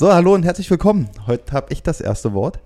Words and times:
So, 0.00 0.10
hallo 0.10 0.32
und 0.32 0.44
herzlich 0.44 0.70
willkommen. 0.70 1.10
Heute 1.26 1.52
habe 1.52 1.70
ich 1.74 1.82
das 1.82 2.00
erste 2.00 2.32
Wort. 2.32 2.58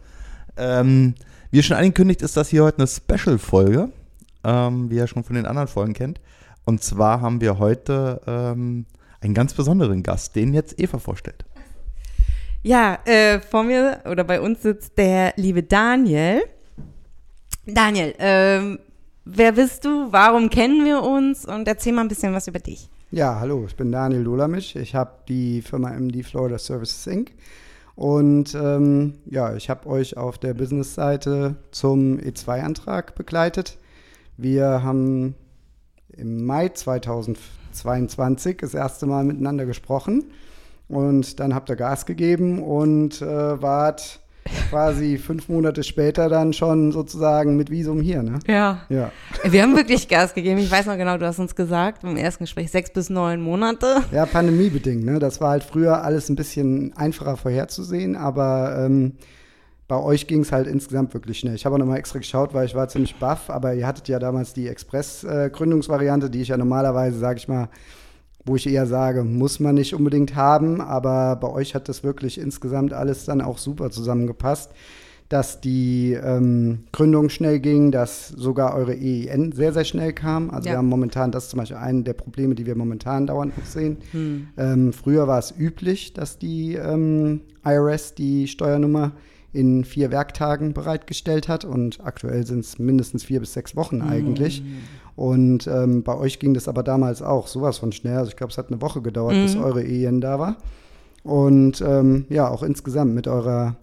Ähm, 0.56 1.16
wie 1.50 1.64
schon 1.64 1.76
angekündigt, 1.76 2.22
ist 2.22 2.36
das 2.36 2.48
hier 2.48 2.62
heute 2.62 2.78
eine 2.78 2.86
Special-Folge, 2.86 3.88
ähm, 4.44 4.88
wie 4.88 4.94
ihr 4.94 5.08
schon 5.08 5.24
von 5.24 5.34
den 5.34 5.44
anderen 5.44 5.66
Folgen 5.66 5.94
kennt. 5.94 6.20
Und 6.64 6.84
zwar 6.84 7.20
haben 7.22 7.40
wir 7.40 7.58
heute 7.58 8.20
ähm, 8.28 8.86
einen 9.20 9.34
ganz 9.34 9.52
besonderen 9.52 10.04
Gast, 10.04 10.36
den 10.36 10.54
jetzt 10.54 10.78
Eva 10.78 11.00
vorstellt. 11.00 11.44
Ja, 12.62 13.00
äh, 13.04 13.40
vor 13.40 13.64
mir 13.64 14.02
oder 14.08 14.22
bei 14.22 14.40
uns 14.40 14.62
sitzt 14.62 14.96
der 14.96 15.32
liebe 15.34 15.64
Daniel. 15.64 16.40
Daniel, 17.66 18.14
ähm, 18.20 18.78
wer 19.24 19.50
bist 19.50 19.84
du? 19.84 20.12
Warum 20.12 20.50
kennen 20.50 20.84
wir 20.84 21.02
uns? 21.02 21.44
Und 21.44 21.66
erzähl 21.66 21.94
mal 21.94 22.02
ein 22.02 22.08
bisschen 22.08 22.32
was 22.32 22.46
über 22.46 22.60
dich. 22.60 22.88
Ja, 23.16 23.38
hallo, 23.38 23.64
ich 23.64 23.76
bin 23.76 23.92
Daniel 23.92 24.24
Dolamisch. 24.24 24.74
Ich 24.74 24.96
habe 24.96 25.12
die 25.28 25.62
Firma 25.62 25.90
MD 25.90 26.24
Florida 26.24 26.58
Services 26.58 27.06
Inc. 27.06 27.30
Und 27.94 28.56
ähm, 28.56 29.14
ja, 29.26 29.54
ich 29.54 29.70
habe 29.70 29.88
euch 29.88 30.16
auf 30.16 30.36
der 30.36 30.52
Business-Seite 30.52 31.54
zum 31.70 32.18
E2-Antrag 32.18 33.14
begleitet. 33.14 33.78
Wir 34.36 34.82
haben 34.82 35.36
im 36.08 36.44
Mai 36.44 36.70
2022 36.70 38.56
das 38.56 38.74
erste 38.74 39.06
Mal 39.06 39.22
miteinander 39.22 39.64
gesprochen 39.64 40.32
und 40.88 41.38
dann 41.38 41.54
habt 41.54 41.70
ihr 41.70 41.76
Gas 41.76 42.06
gegeben 42.06 42.64
und 42.64 43.22
äh, 43.22 43.62
wart 43.62 44.23
quasi 44.70 45.18
fünf 45.18 45.48
Monate 45.48 45.82
später 45.82 46.28
dann 46.28 46.52
schon 46.52 46.92
sozusagen 46.92 47.56
mit 47.56 47.70
Visum 47.70 48.00
hier, 48.00 48.22
ne? 48.22 48.38
Ja. 48.46 48.82
ja. 48.88 49.10
Wir 49.44 49.62
haben 49.62 49.76
wirklich 49.76 50.08
Gas 50.08 50.34
gegeben. 50.34 50.58
Ich 50.58 50.70
weiß 50.70 50.86
noch 50.86 50.96
genau, 50.96 51.16
du 51.18 51.26
hast 51.26 51.38
uns 51.38 51.54
gesagt 51.54 52.04
im 52.04 52.16
ersten 52.16 52.44
Gespräch 52.44 52.70
sechs 52.70 52.92
bis 52.92 53.10
neun 53.10 53.40
Monate. 53.40 54.02
Ja, 54.12 54.26
pandemiebedingt, 54.26 55.04
ne? 55.04 55.18
Das 55.18 55.40
war 55.40 55.50
halt 55.50 55.64
früher 55.64 56.02
alles 56.02 56.28
ein 56.28 56.36
bisschen 56.36 56.96
einfacher 56.96 57.36
vorherzusehen, 57.36 58.16
aber 58.16 58.76
ähm, 58.78 59.14
bei 59.86 59.96
euch 59.96 60.26
ging 60.26 60.40
es 60.40 60.52
halt 60.52 60.66
insgesamt 60.66 61.12
wirklich 61.14 61.38
schnell. 61.38 61.54
Ich 61.54 61.66
habe 61.66 61.74
auch 61.74 61.78
nochmal 61.78 61.98
extra 61.98 62.18
geschaut, 62.18 62.54
weil 62.54 62.66
ich 62.66 62.74
war 62.74 62.88
ziemlich 62.88 63.16
baff, 63.16 63.50
aber 63.50 63.74
ihr 63.74 63.86
hattet 63.86 64.08
ja 64.08 64.18
damals 64.18 64.54
die 64.54 64.68
Express-Gründungsvariante, 64.68 66.26
äh, 66.26 66.30
die 66.30 66.42
ich 66.42 66.48
ja 66.48 66.56
normalerweise, 66.56 67.18
sage 67.18 67.38
ich 67.38 67.48
mal, 67.48 67.68
wo 68.44 68.56
ich 68.56 68.66
eher 68.66 68.86
sage, 68.86 69.24
muss 69.24 69.60
man 69.60 69.74
nicht 69.76 69.94
unbedingt 69.94 70.34
haben, 70.34 70.80
aber 70.80 71.36
bei 71.36 71.48
euch 71.48 71.74
hat 71.74 71.88
das 71.88 72.04
wirklich 72.04 72.38
insgesamt 72.38 72.92
alles 72.92 73.24
dann 73.24 73.40
auch 73.40 73.58
super 73.58 73.90
zusammengepasst, 73.90 74.70
dass 75.30 75.60
die 75.60 76.12
ähm, 76.12 76.84
Gründung 76.92 77.30
schnell 77.30 77.58
ging, 77.58 77.90
dass 77.90 78.28
sogar 78.28 78.74
eure 78.74 78.92
EIN 78.92 79.52
sehr, 79.52 79.72
sehr 79.72 79.84
schnell 79.84 80.12
kam. 80.12 80.50
Also 80.50 80.66
ja. 80.68 80.74
wir 80.74 80.78
haben 80.78 80.88
momentan, 80.88 81.32
das 81.32 81.44
ist 81.44 81.50
zum 81.50 81.58
Beispiel 81.58 81.78
ein 81.78 82.04
der 82.04 82.12
Probleme, 82.12 82.54
die 82.54 82.66
wir 82.66 82.76
momentan 82.76 83.26
dauernd 83.26 83.56
noch 83.56 83.64
sehen. 83.64 83.96
Hm. 84.12 84.48
Ähm, 84.58 84.92
früher 84.92 85.26
war 85.26 85.38
es 85.38 85.54
üblich, 85.58 86.12
dass 86.12 86.38
die 86.38 86.74
ähm, 86.74 87.40
IRS 87.64 88.14
die 88.14 88.46
Steuernummer 88.46 89.12
in 89.54 89.84
vier 89.84 90.10
Werktagen 90.10 90.74
bereitgestellt 90.74 91.48
hat 91.48 91.64
und 91.64 92.04
aktuell 92.04 92.44
sind 92.44 92.60
es 92.60 92.78
mindestens 92.78 93.24
vier 93.24 93.40
bis 93.40 93.54
sechs 93.54 93.76
Wochen 93.76 94.02
eigentlich. 94.02 94.62
Mhm. 94.62 94.78
Und 95.16 95.66
ähm, 95.66 96.02
bei 96.02 96.16
euch 96.16 96.38
ging 96.38 96.54
das 96.54 96.68
aber 96.68 96.82
damals 96.82 97.22
auch 97.22 97.46
sowas 97.46 97.78
von 97.78 97.92
schnell. 97.92 98.16
Also 98.16 98.30
ich 98.30 98.36
glaube, 98.36 98.50
es 98.50 98.58
hat 98.58 98.68
eine 98.68 98.80
Woche 98.80 99.00
gedauert, 99.00 99.36
mhm. 99.36 99.42
bis 99.42 99.56
eure 99.56 99.84
EN 99.84 100.20
da 100.20 100.38
war. 100.38 100.56
Und 101.22 101.80
ähm, 101.80 102.26
ja, 102.28 102.48
auch 102.48 102.62
insgesamt 102.62 103.14
mit 103.14 103.28
eurer 103.28 103.76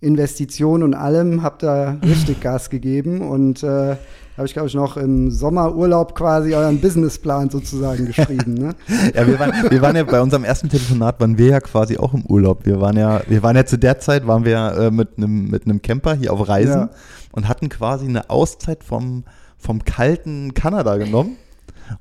Investition 0.00 0.82
und 0.82 0.94
allem 0.94 1.42
habt 1.42 1.62
ihr 1.62 1.98
richtig 2.04 2.40
Gas 2.40 2.68
gegeben 2.68 3.22
und 3.22 3.62
äh, 3.62 3.96
habe 4.36 4.46
ich, 4.46 4.54
glaube 4.54 4.68
ich, 4.68 4.74
noch 4.74 4.96
im 4.96 5.30
Sommerurlaub 5.30 6.14
quasi 6.14 6.54
euren 6.54 6.80
Businessplan 6.80 7.50
sozusagen 7.50 8.06
geschrieben. 8.06 8.54
Ne? 8.54 8.74
ja, 9.14 9.26
wir 9.26 9.38
waren, 9.38 9.52
wir 9.70 9.82
waren 9.82 9.94
ja 9.94 10.04
bei 10.04 10.20
unserem 10.20 10.44
ersten 10.44 10.68
Telefonat, 10.68 11.20
waren 11.20 11.38
wir 11.38 11.48
ja 11.48 11.60
quasi 11.60 11.98
auch 11.98 12.14
im 12.14 12.24
Urlaub. 12.26 12.64
Wir 12.64 12.80
waren 12.80 12.96
ja, 12.96 13.22
wir 13.28 13.42
waren 13.42 13.56
ja 13.56 13.64
zu 13.64 13.78
der 13.78 14.00
Zeit, 14.00 14.26
waren 14.26 14.44
wir 14.44 14.58
äh, 14.72 14.90
mit 14.90 15.18
einem 15.18 15.48
mit 15.48 15.66
einem 15.66 15.82
Camper 15.82 16.14
hier 16.14 16.32
auf 16.32 16.48
Reisen 16.48 16.80
ja. 16.80 16.90
und 17.32 17.46
hatten 17.46 17.68
quasi 17.68 18.06
eine 18.06 18.28
Auszeit 18.30 18.82
vom, 18.82 19.24
vom 19.62 19.84
kalten 19.84 20.54
Kanada 20.54 20.96
genommen. 20.96 21.36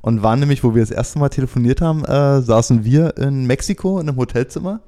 Und 0.01 0.23
waren 0.23 0.39
nämlich, 0.39 0.63
wo 0.63 0.73
wir 0.73 0.81
das 0.81 0.91
erste 0.91 1.19
Mal 1.19 1.29
telefoniert 1.29 1.81
haben, 1.81 2.05
äh, 2.05 2.41
saßen 2.41 2.85
wir 2.85 3.17
in 3.17 3.45
Mexiko 3.45 3.99
in 3.99 4.07
einem 4.07 4.17
Hotelzimmer 4.17 4.79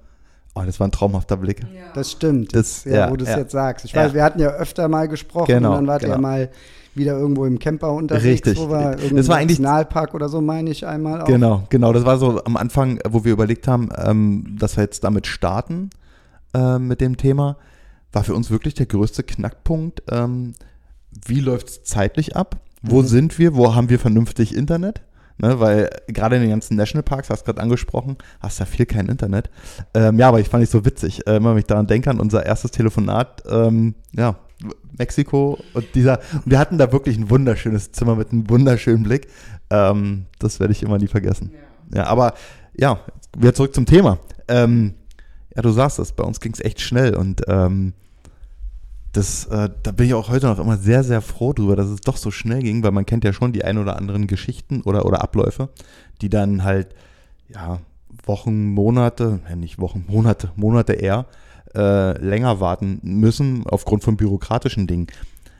Oh, 0.55 0.61
das 0.63 0.79
war 0.79 0.87
ein 0.87 0.91
traumhafter 0.91 1.37
Blick. 1.37 1.61
Ja. 1.61 1.81
Das 1.95 2.11
stimmt, 2.11 2.55
das, 2.55 2.83
ja, 2.83 2.93
ja, 2.93 3.11
wo 3.11 3.15
du 3.15 3.23
es 3.23 3.31
ja. 3.31 3.39
jetzt 3.39 3.51
sagst. 3.51 3.85
Ich 3.85 3.95
weiß, 3.95 4.13
wir 4.13 4.23
hatten 4.23 4.39
ja 4.39 4.49
öfter 4.49 4.87
mal 4.87 5.07
gesprochen 5.07 5.47
genau, 5.47 5.69
und 5.69 5.75
dann 5.77 5.87
wart 5.87 6.01
genau. 6.01 6.15
ihr 6.15 6.19
mal 6.19 6.49
wieder 6.93 7.17
irgendwo 7.17 7.45
im 7.45 7.57
Camper 7.57 7.91
unterwegs, 7.91 8.45
Richtig. 8.45 8.59
wo 8.59 8.69
wir 8.69 8.95
das 8.95 9.27
war 9.27 9.37
eigentlich 9.37 9.59
Nationalpark 9.59 10.13
oder 10.13 10.29
so, 10.29 10.41
meine 10.41 10.69
ich 10.69 10.85
einmal 10.85 11.21
auch. 11.21 11.25
Genau, 11.25 11.63
genau. 11.69 11.91
Das 11.91 12.05
war 12.05 12.19
so 12.19 12.43
am 12.43 12.55
Anfang, 12.55 12.99
wo 13.09 13.25
wir 13.25 13.33
überlegt 13.33 13.67
haben, 13.67 13.89
ähm, 13.97 14.55
dass 14.59 14.77
wir 14.77 14.83
jetzt 14.83 15.03
damit 15.03 15.25
starten 15.25 15.89
äh, 16.53 16.77
mit 16.77 17.01
dem 17.01 17.17
Thema, 17.17 17.57
war 18.11 18.23
für 18.23 18.35
uns 18.35 18.51
wirklich 18.51 18.75
der 18.75 18.85
größte 18.85 19.23
Knackpunkt. 19.23 20.03
Ähm, 20.11 20.53
wie 21.25 21.39
läuft 21.39 21.69
es 21.69 21.83
zeitlich 21.83 22.35
ab? 22.35 22.57
Wo 22.81 23.01
mhm. 23.01 23.07
sind 23.07 23.39
wir? 23.39 23.55
Wo 23.55 23.75
haben 23.75 23.89
wir 23.89 23.99
vernünftig 23.99 24.55
Internet? 24.55 25.01
Ne, 25.39 25.59
weil 25.59 25.89
gerade 26.07 26.35
in 26.35 26.43
den 26.43 26.51
ganzen 26.51 26.75
Nationalparks, 26.75 27.31
hast 27.31 27.41
du 27.41 27.45
gerade 27.45 27.61
angesprochen, 27.61 28.17
hast 28.39 28.61
da 28.61 28.65
viel 28.65 28.85
kein 28.85 29.07
Internet. 29.07 29.49
Ähm, 29.95 30.19
ja, 30.19 30.27
aber 30.27 30.39
ich 30.39 30.47
fand 30.47 30.63
ich 30.63 30.69
so 30.69 30.85
witzig, 30.85 31.25
äh, 31.25 31.37
immer 31.37 31.51
wenn 31.51 31.59
ich 31.59 31.65
daran 31.65 31.87
denke, 31.87 32.11
an 32.11 32.19
unser 32.19 32.45
erstes 32.45 32.69
Telefonat, 32.69 33.41
ähm, 33.49 33.95
ja, 34.11 34.35
Mexiko 34.97 35.57
und 35.73 35.95
dieser, 35.95 36.19
und 36.33 36.51
wir 36.51 36.59
hatten 36.59 36.77
da 36.77 36.91
wirklich 36.91 37.17
ein 37.17 37.31
wunderschönes 37.31 37.91
Zimmer 37.93 38.15
mit 38.15 38.31
einem 38.31 38.47
wunderschönen 38.47 39.03
Blick. 39.03 39.27
Ähm, 39.71 40.27
das 40.37 40.59
werde 40.59 40.71
ich 40.71 40.83
immer 40.83 40.99
nie 40.99 41.07
vergessen. 41.07 41.51
Ja, 41.91 42.01
ja 42.01 42.07
aber 42.07 42.35
ja, 42.77 42.99
wieder 43.35 43.55
zurück 43.55 43.73
zum 43.73 43.87
Thema. 43.87 44.19
Ähm, 44.47 44.93
ja, 45.55 45.63
du 45.63 45.71
sagst 45.71 45.97
es, 45.97 46.11
bei 46.11 46.23
uns 46.23 46.39
ging 46.39 46.53
es 46.53 46.59
echt 46.59 46.79
schnell 46.79 47.15
und 47.15 47.41
ähm, 47.47 47.93
das, 49.13 49.45
äh, 49.45 49.69
da 49.83 49.91
bin 49.91 50.07
ich 50.07 50.13
auch 50.15 50.29
heute 50.29 50.47
noch 50.47 50.59
immer 50.59 50.77
sehr, 50.77 51.03
sehr 51.03 51.21
froh 51.21 51.53
drüber, 51.53 51.75
dass 51.75 51.87
es 51.87 52.01
doch 52.01 52.17
so 52.17 52.31
schnell 52.31 52.61
ging, 52.61 52.83
weil 52.83 52.91
man 52.91 53.05
kennt 53.05 53.23
ja 53.23 53.31
schon 53.31 53.53
die 53.53 53.63
ein 53.63 53.77
oder 53.77 53.95
anderen 53.95 54.25
Geschichten 54.25 54.81
oder, 54.81 55.05
oder 55.05 55.21
Abläufe, 55.21 55.69
die 56.21 56.29
dann 56.29 56.63
halt, 56.63 56.95
ja, 57.47 57.79
Wochen, 58.25 58.69
Monate, 58.71 59.39
ja 59.47 59.55
nicht 59.55 59.79
Wochen, 59.79 60.05
Monate, 60.07 60.51
Monate 60.55 60.93
eher 60.93 61.27
äh, 61.75 62.17
länger 62.17 62.59
warten 62.59 62.99
müssen 63.03 63.65
aufgrund 63.67 64.03
von 64.03 64.17
bürokratischen 64.17 64.87
Dingen. 64.87 65.07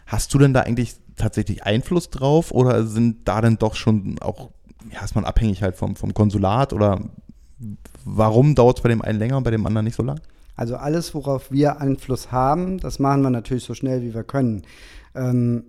Hast 0.08 0.34
du 0.34 0.40
denn 0.40 0.54
da 0.54 0.62
eigentlich 0.62 0.96
tatsächlich 1.16 1.64
Einfluss 1.64 2.10
drauf 2.10 2.52
oder 2.52 2.86
sind 2.88 3.28
da 3.28 3.42
denn 3.42 3.58
doch 3.58 3.76
schon 3.76 4.18
auch, 4.20 4.50
ja, 4.92 5.04
ist 5.04 5.16
man 5.16 5.26
abhängig 5.26 5.62
halt 5.62 5.76
vom, 5.76 5.96
vom 5.96 6.16
Konsulat 6.16 6.74
oder 6.74 7.02
warum 8.04 8.56
dauert 8.56 8.78
es 8.78 8.84
bei 8.84 8.90
dem 8.90 9.04
einen 9.04 9.20
länger 9.20 9.38
und 9.38 9.44
bei 9.44 9.52
dem 9.52 9.66
anderen 9.66 9.86
nicht 9.86 9.96
so 9.96 10.04
lang? 10.04 10.20
Also 10.56 10.76
alles, 10.76 11.14
worauf 11.16 11.52
wir 11.52 11.82
Einfluss 11.82 12.32
haben, 12.32 12.78
das 12.78 13.00
machen 13.00 13.22
wir 13.22 13.30
natürlich 13.30 13.64
so 13.64 13.74
schnell, 13.74 14.02
wie 14.02 14.14
wir 14.14 14.24
können. 14.24 14.64
Ähm, 15.16 15.64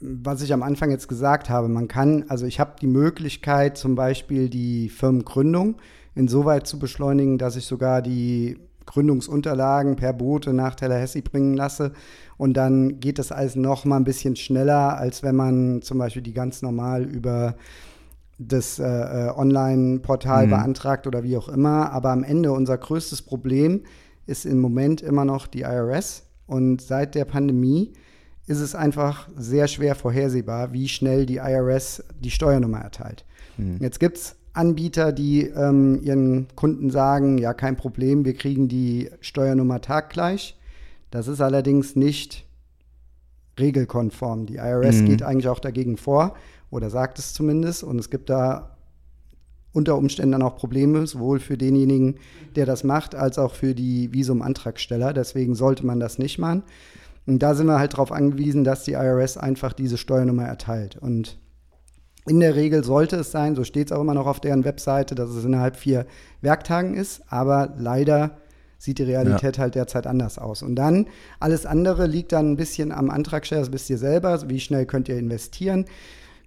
was 0.00 0.40
ich 0.40 0.52
am 0.52 0.62
Anfang 0.62 0.90
jetzt 0.90 1.08
gesagt 1.08 1.50
habe, 1.50 1.68
man 1.68 1.86
kann, 1.86 2.24
also 2.28 2.46
ich 2.46 2.58
habe 2.58 2.72
die 2.80 2.86
Möglichkeit, 2.86 3.76
zum 3.76 3.94
Beispiel 3.94 4.48
die 4.48 4.88
Firmengründung 4.88 5.76
insoweit 6.14 6.66
zu 6.66 6.78
beschleunigen, 6.78 7.36
dass 7.36 7.56
ich 7.56 7.66
sogar 7.66 8.00
die 8.00 8.58
Gründungsunterlagen 8.86 9.96
per 9.96 10.14
Boote 10.14 10.52
nach 10.54 10.74
Tallahassee 10.74 11.20
bringen 11.20 11.54
lasse. 11.54 11.92
Und 12.38 12.54
dann 12.54 12.98
geht 12.98 13.18
das 13.18 13.30
alles 13.30 13.56
noch 13.56 13.84
mal 13.84 13.96
ein 13.96 14.04
bisschen 14.04 14.36
schneller, 14.36 14.96
als 14.96 15.22
wenn 15.22 15.36
man 15.36 15.82
zum 15.82 15.98
Beispiel 15.98 16.22
die 16.22 16.32
ganz 16.32 16.62
normal 16.62 17.04
über 17.04 17.56
das 18.38 18.78
äh, 18.78 18.84
äh 18.84 19.30
Online-Portal 19.36 20.46
mhm. 20.46 20.50
beantragt 20.50 21.06
oder 21.06 21.22
wie 21.22 21.36
auch 21.36 21.50
immer. 21.50 21.92
Aber 21.92 22.10
am 22.10 22.24
Ende 22.24 22.52
unser 22.52 22.78
größtes 22.78 23.20
Problem 23.20 23.82
ist 23.82 23.86
im 24.46 24.58
Moment 24.58 25.02
immer 25.02 25.24
noch 25.24 25.46
die 25.46 25.62
IRS. 25.62 26.24
Und 26.46 26.80
seit 26.80 27.14
der 27.14 27.24
Pandemie 27.24 27.92
ist 28.46 28.60
es 28.60 28.74
einfach 28.74 29.28
sehr 29.36 29.68
schwer 29.68 29.94
vorhersehbar, 29.94 30.72
wie 30.72 30.88
schnell 30.88 31.26
die 31.26 31.36
IRS 31.36 32.02
die 32.18 32.30
Steuernummer 32.30 32.78
erteilt. 32.78 33.24
Mhm. 33.56 33.78
Jetzt 33.80 34.00
gibt 34.00 34.16
es 34.16 34.36
Anbieter, 34.52 35.12
die 35.12 35.42
ähm, 35.42 36.00
ihren 36.02 36.48
Kunden 36.56 36.90
sagen, 36.90 37.38
ja, 37.38 37.54
kein 37.54 37.76
Problem, 37.76 38.24
wir 38.24 38.34
kriegen 38.34 38.68
die 38.68 39.10
Steuernummer 39.20 39.80
taggleich. 39.80 40.58
Das 41.10 41.28
ist 41.28 41.40
allerdings 41.40 41.94
nicht 41.94 42.44
regelkonform. 43.58 44.46
Die 44.46 44.56
IRS 44.56 45.02
mhm. 45.02 45.06
geht 45.06 45.22
eigentlich 45.22 45.48
auch 45.48 45.60
dagegen 45.60 45.96
vor 45.96 46.34
oder 46.70 46.90
sagt 46.90 47.18
es 47.18 47.32
zumindest. 47.32 47.84
Und 47.84 47.98
es 47.98 48.10
gibt 48.10 48.30
da 48.30 48.69
unter 49.72 49.96
Umständen 49.96 50.32
dann 50.32 50.42
auch 50.42 50.56
Probleme, 50.56 51.06
sowohl 51.06 51.38
für 51.38 51.56
denjenigen, 51.56 52.16
der 52.56 52.66
das 52.66 52.84
macht, 52.84 53.14
als 53.14 53.38
auch 53.38 53.54
für 53.54 53.74
die 53.74 54.12
Visumantragsteller. 54.12 55.12
Deswegen 55.12 55.54
sollte 55.54 55.86
man 55.86 56.00
das 56.00 56.18
nicht 56.18 56.38
machen. 56.38 56.62
Und 57.26 57.40
da 57.40 57.54
sind 57.54 57.66
wir 57.66 57.78
halt 57.78 57.92
darauf 57.92 58.12
angewiesen, 58.12 58.64
dass 58.64 58.84
die 58.84 58.92
IRS 58.92 59.36
einfach 59.36 59.72
diese 59.72 59.98
Steuernummer 59.98 60.44
erteilt. 60.44 60.96
Und 60.96 61.38
in 62.26 62.40
der 62.40 62.54
Regel 62.54 62.84
sollte 62.84 63.16
es 63.16 63.30
sein, 63.30 63.54
so 63.54 63.64
steht 63.64 63.90
es 63.90 63.92
auch 63.92 64.00
immer 64.00 64.14
noch 64.14 64.26
auf 64.26 64.40
deren 64.40 64.64
Webseite, 64.64 65.14
dass 65.14 65.30
es 65.30 65.44
innerhalb 65.44 65.76
vier 65.76 66.06
Werktagen 66.40 66.94
ist, 66.94 67.22
aber 67.28 67.74
leider 67.78 68.38
sieht 68.78 68.98
die 68.98 69.04
Realität 69.04 69.56
ja. 69.56 69.62
halt 69.62 69.74
derzeit 69.74 70.06
anders 70.06 70.38
aus. 70.38 70.62
Und 70.62 70.74
dann, 70.74 71.06
alles 71.38 71.66
andere 71.66 72.06
liegt 72.06 72.32
dann 72.32 72.52
ein 72.52 72.56
bisschen 72.56 72.92
am 72.92 73.10
Antragsteller, 73.10 73.60
das 73.62 73.72
wisst 73.72 73.90
ihr 73.90 73.98
selber, 73.98 74.48
wie 74.48 74.60
schnell 74.60 74.86
könnt 74.86 75.08
ihr 75.08 75.18
investieren. 75.18 75.84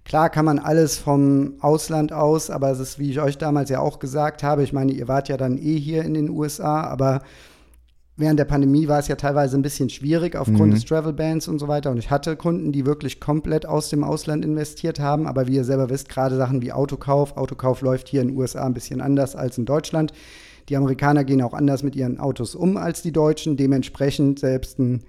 Klar 0.04 0.28
kann 0.28 0.44
man 0.44 0.58
alles 0.58 0.98
vom 0.98 1.54
Ausland 1.60 2.12
aus, 2.12 2.50
aber 2.50 2.70
es 2.70 2.78
ist, 2.78 2.98
wie 2.98 3.10
ich 3.10 3.20
euch 3.20 3.38
damals 3.38 3.70
ja 3.70 3.80
auch 3.80 3.98
gesagt 3.98 4.42
habe, 4.42 4.62
ich 4.62 4.72
meine, 4.72 4.92
ihr 4.92 5.08
wart 5.08 5.28
ja 5.28 5.36
dann 5.36 5.56
eh 5.56 5.78
hier 5.78 6.04
in 6.04 6.12
den 6.12 6.28
USA, 6.28 6.82
aber 6.82 7.22
während 8.16 8.38
der 8.38 8.44
Pandemie 8.44 8.86
war 8.86 8.98
es 8.98 9.08
ja 9.08 9.16
teilweise 9.16 9.56
ein 9.58 9.62
bisschen 9.62 9.88
schwierig 9.88 10.36
aufgrund 10.36 10.68
Mhm. 10.68 10.70
des 10.72 10.84
Travel 10.84 11.14
Bans 11.14 11.48
und 11.48 11.58
so 11.58 11.68
weiter. 11.68 11.90
Und 11.90 11.96
ich 11.98 12.10
hatte 12.10 12.36
Kunden, 12.36 12.70
die 12.70 12.86
wirklich 12.86 13.18
komplett 13.18 13.66
aus 13.66 13.88
dem 13.88 14.04
Ausland 14.04 14.44
investiert 14.44 15.00
haben. 15.00 15.26
Aber 15.26 15.48
wie 15.48 15.56
ihr 15.56 15.64
selber 15.64 15.90
wisst, 15.90 16.10
gerade 16.10 16.36
Sachen 16.36 16.62
wie 16.62 16.72
Autokauf. 16.72 17.36
Autokauf 17.36 17.80
läuft 17.80 18.08
hier 18.08 18.20
in 18.20 18.28
den 18.28 18.36
USA 18.36 18.64
ein 18.64 18.74
bisschen 18.74 19.00
anders 19.00 19.34
als 19.34 19.58
in 19.58 19.64
Deutschland. 19.64 20.12
Die 20.68 20.76
Amerikaner 20.76 21.24
gehen 21.24 21.42
auch 21.42 21.54
anders 21.54 21.82
mit 21.82 21.96
ihren 21.96 22.20
Autos 22.20 22.54
um 22.54 22.76
als 22.76 23.02
die 23.02 23.10
Deutschen. 23.12 23.56
Dementsprechend 23.56 24.38
selbst 24.38 24.78
ein 24.78 25.02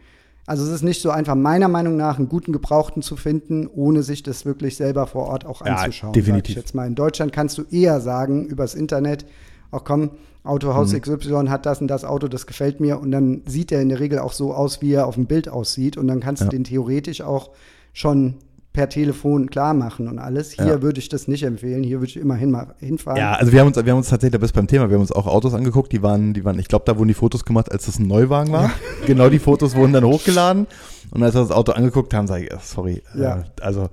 also 0.45 0.63
es 0.63 0.69
ist 0.69 0.83
nicht 0.83 1.01
so 1.01 1.09
einfach, 1.09 1.36
meiner 1.36 1.68
Meinung 1.68 1.97
nach, 1.97 2.18
einen 2.18 2.30
guten 2.30 2.53
Gebrauchten 2.53 3.01
zu 3.01 3.15
finden, 3.15 3.68
ohne 3.68 4.03
sich 4.03 4.21
das 4.24 4.45
wirklich 4.45 4.75
selber 4.77 5.07
vor 5.07 5.27
Ort 5.27 5.45
auch 5.45 5.65
Ja, 5.65 5.75
anzuschauen. 5.77 6.13
definitiv. 6.13 6.56
jetzt 6.56 6.75
mal 6.75 6.86
in 6.88 6.95
Deutschland 6.95 7.33
kannst 7.33 7.57
du 7.57 7.63
eher 7.71 8.00
sagen 8.01 8.45
übers 8.45 8.75
Internet, 8.75 9.25
auch 9.71 9.83
komm, 9.83 10.12
Autohaus 10.44 10.94
Mhm. 10.94 11.01
XY 11.01 11.45
hat 11.47 11.65
das 11.65 11.81
und 11.81 11.88
das 11.88 12.06
Auto, 12.06 12.27
das 12.27 12.45
gefällt 12.45 12.80
mir 12.80 13.00
und 13.00 13.09
dann 13.12 13.42
sieht 13.47 13.71
er 13.71 13.81
in 13.81 13.89
der 13.89 14.00
Regel 14.00 14.19
auch 14.19 14.31
so 14.33 14.53
aus, 14.53 14.81
wie 14.81 14.94
er 14.94 15.07
auf 15.07 15.15
dem 15.15 15.25
Bild 15.25 15.50
aussieht 15.50 15.97
und 15.97 16.07
dann 16.07 16.19
kannst 16.19 16.42
Ja. 16.44 16.47
du 16.50 16.51
den 16.56 16.63
theoretisch 16.63 17.21
auch 17.21 17.50
schon 17.94 18.36
per 18.75 18.89
Telefon 18.89 19.50
klar 19.50 19.74
machen 19.74 20.07
und 20.10 20.19
alles. 20.19 20.51
Hier 20.51 20.66
Ja. 20.68 20.81
würde 20.81 21.00
ich 21.00 21.07
das 21.10 21.27
nicht 21.30 21.44
empfehlen, 21.44 21.81
hier 21.83 22.00
würde 22.00 22.07
ich 22.10 22.18
immerhin 22.18 22.51
mal 22.51 22.75
hinfahren. 22.80 23.18
Ja, 23.18 23.33
also 23.33 23.51
wir 23.54 23.62
haben 23.62 23.68
uns, 23.68 23.77
wir 23.77 23.89
haben 23.89 23.98
uns 23.98 24.10
tatsächlich, 24.10 24.33
da 24.33 24.38
bist 24.38 24.54
beim 24.54 24.68
Thema, 24.68 24.89
wir 24.89 24.95
haben 24.95 25.01
uns 25.01 25.13
auch 25.13 25.27
Autos 25.27 25.54
angeguckt, 25.54 25.92
die 25.94 26.04
waren, 26.04 26.33
die 26.33 26.44
waren, 26.44 26.60
ich 26.60 26.68
glaube, 26.68 26.83
da 26.86 26.98
wurden 26.98 27.07
die 27.07 27.13
Fotos 27.13 27.45
gemacht, 27.45 27.72
als 27.72 27.86
das 27.86 27.98
ein 28.00 28.07
Neuwagen 28.07 28.51
war. 28.51 28.69
Genau 29.07 29.30
die 29.30 29.39
Fotos 29.39 29.75
wurden 29.75 29.94
dann 29.94 30.04
hochgeladen. 30.04 30.68
Und 31.12 31.24
als 31.24 31.33
wir 31.36 31.42
das 31.42 31.51
Auto 31.51 31.72
angeguckt 31.72 32.13
haben, 32.13 32.27
sage 32.27 32.45
ich, 32.45 32.51
äh, 32.51 32.57
sorry, 32.62 33.01
Ja. 33.18 33.38
äh, 33.39 33.44
also 33.62 33.89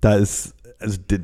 da 0.00 0.14
ist, 0.16 0.54
also 0.80 0.98
der 1.10 1.20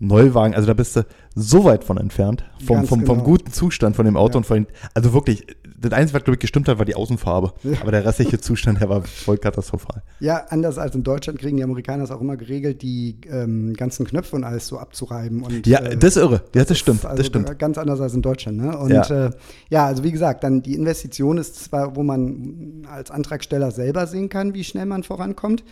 Neuwagen, 0.00 0.54
also 0.54 0.66
da 0.66 0.74
bist 0.74 0.96
du 0.96 1.04
so 1.34 1.64
weit 1.64 1.84
von 1.84 1.98
entfernt, 1.98 2.44
vom, 2.64 2.76
Ganz 2.76 2.88
vom, 2.88 3.04
vom 3.04 3.16
genau. 3.18 3.24
guten 3.28 3.52
Zustand 3.52 3.96
von 3.96 4.04
dem 4.06 4.16
Auto 4.16 4.34
Ja. 4.34 4.36
und 4.38 4.46
von, 4.46 4.66
also 4.94 5.12
wirklich, 5.12 5.44
das 5.80 5.92
Einzige, 5.92 6.16
was 6.16 6.24
glaube 6.24 6.34
ich 6.36 6.40
gestimmt 6.40 6.68
hat, 6.68 6.78
war 6.78 6.84
die 6.84 6.94
Außenfarbe. 6.94 7.52
Ja. 7.62 7.80
Aber 7.80 7.90
der 7.90 8.04
restliche 8.04 8.40
Zustand, 8.40 8.80
der 8.80 8.88
war 8.88 9.02
voll 9.02 9.38
katastrophal. 9.38 10.02
Ja, 10.20 10.46
anders 10.48 10.78
als 10.78 10.94
in 10.94 11.02
Deutschland 11.02 11.38
kriegen 11.38 11.56
die 11.56 11.62
Amerikaner 11.62 12.04
es 12.04 12.10
auch 12.10 12.20
immer 12.20 12.36
geregelt, 12.36 12.82
die 12.82 13.16
ähm, 13.30 13.74
ganzen 13.74 14.06
Knöpfe 14.06 14.36
und 14.36 14.44
alles 14.44 14.66
so 14.66 14.78
abzureiben. 14.78 15.42
Und, 15.42 15.66
Ja, 15.66 15.80
äh, 15.80 15.96
das 15.96 16.16
ist 16.16 16.22
irre. 16.22 16.42
Ja, 16.54 16.64
das 16.64 16.78
stimmt, 16.78 17.04
also 17.04 17.16
das 17.16 17.26
stimmt. 17.26 17.58
Ganz 17.58 17.78
anders 17.78 18.00
als 18.00 18.14
in 18.14 18.22
Deutschland. 18.22 18.58
Ne? 18.58 18.76
Und 18.76 18.90
Ja. 18.90 19.02
ja. 19.02 19.26
Äh, 19.26 19.30
ja, 19.70 19.86
also 19.86 20.04
wie 20.04 20.12
gesagt, 20.12 20.44
dann 20.44 20.62
die 20.62 20.74
Investition 20.74 21.38
ist 21.38 21.64
zwar, 21.64 21.96
wo 21.96 22.02
man 22.02 22.86
als 22.90 23.10
Antragsteller 23.10 23.70
selber 23.70 24.06
sehen 24.06 24.28
kann, 24.28 24.54
wie 24.54 24.64
schnell 24.64 24.86
man 24.86 25.02
vorankommt. 25.02 25.64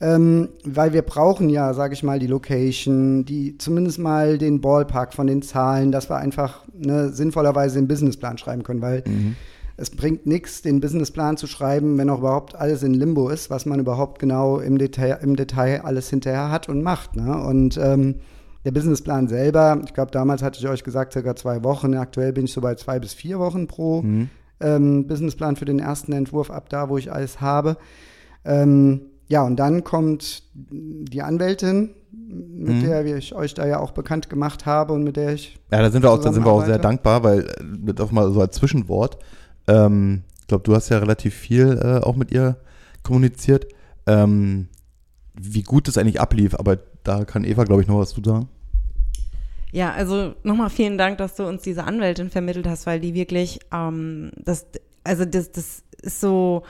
Ähm, 0.00 0.50
weil 0.64 0.92
wir 0.92 1.02
brauchen 1.02 1.48
ja, 1.48 1.74
sage 1.74 1.92
ich 1.94 2.04
mal, 2.04 2.20
die 2.20 2.28
Location, 2.28 3.24
die 3.24 3.58
zumindest 3.58 3.98
mal 3.98 4.38
den 4.38 4.60
Ballpark 4.60 5.12
von 5.12 5.26
den 5.26 5.42
Zahlen, 5.42 5.90
dass 5.90 6.08
wir 6.08 6.16
einfach 6.18 6.64
ne, 6.72 7.08
sinnvollerweise 7.10 7.80
den 7.80 7.88
Businessplan 7.88 8.38
schreiben 8.38 8.62
können, 8.62 8.80
weil 8.80 9.02
Mhm. 9.06 9.34
es 9.76 9.90
bringt 9.90 10.24
nichts, 10.24 10.62
den 10.62 10.80
Businessplan 10.80 11.36
zu 11.36 11.48
schreiben, 11.48 11.98
wenn 11.98 12.10
auch 12.10 12.20
überhaupt 12.20 12.54
alles 12.54 12.84
in 12.84 12.94
Limbo 12.94 13.28
ist, 13.28 13.50
was 13.50 13.66
man 13.66 13.80
überhaupt 13.80 14.20
genau 14.20 14.58
im 14.58 14.78
Detail, 14.78 15.18
im 15.22 15.34
Detail 15.34 15.80
alles 15.84 16.08
hinterher 16.10 16.50
hat 16.50 16.68
und 16.68 16.80
macht. 16.82 17.16
Ne? 17.16 17.36
Und 17.44 17.76
ähm, 17.82 18.16
der 18.64 18.70
Businessplan 18.70 19.26
selber, 19.26 19.80
ich 19.84 19.94
glaube, 19.94 20.12
damals 20.12 20.42
hatte 20.42 20.60
ich 20.60 20.68
euch 20.68 20.84
gesagt, 20.84 21.12
circa 21.12 21.34
zwei 21.34 21.64
Wochen. 21.64 21.94
Aktuell 21.94 22.32
bin 22.32 22.44
ich 22.44 22.52
so 22.52 22.60
bei 22.60 22.76
zwei 22.76 23.00
bis 23.00 23.14
vier 23.14 23.40
Wochen 23.40 23.66
pro 23.66 24.02
Mhm. 24.02 24.28
ähm, 24.60 25.06
Businessplan 25.08 25.56
für 25.56 25.64
den 25.64 25.80
ersten 25.80 26.12
Entwurf 26.12 26.50
ab 26.52 26.68
da, 26.68 26.88
wo 26.88 26.98
ich 26.98 27.10
alles 27.12 27.40
habe. 27.40 27.76
Ähm, 28.44 29.00
ja, 29.28 29.42
und 29.44 29.56
dann 29.56 29.84
kommt 29.84 30.42
die 30.54 31.22
Anwältin, 31.22 31.90
mit 32.10 32.76
Mhm. 32.76 32.80
der 32.82 33.16
ich 33.16 33.34
euch 33.34 33.54
da 33.54 33.66
ja 33.66 33.78
auch 33.80 33.92
bekannt 33.92 34.28
gemacht 34.28 34.66
habe 34.66 34.92
und 34.92 35.02
mit 35.02 35.16
der 35.16 35.32
ich 35.32 35.58
Ja, 35.70 35.80
da 35.80 35.90
sind 35.90 36.02
wir 36.02 36.10
auch, 36.10 36.22
da 36.22 36.32
sind 36.32 36.44
wir 36.44 36.52
auch 36.52 36.64
sehr 36.64 36.78
dankbar, 36.78 37.22
weil, 37.24 37.40
äh, 37.40 37.92
das 37.94 38.06
auch 38.06 38.12
mal 38.12 38.30
so 38.32 38.40
als 38.40 38.56
Zwischenwort, 38.56 39.18
ähm, 39.66 40.22
ich 40.40 40.46
glaube, 40.46 40.64
du 40.64 40.74
hast 40.74 40.88
ja 40.90 40.98
relativ 40.98 41.34
viel 41.34 41.78
äh, 41.82 42.04
auch 42.04 42.16
mit 42.16 42.30
ihr 42.32 42.56
kommuniziert, 43.02 43.66
ähm, 44.06 44.68
wie 45.40 45.62
gut 45.62 45.88
es 45.88 45.96
eigentlich 45.96 46.20
ablief, 46.20 46.54
aber 46.54 46.78
da 47.04 47.24
kann 47.24 47.44
Eva, 47.44 47.64
glaube 47.64 47.82
ich, 47.82 47.88
noch 47.88 47.98
was 47.98 48.10
zu 48.10 48.22
sagen. 48.24 48.48
Ja, 49.72 49.92
also 49.92 50.34
nochmal 50.42 50.70
vielen 50.70 50.96
Dank, 50.98 51.18
dass 51.18 51.36
du 51.36 51.46
uns 51.46 51.62
diese 51.62 51.84
Anwältin 51.84 52.30
vermittelt 52.30 52.66
hast, 52.66 52.86
weil 52.86 53.00
die 53.00 53.14
wirklich, 53.14 53.60
ähm, 53.72 54.30
das, 54.36 54.66
also 55.04 55.24
das, 55.24 55.52
das 55.52 55.82
ist 56.02 56.20
so 56.20 56.62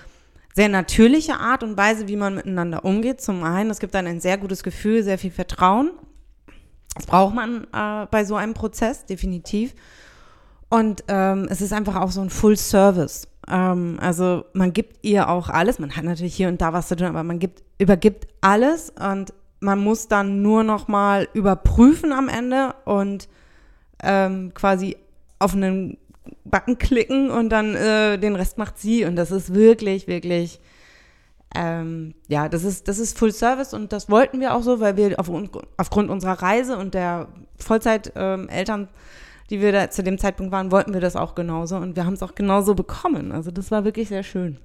sehr 0.58 0.68
natürliche 0.68 1.38
Art 1.38 1.62
und 1.62 1.76
Weise, 1.76 2.08
wie 2.08 2.16
man 2.16 2.34
miteinander 2.34 2.84
umgeht. 2.84 3.20
Zum 3.20 3.44
einen, 3.44 3.70
es 3.70 3.78
gibt 3.78 3.94
dann 3.94 4.08
ein 4.08 4.18
sehr 4.18 4.38
gutes 4.38 4.64
Gefühl, 4.64 5.04
sehr 5.04 5.16
viel 5.16 5.30
Vertrauen. 5.30 5.92
Das 6.96 7.06
braucht 7.06 7.32
man 7.32 7.68
äh, 7.72 8.06
bei 8.10 8.24
so 8.24 8.34
einem 8.34 8.54
Prozess, 8.54 9.06
definitiv. 9.06 9.72
Und 10.68 11.04
ähm, 11.06 11.46
es 11.48 11.60
ist 11.60 11.72
einfach 11.72 11.94
auch 11.94 12.10
so 12.10 12.22
ein 12.22 12.28
Full 12.28 12.56
Service. 12.56 13.28
Ähm, 13.48 13.98
also 14.00 14.46
man 14.52 14.72
gibt 14.72 14.98
ihr 15.02 15.28
auch 15.28 15.48
alles. 15.48 15.78
Man 15.78 15.94
hat 15.94 16.02
natürlich 16.02 16.34
hier 16.34 16.48
und 16.48 16.60
da 16.60 16.72
was 16.72 16.88
zu 16.88 16.96
tun, 16.96 17.06
aber 17.06 17.22
man 17.22 17.38
gibt, 17.38 17.62
übergibt 17.78 18.26
alles 18.40 18.90
und 18.90 19.32
man 19.60 19.78
muss 19.78 20.08
dann 20.08 20.42
nur 20.42 20.64
noch 20.64 20.88
mal 20.88 21.28
überprüfen 21.34 22.12
am 22.12 22.28
Ende 22.28 22.74
und 22.84 23.28
ähm, 24.02 24.52
quasi 24.54 24.96
auf 25.38 25.54
einen 25.54 25.98
Button 26.44 26.78
klicken 26.78 27.30
und 27.30 27.50
dann 27.50 27.74
äh, 27.74 28.18
den 28.18 28.36
Rest 28.36 28.58
macht 28.58 28.78
sie. 28.78 29.04
Und 29.04 29.16
das 29.16 29.30
ist 29.30 29.54
wirklich, 29.54 30.06
wirklich, 30.06 30.60
ähm, 31.54 32.14
ja, 32.28 32.48
das 32.48 32.64
ist, 32.64 32.88
das 32.88 32.98
ist 32.98 33.18
Full 33.18 33.32
Service 33.32 33.74
und 33.74 33.92
das 33.92 34.10
wollten 34.10 34.40
wir 34.40 34.54
auch 34.54 34.62
so, 34.62 34.80
weil 34.80 34.96
wir 34.96 35.18
auf, 35.18 35.30
aufgrund 35.76 36.10
unserer 36.10 36.42
Reise 36.42 36.76
und 36.76 36.94
der 36.94 37.28
Vollzeit-Eltern, 37.58 38.88
die 39.50 39.60
wir 39.60 39.72
da 39.72 39.90
zu 39.90 40.02
dem 40.02 40.18
Zeitpunkt 40.18 40.52
waren, 40.52 40.70
wollten 40.70 40.92
wir 40.92 41.00
das 41.00 41.16
auch 41.16 41.34
genauso 41.34 41.76
und 41.76 41.96
wir 41.96 42.04
haben 42.04 42.14
es 42.14 42.22
auch 42.22 42.34
genauso 42.34 42.74
bekommen. 42.74 43.32
Also 43.32 43.50
das 43.50 43.70
war 43.70 43.84
wirklich 43.84 44.08
sehr 44.08 44.22
schön. 44.22 44.58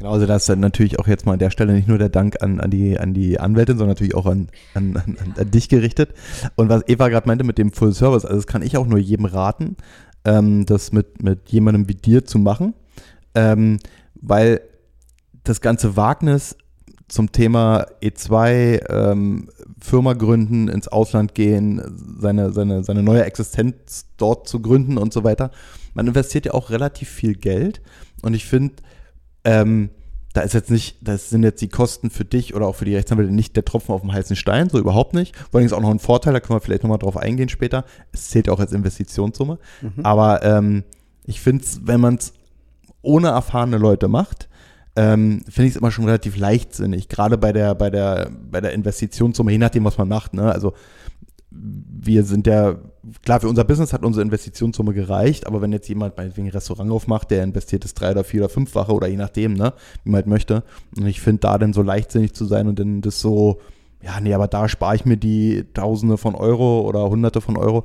Genau, 0.00 0.12
also 0.12 0.24
das 0.24 0.48
ist 0.48 0.56
natürlich 0.56 0.98
auch 0.98 1.06
jetzt 1.06 1.26
mal 1.26 1.34
an 1.34 1.38
der 1.38 1.50
Stelle 1.50 1.74
nicht 1.74 1.86
nur 1.86 1.98
der 1.98 2.08
Dank 2.08 2.42
an, 2.42 2.58
an, 2.58 2.70
die, 2.70 2.98
an 2.98 3.12
die 3.12 3.38
Anwältin, 3.38 3.76
sondern 3.76 3.90
natürlich 3.90 4.14
auch 4.14 4.24
an, 4.24 4.48
an, 4.72 4.96
an, 4.96 5.34
an 5.36 5.50
dich 5.50 5.68
gerichtet. 5.68 6.14
Und 6.56 6.70
was 6.70 6.88
Eva 6.88 7.08
gerade 7.08 7.28
meinte 7.28 7.44
mit 7.44 7.58
dem 7.58 7.70
Full 7.70 7.92
Service, 7.92 8.24
also 8.24 8.36
das 8.36 8.46
kann 8.46 8.62
ich 8.62 8.78
auch 8.78 8.86
nur 8.86 8.98
jedem 8.98 9.26
raten, 9.26 9.76
ähm, 10.24 10.64
das 10.64 10.92
mit, 10.92 11.22
mit 11.22 11.50
jemandem 11.50 11.86
wie 11.86 11.96
dir 11.96 12.24
zu 12.24 12.38
machen, 12.38 12.72
ähm, 13.34 13.78
weil 14.14 14.62
das 15.44 15.60
ganze 15.60 15.98
Wagnis 15.98 16.56
zum 17.08 17.30
Thema 17.30 17.84
E2, 18.02 18.90
ähm, 18.90 19.50
Firma 19.82 20.14
gründen, 20.14 20.68
ins 20.68 20.88
Ausland 20.88 21.34
gehen, 21.34 21.82
seine, 22.18 22.54
seine, 22.54 22.84
seine 22.84 23.02
neue 23.02 23.24
Existenz 23.24 24.06
dort 24.16 24.48
zu 24.48 24.60
gründen 24.60 24.96
und 24.96 25.12
so 25.12 25.24
weiter. 25.24 25.50
Man 25.92 26.06
investiert 26.06 26.46
ja 26.46 26.54
auch 26.54 26.70
relativ 26.70 27.10
viel 27.10 27.34
Geld 27.34 27.82
und 28.22 28.32
ich 28.32 28.46
finde, 28.46 28.76
ähm, 29.44 29.90
da 30.32 30.42
ist 30.42 30.54
jetzt 30.54 30.70
nicht, 30.70 30.96
das 31.00 31.30
sind 31.30 31.42
jetzt 31.42 31.60
die 31.60 31.68
Kosten 31.68 32.08
für 32.08 32.24
dich 32.24 32.54
oder 32.54 32.66
auch 32.66 32.76
für 32.76 32.84
die 32.84 32.94
Rechtsanwälte 32.94 33.34
nicht 33.34 33.56
der 33.56 33.64
Tropfen 33.64 33.92
auf 33.92 34.02
dem 34.02 34.12
heißen 34.12 34.36
Stein, 34.36 34.68
so 34.68 34.78
überhaupt 34.78 35.12
nicht. 35.12 35.36
Vor 35.36 35.58
allem 35.58 35.66
ist 35.66 35.72
auch 35.72 35.80
noch 35.80 35.90
ein 35.90 35.98
Vorteil, 35.98 36.32
da 36.32 36.40
können 36.40 36.56
wir 36.56 36.60
vielleicht 36.60 36.84
nochmal 36.84 36.98
drauf 36.98 37.16
eingehen 37.16 37.48
später. 37.48 37.84
Es 38.12 38.28
zählt 38.28 38.46
ja 38.46 38.52
auch 38.52 38.60
als 38.60 38.72
Investitionssumme. 38.72 39.58
Aber 40.04 40.42
ähm, 40.44 40.84
ich 41.24 41.40
finde 41.40 41.64
es, 41.64 41.80
wenn 41.84 42.00
man 42.00 42.14
es 42.14 42.32
ohne 43.02 43.28
erfahrene 43.28 43.78
Leute 43.78 44.06
macht, 44.06 44.48
ähm, 44.94 45.42
finde 45.48 45.68
ich 45.68 45.74
es 45.74 45.76
immer 45.76 45.90
schon 45.90 46.04
relativ 46.04 46.36
leichtsinnig, 46.36 47.08
gerade 47.08 47.38
bei 47.38 47.52
der, 47.52 47.74
bei 47.74 47.90
der, 47.90 48.30
bei 48.50 48.60
der 48.60 48.72
Investitionssumme, 48.72 49.52
je 49.52 49.58
nachdem, 49.58 49.84
was 49.84 49.98
man 49.98 50.08
macht. 50.08 50.34
Ne? 50.34 50.50
Also 50.52 50.74
wir 51.50 52.24
sind 52.24 52.46
ja, 52.46 52.76
klar, 53.24 53.40
für 53.40 53.48
unser 53.48 53.64
Business 53.64 53.92
hat 53.92 54.04
unsere 54.04 54.22
Investitionssumme 54.22 54.94
gereicht, 54.94 55.46
aber 55.46 55.60
wenn 55.60 55.72
jetzt 55.72 55.88
jemand 55.88 56.16
meinetwegen 56.16 56.46
ein 56.46 56.52
Restaurant 56.52 56.90
aufmacht, 56.90 57.30
der 57.30 57.42
investiert 57.42 57.84
es 57.84 57.94
drei 57.94 58.12
oder 58.12 58.24
vier 58.24 58.42
oder 58.42 58.48
fünffache 58.48 58.92
oder 58.92 59.08
je 59.08 59.16
nachdem, 59.16 59.54
ne, 59.54 59.72
wie 60.04 60.10
man 60.10 60.18
halt 60.18 60.26
möchte. 60.26 60.62
Und 60.96 61.06
ich 61.06 61.20
finde 61.20 61.40
da 61.40 61.58
dann 61.58 61.72
so 61.72 61.82
leichtsinnig 61.82 62.34
zu 62.34 62.44
sein 62.44 62.68
und 62.68 62.78
dann 62.78 63.00
das 63.00 63.20
so, 63.20 63.60
ja, 64.02 64.20
nee, 64.20 64.32
aber 64.32 64.46
da 64.46 64.68
spare 64.68 64.94
ich 64.94 65.04
mir 65.04 65.16
die 65.16 65.64
Tausende 65.74 66.18
von 66.18 66.34
Euro 66.34 66.82
oder 66.82 67.10
Hunderte 67.10 67.40
von 67.40 67.56
Euro. 67.56 67.84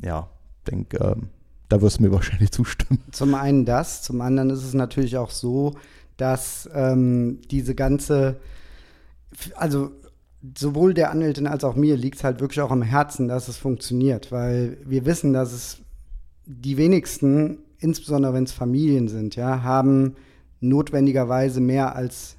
Ja, 0.00 0.28
denke, 0.70 0.98
ähm, 0.98 1.28
da 1.68 1.82
wirst 1.82 1.98
du 1.98 2.04
mir 2.04 2.12
wahrscheinlich 2.12 2.52
zustimmen. 2.52 3.02
Zum 3.10 3.34
einen 3.34 3.64
das, 3.64 4.02
zum 4.02 4.20
anderen 4.20 4.50
ist 4.50 4.64
es 4.64 4.74
natürlich 4.74 5.18
auch 5.18 5.30
so, 5.30 5.74
dass 6.16 6.70
ähm, 6.72 7.40
diese 7.50 7.74
ganze, 7.74 8.36
also 9.56 9.90
sowohl 10.56 10.94
der 10.94 11.10
Anwältin 11.10 11.46
als 11.46 11.62
auch 11.64 11.76
mir 11.76 11.96
liegt 11.96 12.16
es 12.16 12.24
halt 12.24 12.40
wirklich 12.40 12.60
auch 12.60 12.70
am 12.70 12.82
Herzen, 12.82 13.28
dass 13.28 13.48
es 13.48 13.56
funktioniert, 13.56 14.32
weil 14.32 14.76
wir 14.84 15.04
wissen, 15.06 15.32
dass 15.32 15.52
es 15.52 15.78
die 16.46 16.76
wenigsten, 16.76 17.58
insbesondere 17.78 18.34
wenn 18.34 18.44
es 18.44 18.52
Familien 18.52 19.08
sind, 19.08 19.36
ja, 19.36 19.62
haben 19.62 20.14
notwendigerweise 20.60 21.60
mehr 21.60 21.94
als 21.94 22.36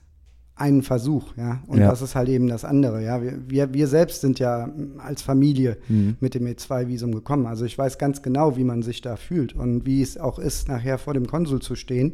einen 0.55 0.83
Versuch, 0.83 1.36
ja. 1.36 1.62
Und 1.67 1.79
Ja. 1.79 1.89
das 1.89 2.01
ist 2.01 2.13
halt 2.15 2.29
eben 2.29 2.48
das 2.48 2.63
andere, 2.63 3.03
ja. 3.03 3.22
Wir, 3.22 3.39
wir, 3.48 3.74
wir 3.74 3.88
selbst 3.88 4.22
sind 4.22 4.38
ja 4.39 4.69
als 5.00 5.22
Familie 5.22 5.77
Mhm. 5.88 6.15
mit 6.19 6.36
dem 6.36 6.45
E2-Visum 6.45 7.12
gekommen. 7.13 7.48
Also 7.48 7.65
ich 7.65 7.77
weiß 7.77 7.98
ganz 7.98 8.22
genau, 8.22 8.55
wie 8.57 8.63
man 8.63 8.83
sich 8.83 9.01
da 9.01 9.15
fühlt 9.15 9.53
und 9.55 9.86
wie 9.86 10.01
es 10.01 10.17
auch 10.17 10.38
ist, 10.39 10.67
nachher 10.67 10.98
vor 11.00 11.13
dem 11.15 11.25
Konsul 11.25 11.62
zu 11.62 11.75
stehen. 11.75 12.13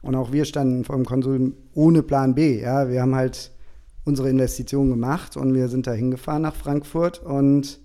Und 0.00 0.14
auch 0.14 0.32
wir 0.32 0.44
standen 0.44 0.84
vor 0.84 0.96
dem 0.96 1.04
Konsul 1.06 1.54
ohne 1.74 2.02
Plan 2.02 2.34
B, 2.34 2.60
ja. 2.60 2.88
Wir 2.88 3.02
haben 3.02 3.14
halt 3.16 3.51
unsere 4.04 4.30
Investition 4.30 4.90
gemacht 4.90 5.36
und 5.36 5.54
wir 5.54 5.68
sind 5.68 5.86
da 5.86 5.92
hingefahren 5.92 6.42
nach 6.42 6.54
Frankfurt 6.54 7.22
und 7.22 7.80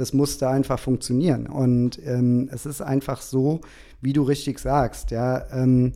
Das 0.00 0.14
musste 0.14 0.48
einfach 0.48 0.78
funktionieren. 0.78 1.46
Und 1.46 2.00
ähm, 2.06 2.48
es 2.50 2.64
ist 2.64 2.80
einfach 2.80 3.20
so, 3.20 3.60
wie 4.00 4.14
du 4.14 4.22
richtig 4.22 4.58
sagst, 4.58 5.10
ja, 5.10 5.44
ähm, 5.52 5.92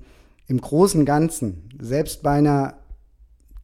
im 0.47 0.61
Großen 0.61 1.01
und 1.01 1.07
Ganzen, 1.07 1.71
selbst 1.81 2.23
bei 2.23 2.33
einer 2.33 2.75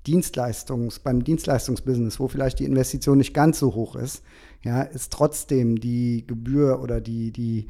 Dienstleistungs, 0.06 1.00
beim 1.00 1.24
Dienstleistungsbusiness, 1.24 2.18
wo 2.20 2.28
vielleicht 2.28 2.58
die 2.58 2.64
Investition 2.64 3.18
nicht 3.18 3.34
ganz 3.34 3.58
so 3.58 3.74
hoch 3.74 3.96
ist, 3.96 4.22
ja, 4.62 4.80
ist 4.80 5.12
trotzdem 5.12 5.78
die 5.78 6.24
Gebühr 6.26 6.80
oder 6.80 7.02
die, 7.02 7.32
die, 7.32 7.68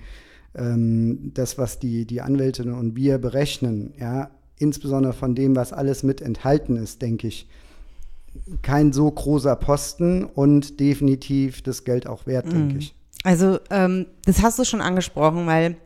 ähm, 0.54 1.32
das, 1.34 1.58
was 1.58 1.80
die, 1.80 2.06
die 2.06 2.20
Anwältinnen 2.20 2.74
und 2.74 2.94
wir 2.94 3.18
berechnen, 3.18 3.94
ja, 3.98 4.30
insbesondere 4.58 5.12
von 5.12 5.34
dem, 5.34 5.56
was 5.56 5.72
alles 5.72 6.04
mit 6.04 6.20
enthalten 6.20 6.76
ist, 6.76 7.02
denke 7.02 7.26
ich, 7.26 7.48
kein 8.62 8.92
so 8.92 9.10
großer 9.10 9.56
Posten 9.56 10.24
und 10.24 10.80
definitiv 10.80 11.62
das 11.62 11.84
Geld 11.84 12.06
auch 12.06 12.26
wert, 12.26 12.46
mhm. 12.46 12.50
denke 12.50 12.78
ich. 12.78 12.94
Also, 13.24 13.58
ähm, 13.70 14.06
das 14.24 14.42
hast 14.42 14.58
du 14.58 14.64
schon 14.64 14.80
angesprochen, 14.80 15.46
weil 15.46 15.76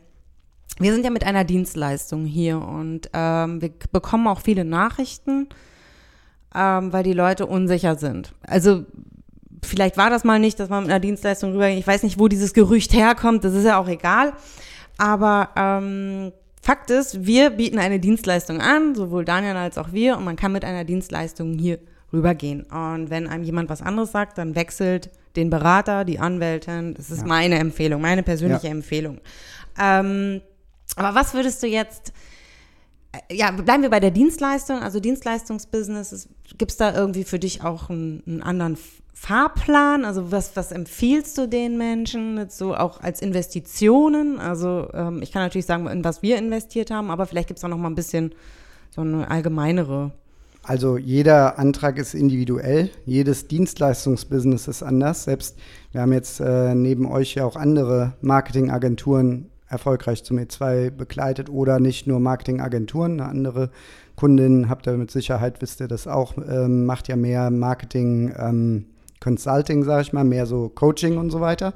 wir 0.79 0.93
sind 0.93 1.05
ja 1.05 1.11
mit 1.11 1.25
einer 1.25 1.43
Dienstleistung 1.43 2.25
hier 2.25 2.59
und 2.59 3.09
ähm, 3.13 3.61
wir 3.61 3.71
bekommen 3.91 4.27
auch 4.27 4.41
viele 4.41 4.65
Nachrichten, 4.65 5.47
ähm, 6.53 6.91
weil 6.91 7.03
die 7.03 7.13
Leute 7.13 7.45
unsicher 7.45 7.95
sind. 7.95 8.33
Also 8.41 8.85
vielleicht 9.63 9.97
war 9.97 10.09
das 10.09 10.23
mal 10.23 10.39
nicht, 10.39 10.59
dass 10.59 10.69
man 10.69 10.83
mit 10.83 10.91
einer 10.91 10.99
Dienstleistung 10.99 11.53
rübergeht. 11.53 11.79
Ich 11.79 11.87
weiß 11.87 12.03
nicht, 12.03 12.19
wo 12.19 12.27
dieses 12.27 12.53
Gerücht 12.53 12.93
herkommt, 12.93 13.43
das 13.43 13.53
ist 13.53 13.65
ja 13.65 13.77
auch 13.77 13.87
egal. 13.87 14.33
Aber 14.97 15.49
ähm, 15.55 16.31
Fakt 16.61 16.89
ist, 16.89 17.25
wir 17.25 17.51
bieten 17.51 17.77
eine 17.77 17.99
Dienstleistung 17.99 18.59
an, 18.59 18.95
sowohl 18.95 19.23
Daniel 19.23 19.55
als 19.55 19.77
auch 19.77 19.91
wir, 19.91 20.17
und 20.17 20.23
man 20.23 20.35
kann 20.35 20.51
mit 20.51 20.65
einer 20.65 20.83
Dienstleistung 20.83 21.57
hier 21.57 21.79
rübergehen. 22.13 22.63
Und 22.63 23.09
wenn 23.09 23.27
einem 23.27 23.43
jemand 23.43 23.69
was 23.69 23.81
anderes 23.81 24.11
sagt, 24.11 24.37
dann 24.37 24.55
wechselt 24.55 25.09
den 25.35 25.49
Berater, 25.49 26.05
die 26.05 26.19
Anwältin. 26.19 26.93
Das 26.93 27.11
ist 27.11 27.21
ja. 27.21 27.27
meine 27.27 27.59
Empfehlung, 27.59 28.01
meine 28.01 28.23
persönliche 28.23 28.67
ja. 28.67 28.71
Empfehlung. 28.71 29.19
Ähm, 29.79 30.41
aber 30.95 31.15
was 31.15 31.33
würdest 31.33 31.61
du 31.61 31.67
jetzt, 31.67 32.13
äh, 33.11 33.35
ja, 33.35 33.51
bleiben 33.51 33.83
wir 33.83 33.89
bei 33.89 33.99
der 33.99 34.11
Dienstleistung, 34.11 34.79
also 34.79 34.99
Dienstleistungsbusiness, 34.99 36.29
gibt 36.57 36.71
es 36.71 36.77
da 36.77 36.93
irgendwie 36.93 37.23
für 37.23 37.39
dich 37.39 37.63
auch 37.63 37.89
einen, 37.89 38.23
einen 38.25 38.41
anderen 38.41 38.77
Fahrplan? 39.13 40.05
Also 40.05 40.31
was, 40.31 40.55
was 40.55 40.71
empfiehlst 40.71 41.37
du 41.37 41.47
den 41.47 41.77
Menschen, 41.77 42.49
so 42.49 42.75
auch 42.75 43.01
als 43.01 43.21
Investitionen? 43.21 44.39
Also 44.39 44.89
ähm, 44.93 45.21
ich 45.21 45.31
kann 45.31 45.41
natürlich 45.41 45.65
sagen, 45.65 45.87
in 45.87 46.03
was 46.03 46.21
wir 46.21 46.37
investiert 46.37 46.91
haben, 46.91 47.11
aber 47.11 47.25
vielleicht 47.25 47.47
gibt 47.47 47.57
es 47.57 47.63
auch 47.63 47.69
noch 47.69 47.77
mal 47.77 47.89
ein 47.89 47.95
bisschen 47.95 48.33
so 48.91 49.01
eine 49.01 49.29
allgemeinere. 49.29 50.11
Also 50.67 50.97
jeder 50.97 51.59
Antrag 51.59 51.97
ist 51.97 52.15
individuell, 52.15 52.89
jedes 53.05 53.47
Dienstleistungsbusiness 53.47 54.67
ist 54.67 54.81
anders. 54.81 55.25
Selbst 55.25 55.57
wir 55.91 56.01
haben 56.01 56.13
jetzt 56.13 56.39
äh, 56.39 56.73
neben 56.73 57.05
euch 57.05 57.35
ja 57.35 57.45
auch 57.45 57.55
andere 57.55 58.13
Marketingagenturen 58.21 59.51
erfolgreich 59.67 60.23
zum 60.23 60.37
E2 60.37 60.89
begleitet 60.89 61.49
oder 61.49 61.79
nicht 61.79 62.07
nur 62.07 62.19
Marketingagenturen, 62.19 63.19
eine 63.19 63.29
andere 63.29 63.69
Kundin, 64.15 64.69
habt 64.69 64.87
ihr 64.87 64.93
mit 64.93 65.11
Sicherheit, 65.11 65.61
wisst 65.61 65.81
ihr 65.81 65.87
das 65.87 66.07
auch, 66.07 66.33
ähm, 66.37 66.85
macht 66.85 67.09
ja 67.09 67.15
mehr 67.15 67.51
Marketing. 67.51 68.33
Ähm, 68.37 68.85
Consulting, 69.25 69.83
sage 69.83 70.03
ich 70.03 70.13
mal, 70.13 70.23
mehr 70.23 70.45
so 70.45 70.69
Coaching 70.69 71.17
und 71.17 71.31
so 71.31 71.41
weiter. 71.41 71.73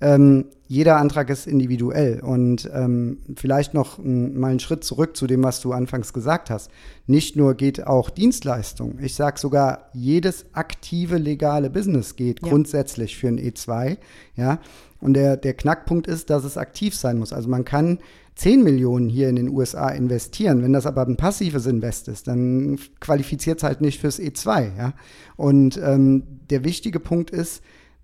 Ähm, 0.00 0.46
jeder 0.70 0.98
Antrag 0.98 1.30
ist 1.30 1.48
individuell 1.48 2.20
und 2.20 2.70
ähm, 2.72 3.18
vielleicht 3.34 3.74
noch 3.74 3.98
m, 3.98 4.38
mal 4.38 4.52
einen 4.52 4.60
Schritt 4.60 4.84
zurück 4.84 5.16
zu 5.16 5.26
dem, 5.26 5.42
was 5.42 5.60
du 5.60 5.72
anfangs 5.72 6.12
gesagt 6.12 6.48
hast. 6.48 6.70
Nicht 7.08 7.34
nur 7.34 7.54
geht 7.54 7.88
auch 7.88 8.08
Dienstleistung, 8.08 9.00
ich 9.02 9.16
sage 9.16 9.40
sogar, 9.40 9.90
jedes 9.94 10.46
aktive 10.52 11.18
legale 11.18 11.70
Business 11.70 12.14
geht 12.14 12.40
ja. 12.40 12.48
grundsätzlich 12.48 13.18
für 13.18 13.26
ein 13.26 13.40
E2. 13.40 13.96
Ja? 14.36 14.60
Und 15.00 15.14
der, 15.14 15.36
der 15.36 15.54
Knackpunkt 15.54 16.06
ist, 16.06 16.30
dass 16.30 16.44
es 16.44 16.56
aktiv 16.56 16.94
sein 16.94 17.18
muss. 17.18 17.32
Also 17.32 17.48
man 17.48 17.64
kann 17.64 17.98
10 18.36 18.62
Millionen 18.62 19.08
hier 19.08 19.28
in 19.28 19.34
den 19.34 19.48
USA 19.48 19.88
investieren. 19.88 20.62
Wenn 20.62 20.72
das 20.72 20.86
aber 20.86 21.04
ein 21.04 21.16
passives 21.16 21.66
Invest 21.66 22.06
ist, 22.06 22.28
dann 22.28 22.78
qualifiziert 23.00 23.58
es 23.58 23.64
halt 23.64 23.80
nicht 23.80 24.00
fürs 24.00 24.20
E2. 24.20 24.76
Ja? 24.78 24.92
Und 25.34 25.80
ähm, 25.82 26.22
der 26.48 26.62
wichtige 26.62 27.00
Punkt 27.00 27.30
ist, 27.30 27.60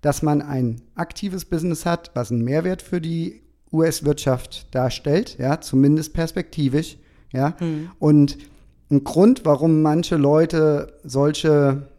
dass 0.07 0.21
man 0.21 0.41
ein 0.41 0.79
aktives 0.95 1.43
Business 1.43 1.85
hat, 1.85 2.11
was 2.13 2.31
einen 2.31 2.41
Mehrwert 2.41 2.81
für 2.81 3.01
die 3.01 3.41
US-Wirtschaft 3.73 4.73
darstellt, 4.73 5.35
ja, 5.37 5.59
zumindest 5.59 6.13
perspektivisch. 6.13 6.97
Ja? 7.33 7.57
Mhm. 7.59 7.89
Und 7.99 8.37
ein 8.89 9.03
Grund, 9.03 9.41
warum 9.43 9.81
manche 9.81 10.15
Leute 10.15 10.93
solche 11.03 11.89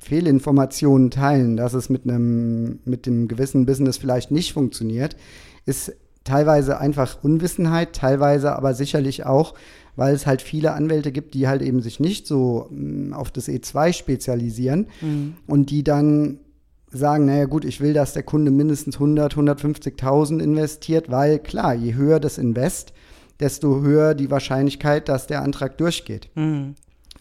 Fehlinformationen 0.00 1.10
teilen, 1.10 1.56
dass 1.56 1.72
es 1.72 1.88
mit 1.88 2.04
einem 2.04 2.80
mit 2.84 3.06
dem 3.06 3.26
gewissen 3.26 3.64
Business 3.64 3.96
vielleicht 3.96 4.30
nicht 4.30 4.52
funktioniert, 4.52 5.16
ist 5.64 5.94
teilweise 6.24 6.78
einfach 6.78 7.24
Unwissenheit, 7.24 7.94
teilweise 7.94 8.54
aber 8.54 8.74
sicherlich 8.74 9.24
auch, 9.24 9.54
weil 9.94 10.14
es 10.14 10.26
halt 10.26 10.42
viele 10.42 10.74
Anwälte 10.74 11.10
gibt, 11.10 11.32
die 11.32 11.48
halt 11.48 11.62
eben 11.62 11.80
sich 11.80 12.00
nicht 12.00 12.26
so 12.26 12.68
mh, 12.68 12.76
mm, 13.08 13.12
auf 13.14 13.30
das 13.30 13.48
E2 13.48 13.94
spezialisieren 13.94 14.88
mhm. 15.00 15.36
und 15.46 15.70
die 15.70 15.82
dann 15.82 16.40
sagen, 16.96 17.26
naja 17.26 17.44
gut, 17.46 17.64
ich 17.64 17.80
will, 17.80 17.92
dass 17.92 18.12
der 18.12 18.22
Kunde 18.22 18.50
mindestens 18.50 18.96
100, 18.96 19.34
150.000 19.34 20.40
investiert, 20.40 21.10
weil 21.10 21.38
klar, 21.38 21.74
je 21.74 21.94
höher 21.94 22.20
das 22.20 22.38
Invest, 22.38 22.92
desto 23.40 23.82
höher 23.82 24.14
die 24.14 24.30
Wahrscheinlichkeit, 24.30 25.08
dass 25.08 25.26
der 25.26 25.42
Antrag 25.42 25.78
durchgeht. 25.78 26.30
Mhm. 26.34 26.74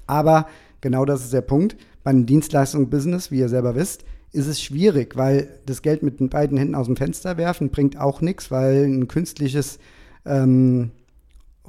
Aber 0.07 0.47
genau 0.81 1.05
das 1.05 1.23
ist 1.23 1.33
der 1.33 1.41
Punkt. 1.41 1.75
Bei 2.03 2.11
einem 2.11 2.25
Dienstleistungsbusiness, 2.25 3.31
wie 3.31 3.39
ihr 3.39 3.49
selber 3.49 3.75
wisst, 3.75 4.05
ist 4.31 4.47
es 4.47 4.61
schwierig, 4.61 5.15
weil 5.15 5.47
das 5.65 5.81
Geld 5.81 6.03
mit 6.03 6.19
den 6.19 6.29
beiden 6.29 6.57
Händen 6.57 6.75
aus 6.75 6.87
dem 6.87 6.97
Fenster 6.97 7.37
werfen 7.37 7.69
bringt 7.69 7.97
auch 7.97 8.21
nichts, 8.21 8.51
weil 8.51 8.83
ein 8.83 9.07
künstliches 9.07 9.79
ähm, 10.25 10.91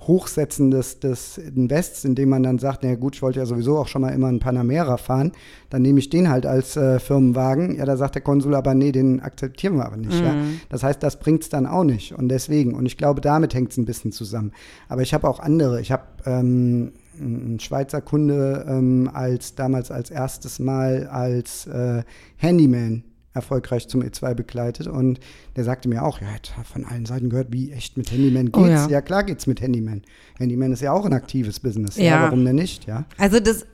Hochsetzen 0.01 0.71
des, 0.71 1.01
des 1.01 1.39
Invests, 1.39 2.05
indem 2.05 2.29
man 2.29 2.43
dann 2.43 2.59
sagt, 2.59 2.83
na 2.83 2.95
gut, 2.95 3.17
ich 3.17 3.23
wollte 3.23 3.39
ja 3.39 3.47
sowieso 3.47 3.79
auch 3.79 3.89
schon 3.89 4.03
mal 4.03 4.11
immer 4.11 4.29
einen 4.29 4.41
Panamera 4.41 4.97
fahren, 4.97 5.33
dann 5.71 5.83
nehme 5.83 5.99
ich 5.99 6.11
den 6.11 6.29
halt 6.29 6.47
als 6.47 6.77
äh, 6.77 6.99
Firmenwagen. 7.01 7.77
Ja, 7.77 7.85
da 7.85 7.97
sagt 7.97 8.15
der 8.15 8.23
Konsul 8.23 8.55
aber, 8.55 8.75
nee, 8.75 8.93
den 8.93 9.21
akzeptieren 9.21 9.77
wir 9.77 9.87
aber 9.87 9.97
nicht. 9.97 10.21
Mhm. 10.21 10.27
Ja. 10.27 10.35
Das 10.69 10.83
heißt, 10.83 11.03
das 11.03 11.19
bringt 11.19 11.43
es 11.43 11.49
dann 11.49 11.67
auch 11.67 11.85
nicht. 11.85 12.13
Und 12.13 12.29
deswegen, 12.29 12.75
und 12.75 12.87
ich 12.87 12.97
glaube, 12.97 13.21
damit 13.21 13.55
hängt 13.55 13.73
es 13.73 13.79
ein 13.79 13.85
bisschen 13.85 14.13
zusammen. 14.13 14.53
Aber 14.89 15.03
ich 15.03 15.13
habe 15.15 15.29
auch 15.29 15.41
andere. 15.41 15.81
Ich 15.81 15.91
habe 15.91 16.05
ähm, 16.25 16.93
ein 17.19 17.59
Schweizer 17.61 18.01
Kunde 18.01 18.67
ähm, 18.69 19.11
als 19.13 19.55
damals 19.55 19.91
als 19.91 20.11
erstes 20.11 20.59
Mal 20.59 21.07
als 21.07 21.67
äh, 21.67 22.03
Handyman 22.37 23.03
erfolgreich 23.37 23.89
zum 23.89 24.03
E2 24.03 24.35
begleitet 24.35 24.89
und 24.89 25.21
der 25.55 25.65
sagte 25.65 25.89
mir 25.89 26.03
auch, 26.03 26.21
ja, 26.21 26.27
hat 26.29 26.53
von 26.71 26.85
allen 26.85 27.07
Seiten 27.07 27.31
gehört, 27.31 27.53
wie 27.53 27.71
echt 27.71 27.97
mit 27.97 28.11
Handyman 28.11 28.47
geht's. 28.47 28.59
Oh, 28.59 28.67
ja. 28.67 28.89
ja. 28.89 29.01
klar 29.01 29.23
geht's 29.23 29.47
mit 29.47 29.61
Handyman. 29.61 30.03
Handyman 30.39 30.73
ist 30.73 30.83
ja 30.83 30.93
auch 30.93 31.05
ein 31.05 31.13
aktives 31.13 31.61
Business. 31.61 31.97
Ja. 31.97 32.05
ja 32.05 32.23
warum 32.23 32.45
denn 32.45 32.57
nicht, 32.57 32.87
ja? 32.87 33.05
Also 33.19 33.39
das, 33.39 33.67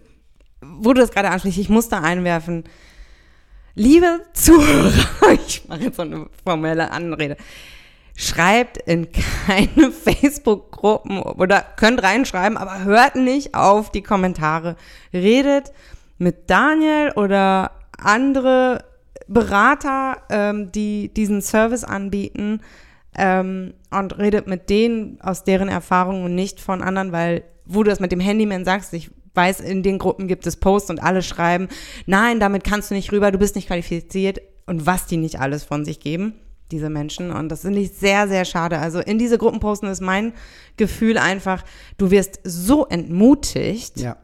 wo 0.60 0.92
du 0.92 1.00
das 1.00 1.10
gerade 1.10 1.30
ansprichst, 1.30 1.58
ich 1.58 1.68
muss 1.68 1.88
da 1.88 2.00
einwerfen. 2.00 2.64
Liebe 3.74 4.20
Zuhörer, 4.34 5.32
ich 5.46 5.66
mache 5.68 5.84
jetzt 5.84 5.96
so 5.96 6.02
eine 6.02 6.26
formelle 6.44 6.90
Anrede 6.90 7.36
schreibt 8.14 8.76
in 8.76 9.08
keine 9.10 9.90
Facebook-Gruppen 10.04 11.20
oder 11.22 11.64
könnt 11.76 12.02
reinschreiben, 12.02 12.56
aber 12.56 12.84
hört 12.84 13.16
nicht 13.16 13.54
auf 13.54 13.90
die 13.90 14.02
Kommentare. 14.02 14.76
Redet 15.12 15.72
mit 16.18 16.50
Daniel 16.50 17.12
oder 17.16 17.72
andere 17.98 18.84
Berater, 19.28 20.18
ähm, 20.30 20.72
die 20.72 21.12
diesen 21.14 21.42
Service 21.42 21.84
anbieten 21.84 22.60
ähm, 23.16 23.74
und 23.90 24.18
redet 24.18 24.46
mit 24.46 24.70
denen 24.70 25.20
aus 25.20 25.44
deren 25.44 25.68
Erfahrungen 25.68 26.24
und 26.24 26.34
nicht 26.34 26.60
von 26.60 26.82
anderen, 26.82 27.12
weil 27.12 27.44
wo 27.64 27.82
du 27.82 27.90
das 27.90 28.00
mit 28.00 28.12
dem 28.12 28.20
Handyman 28.20 28.64
sagst, 28.64 28.92
ich 28.92 29.10
weiß, 29.34 29.60
in 29.60 29.82
den 29.82 29.98
Gruppen 29.98 30.28
gibt 30.28 30.46
es 30.46 30.56
Posts 30.56 30.90
und 30.90 31.02
alle 31.02 31.22
schreiben, 31.22 31.68
nein, 32.06 32.40
damit 32.40 32.64
kannst 32.64 32.90
du 32.90 32.94
nicht 32.94 33.12
rüber, 33.12 33.30
du 33.30 33.38
bist 33.38 33.54
nicht 33.54 33.68
qualifiziert 33.68 34.40
und 34.66 34.84
was 34.86 35.06
die 35.06 35.16
nicht 35.16 35.40
alles 35.40 35.64
von 35.64 35.84
sich 35.84 36.00
geben 36.00 36.34
diese 36.72 36.90
Menschen. 36.90 37.30
Und 37.30 37.50
das 37.50 37.60
finde 37.60 37.80
ich 37.80 37.92
sehr, 37.92 38.26
sehr 38.26 38.44
schade. 38.44 38.78
Also 38.78 38.98
in 38.98 39.18
diese 39.18 39.38
Gruppen 39.38 39.60
posten 39.60 39.86
ist 39.86 40.00
mein 40.00 40.32
Gefühl 40.76 41.18
einfach, 41.18 41.64
du 41.98 42.10
wirst 42.10 42.40
so 42.42 42.86
entmutigt. 42.86 44.00
Ja. 44.00 44.16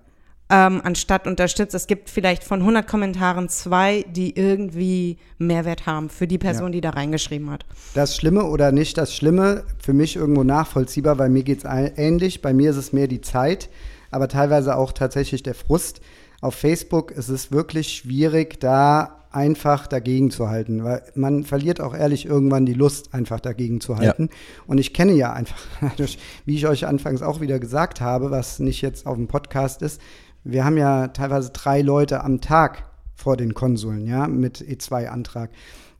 Ähm, 0.51 0.81
anstatt 0.83 1.27
unterstützt. 1.27 1.75
Es 1.75 1.87
gibt 1.87 2.09
vielleicht 2.09 2.43
von 2.43 2.61
100 2.61 2.87
Kommentaren 2.87 3.51
zwei, 3.51 4.07
die 4.09 4.35
irgendwie 4.35 5.19
Mehrwert 5.37 5.85
haben 5.85 6.09
für 6.09 6.27
die 6.27 6.39
Person, 6.39 6.69
ja. 6.69 6.73
die 6.73 6.81
da 6.81 6.91
reingeschrieben 6.91 7.51
hat. 7.51 7.67
Das 7.95 8.17
Schlimme 8.17 8.45
oder 8.45 8.73
nicht 8.73 8.97
das 8.97 9.15
Schlimme, 9.15 9.65
für 9.79 9.93
mich 9.93 10.17
irgendwo 10.17 10.45
nachvollziehbar, 10.45 11.19
weil 11.19 11.29
mir 11.29 11.43
geht 11.43 11.65
es 11.65 11.71
ähnlich. 11.99 12.41
Bei 12.41 12.55
mir 12.55 12.71
ist 12.71 12.77
es 12.77 12.95
mehr 12.95 13.09
die 13.09 13.21
Zeit, 13.21 13.69
aber 14.11 14.29
teilweise 14.29 14.77
auch 14.77 14.93
tatsächlich 14.93 15.43
der 15.43 15.55
Frust. 15.55 16.01
Auf 16.41 16.55
Facebook 16.55 17.11
ist 17.11 17.29
es 17.29 17.53
wirklich 17.53 17.89
schwierig, 17.89 18.59
da 18.59 19.19
einfach 19.31 19.87
dagegen 19.87 20.31
zu 20.31 20.49
halten, 20.49 20.85
weil 20.85 21.03
man 21.15 21.45
verliert 21.45 21.81
auch 21.81 21.95
ehrlich 21.95 22.25
irgendwann 22.25 22.65
die 22.65 22.73
Lust, 22.73 23.13
einfach 23.13 23.41
dagegen 23.41 23.81
zu 23.81 23.99
halten. 23.99 24.29
Ja. 24.31 24.65
Und 24.67 24.79
ich 24.79 24.95
kenne 24.95 25.13
ja 25.13 25.33
einfach, 25.33 25.59
wie 26.47 26.55
ich 26.55 26.67
euch 26.67 26.87
anfangs 26.87 27.23
auch 27.23 27.41
wieder 27.41 27.59
gesagt 27.59 28.01
habe, 28.01 28.31
was 28.31 28.59
nicht 28.59 28.81
jetzt 28.81 29.07
auf 29.07 29.17
dem 29.17 29.29
Podcast 29.29 29.83
ist, 29.83 30.01
wir 30.49 30.65
haben 30.65 30.79
ja 30.79 31.09
teilweise 31.09 31.51
drei 31.51 31.83
Leute 31.83 32.25
am 32.25 32.41
Tag 32.41 32.85
vor 33.15 33.37
den 33.37 33.53
Konsuln, 33.53 34.07
ja, 34.07 34.27
mit 34.27 34.61
E2-Antrag. 34.61 35.51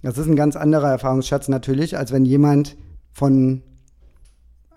Das 0.03 0.17
ist 0.17 0.27
ein 0.27 0.37
ganz 0.37 0.57
anderer 0.57 0.91
Erfahrungsschatz 0.91 1.49
natürlich, 1.49 1.99
als 1.99 2.13
wenn 2.13 2.25
jemand 2.25 2.77
von 3.13 3.63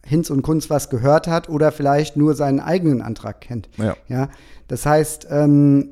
Hinz 0.03 0.29
und 0.29 0.41
Kunz 0.41 0.69
was 0.69 0.89
gehört 0.89 1.27
hat 1.27 1.47
oder 1.47 1.71
vielleicht 1.71 2.17
nur 2.17 2.33
seinen 2.33 2.59
eigenen 2.59 3.01
Antrag 3.01 3.39
kennt. 3.39 3.69
Ja. 3.77 3.95
Ja, 4.09 4.29
das 4.67 4.85
heißt, 4.85 5.27
ähm, 5.29 5.89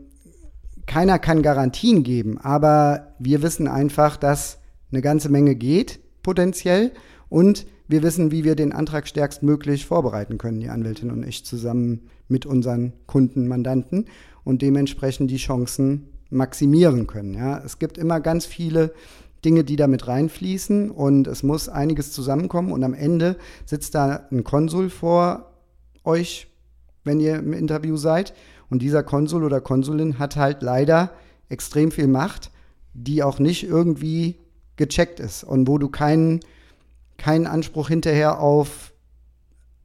keiner 0.85 1.19
kann 1.19 1.43
Garantien 1.43 2.03
geben, 2.03 2.37
aber 2.39 3.13
wir 3.19 3.41
wissen 3.43 3.67
einfach, 3.67 4.17
dass 4.17 4.57
eine 4.91 5.01
ganze 5.01 5.29
Menge 5.29 5.55
geht, 5.55 5.99
potenziell, 6.23 6.91
und 7.29 7.67
wir 7.87 8.03
wissen, 8.03 8.31
wie 8.31 8.43
wir 8.43 8.55
den 8.55 8.73
Antrag 8.73 9.07
stärkstmöglich 9.07 9.85
vorbereiten 9.85 10.37
können, 10.37 10.59
die 10.59 10.69
Anwältin 10.69 11.11
und 11.11 11.23
ich 11.23 11.45
zusammen 11.45 12.09
mit 12.29 12.45
unseren 12.45 12.93
Kunden, 13.05 13.47
Mandanten 13.47 14.05
und 14.43 14.61
dementsprechend 14.61 15.29
die 15.29 15.37
Chancen 15.37 16.09
maximieren 16.29 17.07
können. 17.07 17.33
Ja. 17.33 17.61
Es 17.63 17.79
gibt 17.79 17.97
immer 17.97 18.19
ganz 18.19 18.45
viele 18.45 18.93
Dinge, 19.43 19.63
die 19.63 19.75
damit 19.75 20.07
reinfließen 20.07 20.91
und 20.91 21.27
es 21.27 21.43
muss 21.43 21.69
einiges 21.69 22.11
zusammenkommen 22.11 22.71
und 22.71 22.83
am 22.83 22.93
Ende 22.93 23.37
sitzt 23.65 23.95
da 23.95 24.27
ein 24.31 24.43
Konsul 24.43 24.89
vor 24.89 25.53
euch, 26.03 26.47
wenn 27.03 27.19
ihr 27.19 27.37
im 27.37 27.53
Interview 27.53 27.95
seid 27.97 28.33
und 28.69 28.81
dieser 28.81 29.03
Konsul 29.03 29.43
oder 29.43 29.61
Konsulin 29.61 30.19
hat 30.19 30.35
halt 30.35 30.61
leider 30.61 31.11
extrem 31.47 31.91
viel 31.91 32.07
Macht, 32.07 32.51
die 32.93 33.23
auch 33.23 33.39
nicht 33.39 33.63
irgendwie 33.63 34.35
gecheckt 34.75 35.19
ist 35.19 35.43
und 35.43 35.67
wo 35.67 35.77
du 35.77 35.89
keinen 35.89 36.41
keinen 37.17 37.47
Anspruch 37.47 37.89
hinterher 37.89 38.39
auf 38.39 38.93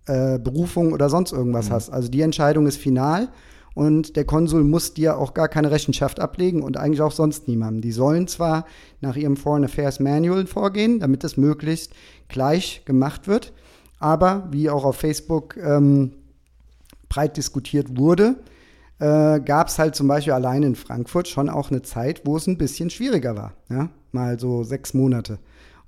äh, 0.06 0.38
Berufung 0.38 0.92
oder 0.92 1.08
sonst 1.08 1.32
irgendwas 1.32 1.70
hast. 1.70 1.90
Also 1.90 2.08
die 2.08 2.20
Entscheidung 2.20 2.66
ist 2.66 2.76
final 2.76 3.28
und 3.74 4.16
der 4.16 4.24
Konsul 4.24 4.62
muss 4.62 4.94
dir 4.94 5.18
auch 5.18 5.34
gar 5.34 5.48
keine 5.48 5.70
Rechenschaft 5.70 6.20
ablegen 6.20 6.62
und 6.62 6.76
eigentlich 6.76 7.02
auch 7.02 7.12
sonst 7.12 7.48
niemandem. 7.48 7.82
Die 7.82 7.92
sollen 7.92 8.28
zwar 8.28 8.66
nach 9.00 9.16
ihrem 9.16 9.36
Foreign 9.36 9.64
Affairs 9.64 10.00
Manual 10.00 10.46
vorgehen, 10.46 11.00
damit 11.00 11.24
es 11.24 11.36
möglichst 11.36 11.92
gleich 12.28 12.82
gemacht 12.84 13.26
wird, 13.26 13.52
aber 13.98 14.48
wie 14.50 14.70
auch 14.70 14.84
auf 14.84 14.96
Facebook 14.96 15.56
ähm, 15.56 16.12
breit 17.08 17.36
diskutiert 17.36 17.96
wurde, 17.96 18.36
äh, 18.98 19.40
gab 19.40 19.68
es 19.68 19.78
halt 19.78 19.94
zum 19.94 20.06
Beispiel 20.06 20.32
allein 20.32 20.62
in 20.62 20.76
Frankfurt 20.76 21.28
schon 21.28 21.48
auch 21.48 21.70
eine 21.70 21.82
Zeit, 21.82 22.22
wo 22.24 22.36
es 22.36 22.46
ein 22.46 22.58
bisschen 22.58 22.90
schwieriger 22.90 23.36
war. 23.36 23.54
Ja? 23.68 23.88
Mal 24.12 24.38
so 24.38 24.62
sechs 24.62 24.94
Monate. 24.94 25.38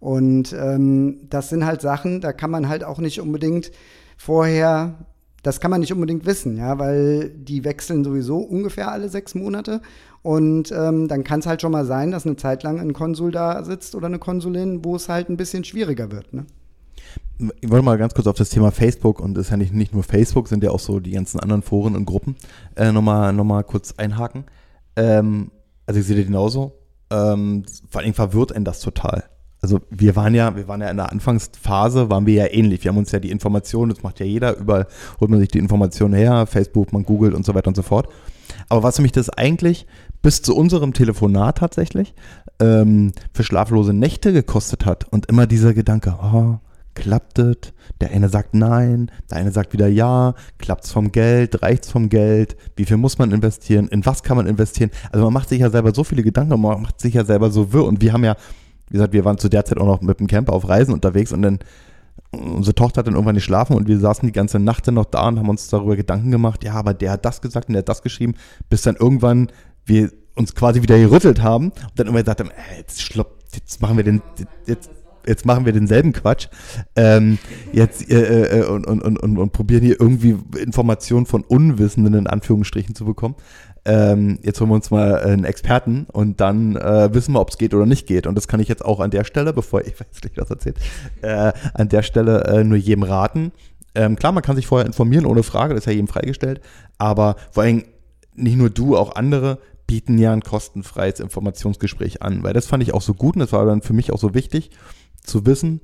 Und 0.01 0.53
ähm, 0.53 1.21
das 1.31 1.49
sind 1.49 1.65
halt 1.65 1.81
Sachen, 1.81 2.21
da 2.21 2.33
kann 2.33 2.51
man 2.51 2.69
halt 2.69 2.85
auch 2.85 2.99
nicht 2.99 3.21
unbedingt 3.21 3.71
vorher, 4.17 4.95
das 5.43 5.61
kann 5.61 5.71
man 5.71 5.81
nicht 5.81 5.93
unbedingt 5.93 6.27
wissen, 6.27 6.57
ja, 6.57 6.79
weil 6.79 7.31
die 7.31 7.65
wechseln 7.65 8.03
sowieso 8.05 8.39
ungefähr 8.39 8.91
alle 8.91 9.09
sechs 9.09 9.35
Monate. 9.35 9.81
Und 10.23 10.73
ähm, 10.73 11.07
dann 11.07 11.23
kann 11.23 11.39
es 11.39 11.47
halt 11.47 11.63
schon 11.63 11.71
mal 11.71 11.85
sein, 11.85 12.11
dass 12.11 12.27
eine 12.27 12.37
Zeit 12.37 12.65
lang 12.65 12.81
ein 12.81 12.93
Konsul 12.93 13.31
da 13.31 13.63
sitzt 13.63 13.95
oder 13.95 14.07
eine 14.07 14.19
Konsulin, 14.19 14.85
wo 14.85 14.97
es 14.97 15.09
halt 15.09 15.29
ein 15.29 15.37
bisschen 15.37 15.63
schwieriger 15.63 16.11
wird. 16.11 16.35
Ne? 16.35 16.47
Ich 17.61 17.71
wollte 17.71 17.85
mal 17.85 17.99
ganz 17.99 18.15
kurz 18.15 18.27
auf 18.27 18.37
das 18.37 18.51
Thema 18.51 18.73
Facebook 18.73 19.21
und 19.21 19.39
es 19.39 19.47
ist 19.47 19.51
ja 19.51 19.57
nicht, 19.57 19.73
nicht 19.73 19.95
nur 19.95 20.03
Facebook, 20.03 20.49
sind 20.49 20.65
ja 20.65 20.71
auch 20.71 20.81
so 20.81 20.99
die 20.99 21.13
ganzen 21.13 21.39
anderen 21.39 21.63
Foren 21.63 21.95
und 21.95 22.07
Gruppen 22.07 22.35
äh, 22.75 22.91
nochmal 22.91 23.33
noch 23.33 23.45
mal 23.45 23.63
kurz 23.63 23.95
einhaken. 23.99 24.45
Ähm, 24.97 25.53
also 25.87 26.01
ich 26.01 26.07
sehe 26.07 26.17
das 26.17 26.27
genauso. 26.27 26.73
Ähm, 27.11 27.65
vor 27.89 28.01
allem 28.01 28.15
verwirrt 28.15 28.53
einen 28.53 28.65
das 28.65 28.81
total. 28.81 29.25
Also 29.61 29.81
wir 29.91 30.17
waren 30.17 30.35
ja, 30.35 30.55
wir 30.55 30.69
waren 30.69 30.81
ja 30.81 30.91
in 30.91 30.97
der 30.97 31.11
Anfangsphase, 31.11 32.11
waren 32.11 32.27
wir 32.27 32.35
ja 32.35 32.47
ähnlich. 32.53 32.85
Wir 32.85 32.91
haben 32.91 32.99
uns 32.99 33.13
ja 33.13 33.19
die 33.19 33.31
Informationen, 33.31 33.93
das 33.93 34.03
macht 34.03 34.21
ja 34.21 34.27
jeder, 34.27 34.57
überall 34.57 34.87
holt 35.21 35.31
man 35.31 35.41
sich 35.41 35.49
die 35.49 35.59
Informationen 35.59 36.15
her, 36.15 36.47
Facebook, 36.47 36.93
man 36.93 37.05
googelt 37.05 37.35
und 37.35 37.45
so 37.45 37.55
weiter 37.55 37.69
und 37.69 37.75
so 37.75 37.83
fort. 37.83 38.09
Aber 38.69 38.83
was 38.83 39.01
mich 39.01 39.13
das 39.13 39.31
eigentlich 39.31 39.87
bis 40.23 40.43
zu 40.43 40.57
unserem 40.57 40.93
Telefonat 40.93 41.59
tatsächlich 41.59 42.15
ähm, 42.61 43.13
für 43.33 43.45
schlaflose 43.45 43.93
Nächte 43.93 44.33
gekostet 44.33 44.85
hat 44.85 45.05
und 45.11 45.27
immer 45.27 45.47
dieser 45.47 45.75
Gedanke, 45.75 46.17
oh, 46.23 46.59
klappt 46.95 47.39
es? 47.39 47.57
Der 48.01 48.11
eine 48.11 48.29
sagt 48.29 48.55
nein, 48.55 49.11
der 49.31 49.39
eine 49.39 49.53
sagt 49.53 49.73
wieder 49.73 49.87
ja, 49.89 50.35
klappt's 50.59 50.93
vom 50.93 51.13
Geld, 51.13 51.63
reicht's 51.63 51.91
vom 51.91 52.09
Geld, 52.09 52.57
wie 52.77 52.85
viel 52.85 52.97
muss 52.97 53.19
man 53.19 53.33
investieren, 53.33 53.89
in 53.89 54.05
was 54.05 54.23
kann 54.23 54.37
man 54.37 54.47
investieren? 54.47 54.91
Also 55.13 55.25
man 55.25 55.33
macht 55.33 55.49
sich 55.49 55.61
ja 55.61 55.71
selber 55.71 55.95
so 55.95 56.05
viele 56.05 56.23
Gedanken, 56.23 56.61
man 56.61 56.83
macht 56.83 57.01
sich 57.01 57.15
ja 57.15 57.25
selber 57.25 57.51
so 57.51 57.73
wirr 57.73 57.85
und 57.85 58.01
wir 58.01 58.13
haben 58.13 58.25
ja 58.25 58.37
wie 58.89 58.95
gesagt, 58.95 59.13
wir 59.13 59.25
waren 59.25 59.39
zu 59.39 59.49
der 59.49 59.65
Zeit 59.65 59.79
auch 59.79 59.87
noch 59.87 60.01
mit 60.01 60.21
dem 60.21 60.27
Camper 60.27 60.53
auf 60.53 60.69
Reisen 60.69 60.93
unterwegs 60.95 61.33
und 61.33 61.43
dann 61.43 61.59
unsere 62.31 62.75
Tochter 62.75 63.01
hat 63.01 63.07
dann 63.07 63.15
irgendwann 63.15 63.35
nicht 63.35 63.45
schlafen 63.45 63.77
und 63.77 63.89
wir 63.89 63.99
saßen 63.99 64.27
die 64.27 64.33
ganze 64.33 64.59
Nacht 64.59 64.87
dann 64.87 64.95
noch 64.95 65.05
da 65.05 65.29
und 65.29 65.39
haben 65.39 65.49
uns 65.49 65.69
darüber 65.69 65.97
Gedanken 65.97 66.31
gemacht, 66.31 66.65
ja, 66.65 66.75
aber 66.75 66.95
der 66.95 67.13
hat 67.13 67.25
das 67.25 67.41
gesagt 67.41 67.69
und 67.69 67.75
der 67.75 67.81
hat 67.81 67.89
das 67.89 68.03
geschrieben, 68.03 68.35
bis 68.69 68.83
dann 68.83 68.97
irgendwann 68.97 69.51
wir 69.85 70.11
uns 70.35 70.55
quasi 70.55 70.83
wieder 70.83 70.99
gerüttelt 70.99 71.43
haben 71.43 71.67
und 71.67 71.93
dann 71.97 72.07
immer 72.07 72.21
gesagt 72.21 72.41
haben, 72.41 72.51
äh, 72.51 72.79
jetzt 72.79 73.01
schlopp, 73.01 73.39
jetzt 73.55 73.81
machen 73.81 73.97
wir 73.97 74.05
den, 74.05 74.23
jetzt, 74.67 74.91
jetzt 75.27 75.47
machen 75.47 75.65
wir 75.65 75.73
denselben 75.73 76.13
Quatsch. 76.13 76.49
Ähm, 76.95 77.39
jetzt 77.73 78.11
äh, 78.11 78.61
äh, 78.61 78.67
und, 78.67 78.87
und, 78.87 79.03
und, 79.03 79.19
und, 79.19 79.39
und 79.39 79.53
probieren 79.53 79.83
hier 79.83 80.01
irgendwie 80.01 80.37
Informationen 80.59 81.27
von 81.27 81.43
Unwissenden 81.43 82.15
in 82.15 82.27
Anführungsstrichen 82.27 82.95
zu 82.95 83.05
bekommen 83.05 83.37
ähm, 83.87 84.41
jetzt 84.43 84.61
holen 84.61 84.71
wir 84.71 84.75
uns 84.75 84.91
mal 84.91 85.21
einen 85.21 85.45
Experten 85.45 86.07
und 86.13 86.41
dann 86.41 86.75
äh, 86.75 87.15
wissen 87.15 87.33
wir, 87.33 87.41
ob 87.41 87.51
es 87.51 87.59
geht 87.59 87.73
oder 87.73 87.87
nicht 87.87 88.07
geht. 88.07 88.27
Und 88.27 88.35
das 88.35 88.49
kann 88.49 88.59
ich 88.59 88.69
jetzt 88.69 88.85
auch 88.85 88.99
an 88.99 89.13
der 89.13 89.23
Stelle, 89.23 89.53
bevor 89.53 89.81
ich 89.87 89.99
weiß 89.99 90.25
nicht, 90.25 90.37
was 90.37 90.51
erzählt, 90.51 90.79
äh, 91.23 91.53
an 91.73 91.89
der 91.89 92.03
Stelle 92.03 92.45
äh, 92.45 92.65
nur 92.65 92.77
jedem 92.77 93.05
raten. 93.05 93.53
Ähm, 93.95 94.17
klar, 94.17 94.33
man 94.33 94.43
kann 94.43 94.57
sich 94.57 94.67
vorher 94.67 94.87
informieren, 94.87 95.25
ohne 95.25 95.45
Frage, 95.45 95.73
das 95.73 95.83
ist 95.83 95.87
ja 95.87 95.93
jedem 95.93 96.09
freigestellt, 96.09 96.61
aber 96.99 97.37
vor 97.53 97.63
allem 97.63 97.85
nicht 98.35 98.57
nur 98.57 98.71
du, 98.71 98.97
auch 98.97 99.15
andere 99.15 99.59
bieten 99.87 100.19
ja 100.19 100.33
ein 100.33 100.43
kostenfreies 100.43 101.21
Informationsgespräch 101.21 102.23
an, 102.23 102.43
weil 102.43 102.53
das 102.53 102.67
fand 102.67 102.83
ich 102.83 102.93
auch 102.93 103.01
so 103.01 103.15
gut 103.15 103.37
und 103.37 103.41
das 103.41 103.53
war 103.53 103.65
dann 103.65 103.83
für 103.83 103.93
mich 103.93 104.13
auch 104.13 104.19
so 104.19 104.35
wichtig 104.35 104.71
zu 105.23 105.47
wissen, 105.47 105.81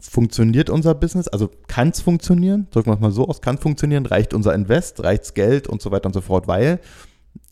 funktioniert 0.00 0.70
unser 0.70 0.94
Business? 0.94 1.28
Also 1.28 1.50
kann 1.68 1.90
es 1.90 2.00
funktionieren? 2.00 2.68
Drücken 2.70 2.90
wir 2.90 2.94
es 2.94 3.00
mal 3.00 3.12
so 3.12 3.26
aus, 3.28 3.40
kann 3.40 3.58
funktionieren, 3.58 4.06
reicht 4.06 4.34
unser 4.34 4.54
Invest, 4.54 5.02
reicht's 5.02 5.34
Geld 5.34 5.68
und 5.68 5.82
so 5.82 5.90
weiter 5.90 6.06
und 6.06 6.14
so 6.14 6.20
fort, 6.20 6.48
weil, 6.48 6.80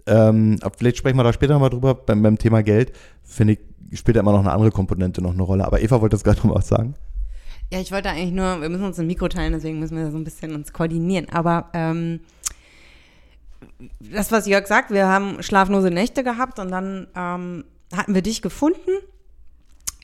ähm, 0.07 0.59
vielleicht 0.77 0.97
sprechen 0.97 1.17
wir 1.17 1.25
da 1.25 1.33
später 1.33 1.55
nochmal 1.55 1.71
drüber, 1.71 1.95
beim, 1.95 2.23
beim 2.23 2.39
Thema 2.39 2.63
Geld, 2.63 2.93
finde 3.23 3.55
ich, 3.55 3.99
spielt 3.99 4.17
da 4.17 4.21
immer 4.21 4.33
noch 4.33 4.41
eine 4.41 4.53
andere 4.53 4.71
Komponente 4.71 5.21
noch 5.21 5.33
eine 5.33 5.43
Rolle. 5.43 5.65
Aber 5.65 5.81
Eva 5.81 6.01
wollte 6.01 6.15
das 6.15 6.25
gerade 6.25 6.47
noch 6.47 6.55
was 6.55 6.69
sagen. 6.69 6.95
Ja, 7.73 7.81
ich 7.81 7.93
wollte 7.93 8.09
eigentlich 8.09 8.33
nur, 8.33 8.61
wir 8.61 8.69
müssen 8.69 8.85
uns 8.85 8.99
ein 8.99 9.07
Mikro 9.07 9.29
teilen, 9.29 9.53
deswegen 9.53 9.79
müssen 9.79 9.97
wir 9.97 10.11
so 10.11 10.17
ein 10.17 10.25
bisschen 10.25 10.55
uns 10.55 10.73
koordinieren. 10.73 11.29
Aber 11.31 11.71
ähm, 11.73 12.21
das, 14.01 14.33
was 14.33 14.47
Jörg 14.47 14.67
sagt, 14.67 14.91
wir 14.91 15.07
haben 15.07 15.43
schlaflose 15.43 15.91
Nächte 15.91 16.25
gehabt 16.25 16.59
und 16.59 16.71
dann 16.71 17.07
ähm, 17.15 17.65
hatten 17.95 18.15
wir 18.15 18.23
dich 18.23 18.43
gefunden 18.43 18.91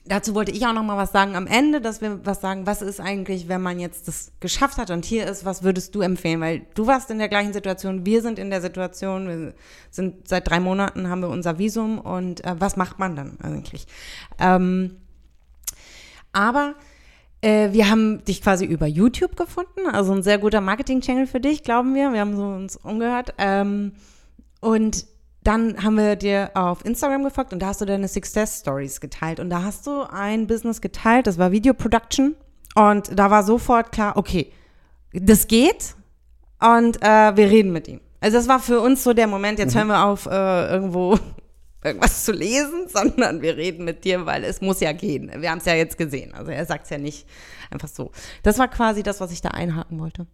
dazu 0.09 0.35
wollte 0.35 0.53
ich 0.53 0.67
auch 0.67 0.73
noch 0.73 0.83
mal 0.83 0.97
was 0.97 1.13
sagen 1.13 1.37
am 1.37 1.47
Ende, 1.47 1.81
dass 1.81 2.01
wir 2.01 2.25
was 2.25 2.41
sagen, 2.41 2.67
was 2.67 2.83
ist 2.83 3.01
eigentlich, 3.01 3.49
wenn 3.49 3.63
man 3.63 3.79
jetzt 3.79 4.09
das 4.09 4.33
geschafft 4.41 4.79
hat 4.79 4.91
und 4.91 5.05
hier 5.05 5.27
ist, 5.27 5.45
was 5.45 5.63
würdest 5.63 5.95
du 5.95 6.01
empfehlen? 6.01 6.41
Weil 6.41 6.67
du 6.75 6.87
warst 6.87 7.11
in 7.11 7.19
der 7.19 7.29
gleichen 7.29 7.53
Situation, 7.53 8.07
wir 8.07 8.23
sind 8.23 8.39
in 8.39 8.51
der 8.51 8.61
Situation, 8.61 9.29
wir 9.29 9.55
sind 9.91 10.29
seit 10.29 10.49
drei 10.49 10.61
Monaten 10.61 11.09
haben 11.09 11.21
wir 11.21 11.29
unser 11.29 11.59
Visum 11.59 11.99
und 11.99 12.45
äh, 12.45 12.55
was 12.59 12.77
macht 12.77 12.99
man 12.99 13.17
dann 13.17 13.39
eigentlich? 13.43 13.87
Ähm, 14.39 14.97
aber 16.33 16.75
äh, 17.41 17.73
wir 17.73 17.91
haben 17.91 18.25
dich 18.25 18.43
quasi 18.43 18.65
über 18.65 18.87
YouTube 18.87 19.37
gefunden, 19.37 19.87
also 19.91 20.13
ein 20.13 20.23
sehr 20.23 20.39
guter 20.39 20.61
Marketing-Channel 20.61 21.27
für 21.27 21.41
dich, 21.41 21.63
glauben 21.63 21.95
wir. 21.95 22.13
Wir 22.13 22.21
haben 22.21 22.37
so 22.37 22.47
uns 22.47 22.77
umgehört. 22.77 23.35
Ähm, 23.39 23.93
und 24.61 25.07
dann 25.47 25.83
haben 25.83 25.97
wir 25.97 26.17
dir 26.17 26.51
auf 26.55 26.85
Instagram 26.85 27.25
gefolgt 27.25 27.53
und 27.53 27.61
da 27.61 27.69
hast 27.69 27.81
du 27.81 27.85
deine 27.85 28.09
Success 28.09 28.61
Stories 28.61 29.01
geteilt. 29.01 29.39
Und 29.41 29.51
da 29.51 29.63
hast 29.63 29.87
du 29.87 30.03
ein 30.03 30.47
Business 30.47 30.81
geteilt, 30.81 31.27
das 31.27 31.39
war 31.39 31.53
Video 31.53 31.75
Production. 31.75 32.35
Und 32.75 33.19
da 33.19 33.31
war 33.31 33.43
sofort 33.43 33.93
klar, 33.93 34.17
okay, 34.17 34.53
das 35.13 35.47
geht 35.47 35.95
und 36.61 37.03
äh, 37.03 37.37
wir 37.37 37.51
reden 37.51 37.73
mit 37.73 37.89
ihm. 37.89 38.01
Also 38.21 38.39
das 38.39 38.49
war 38.49 38.59
für 38.59 38.81
uns 38.81 39.05
so 39.05 39.13
der 39.13 39.27
Moment, 39.27 39.59
jetzt 39.59 39.75
mhm. 39.75 39.79
hören 39.79 39.89
wir 39.89 40.05
auf, 40.05 40.27
äh, 40.27 40.69
irgendwo 40.69 41.19
irgendwas 41.85 42.25
zu 42.25 42.33
lesen, 42.33 42.89
sondern 42.89 43.41
wir 43.41 43.57
reden 43.57 43.85
mit 43.85 44.05
dir, 44.05 44.27
weil 44.27 44.45
es 44.45 44.61
muss 44.61 44.81
ja 44.81 44.93
gehen. 44.93 45.31
Wir 45.39 45.51
haben 45.51 45.59
es 45.59 45.65
ja 45.65 45.75
jetzt 45.75 45.97
gesehen. 45.97 46.35
Also 46.35 46.51
er 46.51 46.67
sagt 46.67 46.85
es 46.85 46.91
ja 46.91 46.99
nicht 46.99 47.27
einfach 47.71 47.89
so. 47.89 48.11
Das 48.43 48.59
war 48.59 48.69
quasi 48.69 49.03
das, 49.03 49.21
was 49.21 49.33
ich 49.33 49.41
da 49.41 49.51
einhaken 49.51 50.01
wollte. 50.01 50.27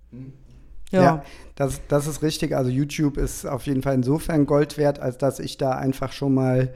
Ja, 0.92 1.02
ja 1.02 1.24
das, 1.56 1.80
das 1.88 2.06
ist 2.06 2.22
richtig. 2.22 2.54
Also 2.54 2.70
YouTube 2.70 3.16
ist 3.16 3.46
auf 3.46 3.66
jeden 3.66 3.82
Fall 3.82 3.94
insofern 3.94 4.46
Gold 4.46 4.78
wert, 4.78 5.00
als 5.00 5.18
dass 5.18 5.40
ich 5.40 5.58
da 5.58 5.72
einfach 5.72 6.12
schon 6.12 6.34
mal 6.34 6.72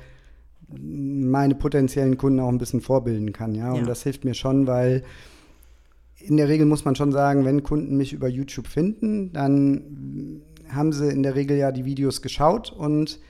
meine 0.69 1.55
potenziellen 1.55 2.19
Kunden 2.19 2.41
auch 2.41 2.49
ein 2.49 2.59
bisschen 2.59 2.81
vorbilden 2.81 3.33
kann. 3.33 3.55
Ja, 3.55 3.71
und 3.71 3.81
ja. 3.81 3.87
das 3.87 4.03
hilft 4.03 4.25
mir 4.25 4.35
schon, 4.35 4.67
weil 4.67 5.05
in 6.19 6.37
der 6.37 6.49
Regel 6.49 6.67
muss 6.67 6.85
man 6.85 6.97
schon 6.97 7.13
sagen, 7.13 7.45
wenn 7.45 7.63
Kunden 7.63 7.97
mich 7.97 8.13
über 8.13 8.27
YouTube 8.27 8.67
finden, 8.67 9.33
dann 9.33 10.43
haben 10.69 10.93
sie 10.93 11.09
in 11.09 11.23
der 11.23 11.37
Regel 11.37 11.57
ja 11.57 11.71
die 11.71 11.85
Videos 11.85 12.23
geschaut 12.23 12.73
und 12.73 13.21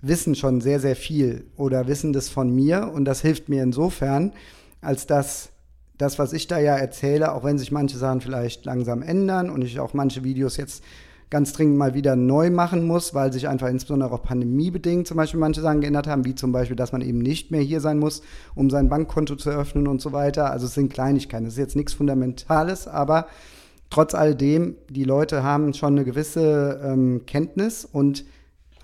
wissen 0.00 0.34
schon 0.34 0.60
sehr, 0.60 0.80
sehr 0.80 0.96
viel 0.96 1.46
oder 1.56 1.86
wissen 1.86 2.12
das 2.12 2.28
von 2.28 2.50
mir. 2.54 2.90
Und 2.94 3.04
das 3.04 3.20
hilft 3.20 3.48
mir 3.48 3.62
insofern, 3.62 4.32
als 4.80 5.06
dass 5.06 5.50
das, 5.98 6.18
was 6.18 6.32
ich 6.32 6.46
da 6.46 6.58
ja 6.58 6.76
erzähle, 6.76 7.32
auch 7.34 7.44
wenn 7.44 7.58
sich 7.58 7.70
manche 7.70 7.98
Sachen 7.98 8.20
vielleicht 8.20 8.64
langsam 8.64 9.02
ändern 9.02 9.50
und 9.50 9.62
ich 9.62 9.78
auch 9.80 9.94
manche 9.94 10.24
Videos 10.24 10.56
jetzt 10.56 10.82
ganz 11.30 11.52
dringend 11.52 11.76
mal 11.76 11.94
wieder 11.94 12.16
neu 12.16 12.50
machen 12.50 12.86
muss, 12.86 13.14
weil 13.14 13.32
sich 13.32 13.48
einfach 13.48 13.68
insbesondere 13.68 14.12
auch 14.12 14.22
pandemiebedingt 14.22 15.06
zum 15.06 15.16
Beispiel 15.16 15.40
manche 15.40 15.60
Sachen 15.60 15.80
geändert 15.80 16.06
haben, 16.06 16.24
wie 16.24 16.34
zum 16.34 16.52
Beispiel, 16.52 16.76
dass 16.76 16.92
man 16.92 17.00
eben 17.00 17.18
nicht 17.18 17.50
mehr 17.50 17.60
hier 17.60 17.80
sein 17.80 17.98
muss, 17.98 18.22
um 18.54 18.70
sein 18.70 18.88
Bankkonto 18.88 19.34
zu 19.36 19.50
eröffnen 19.50 19.88
und 19.88 20.00
so 20.00 20.12
weiter. 20.12 20.50
Also 20.50 20.66
es 20.66 20.74
sind 20.74 20.92
Kleinigkeiten. 20.92 21.46
Es 21.46 21.54
ist 21.54 21.58
jetzt 21.58 21.76
nichts 21.76 21.94
Fundamentales, 21.94 22.86
aber 22.86 23.26
trotz 23.90 24.14
alledem, 24.14 24.76
die 24.88 25.04
Leute 25.04 25.42
haben 25.42 25.74
schon 25.74 25.94
eine 25.94 26.04
gewisse 26.04 26.80
ähm, 26.84 27.22
Kenntnis 27.26 27.84
und 27.84 28.24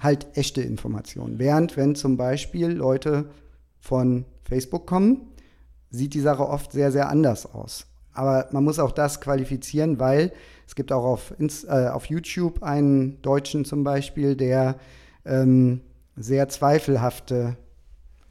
halt 0.00 0.26
echte 0.34 0.62
Informationen. 0.62 1.38
Während 1.38 1.76
wenn 1.76 1.94
zum 1.94 2.16
Beispiel 2.16 2.70
Leute 2.70 3.26
von 3.78 4.24
Facebook 4.42 4.86
kommen, 4.86 5.28
sieht 5.90 6.14
die 6.14 6.20
Sache 6.20 6.48
oft 6.48 6.72
sehr, 6.72 6.92
sehr 6.92 7.08
anders 7.08 7.52
aus. 7.52 7.86
Aber 8.12 8.48
man 8.52 8.64
muss 8.64 8.78
auch 8.78 8.92
das 8.92 9.20
qualifizieren, 9.20 9.98
weil 9.98 10.32
es 10.66 10.74
gibt 10.74 10.92
auch 10.92 11.04
auf, 11.04 11.34
äh, 11.38 11.88
auf 11.88 12.06
YouTube 12.06 12.62
einen 12.62 13.20
Deutschen 13.22 13.64
zum 13.64 13.84
Beispiel, 13.84 14.36
der 14.36 14.76
ähm, 15.24 15.80
sehr 16.16 16.48
zweifelhafte 16.48 17.56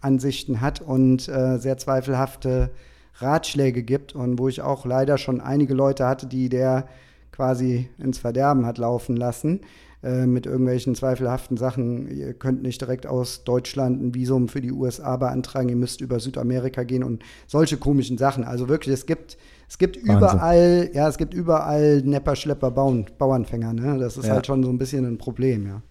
Ansichten 0.02 0.62
hat 0.62 0.82
und 0.82 1.28
äh, 1.28 1.58
sehr 1.58 1.78
zweifelhafte 1.78 2.72
Ratschläge 3.16 3.84
gibt 3.84 4.16
und 4.16 4.40
wo 4.40 4.48
ich 4.48 4.62
auch 4.62 4.86
leider 4.86 5.18
schon 5.18 5.42
einige 5.42 5.74
Leute 5.74 6.08
hatte, 6.08 6.28
die 6.28 6.50
der 6.50 6.88
quasi 7.32 7.90
ins 7.98 8.18
Verderben 8.18 8.66
hat 8.66 8.78
laufen 8.78 9.16
lassen 9.16 9.62
äh, 10.02 10.26
mit 10.26 10.46
irgendwelchen 10.46 10.96
zweifelhaften 10.96 11.58
Sachen. 11.58 12.08
Ihr 12.10 12.34
könnt 12.34 12.62
nicht 12.64 12.80
direkt 12.82 13.06
aus 13.06 13.44
Deutschland 13.44 14.02
ein 14.02 14.16
Visum 14.16 14.48
für 14.48 14.62
die 14.62 14.72
USA 14.72 15.18
beantragen, 15.18 15.70
ihr 15.70 15.76
müsst 15.76 16.02
über 16.02 16.20
Südamerika 16.20 16.84
gehen 16.84 17.04
und 17.04 17.24
solche 17.48 17.78
komischen 17.78 18.18
Sachen. 18.18 18.44
Also 18.44 18.70
wirklich, 18.70 18.94
es 18.94 19.06
gibt 19.06 19.38
es 19.68 19.78
gibt 19.78 19.98
Wahnsinn. 19.98 20.18
überall, 20.18 20.90
ja, 20.94 21.08
es 21.08 21.18
gibt 21.18 21.34
überall 21.34 22.02
Nepper, 22.02 22.36
Schlepper, 22.36 22.72
Bauern, 22.72 23.06
Bauernfänger. 23.20 23.74
Ne? 23.74 24.00
Das 24.00 24.18
ist 24.18 24.26
ja. 24.26 24.34
halt 24.34 24.48
schon 24.48 24.64
so 24.64 24.70
ein 24.70 24.80
bisschen 24.80 25.06
ein 25.06 25.18
Problem, 25.18 25.68
ja. 25.68 25.82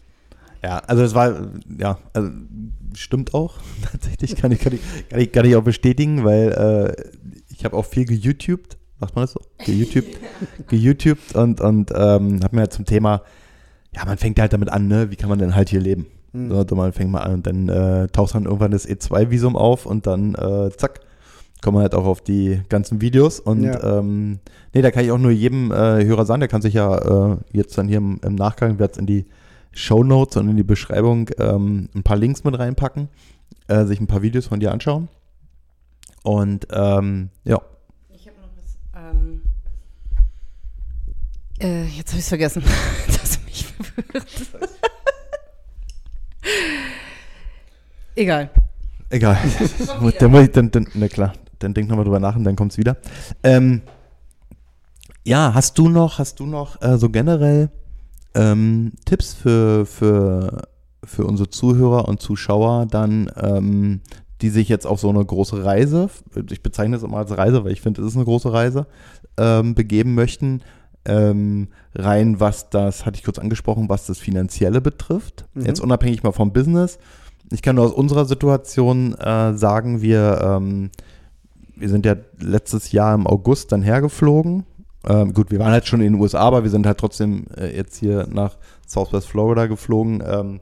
Ja, 0.63 0.79
also 0.79 1.05
es 1.05 1.15
war, 1.15 1.53
ja, 1.79 1.99
also 2.13 2.31
stimmt 2.95 3.35
auch 3.35 3.55
tatsächlich, 3.93 4.35
kann 4.35 4.51
ich, 4.51 4.59
kann 4.59 4.73
ich, 4.73 4.81
kann 5.09 5.21
ich, 5.21 5.31
kann 5.31 5.45
ich 5.45 5.55
auch 5.55 5.63
bestätigen, 5.63 6.25
weil 6.25 6.97
äh, 6.99 7.33
ich 7.49 7.65
habe 7.65 7.77
auch 7.77 7.85
viel 7.85 8.05
geYouTubed, 8.05 8.77
macht 8.99 9.15
man 9.15 9.25
das 9.25 9.33
so? 9.33 9.41
geYouTubed, 9.65 10.19
geYouTubed 10.69 11.37
und, 11.37 11.61
und 11.61 11.93
ähm, 11.95 12.41
habe 12.43 12.57
mir 12.57 12.69
zum 12.71 12.85
Thema, 12.85 13.23
ja, 13.99 14.05
man 14.07 14.17
fängt 14.17 14.39
halt 14.39 14.53
damit 14.53 14.71
an, 14.71 14.87
ne, 14.87 15.11
wie 15.11 15.17
kann 15.17 15.29
man 15.29 15.41
denn 15.41 15.57
halt 15.57 15.71
hier 15.71 15.81
leben? 15.81 16.07
Mhm. 16.33 16.51
So, 16.51 16.77
man 16.77 16.93
fängt 16.93 17.11
mal 17.11 17.21
an 17.21 17.35
und 17.35 17.47
dann 17.47 17.69
äh, 17.69 18.07
taucht 18.09 18.35
dann 18.35 18.45
irgendwann 18.45 18.71
das 18.71 18.89
E2-Visum 18.89 19.57
auf 19.57 19.87
und 19.87 20.07
dann 20.07 20.35
äh, 20.35 20.71
zack, 20.77 21.01
kommen 21.63 21.79
wir 21.79 21.83
halt 21.83 21.97
auch 21.97 22.07
auf 22.07 22.21
die 22.21 22.61
ganzen 22.69 23.01
Videos. 23.01 23.41
Und 23.41 23.65
ja. 23.65 23.99
ähm, 23.99 24.39
nee, 24.73 24.83
da 24.83 24.93
kann 24.93 25.05
ich 25.05 25.11
auch 25.11 25.19
nur 25.19 25.33
jedem 25.33 25.73
äh, 25.73 26.05
Hörer 26.05 26.27
sagen, 26.27 26.41
der 26.41 26.49
kann 26.49 26.63
sich 26.63 26.75
ja 26.75 27.33
äh, 27.33 27.37
jetzt 27.53 27.77
dann 27.77 27.89
hier 27.89 27.99
im, 27.99 28.21
im 28.23 28.37
Nachgang, 28.37 28.79
werde 28.79 28.93
es 28.93 28.99
in 28.99 29.07
die 29.07 29.27
Show 29.73 30.05
Notes 30.05 30.37
und 30.37 30.49
in 30.49 30.57
die 30.57 30.63
Beschreibung 30.63 31.29
ähm, 31.39 31.89
ein 31.95 32.05
paar 32.05 32.17
Links 32.17 32.45
mit 32.45 32.57
reinpacken, 32.57 33.09
äh, 33.67 33.85
sich 33.85 34.01
ein 34.01 34.07
paar 34.07 34.23
Videos 34.23 34.47
von 34.47 34.61
dir 34.61 34.71
anschauen. 34.71 35.09
Und 36.23 36.69
ähm, 36.71 37.31
ja. 37.45 37.61
Ich 38.11 38.29
habe 38.29 38.37
noch 38.41 38.51
was. 38.57 38.79
Ähm, 38.95 39.43
äh, 41.61 41.85
jetzt 41.87 42.11
habe 42.11 42.19
ich 42.19 42.25
es 42.25 42.29
vergessen. 42.29 42.63
verwirrt. 44.03 44.69
Egal. 48.15 48.51
Egal. 49.11 49.39
dann 50.19 50.31
muss 50.31 50.43
ich, 50.43 50.51
dann, 50.51 50.71
dann, 50.71 50.87
na 50.95 51.09
klar, 51.09 51.33
dann 51.59 51.75
denk 51.75 51.89
nochmal 51.89 52.05
drüber 52.05 52.21
nach 52.21 52.37
und 52.37 52.45
dann 52.45 52.57
kommt 52.57 52.73
es 52.73 52.79
wieder. 52.79 52.97
Ähm, 53.43 53.83
ja, 55.25 55.53
hast 55.55 55.79
du 55.79 55.89
noch, 55.89 56.19
hast 56.19 56.41
du 56.41 56.47
noch 56.47 56.81
äh, 56.83 56.99
so 56.99 57.11
generell 57.11 57.71
ähm, 58.35 58.93
Tipps 59.05 59.35
für, 59.35 59.87
für, 59.87 60.63
für 61.05 61.25
unsere 61.27 61.51
Zuhörer 61.51 62.09
und 62.09 62.21
Zuschauer 62.21 62.87
dann, 62.87 63.31
ähm, 63.37 64.01
die 64.41 64.51
sich 64.51 64.69
jetzt 64.69 64.87
auf 64.87 65.01
so 65.01 65.09
eine 65.09 65.25
große 65.25 65.65
Reise, 65.65 66.11
ich 66.51 66.63
bezeichne 66.63 66.97
es 66.97 67.03
immer 67.03 67.19
als 67.19 67.37
Reise, 67.37 67.65
weil 67.65 67.73
ich 67.73 67.81
finde, 67.81 68.03
es 68.03 68.09
ist 68.09 68.17
eine 68.17 68.25
große 68.25 68.53
Reise, 68.53 68.87
ähm, 69.37 69.75
begeben 69.75 70.15
möchten? 70.15 70.63
Ähm, 71.09 71.69
rein, 71.95 72.41
was 72.41 72.71
das, 72.71 73.07
hatte 73.07 73.17
ich 73.17 73.25
kurz 73.25 73.39
angesprochen, 73.39 73.89
was 73.89 74.07
das 74.07 74.19
Finanzielle 74.19 74.81
betrifft. 74.81 75.47
Mhm. 75.55 75.67
Jetzt 75.67 75.81
unabhängig 75.81 76.23
mal 76.23 76.33
vom 76.33 76.53
Business. 76.53 76.99
Ich 77.51 77.63
kann 77.63 77.77
nur 77.77 77.87
aus 77.87 77.93
unserer 77.93 78.27
Situation 78.27 79.15
äh, 79.15 79.55
sagen, 79.55 80.03
wir 80.03 80.41
ähm, 80.43 80.91
wir 81.79 81.89
sind 81.89 82.05
ja 82.05 82.17
letztes 82.41 82.93
Jahr 82.93 83.15
im 83.15 83.27
August 83.27 83.73
dann 83.73 83.83
hergeflogen. 83.83 84.65
Ähm, 85.07 85.33
gut, 85.33 85.51
wir 85.51 85.59
waren 85.59 85.73
halt 85.73 85.87
schon 85.87 86.01
in 86.01 86.13
den 86.13 86.21
USA, 86.21 86.41
aber 86.41 86.65
wir 86.65 86.71
sind 86.71 86.87
halt 86.87 86.99
trotzdem 86.99 87.47
äh, 87.57 87.75
jetzt 87.75 87.97
hier 87.97 88.27
nach 88.31 88.57
Southwest 88.87 89.29
Florida 89.29 89.67
geflogen 89.67 90.23
ähm, 90.27 90.61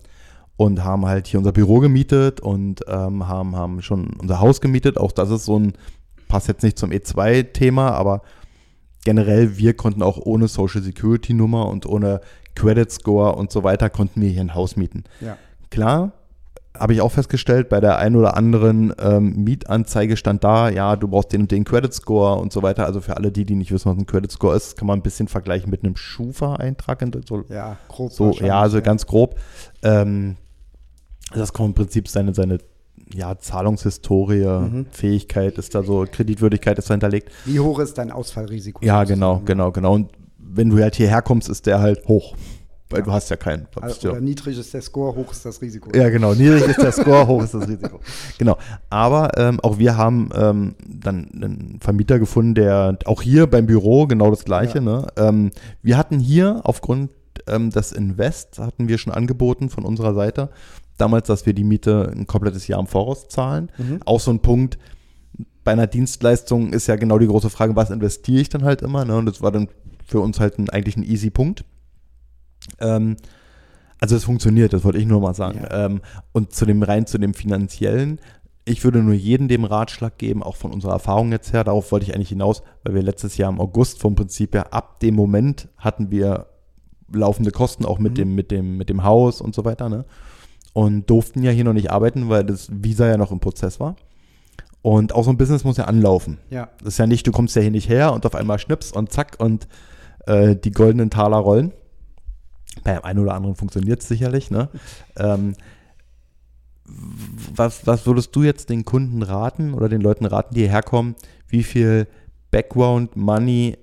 und 0.56 0.84
haben 0.84 1.06
halt 1.06 1.26
hier 1.26 1.38
unser 1.38 1.52
Büro 1.52 1.80
gemietet 1.80 2.40
und 2.40 2.82
ähm, 2.86 3.26
haben, 3.26 3.56
haben 3.56 3.82
schon 3.82 4.10
unser 4.20 4.40
Haus 4.40 4.60
gemietet. 4.60 4.98
Auch 4.98 5.12
das 5.12 5.30
ist 5.30 5.46
so 5.46 5.58
ein, 5.58 5.72
passt 6.28 6.48
jetzt 6.48 6.62
nicht 6.62 6.78
zum 6.78 6.90
E2-Thema, 6.90 7.92
aber 7.92 8.22
generell, 9.06 9.56
wir 9.56 9.74
konnten 9.74 10.02
auch 10.02 10.18
ohne 10.18 10.48
Social 10.48 10.82
Security 10.82 11.32
Nummer 11.32 11.68
und 11.68 11.86
ohne 11.86 12.20
Credit 12.56 12.90
Score 12.90 13.36
und 13.36 13.52
so 13.52 13.62
weiter, 13.62 13.88
konnten 13.88 14.20
wir 14.20 14.28
hier 14.28 14.40
ein 14.40 14.54
Haus 14.54 14.74
mieten. 14.74 15.04
Ja. 15.20 15.38
Klar, 15.70 16.10
habe 16.76 16.92
ich 16.92 17.00
auch 17.00 17.12
festgestellt, 17.12 17.68
bei 17.68 17.80
der 17.80 17.98
einen 17.98 18.16
oder 18.16 18.36
anderen 18.36 18.92
ähm, 18.98 19.44
Mietanzeige 19.44 20.16
stand 20.16 20.42
da, 20.42 20.68
ja, 20.68 20.96
du 20.96 21.06
brauchst 21.06 21.32
den 21.32 21.42
und 21.42 21.52
den 21.52 21.62
Credit 21.62 21.94
Score 21.94 22.40
und 22.40 22.52
so 22.52 22.64
weiter. 22.64 22.84
Also 22.84 23.00
für 23.00 23.16
alle 23.16 23.30
die, 23.30 23.44
die 23.44 23.54
nicht 23.54 23.70
wissen, 23.70 23.88
was 23.92 23.96
ein 23.96 24.06
Credit 24.06 24.32
Score 24.32 24.56
ist, 24.56 24.76
kann 24.76 24.88
man 24.88 24.98
ein 24.98 25.02
bisschen 25.02 25.28
vergleichen 25.28 25.70
mit 25.70 25.84
einem 25.84 25.96
Schufa-Eintrag. 25.96 27.04
So, 27.28 27.44
ja, 27.48 27.76
grob. 27.86 28.10
So, 28.10 28.32
ja, 28.32 28.60
also 28.60 28.78
ja. 28.78 28.82
ganz 28.82 29.06
grob. 29.06 29.36
Ähm, 29.84 30.36
das 31.32 31.52
kommt 31.52 31.68
im 31.68 31.74
Prinzip 31.74 32.08
seine, 32.08 32.34
seine 32.34 32.58
ja, 33.12 33.38
Zahlungshistorie, 33.38 34.46
mhm. 34.46 34.86
Fähigkeit 34.90 35.58
ist 35.58 35.74
da 35.74 35.82
so, 35.82 36.06
Kreditwürdigkeit 36.10 36.78
ist 36.78 36.90
da 36.90 36.94
hinterlegt. 36.94 37.30
Wie 37.44 37.60
hoch 37.60 37.78
ist 37.78 37.98
dein 37.98 38.10
Ausfallrisiko? 38.10 38.84
Ja, 38.84 39.04
genau, 39.04 39.42
genau, 39.44 39.70
genau. 39.72 39.94
Und 39.94 40.10
wenn 40.38 40.70
du 40.70 40.78
halt 40.78 40.96
hierher 40.96 41.22
kommst, 41.22 41.48
ist 41.48 41.66
der 41.66 41.80
halt 41.80 42.06
hoch. 42.08 42.34
Weil 42.88 43.00
ja. 43.00 43.04
du 43.06 43.12
hast 43.12 43.30
ja 43.30 43.36
keinen. 43.36 43.66
Also, 43.80 44.10
oder 44.10 44.20
niedrig 44.20 44.56
ist 44.56 44.72
der 44.72 44.80
Score, 44.80 45.16
hoch 45.16 45.32
ist 45.32 45.44
das 45.44 45.60
Risiko. 45.60 45.90
Ja, 45.92 46.08
genau. 46.08 46.34
Niedrig 46.34 46.68
ist 46.68 46.80
der 46.80 46.92
Score, 46.92 47.26
hoch 47.26 47.42
ist 47.42 47.52
das 47.52 47.66
Risiko. 47.66 47.98
Genau. 48.38 48.56
Aber 48.90 49.36
ähm, 49.36 49.58
auch 49.60 49.78
wir 49.78 49.96
haben 49.96 50.30
ähm, 50.34 50.76
dann 50.86 51.28
einen 51.34 51.80
Vermieter 51.80 52.20
gefunden, 52.20 52.54
der 52.54 52.96
auch 53.06 53.22
hier 53.22 53.48
beim 53.48 53.66
Büro 53.66 54.06
genau 54.06 54.30
das 54.30 54.44
Gleiche. 54.44 54.78
Ja. 54.78 54.84
Ne? 54.84 55.06
Ähm, 55.16 55.50
wir 55.82 55.96
hatten 55.96 56.20
hier 56.20 56.60
aufgrund 56.62 57.10
ähm, 57.48 57.70
des 57.70 57.90
Invest, 57.90 58.60
hatten 58.60 58.86
wir 58.86 58.98
schon 58.98 59.12
angeboten 59.12 59.68
von 59.68 59.84
unserer 59.84 60.14
Seite, 60.14 60.50
damals, 60.96 61.28
dass 61.28 61.46
wir 61.46 61.52
die 61.52 61.64
Miete 61.64 62.12
ein 62.14 62.26
komplettes 62.26 62.66
Jahr 62.68 62.80
im 62.80 62.86
Voraus 62.86 63.28
zahlen. 63.28 63.70
Mhm. 63.78 64.00
Auch 64.04 64.20
so 64.20 64.30
ein 64.30 64.40
Punkt, 64.40 64.78
bei 65.64 65.72
einer 65.72 65.86
Dienstleistung 65.86 66.72
ist 66.72 66.86
ja 66.86 66.96
genau 66.96 67.18
die 67.18 67.26
große 67.26 67.50
Frage, 67.50 67.76
was 67.76 67.90
investiere 67.90 68.40
ich 68.40 68.48
dann 68.48 68.64
halt 68.64 68.82
immer? 68.82 69.04
Ne? 69.04 69.16
Und 69.16 69.26
das 69.26 69.42
war 69.42 69.50
dann 69.50 69.68
für 70.04 70.20
uns 70.20 70.38
halt 70.38 70.58
ein, 70.58 70.70
eigentlich 70.70 70.96
ein 70.96 71.02
easy 71.02 71.30
Punkt. 71.30 71.64
Ähm, 72.78 73.16
also 74.00 74.14
es 74.14 74.24
funktioniert, 74.24 74.72
das 74.72 74.84
wollte 74.84 74.98
ich 74.98 75.06
nur 75.06 75.20
mal 75.20 75.34
sagen. 75.34 75.60
Ja. 75.62 75.86
Ähm, 75.86 76.00
und 76.32 76.52
zu 76.52 76.66
dem 76.66 76.82
rein 76.82 77.06
zu 77.06 77.18
dem 77.18 77.34
finanziellen, 77.34 78.20
ich 78.64 78.84
würde 78.84 79.02
nur 79.02 79.14
jedem 79.14 79.48
dem 79.48 79.64
Ratschlag 79.64 80.18
geben, 80.18 80.42
auch 80.42 80.56
von 80.56 80.72
unserer 80.72 80.92
Erfahrung 80.92 81.30
jetzt 81.32 81.52
her, 81.52 81.64
darauf 81.64 81.92
wollte 81.92 82.06
ich 82.06 82.14
eigentlich 82.14 82.30
hinaus, 82.30 82.62
weil 82.82 82.94
wir 82.94 83.02
letztes 83.02 83.36
Jahr 83.36 83.50
im 83.50 83.60
August 83.60 84.00
vom 84.00 84.16
Prinzip 84.16 84.54
her, 84.54 84.72
ab 84.74 85.00
dem 85.00 85.14
Moment 85.14 85.68
hatten 85.76 86.10
wir 86.10 86.46
laufende 87.12 87.52
Kosten 87.52 87.84
auch 87.84 87.98
mit 87.98 88.12
mhm. 88.12 88.16
dem, 88.16 88.34
mit 88.34 88.50
dem, 88.50 88.76
mit 88.76 88.88
dem 88.88 89.04
Haus 89.04 89.40
und 89.40 89.54
so 89.54 89.64
weiter, 89.64 89.88
ne? 89.88 90.04
Und 90.76 91.08
durften 91.08 91.42
ja 91.42 91.52
hier 91.52 91.64
noch 91.64 91.72
nicht 91.72 91.90
arbeiten, 91.90 92.28
weil 92.28 92.44
das 92.44 92.68
Visa 92.70 93.06
ja 93.06 93.16
noch 93.16 93.32
im 93.32 93.40
Prozess 93.40 93.80
war. 93.80 93.96
Und 94.82 95.14
auch 95.14 95.24
so 95.24 95.30
ein 95.30 95.38
Business 95.38 95.64
muss 95.64 95.78
ja 95.78 95.86
anlaufen. 95.86 96.36
Ja. 96.50 96.68
Das 96.80 96.88
ist 96.88 96.98
ja 96.98 97.06
nicht, 97.06 97.26
du 97.26 97.32
kommst 97.32 97.56
ja 97.56 97.62
hier 97.62 97.70
nicht 97.70 97.88
her 97.88 98.12
und 98.12 98.26
auf 98.26 98.34
einmal 98.34 98.58
schnips 98.58 98.92
und 98.92 99.10
zack 99.10 99.36
und 99.38 99.68
äh, 100.26 100.54
die 100.54 100.72
goldenen 100.72 101.08
Taler 101.08 101.38
rollen. 101.38 101.72
Bei 102.84 102.92
dem 102.92 103.04
einen 103.04 103.20
oder 103.20 103.32
anderen 103.32 103.56
funktioniert 103.56 104.02
es 104.02 104.08
sicherlich. 104.08 104.50
Ne? 104.50 104.68
Ähm, 105.18 105.54
was, 107.54 107.86
was 107.86 108.06
würdest 108.06 108.36
du 108.36 108.42
jetzt 108.42 108.68
den 108.68 108.84
Kunden 108.84 109.22
raten 109.22 109.72
oder 109.72 109.88
den 109.88 110.02
Leuten 110.02 110.26
raten, 110.26 110.54
die 110.54 110.60
hierher 110.60 110.82
kommen, 110.82 111.14
wie 111.48 111.62
viel 111.62 112.06
Background 112.50 113.16
Money, 113.16 113.78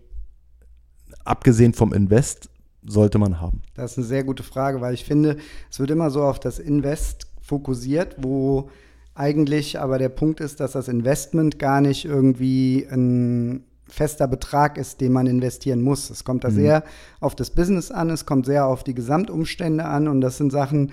abgesehen 1.26 1.74
vom 1.74 1.92
Invest, 1.92 2.52
sollte 2.86 3.18
man 3.18 3.40
haben? 3.40 3.62
Das 3.76 3.92
ist 3.92 3.98
eine 3.98 4.08
sehr 4.08 4.24
gute 4.24 4.44
Frage, 4.44 4.82
weil 4.82 4.94
ich 4.94 5.06
finde, 5.06 5.38
es 5.72 5.80
wird 5.80 5.92
immer 5.92 6.10
so 6.10 6.24
auf 6.24 6.40
das 6.40 6.60
Invest 6.60 7.28
fokussiert, 7.42 8.16
wo 8.20 8.70
eigentlich 9.16 9.80
aber 9.80 10.00
der 10.00 10.10
Punkt 10.10 10.40
ist, 10.40 10.60
dass 10.60 10.72
das 10.72 10.88
Investment 10.88 11.60
gar 11.60 11.82
nicht 11.82 12.06
irgendwie 12.06 12.88
ein 12.90 13.64
fester 13.88 14.28
Betrag 14.28 14.78
ist, 14.78 15.02
den 15.02 15.12
man 15.12 15.28
investieren 15.28 15.82
muss. 15.82 16.10
Es 16.10 16.24
kommt 16.24 16.44
da 16.44 16.50
mhm. 16.50 16.56
sehr 16.56 16.84
auf 17.20 17.36
das 17.36 17.52
Business 17.52 17.92
an, 17.92 18.10
es 18.10 18.26
kommt 18.26 18.46
sehr 18.46 18.66
auf 18.66 18.84
die 18.84 18.96
Gesamtumstände 18.96 19.86
an 19.86 20.08
und 20.08 20.22
das 20.22 20.38
sind 20.38 20.52
Sachen, 20.52 20.92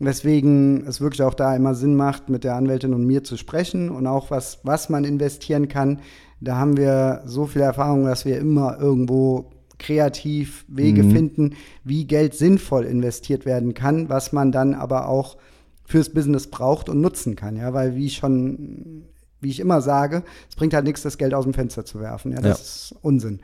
weswegen 0.00 0.84
es 0.86 1.00
wirklich 1.00 1.22
auch 1.22 1.34
da 1.34 1.54
immer 1.54 1.74
Sinn 1.74 1.94
macht, 1.94 2.28
mit 2.28 2.42
der 2.42 2.56
Anwältin 2.56 2.94
und 2.94 3.06
mir 3.06 3.22
zu 3.22 3.36
sprechen 3.36 3.90
und 3.90 4.06
auch 4.06 4.30
was, 4.30 4.60
was 4.64 4.88
man 4.88 5.04
investieren 5.04 5.68
kann. 5.68 6.00
Da 6.40 6.56
haben 6.56 6.76
wir 6.76 7.22
so 7.26 7.46
viel 7.46 7.62
Erfahrung, 7.62 8.04
dass 8.04 8.24
wir 8.24 8.38
immer 8.38 8.80
irgendwo 8.80 9.50
kreativ 9.80 10.64
Wege 10.68 11.02
Mhm. 11.02 11.10
finden, 11.10 11.50
wie 11.82 12.06
Geld 12.06 12.34
sinnvoll 12.34 12.84
investiert 12.84 13.44
werden 13.44 13.74
kann, 13.74 14.08
was 14.08 14.32
man 14.32 14.52
dann 14.52 14.74
aber 14.74 15.08
auch 15.08 15.36
fürs 15.84 16.10
Business 16.10 16.46
braucht 16.46 16.88
und 16.88 17.00
nutzen 17.00 17.34
kann. 17.34 17.56
Ja, 17.56 17.72
weil 17.74 17.96
wie 17.96 18.06
ich 18.06 18.14
schon, 18.16 19.02
wie 19.40 19.48
ich 19.50 19.58
immer 19.58 19.80
sage, 19.80 20.22
es 20.48 20.54
bringt 20.54 20.72
halt 20.74 20.84
nichts, 20.84 21.02
das 21.02 21.18
Geld 21.18 21.34
aus 21.34 21.44
dem 21.44 21.54
Fenster 21.54 21.84
zu 21.84 21.98
werfen. 21.98 22.30
Ja, 22.30 22.40
das 22.40 22.44
Ja. 22.44 22.52
ist 22.52 22.94
Unsinn. 23.02 23.40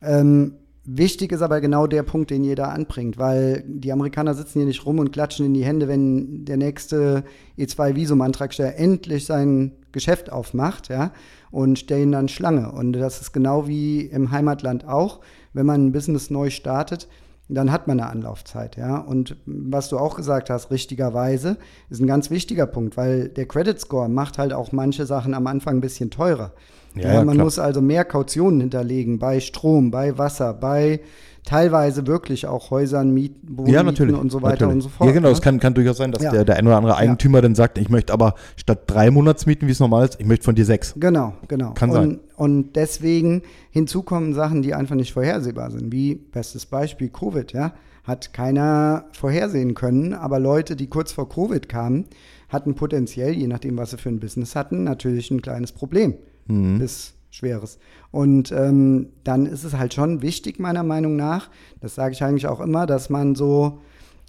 Ähm, 0.00 0.52
wichtig 0.84 1.32
ist 1.32 1.42
aber 1.42 1.60
genau 1.60 1.86
der 1.88 2.02
Punkt, 2.04 2.30
den 2.30 2.44
jeder 2.44 2.68
anbringt, 2.72 3.18
weil 3.18 3.64
die 3.66 3.90
Amerikaner 3.90 4.34
sitzen 4.34 4.60
hier 4.60 4.66
nicht 4.66 4.86
rum 4.86 5.00
und 5.00 5.10
klatschen 5.12 5.44
in 5.44 5.54
die 5.54 5.64
Hände, 5.64 5.88
wenn 5.88 6.44
der 6.44 6.56
nächste 6.56 7.24
E2-Visum-Antragsteller 7.58 8.76
endlich 8.76 9.26
sein 9.26 9.72
Geschäft 9.92 10.30
aufmacht, 10.30 10.88
ja, 10.88 11.12
und 11.50 11.78
stellen 11.78 12.12
dann 12.12 12.28
Schlange. 12.28 12.70
Und 12.72 12.92
das 12.92 13.20
ist 13.20 13.32
genau 13.32 13.66
wie 13.66 14.02
im 14.02 14.30
Heimatland 14.30 14.86
auch. 14.86 15.20
Wenn 15.52 15.66
man 15.66 15.86
ein 15.86 15.92
Business 15.92 16.30
neu 16.30 16.50
startet, 16.50 17.08
dann 17.48 17.72
hat 17.72 17.88
man 17.88 17.98
eine 17.98 18.10
Anlaufzeit, 18.10 18.76
ja. 18.76 18.98
Und 18.98 19.36
was 19.46 19.88
du 19.88 19.98
auch 19.98 20.16
gesagt 20.16 20.50
hast, 20.50 20.70
richtigerweise, 20.70 21.56
ist 21.88 22.00
ein 22.00 22.06
ganz 22.06 22.30
wichtiger 22.30 22.66
Punkt, 22.66 22.96
weil 22.96 23.28
der 23.28 23.46
Credit 23.46 23.80
Score 23.80 24.08
macht 24.08 24.38
halt 24.38 24.52
auch 24.52 24.72
manche 24.72 25.06
Sachen 25.06 25.34
am 25.34 25.46
Anfang 25.46 25.76
ein 25.78 25.80
bisschen 25.80 26.10
teurer. 26.10 26.52
Ja, 26.94 27.02
Ja, 27.02 27.14
ja, 27.14 27.24
man 27.24 27.34
klar. 27.34 27.44
muss 27.44 27.58
also 27.58 27.80
mehr 27.80 28.04
Kautionen 28.04 28.60
hinterlegen 28.60 29.18
bei 29.18 29.40
Strom, 29.40 29.90
bei 29.90 30.18
Wasser, 30.18 30.54
bei 30.54 31.00
teilweise 31.44 32.06
wirklich 32.06 32.46
auch 32.46 32.70
Häusern, 32.70 33.14
Miet, 33.14 33.34
Ja, 33.66 33.82
natürlich. 33.82 34.14
und 34.16 34.30
so 34.30 34.42
weiter 34.42 34.66
natürlich. 34.66 34.74
und 34.74 34.80
so 34.82 34.88
fort. 34.90 35.06
Ja, 35.08 35.14
genau. 35.14 35.28
ne? 35.28 35.32
Es 35.32 35.40
kann, 35.40 35.58
kann 35.60 35.72
durchaus 35.72 35.96
sein, 35.96 36.12
dass 36.12 36.22
Ja. 36.22 36.30
der, 36.30 36.44
der 36.44 36.56
ein 36.56 36.66
oder 36.66 36.76
andere 36.76 36.96
Eigentümer 36.96 37.40
dann 37.40 37.54
sagt, 37.54 37.78
ich 37.78 37.88
möchte 37.88 38.12
aber 38.12 38.34
statt 38.56 38.82
drei 38.86 39.10
Monatsmieten, 39.10 39.66
wie 39.66 39.72
es 39.72 39.80
normal 39.80 40.04
ist, 40.04 40.20
ich 40.20 40.26
möchte 40.26 40.44
von 40.44 40.54
dir 40.54 40.66
sechs. 40.66 40.94
Genau, 40.98 41.34
genau. 41.46 41.72
Kann 41.72 41.90
und, 41.90 41.96
sein. 41.96 42.20
Und 42.36 42.76
deswegen 42.76 43.42
hinzu 43.70 44.02
kommen 44.02 44.34
Sachen, 44.34 44.60
die 44.62 44.74
einfach 44.74 44.94
nicht 44.94 45.12
vorhersehbar 45.14 45.70
sind. 45.70 45.90
Wie 45.90 46.16
bestes 46.16 46.66
Beispiel 46.66 47.08
Covid, 47.08 47.52
ja. 47.52 47.72
Hat 48.04 48.32
keiner 48.32 49.04
vorhersehen 49.12 49.74
können, 49.74 50.14
aber 50.14 50.38
Leute, 50.38 50.76
die 50.76 50.86
kurz 50.88 51.12
vor 51.12 51.28
Covid 51.28 51.68
kamen, 51.68 52.06
hatten 52.48 52.74
potenziell, 52.74 53.32
je 53.32 53.46
nachdem, 53.46 53.76
was 53.76 53.90
sie 53.90 53.98
für 53.98 54.08
ein 54.08 54.18
Business 54.20 54.54
hatten, 54.56 54.84
natürlich 54.84 55.30
ein 55.30 55.42
kleines 55.42 55.72
Problem. 55.72 56.14
Mhm. 56.48 56.78
Bis 56.78 57.14
schweres. 57.30 57.78
Und 58.10 58.50
ähm, 58.52 59.08
dann 59.22 59.46
ist 59.46 59.64
es 59.64 59.74
halt 59.76 59.94
schon 59.94 60.22
wichtig, 60.22 60.58
meiner 60.58 60.82
Meinung 60.82 61.14
nach, 61.16 61.50
das 61.80 61.94
sage 61.94 62.12
ich 62.14 62.24
eigentlich 62.24 62.46
auch 62.46 62.60
immer, 62.60 62.86
dass 62.86 63.10
man 63.10 63.34
so, 63.34 63.80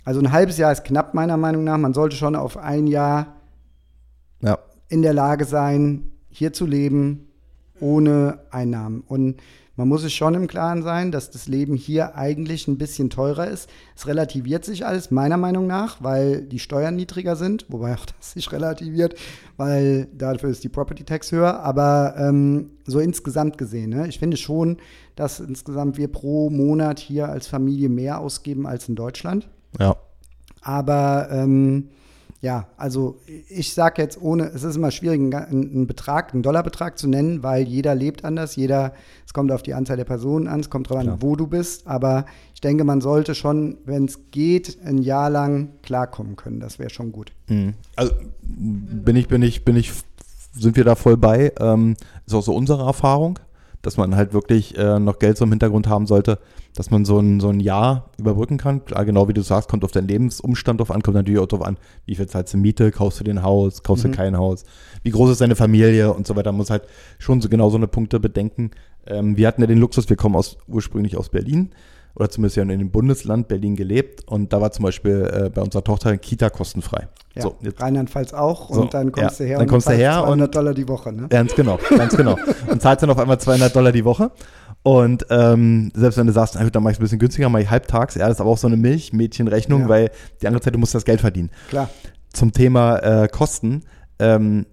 also 0.05 0.19
ein 0.19 0.32
halbes 0.32 0.58
Jahr 0.58 0.71
ist 0.71 0.84
knapp, 0.84 1.13
meiner 1.13 1.38
Meinung 1.38 1.63
nach, 1.63 1.77
man 1.77 1.93
sollte 1.93 2.15
schon 2.15 2.36
auf 2.36 2.58
ein 2.58 2.88
Jahr 2.88 3.36
Ja. 4.41 4.60
in 4.89 5.01
der 5.01 5.13
Lage 5.13 5.45
sein, 5.45 6.12
hier 6.29 6.53
zu 6.53 6.65
leben 6.65 7.27
ohne 7.79 8.39
Einnahmen. 8.51 9.01
Und 9.08 9.38
man 9.80 9.88
muss 9.88 10.02
sich 10.02 10.13
schon 10.13 10.34
im 10.34 10.48
Klaren 10.48 10.84
sein, 10.84 11.10
dass 11.10 11.32
das 11.32 11.48
Leben 11.48 11.74
hier 11.74 12.18
eigentlich 12.18 12.68
ein 12.68 12.78
bisschen 12.78 13.10
teurer 13.10 13.48
ist. 13.48 13.70
Es 13.96 14.08
relativiert 14.08 14.65
sich 14.65 14.86
alles, 14.86 15.10
meiner 15.10 15.38
Meinung 15.38 15.68
nach, 15.68 16.04
weil 16.04 16.42
die 16.42 16.60
Steuern 16.60 16.98
niedriger 16.98 17.38
sind, 17.38 17.65
wobei 17.70 17.94
auch 17.94 18.06
das 18.20 18.34
sich 18.34 18.52
relativiert, 18.52 19.15
weil 19.56 20.10
dafür 20.13 20.50
ist 20.50 20.65
die 20.65 20.70
Property 20.70 21.06
Tax 21.06 21.32
höher. 21.32 21.62
Aber 21.62 22.15
ähm, 22.18 22.72
so 22.88 23.00
insgesamt 23.00 23.58
gesehen, 23.58 23.92
ne, 23.92 24.10
ich 24.10 24.20
finde 24.20 24.36
schon, 24.36 24.80
dass 25.15 25.39
insgesamt 25.39 25.96
wir 25.96 26.12
pro 26.12 26.50
Monat 26.50 27.00
hier 27.00 27.30
als 27.30 27.48
Familie 27.48 27.88
mehr 27.88 28.20
ausgeben 28.20 28.68
als 28.68 28.89
in 28.89 28.96
Deutschland. 28.96 29.48
Ja. 29.80 29.96
Aber 30.62 31.30
ähm, 31.32 31.88
ja, 32.41 32.67
also 32.78 33.19
ich 33.49 33.73
sage 33.73 34.02
jetzt 34.02 34.21
ohne, 34.21 34.45
es 34.45 34.63
ist 34.63 34.78
immer 34.78 34.91
schwierig, 34.91 35.19
einen, 35.19 35.34
einen 35.34 35.88
Betrag, 35.88 36.34
einen 36.34 36.41
Dollarbetrag 36.41 36.97
zu 36.97 37.08
nennen, 37.10 37.43
weil 37.43 37.67
jeder 37.67 37.95
lebt 37.95 38.23
anders, 38.23 38.56
jeder, 38.56 38.93
es 39.25 39.34
kommt 39.34 39.52
auf 39.52 39.62
die 39.62 39.73
Anzahl 39.73 39.97
der 39.97 40.06
Personen 40.06 40.47
an, 40.47 40.62
es 40.62 40.69
kommt 40.69 40.89
darauf 40.89 41.06
an, 41.06 41.21
wo 41.21 41.36
du 41.36 41.47
bist, 41.47 41.86
aber 41.86 42.25
ich 42.54 42.62
denke, 42.62 42.86
man 42.86 43.02
sollte 43.02 43.36
schon, 43.36 43.78
wenn 43.84 44.06
es 44.06 44.32
geht, 44.32 44.78
ein 44.86 44.99
Jahr 44.99 45.30
lang 45.30 45.69
klarkommen 45.82 46.38
können. 46.38 46.62
Das 46.62 46.80
wäre 46.80 46.89
schon 46.89 47.12
gut. 47.12 47.34
Mhm. 47.47 47.73
Also 47.97 48.13
bin 48.41 49.17
ich, 49.17 49.28
bin 49.28 49.41
ich, 49.41 49.65
bin 49.65 49.75
ich, 49.75 49.91
sind 50.54 50.78
wir 50.78 50.86
da 50.86 50.95
voll 50.95 51.17
bei. 51.17 51.52
Ähm, 51.60 51.97
ist 52.25 52.34
auch 52.34 52.43
so 52.43 52.56
unsere 52.56 52.86
Erfahrung, 52.86 53.38
dass 53.82 53.98
man 53.98 54.15
halt 54.15 54.34
wirklich 54.34 54.78
äh, 54.78 55.00
noch 55.00 55.20
Geld 55.20 55.38
so 55.38 55.46
im 55.46 55.52
Hintergrund 55.52 55.88
haben 55.88 56.06
sollte, 56.06 56.39
dass 56.76 56.92
man 56.92 57.06
so 57.06 57.20
ein, 57.20 57.39
so 57.39 57.50
ein 57.50 57.60
Jahr 57.60 58.10
überbrücken 58.18 58.58
kann. 58.58 58.84
Klar, 58.86 59.06
genau 59.06 59.28
wie 59.28 59.34
du 59.34 59.42
sagst, 59.42 59.70
kommt 59.70 59.84
auf 59.84 59.92
deinen 59.92 60.08
Lebensumstand 60.08 60.80
drauf 60.80 60.92
an, 60.92 61.02
kommt 61.02 61.15
natürlich 61.15 61.39
auch 61.39 61.48
drauf 61.48 61.62
an, 61.62 61.78
wie 62.06 62.15
viel 62.15 62.28
zahlst 62.28 62.54
du 62.54 62.58
Miete, 62.58 62.92
kaufst 62.92 63.20
du 63.20 63.24
dir 63.24 63.32
ein 63.32 63.44
Haus, 63.44 63.84
kaufst 63.84 64.06
Mhm. 64.06 64.12
du 64.12 64.18
kein 64.18 64.38
Haus, 64.38 64.63
wie 65.04 65.12
groß 65.12 65.32
ist 65.32 65.42
deine 65.42 65.56
Familie 65.56 66.13
und 66.13 66.28
so 66.28 66.36
weiter. 66.36 66.52
Man 66.52 66.58
muss 66.58 66.70
halt 66.70 66.84
schon 67.20 67.42
so 67.42 67.50
genau 67.50 67.70
so 67.70 67.78
eine 67.78 67.88
Punkte 67.88 68.20
bedenken. 68.20 68.72
Ähm, 69.08 69.38
wir 69.38 69.48
hatten 69.48 69.62
ja 69.62 69.68
den 69.68 69.78
Luxus, 69.80 70.10
wir 70.10 70.18
kommen 70.18 70.36
aus, 70.36 70.58
ursprünglich 70.68 71.15
aus 71.18 71.30
Berlin 71.30 71.72
oder 72.15 72.30
zumindest 72.30 72.58
ja 72.58 72.63
in 72.63 72.69
dem 72.69 72.91
Bundesland 72.91 73.48
Berlin 73.48 73.76
gelebt 73.76 74.28
und 74.28 74.52
da 74.52 74.60
war 74.62 74.72
zum 74.72 74.84
Beispiel 74.84 75.30
äh, 75.32 75.50
bei 75.50 75.62
unserer 75.62 75.84
Tochter 75.84 76.17
Kita 76.17 76.50
kostenfrei. 76.50 77.08
Ja, 77.36 77.43
So, 77.43 77.56
Rheinland-Pfalz 77.78 78.34
auch 78.34 78.74
So, 78.74 78.82
und 78.82 78.93
dann 78.93 79.12
kommst 79.12 79.39
ja, 79.39 79.45
du 79.45 79.50
her 79.50 79.58
dann 79.60 79.65
und 79.65 79.69
kommst 79.69 79.88
du 79.88 79.93
her 79.93 80.22
200 80.24 80.56
Dollar 80.56 80.74
die 80.74 80.88
Woche, 80.88 81.13
ne? 81.13 81.28
Ganz 81.30 81.56
genau, 81.56 81.80
ganz 81.95 82.15
genau. 82.17 82.38
Und 82.69 82.82
zahlst 82.82 83.04
dann 83.04 83.10
auf 83.12 83.19
einmal 83.19 83.39
200 83.39 83.76
Dollar 83.76 83.91
die 83.91 84.04
Woche. 84.06 84.32
Und 84.82 85.26
ähm, 85.30 85.91
selbst 85.93 86.17
wenn 86.17 86.28
du 86.28 86.34
sagst, 86.34 86.56
na 86.56 86.63
gut, 86.63 86.74
dann 86.76 86.82
mach 86.84 86.91
ich 86.91 86.95
es 86.95 87.00
ein 87.00 87.04
bisschen 87.04 87.19
günstiger, 87.19 87.50
mach 87.50 87.60
ich 87.60 87.69
halbtags, 87.69 88.15
ja, 88.15 88.28
das 88.28 88.38
ist 88.38 88.41
aber 88.41 88.50
auch 88.50 88.58
so 88.58 88.67
eine 88.67 88.78
Milchmädchenrechnung, 88.78 89.82
Ja. 89.82 89.89
weil 89.89 90.12
die 90.41 90.48
andere 90.48 90.62
Zeit, 90.62 90.74
du 90.74 90.80
musst 90.80 90.95
das 90.95 91.04
Geld 91.06 91.19
verdienen. 91.22 91.50
Klar. 91.69 91.89
Zum 92.34 92.54
Thema 92.54 92.98
äh, 93.00 93.28
Kosten, 93.28 93.82
ähm, 94.19 94.65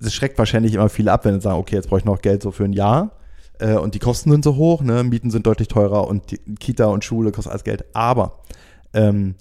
das 0.00 0.14
schreckt 0.14 0.38
wahrscheinlich 0.38 0.74
immer 0.74 0.88
viele 0.88 1.12
ab, 1.12 1.24
wenn 1.26 1.34
sie 1.34 1.40
sagen, 1.42 1.58
okay, 1.58 1.76
jetzt 1.76 1.88
brauche 1.88 1.98
ich 2.00 2.04
noch 2.06 2.20
Geld 2.22 2.42
so 2.42 2.50
für 2.50 2.64
ein 2.64 2.72
Jahr 2.72 3.12
äh, 3.60 3.76
und 3.76 3.94
die 3.94 3.98
Kosten 3.98 4.30
sind 4.30 4.44
so 4.44 4.56
hoch, 4.56 4.82
ne? 4.82 5.04
Mieten 5.04 5.30
sind 5.30 5.46
deutlich 5.46 5.68
teurer 5.68 6.08
und 6.08 6.30
die 6.30 6.38
Kita 6.56 6.86
und 6.86 7.04
Schule 7.04 7.32
kostet 7.32 7.52
alles 7.52 7.64
Geld. 7.64 7.84
Aber 7.94 8.40
ähm, 8.92 9.34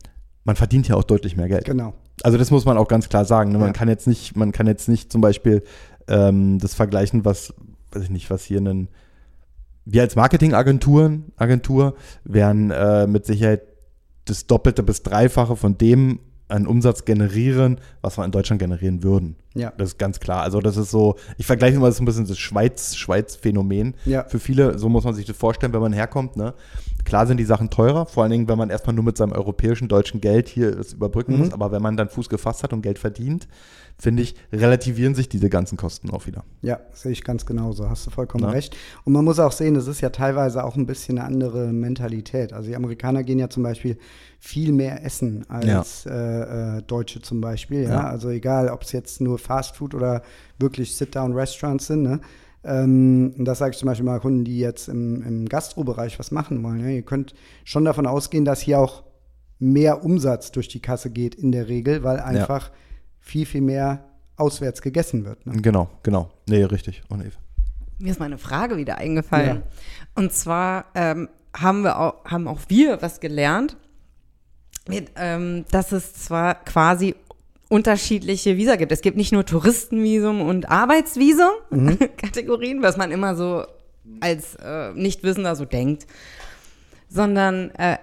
man 0.43 0.55
verdient 0.55 0.87
ja 0.87 0.95
auch 0.95 1.03
deutlich 1.03 1.35
mehr 1.35 1.47
Geld. 1.47 1.65
Genau. 1.65 1.93
Also 2.23 2.37
das 2.37 2.51
muss 2.51 2.65
man 2.65 2.77
auch 2.77 2.87
ganz 2.87 3.09
klar 3.09 3.25
sagen. 3.25 3.51
Ne? 3.51 3.57
Man 3.57 3.67
Ja. 3.67 3.73
kann 3.73 3.87
jetzt 3.87 4.07
nicht, 4.07 4.35
man 4.35 4.51
kann 4.51 4.67
jetzt 4.67 4.89
nicht 4.89 5.11
zum 5.11 5.21
Beispiel 5.21 5.63
ähm, 6.07 6.59
das 6.59 6.73
vergleichen, 6.73 7.23
was, 7.25 7.53
weiß 7.91 8.03
ich 8.03 8.09
nicht, 8.09 8.29
was 8.29 8.43
hier 8.43 8.57
einen, 8.57 8.89
wir 9.85 10.01
als 10.01 10.15
Marketingagenturen, 10.15 11.31
Agentur, 11.37 11.95
werden 12.23 12.71
äh, 12.71 13.07
mit 13.07 13.25
Sicherheit 13.25 13.61
das 14.25 14.47
Doppelte 14.47 14.83
bis 14.83 15.01
Dreifache 15.01 15.55
von 15.55 15.77
dem 15.77 16.19
an 16.47 16.67
Umsatz 16.67 17.05
generieren, 17.05 17.79
was 18.01 18.17
wir 18.17 18.25
in 18.25 18.31
Deutschland 18.31 18.59
generieren 18.59 19.03
würden. 19.03 19.35
Ja. 19.59 19.73
Das 19.77 19.89
ist 19.89 19.99
ganz 19.99 20.19
klar. 20.19 20.41
Also 20.41 20.59
das 20.59 20.77
ist 20.77 20.89
so, 20.91 21.15
ich 21.37 21.45
vergleiche 21.45 21.75
immer 21.75 21.87
das 21.87 21.99
ein 21.99 22.05
bisschen 22.05 22.25
das 22.27 22.37
Schweiz, 22.39 22.95
Schweiz-Phänomen. 22.95 23.95
Ja. 24.05 24.23
Für 24.25 24.39
viele, 24.39 24.77
so 24.79 24.89
muss 24.89 25.03
man 25.03 25.13
sich 25.13 25.25
das 25.25 25.37
vorstellen, 25.37 25.73
wenn 25.73 25.81
man 25.81 25.93
herkommt. 25.93 26.35
Ne? 26.37 26.53
Klar 27.05 27.27
sind 27.27 27.37
die 27.37 27.45
Sachen 27.45 27.69
teurer, 27.69 28.05
vor 28.05 28.23
allen 28.23 28.31
Dingen, 28.31 28.47
wenn 28.47 28.57
man 28.57 28.69
erstmal 28.69 28.95
nur 28.95 29.03
mit 29.05 29.17
seinem 29.17 29.31
europäischen, 29.33 29.87
deutschen 29.87 30.21
Geld 30.21 30.47
hier 30.49 30.77
es 30.79 30.93
überbrücken 30.93 31.33
Mhm. 31.33 31.39
muss. 31.39 31.53
Aber 31.53 31.71
wenn 31.71 31.81
man 31.81 31.97
dann 31.97 32.09
Fuß 32.09 32.29
gefasst 32.29 32.63
hat 32.63 32.73
und 32.73 32.81
Geld 32.81 32.99
verdient, 32.99 33.47
finde 33.97 34.23
ich, 34.23 34.35
relativieren 34.53 35.13
sich 35.13 35.27
diese 35.27 35.49
ganzen 35.49 35.77
Kosten 35.77 36.09
auch 36.11 36.25
wieder. 36.25 36.45
Ja, 36.61 36.79
sehe 36.93 37.11
ich 37.11 37.21
ganz 37.21 37.45
genauso, 37.45 37.89
hast 37.89 38.05
du 38.05 38.11
vollkommen 38.11 38.45
Na? 38.45 38.51
recht. 38.51 38.73
Und 39.03 39.11
man 39.11 39.25
muss 39.25 39.39
auch 39.39 39.51
sehen, 39.51 39.73
das 39.73 39.87
ist 39.87 39.99
ja 39.99 40.09
teilweise 40.09 40.63
auch 40.63 40.77
ein 40.77 40.85
bisschen 40.85 41.17
eine 41.19 41.27
andere 41.27 41.67
Mentalität. 41.73 42.53
Also 42.53 42.69
die 42.69 42.77
Amerikaner 42.77 43.23
gehen 43.23 43.39
ja 43.39 43.49
zum 43.49 43.63
Beispiel 43.63 43.97
viel 44.39 44.71
mehr 44.71 45.03
essen 45.03 45.45
als 45.49 46.05
äh, 46.05 46.77
äh, 46.77 46.81
Deutsche 46.83 47.21
zum 47.21 47.41
Beispiel. 47.41 47.83
Ja? 47.83 47.89
Ja. 47.89 48.03
Also 48.07 48.29
egal, 48.29 48.69
ob 48.69 48.83
es 48.83 48.93
jetzt 48.93 49.19
nur 49.19 49.37
Fast 49.49 49.77
Food 49.77 49.95
oder 49.95 50.21
wirklich 50.59 50.95
Sit-Down-Restaurants 50.95 51.87
sind. 51.87 52.03
Ne? 52.03 52.21
Ähm, 52.63 53.33
und 53.35 53.45
das 53.45 53.57
sage 53.57 53.71
ich 53.71 53.79
zum 53.79 53.87
Beispiel 53.87 54.05
mal 54.05 54.19
Kunden, 54.19 54.45
die 54.45 54.59
jetzt 54.59 54.87
im, 54.89 55.23
im 55.23 55.49
Gastrobereich 55.49 56.19
was 56.19 56.29
machen 56.29 56.61
wollen. 56.61 56.81
Ja? 56.81 56.89
Ihr 56.89 57.01
könnt 57.01 57.33
schon 57.63 57.83
davon 57.83 58.05
ausgehen, 58.05 58.45
dass 58.45 58.61
hier 58.61 58.79
auch 58.79 59.03
mehr 59.57 60.03
Umsatz 60.03 60.51
durch 60.51 60.67
die 60.67 60.81
Kasse 60.81 61.09
geht 61.09 61.33
in 61.33 61.51
der 61.51 61.67
Regel, 61.67 62.03
weil 62.03 62.19
einfach 62.19 62.69
viel, 63.19 63.47
viel 63.47 63.61
mehr 63.61 64.05
auswärts 64.35 64.83
gegessen 64.83 65.25
wird. 65.25 65.47
Ne? 65.47 65.59
Genau, 65.63 65.89
genau. 66.03 66.29
Nee, 66.47 66.63
richtig. 66.63 67.01
Und 67.09 67.21
Eve. 67.21 67.35
Mir 67.97 68.11
ist 68.11 68.19
meine 68.19 68.37
Frage 68.37 68.77
wieder 68.77 68.99
eingefallen. 68.99 69.57
Ja. 69.57 69.63
Und 70.13 70.31
zwar 70.31 70.85
ähm, 70.93 71.27
haben 71.57 71.81
wir 71.81 71.99
auch, 71.99 72.23
haben 72.23 72.47
auch 72.47 72.59
wir 72.67 73.01
was 73.01 73.19
gelernt, 73.19 73.77
mit, 74.87 75.11
ähm, 75.15 75.65
dass 75.71 75.91
es 75.91 76.13
zwar 76.13 76.53
quasi 76.53 77.15
unterschiedliche 77.69 78.57
Visa 78.57 78.75
gibt. 78.75 78.91
Es 78.91 79.01
gibt 79.01 79.15
nicht 79.15 79.31
nur 79.31 79.45
Touristenvisum 79.45 80.41
und 80.41 80.69
Arbeitsvisum 80.69 81.51
Kategorien, 82.17 82.81
was 82.81 82.97
man 82.97 83.11
immer 83.11 83.35
so 83.35 83.63
als 84.19 84.55
äh, 84.55 84.91
Nichtwissender 84.93 85.55
so 85.55 85.65
denkt, 85.65 86.07
sondern 87.09 87.69
äh, 87.75 87.97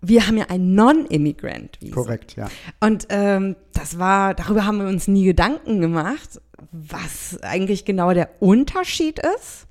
wir 0.00 0.26
haben 0.26 0.36
ja 0.36 0.46
ein 0.48 0.74
Non-Immigrant-Visum. 0.74 1.94
Korrekt, 1.94 2.34
ja. 2.36 2.50
Und 2.80 3.06
ähm, 3.10 3.54
das 3.72 4.00
war, 4.00 4.34
darüber 4.34 4.66
haben 4.66 4.78
wir 4.78 4.88
uns 4.88 5.06
nie 5.06 5.24
Gedanken 5.24 5.80
gemacht, 5.80 6.40
was 6.72 7.40
eigentlich 7.42 7.84
genau 7.84 8.12
der 8.12 8.30
Unterschied 8.40 9.20
ist. 9.36 9.66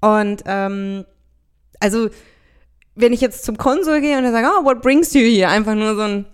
Und 0.00 0.42
ähm, 0.46 1.04
also, 1.80 2.10
wenn 2.94 3.12
ich 3.12 3.20
jetzt 3.20 3.44
zum 3.44 3.56
Konsul 3.56 4.00
gehe 4.00 4.16
und 4.18 4.24
er 4.24 4.32
sagt, 4.32 4.46
oh, 4.48 4.64
what 4.64 4.82
brings 4.82 5.12
you 5.14 5.22
here? 5.22 5.48
Einfach 5.48 5.74
nur 5.74 5.96
so 5.96 6.02
ein 6.02 6.26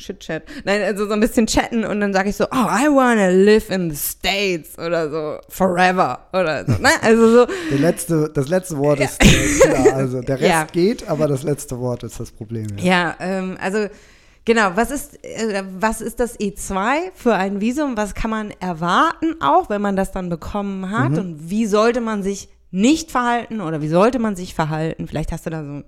Shit-Chat. 0.00 0.44
Nein, 0.64 0.82
also 0.82 1.06
so 1.06 1.12
ein 1.12 1.20
bisschen 1.20 1.46
chatten 1.46 1.84
und 1.84 2.00
dann 2.00 2.12
sage 2.12 2.30
ich 2.30 2.36
so, 2.36 2.44
oh, 2.44 2.66
I 2.66 2.88
wanna 2.88 3.28
live 3.28 3.70
in 3.70 3.90
the 3.90 3.96
States 3.96 4.78
oder 4.78 5.10
so, 5.10 5.38
forever 5.48 6.20
oder 6.32 6.64
so. 6.64 6.72
Ne? 6.72 6.88
Also 7.02 7.30
so. 7.30 7.46
Der 7.70 7.78
letzte, 7.78 8.30
das 8.32 8.48
letzte 8.48 8.78
Wort 8.78 8.98
ja. 8.98 9.06
ist 9.06 9.22
äh, 9.22 9.68
klar. 9.68 9.94
Also 9.94 10.20
der 10.22 10.36
Rest 10.40 10.50
ja. 10.50 10.64
geht, 10.64 11.08
aber 11.08 11.28
das 11.28 11.42
letzte 11.42 11.78
Wort 11.78 12.02
ist 12.02 12.18
das 12.18 12.30
Problem. 12.30 12.66
Ja, 12.78 12.84
ja 12.84 13.16
ähm, 13.20 13.58
also 13.60 13.88
Genau, 14.46 14.70
was 14.74 14.90
ist, 14.90 15.22
äh, 15.22 15.62
was 15.78 16.00
ist 16.00 16.18
das 16.18 16.38
E2 16.40 17.12
für 17.14 17.34
ein 17.34 17.60
Visum? 17.60 17.96
Was 17.96 18.14
kann 18.14 18.30
man 18.30 18.50
erwarten 18.58 19.40
auch, 19.40 19.68
wenn 19.68 19.82
man 19.82 19.96
das 19.96 20.12
dann 20.12 20.30
bekommen 20.30 20.90
hat? 20.90 21.10
Mhm. 21.10 21.18
Und 21.18 21.50
wie 21.50 21.66
sollte 21.66 22.00
man 22.00 22.22
sich 22.22 22.48
nicht 22.70 23.10
verhalten 23.10 23.60
oder 23.60 23.82
wie 23.82 23.88
sollte 23.88 24.18
man 24.18 24.36
sich 24.36 24.54
verhalten? 24.54 25.06
Vielleicht 25.06 25.32
hast 25.32 25.46
du 25.46 25.50
da 25.50 25.62
so 25.62 25.82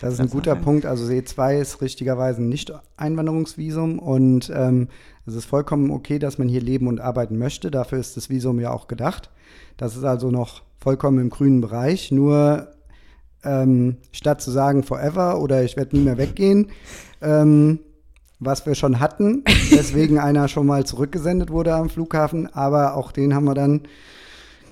das 0.00 0.14
ist 0.14 0.20
ein 0.20 0.30
guter 0.30 0.56
Punkt. 0.56 0.86
Also 0.86 1.04
E2 1.04 1.60
ist 1.60 1.82
richtigerweise 1.82 2.42
nicht 2.42 2.72
Einwanderungsvisum 2.96 3.98
und 3.98 4.50
ähm, 4.54 4.88
es 5.26 5.34
ist 5.34 5.44
vollkommen 5.44 5.90
okay, 5.90 6.18
dass 6.18 6.38
man 6.38 6.48
hier 6.48 6.62
leben 6.62 6.88
und 6.88 7.00
arbeiten 7.00 7.36
möchte. 7.36 7.70
Dafür 7.70 7.98
ist 7.98 8.16
das 8.16 8.30
Visum 8.30 8.60
ja 8.60 8.72
auch 8.72 8.88
gedacht. 8.88 9.30
Das 9.76 9.96
ist 9.96 10.04
also 10.04 10.30
noch 10.30 10.62
vollkommen 10.78 11.18
im 11.18 11.28
grünen 11.28 11.60
Bereich. 11.60 12.10
Nur 12.10 12.68
ähm, 13.44 13.98
statt 14.12 14.40
zu 14.40 14.50
sagen 14.50 14.82
forever 14.82 15.40
oder 15.40 15.62
ich 15.62 15.76
werde 15.76 15.96
nie 15.96 16.04
mehr 16.04 16.18
weggehen, 16.18 16.68
ähm, 17.20 17.80
was 18.38 18.64
wir 18.64 18.74
schon 18.74 19.00
hatten, 19.00 19.44
weswegen 19.70 20.18
einer 20.18 20.48
schon 20.48 20.66
mal 20.66 20.84
zurückgesendet 20.86 21.50
wurde 21.50 21.74
am 21.74 21.90
Flughafen, 21.90 22.52
aber 22.54 22.96
auch 22.96 23.12
den 23.12 23.34
haben 23.34 23.44
wir 23.44 23.54
dann 23.54 23.82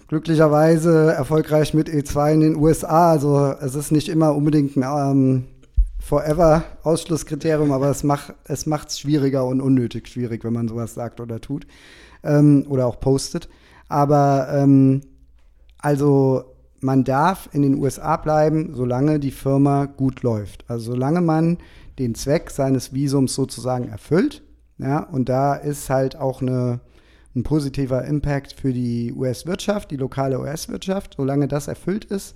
glücklicherweise 0.08 1.12
erfolgreich 1.12 1.74
mit 1.74 1.88
E2 1.88 2.32
in 2.32 2.40
den 2.40 2.56
USA. 2.56 3.10
Also 3.10 3.54
es 3.60 3.74
ist 3.74 3.92
nicht 3.92 4.08
immer 4.08 4.34
unbedingt 4.34 4.76
ein 4.76 4.82
ähm, 4.82 5.44
Forever-Ausschlusskriterium, 6.00 7.72
aber 7.72 7.90
es 7.90 8.02
macht 8.02 8.34
es 8.44 8.66
macht's 8.66 8.98
schwieriger 8.98 9.44
und 9.44 9.60
unnötig 9.60 10.08
schwierig, 10.08 10.44
wenn 10.44 10.54
man 10.54 10.68
sowas 10.68 10.94
sagt 10.94 11.20
oder 11.20 11.40
tut 11.40 11.66
ähm, 12.24 12.64
oder 12.68 12.86
auch 12.86 12.98
postet. 13.00 13.48
Aber 13.88 14.48
ähm, 14.50 15.02
also 15.78 16.44
man 16.80 17.04
darf 17.04 17.48
in 17.52 17.62
den 17.62 17.76
USA 17.76 18.16
bleiben, 18.16 18.74
solange 18.74 19.18
die 19.18 19.30
Firma 19.30 19.84
gut 19.84 20.22
läuft. 20.22 20.64
Also 20.68 20.92
solange 20.92 21.20
man 21.20 21.58
den 21.98 22.14
Zweck 22.14 22.50
seines 22.50 22.94
Visums 22.94 23.34
sozusagen 23.34 23.88
erfüllt. 23.88 24.42
Ja, 24.78 25.00
und 25.00 25.28
da 25.28 25.54
ist 25.54 25.90
halt 25.90 26.16
auch 26.16 26.40
eine 26.40 26.80
ein 27.34 27.42
positiver 27.42 28.04
Impact 28.04 28.52
für 28.52 28.72
die 28.72 29.12
US-Wirtschaft, 29.12 29.90
die 29.90 29.96
lokale 29.96 30.40
US-Wirtschaft. 30.40 31.14
Solange 31.16 31.48
das 31.48 31.68
erfüllt 31.68 32.04
ist, 32.06 32.34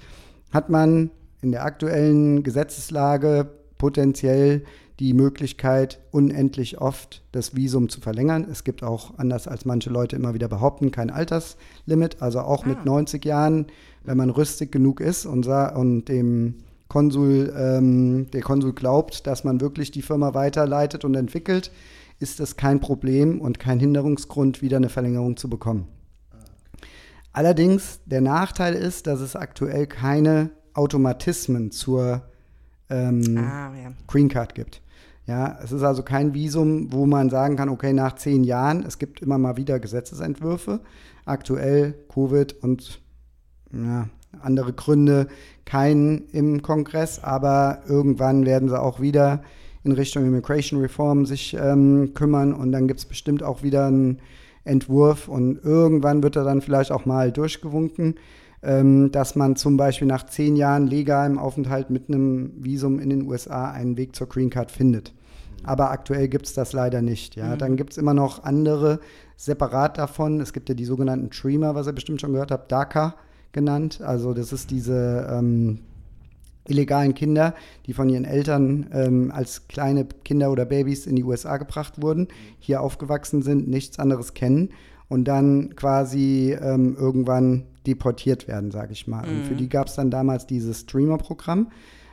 hat 0.53 0.69
man 0.69 1.11
in 1.41 1.53
der 1.53 1.65
aktuellen 1.65 2.43
Gesetzeslage 2.43 3.51
potenziell 3.79 4.65
die 5.01 5.15
Möglichkeit, 5.15 5.99
unendlich 6.13 6.81
oft 6.81 7.23
das 7.33 7.57
Visum 7.57 7.89
zu 7.89 8.01
verlängern. 8.01 8.47
Es 8.49 8.63
gibt 8.63 8.85
auch, 8.85 9.19
anders 9.19 9.49
als 9.49 9.65
manche 9.65 9.91
Leute 9.91 10.15
immer 10.15 10.35
wieder 10.35 10.47
behaupten, 10.47 10.93
kein 10.93 11.11
Alterslimit. 11.11 12.23
Also 12.23 12.41
auch 12.41 12.65
ah. 12.65 12.69
mit 12.69 12.85
90 12.85 13.25
Jahren, 13.25 13.67
wenn 14.05 14.17
man 14.17 14.31
rüstig 14.31 14.71
genug 14.71 15.01
ist 15.01 15.27
und, 15.27 15.47
und 15.49 16.05
dem 16.05 16.55
Konsul, 16.87 17.53
ähm, 17.57 18.31
der 18.33 18.43
Konsul 18.43 18.75
glaubt, 18.75 19.27
dass 19.27 19.45
man 19.45 19.61
wirklich 19.61 19.91
die 19.91 20.03
Firma 20.03 20.35
weiterleitet 20.35 21.05
und 21.05 21.15
entwickelt, 21.15 21.73
ist 22.23 22.41
es 22.41 22.57
kein 22.57 22.81
Problem 22.81 23.41
und 23.41 23.59
kein 23.59 23.81
Hinderungsgrund, 23.81 24.63
wieder 24.63 24.79
eine 24.79 24.89
Verlängerung 24.89 25.37
zu 25.37 25.51
bekommen. 25.51 25.89
Allerdings, 27.33 28.01
der 28.07 28.21
Nachteil 28.21 28.75
ist, 28.75 29.07
dass 29.07 29.21
es 29.21 29.37
aktuell 29.37 29.87
keine 29.87 30.51
Automatismen 30.75 31.71
zur 31.71 32.23
ähm, 32.91 33.39
ah, 33.39 33.73
ja. 33.75 33.93
Green 34.07 34.29
Card 34.29 34.55
gibt. 34.55 34.83
Ja, 35.27 35.59
es 35.63 35.73
ist 35.73 35.83
also 35.83 36.03
kein 36.03 36.35
Visum, 36.35 36.93
wo 36.93 37.07
man 37.07 37.31
sagen 37.31 37.57
kann, 37.57 37.69
okay, 37.69 37.93
nach 37.93 38.17
zehn 38.17 38.45
Jahren, 38.45 38.85
es 38.85 38.99
gibt 38.99 39.21
immer 39.23 39.39
mal 39.39 39.57
wieder 39.57 39.79
Gesetzesentwürfe. 39.79 40.81
Aktuell 41.25 41.95
Covid 42.13 42.63
und 42.63 43.01
ja, 43.73 44.09
andere 44.41 44.73
Gründe 44.73 45.29
keinen 45.65 46.29
im 46.33 46.63
Kongress, 46.63 47.21
aber 47.21 47.83
irgendwann 47.87 48.45
werden 48.45 48.69
sie 48.69 48.81
auch 48.81 49.01
wieder 49.01 49.43
in 49.85 49.93
Richtung 49.93 50.25
Immigration 50.25 50.81
Reform 50.81 51.27
sich 51.27 51.57
ähm, 51.59 52.13
kümmern 52.15 52.53
und 52.53 52.73
dann 52.73 52.89
gibt 52.89 53.01
es 53.01 53.07
bestimmt 53.07 53.43
auch 53.43 53.63
wieder 53.63 53.87
einen 53.87 54.21
Entwurf 54.65 55.29
und 55.29 55.65
irgendwann 55.65 56.23
wird 56.23 56.37
er 56.37 56.45
dann 56.45 56.61
vielleicht 56.61 56.93
auch 56.93 57.05
mal 57.05 57.33
durchgewunken, 57.33 58.15
ähm, 58.63 59.11
dass 59.11 59.35
man 59.35 59.57
zum 59.57 59.77
Beispiel 59.77 60.07
nach 60.07 60.27
zehn 60.27 60.55
Jahren 60.57 60.87
legalem 60.87 61.39
Aufenthalt 61.39 61.91
mit 61.91 62.09
einem 62.09 62.53
Visum 62.57 63.01
in 63.01 63.11
den 63.11 63.27
USA 63.27 63.71
einen 63.71 63.97
Weg 63.97 64.15
zur 64.15 64.29
Green 64.29 64.51
Card 64.51 64.71
findet. 64.71 65.13
Aber 65.65 65.91
aktuell 65.91 66.29
gibt 66.29 66.47
es 66.47 66.55
das 66.55 66.73
leider 66.73 67.03
nicht. 67.03 67.37
Ja? 67.37 67.55
Mhm. 67.55 67.59
Dann 67.59 67.77
gibt 67.77 67.93
es 67.93 67.99
immer 67.99 68.15
noch 68.15 68.45
andere 68.45 69.01
separat 69.37 69.99
davon. 69.99 70.41
Es 70.41 70.53
gibt 70.53 70.69
ja 70.69 70.75
die 70.75 70.85
sogenannten 70.85 71.31
Dreamer, 71.31 71.75
was 71.75 71.87
ihr 71.87 71.93
bestimmt 71.93 72.21
schon 72.21 72.33
gehört 72.33 72.51
habt, 72.51 72.71
DACA 72.71 73.15
genannt. 73.53 74.01
Also 74.01 74.35
das 74.35 74.53
ist 74.53 74.71
diese 74.71 75.29
ähm, 75.31 75.81
illegalen 76.67 77.15
Kinder, 77.15 77.55
die 77.87 77.93
von 77.93 78.09
ihren 78.09 78.25
Eltern 78.25 78.87
ähm, 78.93 79.33
als 79.33 79.69
kleine 79.69 80.07
Kinder 80.25 80.51
oder 80.51 80.65
Babys 80.65 81.07
in 81.07 81.17
die 81.17 81.25
USA 81.25 81.57
gebracht 81.57 82.01
wurden, 82.01 82.29
hier 82.59 82.81
aufgewachsen 82.81 83.43
sind, 83.43 83.69
nichts 83.69 83.99
anderes 83.99 84.35
kennen 84.35 84.71
und 85.09 85.25
dann 85.25 85.75
quasi 85.77 86.57
ähm, 86.61 86.97
irgendwann 86.99 87.65
deportiert 87.87 88.49
werden, 88.49 88.71
sage 88.71 88.93
ich 88.93 89.07
mal. 89.07 89.27
Mhm. 89.27 89.37
Und 89.37 89.45
für 89.45 89.55
mhm. 89.55 89.59
die 89.59 89.69
gab 89.69 89.89
es 89.89 89.95
dann 89.95 90.11
damals 90.11 90.47
dieses 90.47 90.81
Streamer-Programm, 90.81 91.71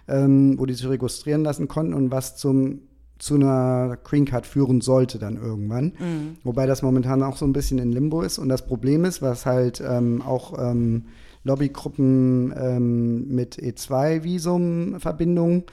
ähm, 0.07 0.59
wo 0.59 0.65
die 0.65 0.73
sich 0.73 0.89
registrieren 0.89 1.43
lassen 1.43 1.67
konnten 1.67 1.93
und 1.93 2.11
was 2.11 2.35
zum 2.35 2.81
zu 3.19 3.35
einer 3.35 3.97
Green 4.03 4.23
Card 4.23 4.47
führen 4.47 4.79
sollte 4.79 5.19
dann 5.19 5.35
irgendwann. 5.35 5.93
Mhm. 5.99 6.37
Wobei 6.43 6.65
das 6.65 6.81
momentan 6.81 7.21
auch 7.21 7.35
so 7.35 7.45
ein 7.45 7.51
bisschen 7.51 7.77
in 7.77 7.91
Limbo 7.91 8.21
ist. 8.21 8.39
Und 8.39 8.47
das 8.47 8.65
Problem 8.65 9.03
ist, 9.03 9.21
was 9.21 9.45
halt 9.45 9.83
ähm, 9.85 10.21
auch 10.21 10.57
ähm, 10.57 11.05
Lobbygruppen 11.49 12.53
ähm, 12.55 13.27
mit 13.27 13.57
E2-Visum-Verbindungen 13.57 15.63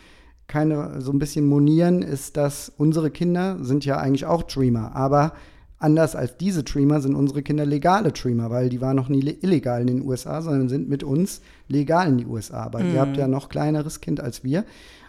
keine 0.47 1.01
so 1.01 1.13
ein 1.13 1.19
bisschen 1.19 1.47
monieren, 1.47 2.03
ist, 2.03 2.37
dass 2.37 2.73
unsere 2.77 3.11
Kinder 3.11 3.59
sind 3.63 3.85
ja 3.85 3.99
eigentlich 3.99 4.27
auch 4.27 4.45
Dreamer, 4.45 4.95
aber 4.95 5.33
anders 5.79 6.17
als 6.17 6.37
diese 6.39 6.63
Dreamer 6.63 7.01
sind 7.01 7.15
unsere 7.15 7.43
Kinder 7.43 7.67
legale 7.67 8.13
Dreamer, 8.13 8.51
weil 8.51 8.69
die 8.69 8.81
waren 8.81 8.97
noch 8.97 9.09
nie 9.09 9.21
illegal 9.43 9.81
in 9.81 9.89
den 9.89 10.03
USA, 10.03 10.41
sondern 10.41 10.69
sind 10.69 10.89
mit 10.89 11.03
uns 11.03 11.43
legal 11.69 12.09
in 12.09 12.19
die 12.19 12.27
USA. 12.27 12.63
Aber 12.63 12.81
mhm. 12.81 12.95
ihr 12.95 13.01
habt 13.01 13.17
ja 13.17 13.29
noch 13.29 13.49
kleineres 13.49 14.01
Kind 14.01 14.21
als 14.21 14.45
wir. 14.45 14.65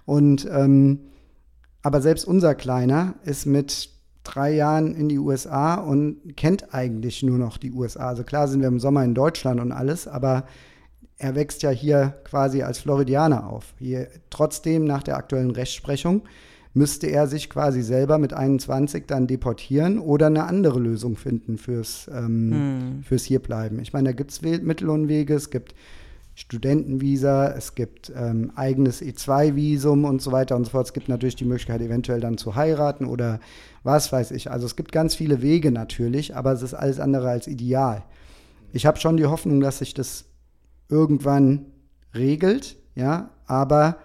Und 0.06 0.48
ähm, 0.52 1.00
aber 1.84 2.02
selbst 2.02 2.26
unser 2.26 2.54
Kleiner 2.54 3.16
ist 3.24 3.46
mit 3.46 3.92
drei 4.28 4.54
Jahren 4.54 4.94
in 4.94 5.10
die 5.10 5.20
USA 5.20 5.76
und 5.76 6.36
kennt 6.36 6.74
eigentlich 6.74 7.24
nur 7.24 7.38
noch 7.38 7.58
die 7.58 7.72
USA. 7.72 8.10
Also 8.10 8.24
klar 8.24 8.48
sind 8.48 8.62
wir 8.62 8.68
im 8.68 8.80
Sommer 8.80 9.04
in 9.04 9.16
Deutschland 9.16 9.60
und 9.60 9.72
alles, 9.72 10.08
aber 10.08 10.46
er 11.18 11.36
wächst 11.36 11.64
ja 11.64 11.70
hier 11.70 12.16
quasi 12.24 12.62
als 12.62 12.80
Floridianer 12.80 13.50
auf. 13.50 13.74
Hier, 13.80 14.08
trotzdem 14.30 14.86
nach 14.86 15.04
der 15.04 15.18
aktuellen 15.18 15.52
Rechtsprechung 15.52 16.24
müsste 16.74 17.08
er 17.08 17.28
sich 17.28 17.50
quasi 17.50 17.82
selber 17.82 18.20
mit 18.20 18.34
21 18.34 19.06
dann 19.08 19.26
deportieren 19.26 20.00
oder 20.00 20.28
eine 20.28 20.44
andere 20.44 20.80
Lösung 20.80 21.16
finden 21.16 21.58
fürs, 21.58 22.08
ähm, 22.14 22.52
hm. 22.52 23.04
fürs 23.04 23.24
Hierbleiben. 23.24 23.80
Ich 23.80 23.94
meine, 23.94 24.10
da 24.10 24.14
gibt 24.14 24.32
es 24.32 24.42
Mittel 24.42 24.90
und 24.90 25.08
Wege, 25.08 25.34
es 25.34 25.50
gibt 25.50 25.74
Studentenvisa, 26.38 27.48
es 27.58 27.74
gibt 27.74 28.14
ähm, 28.16 28.52
eigenes 28.56 29.02
E2-Visum 29.02 30.06
und 30.06 30.22
so 30.22 30.32
weiter 30.32 30.56
und 30.56 30.66
so 30.66 30.70
fort. 30.70 30.86
Es 30.86 30.94
gibt 30.94 31.10
natürlich 31.10 31.36
die 31.36 31.46
Möglichkeit, 31.46 31.82
eventuell 31.82 32.20
dann 32.20 32.38
zu 32.38 32.54
heiraten 32.54 33.06
oder 33.06 33.40
was 33.82 34.12
weiß 34.12 34.30
ich. 34.30 34.52
Also 34.52 34.68
es 34.68 34.76
gibt 34.76 34.92
ganz 34.92 35.16
viele 35.16 35.42
Wege 35.42 35.72
natürlich, 35.72 36.36
aber 36.36 36.52
es 36.52 36.62
ist 36.62 36.76
alles 36.76 37.00
andere 37.00 37.28
als 37.32 37.48
ideal. 37.48 38.04
Ich 38.72 38.86
habe 38.86 39.00
schon 39.00 39.18
die 39.18 39.26
Hoffnung, 39.26 39.62
dass 39.62 39.80
sich 39.80 39.96
das 39.96 40.26
irgendwann 40.90 41.66
regelt, 42.14 42.78
ja, 42.94 43.32
aber 43.48 43.98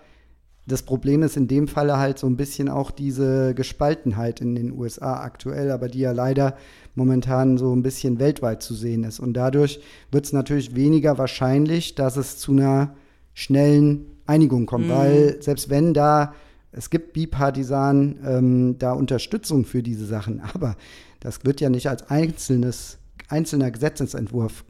das 0.66 0.84
Problem 0.84 1.22
ist 1.22 1.36
in 1.36 1.48
dem 1.48 1.68
Falle 1.68 1.98
halt 1.98 2.18
so 2.18 2.26
ein 2.26 2.38
bisschen 2.38 2.70
auch 2.70 2.92
diese 2.92 3.54
Gespaltenheit 3.54 4.40
in 4.40 4.54
den 4.54 4.72
USA 4.72 5.20
aktuell, 5.20 5.70
aber 5.70 5.88
die 5.88 5.98
ja 5.98 6.12
leider 6.12 6.56
momentan 6.94 7.58
so 7.58 7.74
ein 7.74 7.82
bisschen 7.82 8.18
weltweit 8.18 8.62
zu 8.62 8.74
sehen 8.74 9.04
ist. 9.04 9.20
Und 9.20 9.34
dadurch 9.34 9.80
wird 10.10 10.24
es 10.24 10.32
natürlich 10.32 10.74
weniger 10.74 11.18
wahrscheinlich, 11.18 11.94
dass 11.94 12.16
es 12.16 12.38
zu 12.38 12.52
einer 12.52 12.94
schnellen 13.34 14.06
Einigung 14.26 14.66
kommt, 14.66 14.86
mhm. 14.86 14.92
weil 14.92 15.42
selbst 15.42 15.70
wenn 15.70 15.94
da, 15.94 16.34
es 16.70 16.90
gibt 16.90 17.12
bipartisan 17.12 18.18
ähm, 18.26 18.76
da 18.78 18.92
Unterstützung 18.92 19.64
für 19.64 19.82
diese 19.82 20.06
Sachen, 20.06 20.40
aber 20.54 20.76
das 21.20 21.44
wird 21.44 21.60
ja 21.60 21.70
nicht 21.70 21.88
als 21.88 22.08
einzelnes, 22.10 22.98
einzelner 23.28 23.70
Gesetzesentwurf 23.70 24.64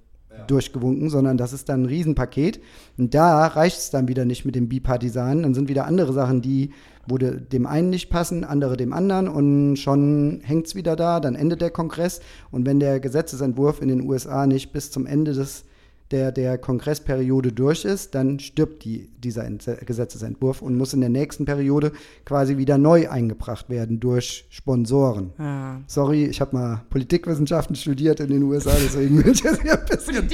durchgewunken, 0.47 1.09
sondern 1.11 1.37
das 1.37 1.53
ist 1.53 1.68
dann 1.68 1.83
ein 1.83 1.87
Riesenpaket. 1.87 2.61
Und 2.99 3.14
da 3.14 3.47
reicht 3.47 3.78
es 3.78 3.91
dann 3.91 4.09
wieder 4.09 4.24
nicht 4.24 4.45
mit 4.45 4.55
dem 4.55 4.68
Bipartisanen. 4.68 5.43
Dann 5.43 5.55
sind 5.55 5.68
wieder 5.68 5.87
andere 5.87 6.12
Sachen, 6.12 6.43
die 6.43 6.70
wo 7.07 7.18
dem 7.18 7.66
einen 7.66 7.91
nicht 7.91 8.11
passen, 8.11 8.45
andere 8.45 8.76
dem 8.76 8.93
anderen 8.93 9.28
und 9.28 9.76
schon 9.76 10.41
hängt 10.45 10.66
es 10.68 10.74
wieder 10.74 10.95
da, 10.95 11.18
dann 11.18 11.35
endet 11.35 11.61
der 11.61 11.70
Kongress. 11.70 12.20
Und 12.51 12.64
wenn 12.64 12.78
der 12.78 13.01
Gesetzesentwurf 13.01 13.83
in 13.83 13.89
den 13.89 14.09
USA 14.09 14.47
nicht 14.47 14.72
bis 14.72 14.91
zum 14.91 15.07
Ende 15.07 15.33
des 15.33 15.64
der, 16.12 16.30
der 16.32 16.58
Kongressperiode 16.58 17.52
durch 17.52 17.84
ist, 17.84 18.14
dann 18.14 18.38
stirbt 18.38 18.84
die, 18.84 19.10
dieser 19.18 19.44
Ent 19.44 19.68
Gesetzesentwurf 19.86 20.62
und 20.62 20.76
muss 20.76 20.92
in 20.94 21.00
der 21.00 21.08
nächsten 21.08 21.44
Periode 21.44 21.92
quasi 22.24 22.56
wieder 22.58 22.78
neu 22.78 23.08
eingebracht 23.10 23.68
werden 23.70 23.98
durch 23.98 24.46
Sponsoren. 24.50 25.32
Ja. 25.38 25.80
Sorry, 25.86 26.26
ich 26.26 26.40
habe 26.40 26.54
mal 26.56 26.82
Politikwissenschaften 26.90 27.74
studiert 27.74 28.20
in 28.20 28.28
den 28.28 28.42
USA, 28.44 28.72
deswegen 28.80 29.24
will 29.24 29.32
ich 29.32 29.42
jetzt 29.42 29.62
hier 29.62 29.72
ein 29.78 29.86
bisschen. 29.86 30.28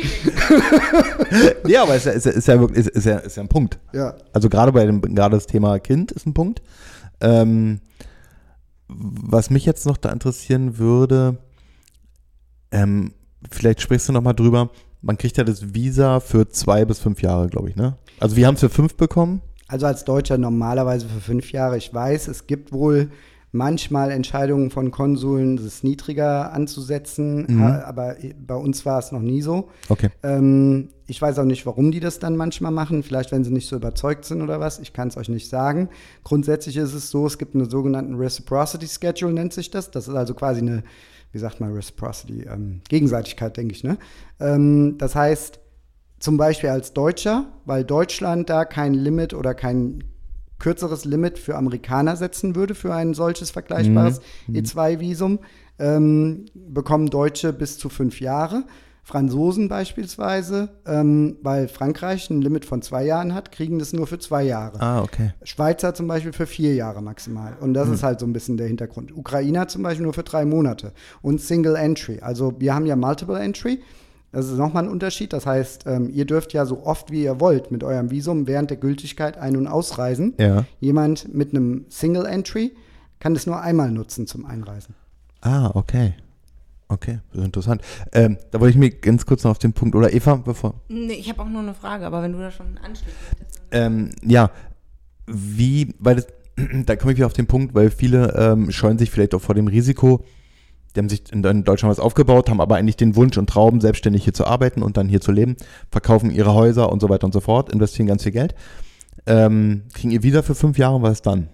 ja, 1.66 1.82
aber 1.84 1.94
es 1.94 2.06
ist, 2.06 2.26
ja- 2.26 2.32
ist, 2.32 2.48
ja 2.48 2.60
wirklich, 2.60 2.86
ist, 2.86 3.04
ja, 3.06 3.18
ist 3.18 3.36
ja 3.36 3.42
ein 3.42 3.48
Punkt. 3.48 3.78
Ja, 3.92 4.14
Also 4.32 4.48
gerade 4.48 4.72
bei 4.72 4.84
dem, 4.84 5.00
gerade 5.00 5.36
das 5.36 5.46
Thema 5.46 5.78
Kind 5.78 6.12
ist 6.12 6.26
ein 6.26 6.34
Punkt. 6.34 6.60
Ähm, 7.20 7.80
was 8.88 9.50
mich 9.50 9.66
jetzt 9.66 9.86
noch 9.86 9.96
da 9.96 10.10
interessieren 10.10 10.78
würde, 10.78 11.36
ähm, 12.70 13.12
vielleicht 13.50 13.80
sprichst 13.80 14.08
du 14.08 14.12
noch 14.12 14.22
mal 14.22 14.32
drüber. 14.32 14.70
Man 15.02 15.16
kriegt 15.18 15.36
ja 15.36 15.44
das 15.44 15.74
Visa 15.74 16.20
für 16.20 16.48
zwei 16.48 16.84
bis 16.84 16.98
fünf 16.98 17.22
Jahre, 17.22 17.48
glaube 17.48 17.70
ich, 17.70 17.76
ne? 17.76 17.96
Also 18.20 18.36
wir 18.36 18.46
haben 18.46 18.54
es 18.54 18.60
für 18.60 18.68
fünf 18.68 18.94
bekommen. 18.96 19.42
also 19.68 19.86
als 19.86 20.04
Deutscher 20.04 20.38
normalerweise 20.38 21.06
für 21.08 21.20
fünf 21.20 21.52
Jahre. 21.52 21.76
Ich 21.76 21.92
weiß, 21.92 22.28
es 22.28 22.46
gibt 22.46 22.72
wohl 22.72 23.10
manchmal 23.52 24.10
Entscheidungen 24.10 24.70
von 24.70 24.90
Konsuln, 24.90 25.56
das 25.56 25.82
niedriger 25.82 26.52
anzusetzen, 26.52 27.46
Mhm. 27.48 27.62
aber 27.62 28.16
bei 28.46 28.54
uns 28.56 28.84
war 28.84 28.98
es 28.98 29.10
noch 29.12 29.20
nie 29.22 29.40
so. 29.42 29.68
Okay. 29.88 30.10
Ähm, 30.22 30.88
ich 31.06 31.20
weiß 31.22 31.38
auch 31.38 31.44
nicht, 31.44 31.64
warum 31.64 31.90
die 31.90 32.00
das 32.00 32.18
dann 32.18 32.36
manchmal 32.36 32.72
machen. 32.72 33.02
Vielleicht, 33.02 33.32
wenn 33.32 33.44
sie 33.44 33.50
nicht 33.52 33.68
so 33.68 33.76
überzeugt 33.76 34.24
sind 34.26 34.42
oder 34.42 34.60
was. 34.60 34.78
Ich 34.80 34.92
kann 34.92 35.08
es 35.08 35.16
euch 35.16 35.28
nicht 35.30 35.48
sagen. 35.48 35.88
Grundsätzlich 36.24 36.76
ist 36.76 36.92
es 36.92 37.08
so, 37.10 37.26
es 37.26 37.38
gibt 37.38 37.54
einen 37.54 37.68
sogenannten 37.70 38.16
Reciprocity 38.16 38.86
Schedule, 38.86 39.32
nennt 39.32 39.52
sich 39.54 39.70
das. 39.70 39.90
Das 39.90 40.08
ist 40.08 40.14
also 40.14 40.34
quasi 40.34 40.60
eine, 40.60 40.82
wie 41.32 41.38
sagt 41.38 41.60
man 41.60 41.72
Reciprocity? 41.72 42.42
Ähm, 42.42 42.80
Gegenseitigkeit, 42.88 43.56
denke 43.56 43.74
ich. 43.74 43.84
Ne? 43.84 43.98
Ähm, 44.40 44.96
das 44.98 45.14
heißt, 45.14 45.60
zum 46.18 46.36
Beispiel 46.36 46.70
als 46.70 46.92
Deutscher, 46.92 47.46
weil 47.64 47.84
Deutschland 47.84 48.50
da 48.50 48.64
kein 48.64 48.94
Limit 48.94 49.34
oder 49.34 49.54
kein 49.54 50.04
kürzeres 50.58 51.04
Limit 51.04 51.38
für 51.38 51.56
Amerikaner 51.56 52.16
setzen 52.16 52.56
würde 52.56 52.74
für 52.74 52.92
ein 52.92 53.14
solches 53.14 53.50
vergleichbares 53.50 54.20
E2-Visum, 54.50 55.38
ähm, 55.78 56.46
bekommen 56.54 57.08
Deutsche 57.10 57.52
bis 57.52 57.78
zu 57.78 57.88
fünf 57.88 58.20
Jahre. 58.20 58.64
Franzosen 59.08 59.68
beispielsweise, 59.68 60.68
ähm, 60.84 61.38
weil 61.40 61.68
Frankreich 61.68 62.28
ein 62.28 62.42
Limit 62.42 62.66
von 62.66 62.82
zwei 62.82 63.06
Jahren 63.06 63.32
hat, 63.32 63.50
kriegen 63.52 63.78
das 63.78 63.94
nur 63.94 64.06
für 64.06 64.18
zwei 64.18 64.42
Jahre. 64.42 64.78
Ah, 64.82 65.00
okay. 65.00 65.32
Schweizer 65.44 65.94
zum 65.94 66.06
Beispiel 66.08 66.34
für 66.34 66.46
vier 66.46 66.74
Jahre 66.74 67.00
maximal. 67.00 67.56
Und 67.58 67.72
das 67.72 67.88
ist 67.88 68.02
halt 68.02 68.20
so 68.20 68.26
ein 68.26 68.34
bisschen 68.34 68.58
der 68.58 68.66
Hintergrund. 68.66 69.16
Ukrainer 69.16 69.66
zum 69.66 69.82
Beispiel 69.82 70.04
nur 70.04 70.12
für 70.12 70.24
drei 70.24 70.44
Monate. 70.44 70.92
Und 71.22 71.40
Single 71.40 71.76
Entry. 71.76 72.20
Also 72.20 72.52
wir 72.58 72.74
haben 72.74 72.84
ja 72.84 72.96
Multiple 72.96 73.38
Entry. 73.38 73.80
Das 74.30 74.44
ist 74.44 74.58
nochmal 74.58 74.84
ein 74.84 74.90
Unterschied. 74.90 75.32
Das 75.32 75.46
heißt, 75.46 75.86
ähm, 75.86 76.10
ihr 76.12 76.26
dürft 76.26 76.52
ja 76.52 76.66
so 76.66 76.84
oft 76.84 77.10
wie 77.10 77.22
ihr 77.22 77.40
wollt 77.40 77.70
mit 77.70 77.82
eurem 77.82 78.10
Visum 78.10 78.46
während 78.46 78.68
der 78.68 78.76
Gültigkeit 78.76 79.38
ein- 79.38 79.56
und 79.56 79.68
ausreisen. 79.68 80.34
Ja. 80.36 80.66
Jemand 80.80 81.34
mit 81.34 81.54
einem 81.54 81.86
Single 81.88 82.26
Entry 82.26 82.76
kann 83.20 83.32
das 83.32 83.46
nur 83.46 83.58
einmal 83.58 83.90
nutzen 83.90 84.26
zum 84.26 84.44
Einreisen. 84.44 84.94
Ah, 85.40 85.70
okay. 85.72 86.12
Okay, 86.88 87.20
das 87.30 87.40
ist 87.40 87.44
interessant. 87.44 87.82
Ähm, 88.12 88.38
da 88.50 88.60
wollte 88.60 88.70
ich 88.70 88.78
mir 88.78 88.90
ganz 88.90 89.26
kurz 89.26 89.44
noch 89.44 89.50
auf 89.50 89.58
den 89.58 89.74
Punkt, 89.74 89.94
oder 89.94 90.12
Eva, 90.12 90.36
bevor. 90.36 90.80
Nee, 90.88 91.12
ich 91.12 91.28
habe 91.28 91.42
auch 91.42 91.48
nur 91.48 91.60
eine 91.60 91.74
Frage, 91.74 92.06
aber 92.06 92.22
wenn 92.22 92.32
du 92.32 92.38
da 92.38 92.50
schon 92.50 92.78
anschließt. 92.78 93.14
Ähm, 93.70 94.10
ja, 94.24 94.50
wie, 95.26 95.94
weil 95.98 96.16
das, 96.16 96.26
da 96.86 96.96
komme 96.96 97.12
ich 97.12 97.18
wieder 97.18 97.26
auf 97.26 97.34
den 97.34 97.46
Punkt, 97.46 97.74
weil 97.74 97.90
viele 97.90 98.34
ähm, 98.34 98.70
scheuen 98.70 98.98
sich 98.98 99.10
vielleicht 99.10 99.34
auch 99.34 99.42
vor 99.42 99.54
dem 99.54 99.66
Risiko, 99.66 100.24
die 100.96 101.00
haben 101.00 101.10
sich 101.10 101.30
in, 101.30 101.42
Deutschland 101.42 101.90
was 101.90 102.00
aufgebaut, 102.00 102.48
haben 102.48 102.62
aber 102.62 102.76
eigentlich 102.76 102.96
den 102.96 103.14
Wunsch 103.16 103.36
und 103.36 103.50
Traum, 103.50 103.82
selbstständig 103.82 104.24
hier 104.24 104.32
zu 104.32 104.46
arbeiten 104.46 104.82
und 104.82 104.96
dann 104.96 105.08
hier 105.08 105.20
zu 105.20 105.30
leben, 105.30 105.56
verkaufen 105.90 106.30
ihre 106.30 106.54
Häuser 106.54 106.90
und 106.90 107.00
so 107.00 107.10
weiter 107.10 107.26
und 107.26 107.32
so 107.32 107.40
fort, 107.40 107.70
investieren 107.70 108.06
ganz 108.06 108.22
viel 108.22 108.32
Geld, 108.32 108.54
ähm, 109.26 109.82
kriegen 109.92 110.10
ihr 110.10 110.22
wieder 110.22 110.42
für 110.42 110.54
fünf 110.54 110.78
Jahre, 110.78 111.02
was 111.02 111.20
dann? 111.20 111.48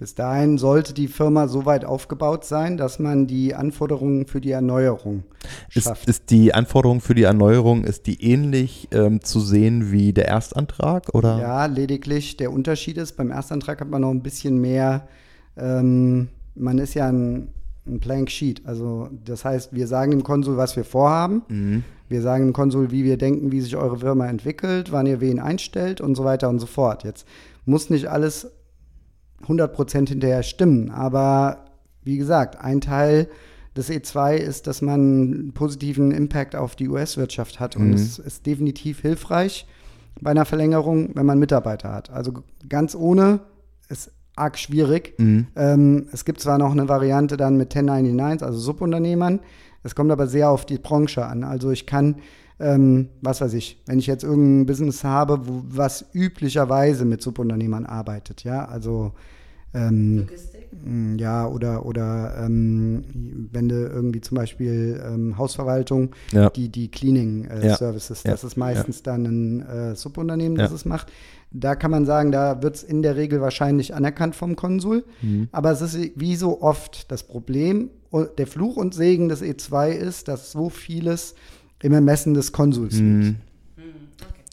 Bis 0.00 0.14
dahin 0.14 0.56
sollte 0.56 0.94
die 0.94 1.08
Firma 1.08 1.46
so 1.46 1.66
weit 1.66 1.84
aufgebaut 1.84 2.46
sein, 2.46 2.78
dass 2.78 2.98
man 2.98 3.26
die 3.26 3.54
Anforderungen 3.54 4.24
für 4.24 4.40
die 4.40 4.50
Erneuerung 4.50 5.24
Ist, 5.74 5.84
schafft. 5.84 6.08
ist 6.08 6.30
die 6.30 6.54
Anforderung 6.54 7.02
für 7.02 7.14
die 7.14 7.24
Erneuerung, 7.24 7.84
ist 7.84 8.06
die 8.06 8.24
ähnlich 8.24 8.88
ähm, 8.92 9.20
zu 9.20 9.40
sehen 9.40 9.92
wie 9.92 10.14
der 10.14 10.26
Erstantrag? 10.26 11.14
Oder? 11.14 11.38
Ja, 11.38 11.66
lediglich 11.66 12.38
der 12.38 12.50
Unterschied 12.50 12.96
ist, 12.96 13.18
beim 13.18 13.30
Erstantrag 13.30 13.82
hat 13.82 13.90
man 13.90 14.00
noch 14.00 14.10
ein 14.10 14.22
bisschen 14.22 14.58
mehr, 14.58 15.06
ähm, 15.58 16.28
man 16.54 16.78
ist 16.78 16.94
ja 16.94 17.06
ein, 17.06 17.48
ein 17.86 18.00
Blank 18.00 18.30
Sheet. 18.30 18.62
Also 18.64 19.10
das 19.26 19.44
heißt, 19.44 19.74
wir 19.74 19.86
sagen 19.86 20.12
dem 20.12 20.22
Konsul, 20.22 20.56
was 20.56 20.76
wir 20.76 20.84
vorhaben. 20.84 21.42
Mhm. 21.48 21.84
Wir 22.08 22.22
sagen 22.22 22.46
dem 22.46 22.52
Konsul, 22.54 22.90
wie 22.90 23.04
wir 23.04 23.18
denken, 23.18 23.52
wie 23.52 23.60
sich 23.60 23.76
eure 23.76 23.98
Firma 23.98 24.28
entwickelt, 24.28 24.92
wann 24.92 25.04
ihr 25.04 25.20
wen 25.20 25.38
einstellt 25.38 26.00
und 26.00 26.14
so 26.14 26.24
weiter 26.24 26.48
und 26.48 26.58
so 26.58 26.66
fort. 26.66 27.04
Jetzt 27.04 27.26
muss 27.66 27.90
nicht 27.90 28.06
alles 28.06 28.50
100% 29.46 30.08
hinterher 30.08 30.42
stimmen, 30.42 30.90
aber 30.90 31.64
wie 32.02 32.16
gesagt, 32.16 32.60
ein 32.60 32.80
Teil 32.80 33.28
des 33.76 33.90
E2 33.90 34.34
ist, 34.36 34.66
dass 34.66 34.82
man 34.82 35.00
einen 35.00 35.52
positiven 35.52 36.10
Impact 36.10 36.56
auf 36.56 36.74
die 36.76 36.88
US-Wirtschaft 36.88 37.60
hat 37.60 37.76
und 37.76 37.88
Mhm. 37.88 37.94
es 37.94 38.18
ist 38.18 38.46
definitiv 38.46 39.00
hilfreich 39.00 39.66
bei 40.20 40.30
einer 40.32 40.44
Verlängerung, 40.44 41.10
wenn 41.14 41.26
man 41.26 41.38
Mitarbeiter 41.38 41.92
hat. 41.92 42.10
Also 42.10 42.32
ganz 42.68 42.94
ohne 42.94 43.40
ist 43.88 44.10
arg 44.36 44.58
schwierig. 44.58 45.14
Mhm. 45.18 45.46
Ähm, 45.56 46.06
es 46.12 46.24
gibt 46.24 46.40
zwar 46.40 46.58
noch 46.58 46.72
eine 46.72 46.88
Variante 46.88 47.36
dann 47.36 47.56
mit 47.56 47.74
1099, 47.74 48.42
also 48.46 48.58
Subunternehmern. 48.58 49.40
Es 49.82 49.94
kommt 49.94 50.10
aber 50.10 50.26
sehr 50.26 50.50
auf 50.50 50.66
die 50.66 50.78
Branche 50.78 51.24
an. 51.24 51.44
Also 51.44 51.70
ich 51.70 51.86
kann, 51.86 52.16
ähm, 52.60 53.08
was 53.22 53.40
weiß 53.40 53.54
ich, 53.54 53.80
wenn 53.86 53.98
ich 53.98 54.06
jetzt 54.06 54.24
irgendein 54.24 54.66
Business 54.66 55.02
habe, 55.04 55.40
wo, 55.46 55.62
was 55.68 56.04
üblicherweise 56.12 57.04
mit 57.04 57.22
Subunternehmern 57.22 57.86
arbeitet, 57.86 58.44
ja, 58.44 58.64
also 58.66 59.12
ähm, 59.74 60.26
Mm, 60.84 61.16
Ja, 61.18 61.46
oder, 61.48 61.84
oder 61.84 62.36
ähm, 62.44 63.48
wenn 63.52 63.68
du 63.68 63.74
irgendwie 63.74 64.20
zum 64.20 64.36
Beispiel 64.36 65.02
ähm, 65.04 65.36
Hausverwaltung, 65.36 66.10
Ja. 66.32 66.48
die, 66.50 66.68
die 66.68 66.88
Cleaning 66.90 67.44
äh, 67.46 67.66
Ja. 67.68 67.76
Services, 67.76 68.22
Ja. 68.22 68.30
das 68.30 68.44
ist 68.44 68.56
meistens 68.56 69.02
dann 69.02 69.24
ein 69.24 69.60
äh, 69.66 69.96
Subunternehmen, 69.96 70.56
das 70.56 70.70
Ja. 70.70 70.76
es 70.76 70.84
macht. 70.84 71.10
Da 71.50 71.74
kann 71.74 71.90
man 71.90 72.06
sagen, 72.06 72.30
da 72.30 72.62
wird 72.62 72.76
es 72.76 72.82
in 72.84 73.02
der 73.02 73.16
Regel 73.16 73.40
wahrscheinlich 73.40 73.94
anerkannt 73.94 74.36
vom 74.36 74.54
Konsul. 74.54 75.04
Mhm. 75.22 75.48
Aber 75.50 75.72
es 75.72 75.82
ist 75.82 75.98
wie 76.14 76.36
so 76.36 76.62
oft 76.62 77.10
das 77.10 77.24
Problem, 77.24 77.90
und 78.10 78.38
der 78.38 78.46
Fluch 78.46 78.76
und 78.76 78.94
Segen 78.94 79.28
des 79.28 79.42
E2 79.42 79.90
ist, 79.90 80.28
dass 80.28 80.50
so 80.52 80.68
vieles 80.68 81.34
im 81.82 81.92
Ermessen 81.92 82.34
des 82.34 82.52
Konsuls 82.52 82.94
liegt. 82.94 83.04
Mhm. 83.04 83.36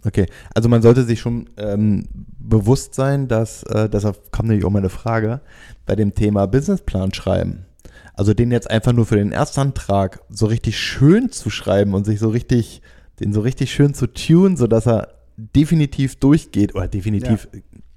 Okay, 0.05 0.27
also 0.55 0.69
man 0.69 0.81
sollte 0.81 1.03
sich 1.03 1.19
schon 1.19 1.49
ähm, 1.57 2.05
bewusst 2.39 2.93
sein, 2.93 3.27
dass, 3.27 3.63
äh, 3.63 3.89
deshalb 3.89 4.31
kam 4.31 4.47
nämlich 4.47 4.65
auch 4.65 4.69
meine 4.71 4.89
Frage, 4.89 5.41
bei 5.85 5.95
dem 5.95 6.13
Thema 6.13 6.45
Businessplan 6.45 7.13
schreiben. 7.13 7.65
Also 8.13 8.33
den 8.33 8.51
jetzt 8.51 8.69
einfach 8.69 8.93
nur 8.93 9.05
für 9.05 9.17
den 9.17 9.31
Erstantrag 9.31 10.21
so 10.29 10.45
richtig 10.45 10.79
schön 10.79 11.31
zu 11.31 11.49
schreiben 11.49 11.93
und 11.93 12.05
sich 12.05 12.19
so 12.19 12.29
richtig, 12.29 12.81
den 13.19 13.33
so 13.33 13.41
richtig 13.41 13.71
schön 13.71 13.93
zu 13.93 14.07
tun, 14.07 14.55
sodass 14.55 14.87
er 14.87 15.09
definitiv 15.35 16.15
durchgeht, 16.15 16.73
oder 16.73 16.87
definitiv, 16.87 17.47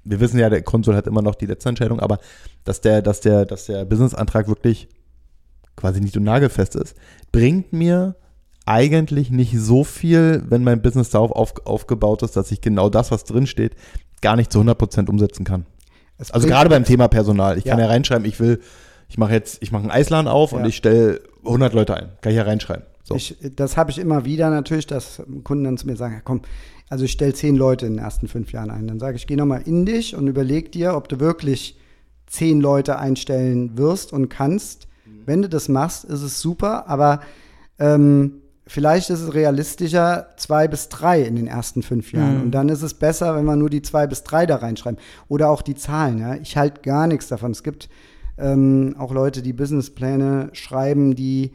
wir 0.03 0.19
wissen 0.19 0.39
ja, 0.39 0.49
der 0.49 0.61
Konsul 0.63 0.95
hat 0.95 1.07
immer 1.07 1.21
noch 1.21 1.35
die 1.35 1.45
letzte 1.45 1.69
Entscheidung, 1.69 1.99
aber 1.99 2.19
dass 2.63 2.81
der, 2.81 3.01
dass 3.01 3.21
der, 3.21 3.45
dass 3.45 3.65
der 3.65 3.85
Businessantrag 3.85 4.47
wirklich 4.47 4.89
quasi 5.75 6.01
nicht 6.01 6.13
so 6.13 6.19
nagelfest 6.19 6.75
ist, 6.75 6.95
bringt 7.31 7.73
mir 7.73 8.15
eigentlich 8.71 9.29
nicht 9.31 9.57
so 9.59 9.83
viel, 9.83 10.43
wenn 10.49 10.63
mein 10.63 10.81
Business 10.81 11.09
darauf 11.09 11.31
auf, 11.31 11.53
aufgebaut 11.65 12.23
ist, 12.23 12.35
dass 12.37 12.51
ich 12.51 12.61
genau 12.61 12.89
das, 12.89 13.11
was 13.11 13.23
drin 13.23 13.47
steht, 13.47 13.75
gar 14.21 14.35
nicht 14.35 14.51
zu 14.51 14.59
100% 14.61 15.09
umsetzen 15.09 15.43
kann. 15.43 15.65
Es 16.17 16.31
Also 16.31 16.47
gerade 16.47 16.69
beim 16.69 16.83
Thema 16.83 17.07
Personal. 17.07 17.57
Ich 17.57 17.65
kann 17.65 17.79
Ja. 17.79 17.85
ja 17.85 17.91
reinschreiben, 17.91 18.25
ich 18.25 18.39
will, 18.39 18.59
ich 19.09 19.17
mache 19.17 19.33
jetzt, 19.33 19.61
ich 19.61 19.71
mache 19.71 19.81
einen 19.83 19.91
Eisladen 19.91 20.27
auf 20.27 20.53
und 20.53 20.61
Ja. 20.61 20.67
ich 20.67 20.77
stelle 20.77 21.21
100 21.43 21.73
Leute 21.73 21.95
ein. 21.95 22.09
Kann 22.21 22.31
ich 22.31 22.37
ja 22.37 22.43
reinschreiben. 22.43 22.83
So. 23.03 23.15
Ich, 23.15 23.37
das 23.55 23.77
habe 23.77 23.89
ich 23.91 23.97
immer 23.97 24.25
wieder 24.25 24.49
natürlich, 24.51 24.85
dass 24.87 25.21
Kunden 25.43 25.63
dann 25.63 25.77
zu 25.77 25.87
mir 25.87 25.95
sagen, 25.95 26.13
ja, 26.13 26.21
komm, 26.23 26.41
also 26.89 27.03
ich 27.05 27.11
stelle 27.11 27.33
zehn 27.33 27.55
Leute 27.55 27.85
in 27.87 27.93
den 27.95 28.03
ersten 28.03 28.27
fünf 28.27 28.51
Jahren 28.51 28.69
ein. 28.69 28.87
Dann 28.87 28.99
sage 28.99 29.15
ich, 29.15 29.25
geh 29.25 29.35
nochmal 29.35 29.63
in 29.65 29.85
dich 29.85 30.15
und 30.15 30.27
überleg 30.27 30.71
dir, 30.71 30.95
ob 30.95 31.09
du 31.09 31.19
wirklich 31.19 31.77
zehn 32.27 32.61
Leute 32.61 32.99
einstellen 32.99 33.77
wirst 33.77 34.13
und 34.13 34.29
kannst. 34.29 34.87
Wenn 35.25 35.41
du 35.41 35.49
das 35.49 35.67
machst, 35.67 36.05
ist 36.05 36.21
es 36.21 36.39
super, 36.41 36.87
aber 36.87 37.21
ähm, 37.79 38.40
vielleicht 38.71 39.09
ist 39.09 39.19
es 39.21 39.33
realistischer, 39.33 40.27
zwei 40.37 40.67
bis 40.67 40.87
drei 40.89 41.21
in 41.21 41.35
den 41.35 41.47
ersten 41.47 41.83
fünf 41.83 42.11
Jahren. 42.13 42.37
Mhm. 42.37 42.41
Und 42.43 42.51
dann 42.51 42.69
ist 42.69 42.81
es 42.81 42.93
besser, 42.93 43.35
wenn 43.35 43.45
wir 43.45 43.55
nur 43.55 43.69
die 43.69 43.81
zwei 43.81 44.07
bis 44.07 44.23
drei 44.23 44.45
da 44.45 44.55
reinschreiben. 44.57 44.99
Oder 45.27 45.49
auch 45.49 45.61
die 45.61 45.75
Zahlen. 45.75 46.17
Ja? 46.19 46.35
Ich 46.35 46.55
halte 46.57 46.81
gar 46.81 47.07
nichts 47.07 47.27
davon. 47.27 47.51
Es 47.51 47.63
gibt 47.63 47.89
ähm, 48.37 48.95
auch 48.97 49.11
Leute, 49.13 49.41
die 49.41 49.53
Businesspläne 49.53 50.49
schreiben, 50.53 51.15
die 51.15 51.53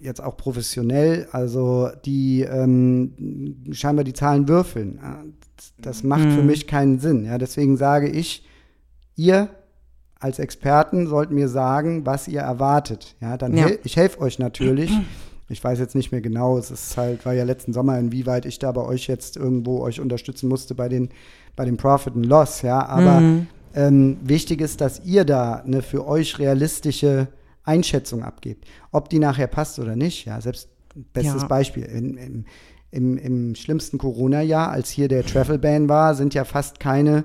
jetzt 0.00 0.22
auch 0.22 0.36
professionell, 0.36 1.28
also 1.32 1.90
die 2.06 2.42
ähm, 2.42 3.56
scheinbar 3.72 4.04
die 4.04 4.14
Zahlen 4.14 4.48
würfeln. 4.48 4.98
Das 5.78 6.02
macht 6.02 6.22
für 6.22 6.40
Mhm. 6.40 6.46
mich 6.46 6.66
keinen 6.66 6.98
Sinn. 7.00 7.26
Ja, 7.26 7.36
deswegen 7.36 7.76
sage 7.76 8.08
ich, 8.08 8.46
ihr 9.16 9.48
als 10.18 10.38
Experten 10.38 11.06
sollt 11.06 11.30
mir 11.30 11.48
sagen, 11.48 12.06
was 12.06 12.28
ihr 12.28 12.40
erwartet. 12.40 13.16
Ja, 13.20 13.36
dann 13.36 13.56
Ja. 13.56 13.66
hel 13.66 13.78
ich 13.84 13.96
helfe 13.96 14.20
euch 14.20 14.38
natürlich, 14.38 14.90
Ich 15.50 15.62
weiß 15.62 15.78
jetzt 15.78 15.94
nicht 15.94 16.12
mehr 16.12 16.20
genau, 16.20 16.56
es 16.58 16.70
ist 16.70 16.96
halt, 16.96 17.26
war 17.26 17.32
ja 17.34 17.44
letzten 17.44 17.72
Sommer, 17.72 17.98
inwieweit 17.98 18.46
ich 18.46 18.58
da 18.58 18.70
bei 18.72 18.82
euch 18.82 19.06
jetzt 19.08 19.36
irgendwo 19.36 19.80
euch 19.80 20.00
unterstützen 20.00 20.48
musste 20.48 20.74
bei 20.74 20.88
den, 20.88 21.10
bei 21.56 21.64
dem 21.64 21.76
Profit 21.76 22.14
and 22.14 22.26
Loss, 22.26 22.62
ja. 22.62 22.86
Aber 22.86 23.20
Mhm. 23.20 23.46
ähm, 23.74 24.16
wichtig 24.22 24.60
ist, 24.60 24.80
dass 24.80 25.04
ihr 25.04 25.24
da 25.24 25.54
eine 25.56 25.82
für 25.82 26.06
euch 26.06 26.38
realistische 26.38 27.28
Einschätzung 27.64 28.22
abgebt. 28.24 28.64
Ob 28.92 29.08
die 29.10 29.18
nachher 29.18 29.46
passt 29.46 29.78
oder 29.78 29.96
nicht, 29.96 30.24
ja, 30.24 30.40
selbst 30.40 30.68
bestes 31.12 31.42
Ja. 31.42 31.48
Beispiel. 31.48 31.84
In, 31.84 32.16
im, 32.16 32.44
im, 32.92 33.18
Im 33.18 33.54
schlimmsten 33.54 33.98
Corona-Jahr, 33.98 34.70
als 34.70 34.90
hier 34.90 35.06
der 35.08 35.24
Travel-Ban 35.24 35.88
war, 35.88 36.14
sind 36.16 36.34
ja 36.34 36.44
fast 36.44 36.80
keine 36.80 37.24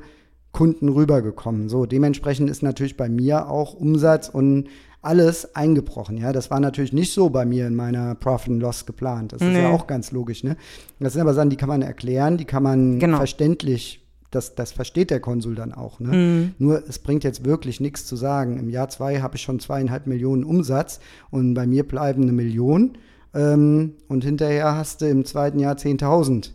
Kunden 0.52 0.90
rübergekommen. 0.90 1.70
So, 1.70 1.86
dementsprechend 1.88 2.50
ist 2.50 2.62
natürlich 2.64 2.96
bei 2.98 3.10
mir 3.10 3.50
auch 3.50 3.74
Umsatz 3.74 4.30
und 4.30 4.68
alles 5.06 5.56
eingebrochen. 5.56 6.18
Ja, 6.18 6.34
das 6.34 6.50
war 6.52 6.60
natürlich 6.60 6.94
nicht 6.94 7.14
so 7.14 7.30
bei 7.30 7.46
mir 7.46 7.68
in 7.68 7.76
meiner 7.76 8.16
Profit 8.16 8.54
and 8.54 8.62
Loss 8.62 8.86
geplant. 8.86 9.34
Das 9.34 9.42
ist 9.42 9.48
Nee. 9.48 9.62
ja 9.64 9.70
auch 9.70 9.88
ganz 9.88 10.12
logisch. 10.12 10.44
Ne? 10.44 10.58
Das 11.00 11.14
sind 11.14 11.22
aber 11.22 11.34
Sachen, 11.34 11.50
die 11.50 11.58
kann 11.58 11.70
man 11.70 11.82
erklären, 11.82 12.38
die 12.38 12.46
kann 12.46 12.64
man 12.64 13.00
Genau. 13.00 13.18
verständlich, 13.18 14.02
das, 14.32 14.56
das 14.56 14.72
versteht 14.72 15.12
der 15.12 15.20
Konsul 15.20 15.56
dann 15.56 15.72
auch. 15.74 16.00
Ne? 16.00 16.10
Mhm. 16.10 16.52
Nur 16.60 16.84
es 16.90 17.00
bringt 17.00 17.24
jetzt 17.24 17.46
wirklich 17.46 17.80
nichts 17.80 18.06
zu 18.06 18.16
sagen. 18.16 18.58
Im 18.60 18.70
Jahr 18.70 18.90
zwei 18.90 19.22
habe 19.22 19.36
ich 19.38 19.42
schon 19.44 19.60
zweieinhalb 19.60 20.08
Millionen 20.08 20.44
Umsatz 20.44 21.00
und 21.32 21.54
bei 21.54 21.66
mir 21.68 21.88
bleiben 21.88 22.24
eine 22.24 22.32
Million. 22.34 22.98
Ähm, 23.34 23.94
und 24.08 24.24
hinterher 24.24 24.76
hast 24.76 25.02
du 25.02 25.10
im 25.10 25.24
zweiten 25.26 25.60
Jahr 25.60 25.76
10.000 25.76 26.50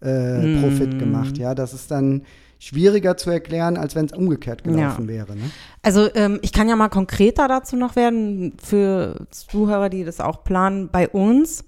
äh, 0.00 0.60
Profit 0.60 0.98
gemacht. 0.98 1.38
Ja, 1.38 1.54
das 1.54 1.72
ist 1.74 1.90
dann 1.90 2.22
schwieriger 2.58 3.16
zu 3.16 3.30
erklären, 3.30 3.76
als 3.76 3.94
wenn 3.94 4.06
es 4.06 4.12
umgekehrt 4.12 4.64
gelaufen 4.64 5.08
wäre. 5.08 5.36
Ne? 5.36 5.50
Also 5.82 6.08
ähm, 6.14 6.38
ich 6.42 6.52
kann 6.52 6.68
ja 6.68 6.76
mal 6.76 6.88
konkreter 6.88 7.48
dazu 7.48 7.76
noch 7.76 7.96
werden 7.96 8.54
für 8.62 9.26
Zuhörer, 9.30 9.88
die 9.88 10.04
das 10.04 10.20
auch 10.20 10.42
planen 10.44 10.88
bei 10.90 11.08
uns. 11.08 11.64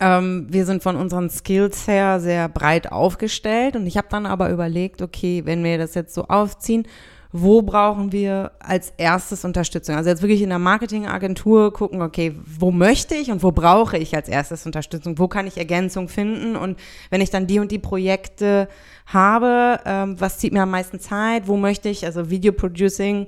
Ähm, 0.00 0.46
wir 0.50 0.64
sind 0.64 0.82
von 0.82 0.96
unseren 0.96 1.30
Skills 1.30 1.86
her 1.86 2.20
sehr 2.20 2.48
breit 2.48 2.90
aufgestellt 2.90 3.76
und 3.76 3.86
ich 3.86 3.96
habe 3.96 4.08
dann 4.10 4.26
aber 4.26 4.50
überlegt, 4.50 5.02
okay, 5.02 5.42
wenn 5.44 5.62
wir 5.62 5.78
das 5.78 5.94
jetzt 5.94 6.14
so 6.14 6.24
aufziehen, 6.24 6.86
wo 7.30 7.60
brauchen 7.60 8.10
wir 8.10 8.52
als 8.58 8.92
erstes 8.96 9.44
Unterstützung? 9.44 9.96
Also 9.96 10.08
jetzt 10.08 10.22
wirklich 10.22 10.40
in 10.40 10.48
der 10.48 10.58
Marketingagentur 10.58 11.72
gucken, 11.72 12.00
okay, 12.00 12.34
wo 12.44 12.70
möchte 12.70 13.14
ich 13.14 13.30
und 13.30 13.42
wo 13.42 13.52
brauche 13.52 13.98
ich 13.98 14.16
als 14.16 14.28
erstes 14.28 14.64
Unterstützung? 14.64 15.18
Wo 15.18 15.28
kann 15.28 15.46
ich 15.46 15.58
Ergänzung 15.58 16.08
finden? 16.08 16.56
Und 16.56 16.78
wenn 17.10 17.20
ich 17.20 17.28
dann 17.28 17.46
die 17.46 17.58
und 17.58 17.70
die 17.70 17.78
Projekte 17.78 18.68
habe, 19.06 19.80
ähm, 19.84 20.18
was 20.18 20.38
zieht 20.38 20.54
mir 20.54 20.62
am 20.62 20.70
meisten 20.70 21.00
Zeit? 21.00 21.48
Wo 21.48 21.58
möchte 21.58 21.90
ich, 21.90 22.06
also 22.06 22.30
Video 22.30 22.52
Producing 22.52 23.26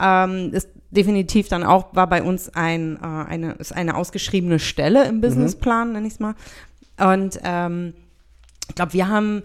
ähm, 0.00 0.50
ist 0.52 0.70
definitiv 0.90 1.48
dann 1.48 1.62
auch, 1.62 1.94
war 1.94 2.06
bei 2.06 2.22
uns 2.22 2.54
ein, 2.54 2.96
äh, 2.96 3.06
eine, 3.06 3.52
ist 3.52 3.72
eine 3.72 3.96
ausgeschriebene 3.96 4.60
Stelle 4.60 5.04
im 5.06 5.20
Businessplan, 5.20 5.92
nenne 5.92 6.06
ich 6.06 6.14
es 6.14 6.20
mal. 6.20 6.34
Und 6.98 7.38
ähm, 7.44 7.92
ich 8.68 8.76
glaube, 8.76 8.94
wir 8.94 9.08
haben, 9.08 9.42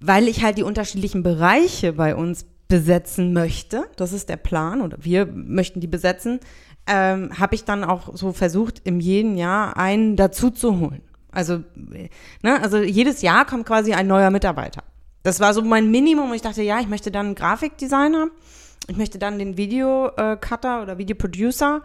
weil 0.00 0.26
ich 0.26 0.42
halt 0.42 0.58
die 0.58 0.64
unterschiedlichen 0.64 1.22
Bereiche 1.22 1.92
bei 1.92 2.16
uns 2.16 2.44
besetzen 2.68 3.32
möchte, 3.32 3.84
das 3.96 4.12
ist 4.12 4.28
der 4.28 4.36
Plan, 4.36 4.82
oder 4.82 4.98
wir 5.00 5.26
möchten 5.26 5.80
die 5.80 5.86
besetzen, 5.86 6.38
ähm, 6.86 7.30
habe 7.38 7.54
ich 7.54 7.64
dann 7.64 7.82
auch 7.82 8.14
so 8.14 8.32
versucht, 8.32 8.82
im 8.84 9.00
jeden 9.00 9.36
Jahr 9.36 9.76
einen 9.76 10.16
dazu 10.16 10.50
zu 10.50 10.78
holen. 10.78 11.02
Also, 11.32 11.62
ne, 11.74 12.62
also 12.62 12.78
jedes 12.78 13.22
Jahr 13.22 13.44
kommt 13.44 13.66
quasi 13.66 13.92
ein 13.92 14.06
neuer 14.06 14.30
Mitarbeiter. 14.30 14.82
Das 15.22 15.40
war 15.40 15.52
so 15.52 15.62
mein 15.62 15.90
Minimum. 15.90 16.32
Ich 16.32 16.42
dachte, 16.42 16.62
ja, 16.62 16.80
ich 16.80 16.88
möchte 16.88 17.10
dann 17.10 17.26
einen 17.26 17.34
Grafikdesigner, 17.34 18.28
ich 18.88 18.96
möchte 18.96 19.18
dann 19.18 19.38
den 19.38 19.56
Videocutter 19.56 20.82
oder 20.82 20.96
Videoproducer. 20.96 21.82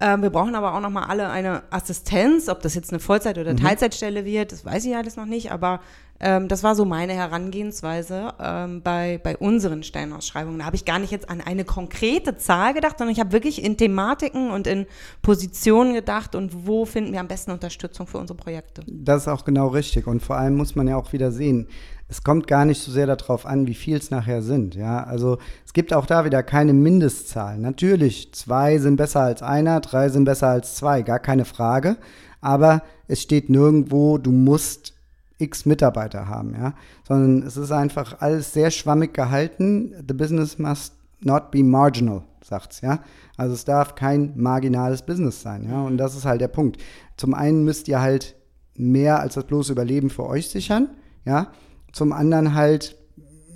Ähm, 0.00 0.22
wir 0.22 0.30
brauchen 0.30 0.54
aber 0.54 0.74
auch 0.74 0.80
noch 0.80 0.90
mal 0.90 1.06
alle 1.06 1.28
eine 1.28 1.64
Assistenz, 1.70 2.48
ob 2.48 2.62
das 2.62 2.74
jetzt 2.74 2.92
eine 2.92 3.00
Vollzeit- 3.00 3.36
oder 3.36 3.56
Teilzeitstelle 3.56 4.24
wird, 4.24 4.52
das 4.52 4.64
weiß 4.64 4.84
ich 4.84 4.94
alles 4.94 5.16
noch 5.16 5.26
nicht, 5.26 5.50
aber 5.50 5.80
ähm, 6.20 6.48
das 6.48 6.62
war 6.62 6.74
so 6.74 6.84
meine 6.84 7.12
Herangehensweise 7.12 8.34
ähm, 8.40 8.82
bei, 8.82 9.20
bei 9.22 9.36
unseren 9.36 9.82
Stellenausschreibungen. 9.82 10.58
Da 10.58 10.64
habe 10.64 10.76
ich 10.76 10.84
gar 10.84 10.98
nicht 10.98 11.12
jetzt 11.12 11.28
an 11.30 11.40
eine 11.40 11.64
konkrete 11.64 12.36
Zahl 12.36 12.74
gedacht, 12.74 12.98
sondern 12.98 13.12
ich 13.12 13.20
habe 13.20 13.32
wirklich 13.32 13.62
in 13.62 13.76
Thematiken 13.76 14.50
und 14.50 14.66
in 14.66 14.86
Positionen 15.22 15.94
gedacht 15.94 16.34
und 16.34 16.66
wo 16.66 16.84
finden 16.84 17.12
wir 17.12 17.20
am 17.20 17.28
besten 17.28 17.52
Unterstützung 17.52 18.06
für 18.06 18.18
unsere 18.18 18.36
Projekte. 18.36 18.82
Das 18.86 19.22
ist 19.22 19.28
auch 19.28 19.44
genau 19.44 19.68
richtig. 19.68 20.06
Und 20.06 20.22
vor 20.22 20.36
allem 20.36 20.56
muss 20.56 20.74
man 20.74 20.88
ja 20.88 20.96
auch 20.96 21.12
wieder 21.12 21.30
sehen, 21.30 21.68
es 22.10 22.24
kommt 22.24 22.46
gar 22.46 22.64
nicht 22.64 22.82
so 22.82 22.90
sehr 22.90 23.06
darauf 23.06 23.44
an, 23.44 23.66
wie 23.66 23.74
viel 23.74 23.98
es 23.98 24.10
nachher 24.10 24.42
sind. 24.42 24.74
Ja, 24.74 25.04
also 25.04 25.38
es 25.66 25.74
gibt 25.74 25.92
auch 25.92 26.06
da 26.06 26.24
wieder 26.24 26.42
keine 26.42 26.72
Mindestzahl. 26.72 27.58
Natürlich, 27.58 28.32
zwei 28.32 28.78
sind 28.78 28.96
besser 28.96 29.20
als 29.20 29.42
einer, 29.42 29.80
drei 29.80 30.08
sind 30.08 30.24
besser 30.24 30.48
als 30.48 30.74
zwei, 30.74 31.02
gar 31.02 31.18
keine 31.18 31.44
Frage. 31.44 31.96
Aber 32.40 32.82
es 33.08 33.20
steht 33.20 33.50
nirgendwo, 33.50 34.16
du 34.16 34.30
musst 34.30 34.94
x 35.38 35.66
Mitarbeiter 35.66 36.28
haben, 36.28 36.54
ja, 36.54 36.74
sondern 37.06 37.46
es 37.46 37.56
ist 37.56 37.72
einfach 37.72 38.20
alles 38.20 38.52
sehr 38.52 38.70
schwammig 38.70 39.14
gehalten. 39.14 39.94
The 40.06 40.14
business 40.14 40.58
must 40.58 40.94
not 41.20 41.50
be 41.50 41.62
marginal, 41.64 42.22
sagt's, 42.42 42.80
ja. 42.80 43.00
Also 43.36 43.54
es 43.54 43.64
darf 43.64 43.94
kein 43.94 44.32
marginales 44.36 45.02
Business 45.02 45.40
sein, 45.42 45.68
ja. 45.68 45.82
Und 45.82 45.96
das 45.96 46.16
ist 46.16 46.24
halt 46.24 46.40
der 46.40 46.48
Punkt. 46.48 46.80
Zum 47.16 47.34
einen 47.34 47.64
müsst 47.64 47.88
ihr 47.88 48.00
halt 48.00 48.36
mehr 48.76 49.20
als 49.20 49.34
das 49.34 49.44
bloße 49.44 49.72
Überleben 49.72 50.10
für 50.10 50.26
euch 50.26 50.48
sichern, 50.48 50.88
ja. 51.24 51.52
Zum 51.92 52.12
anderen 52.12 52.54
halt 52.54 52.96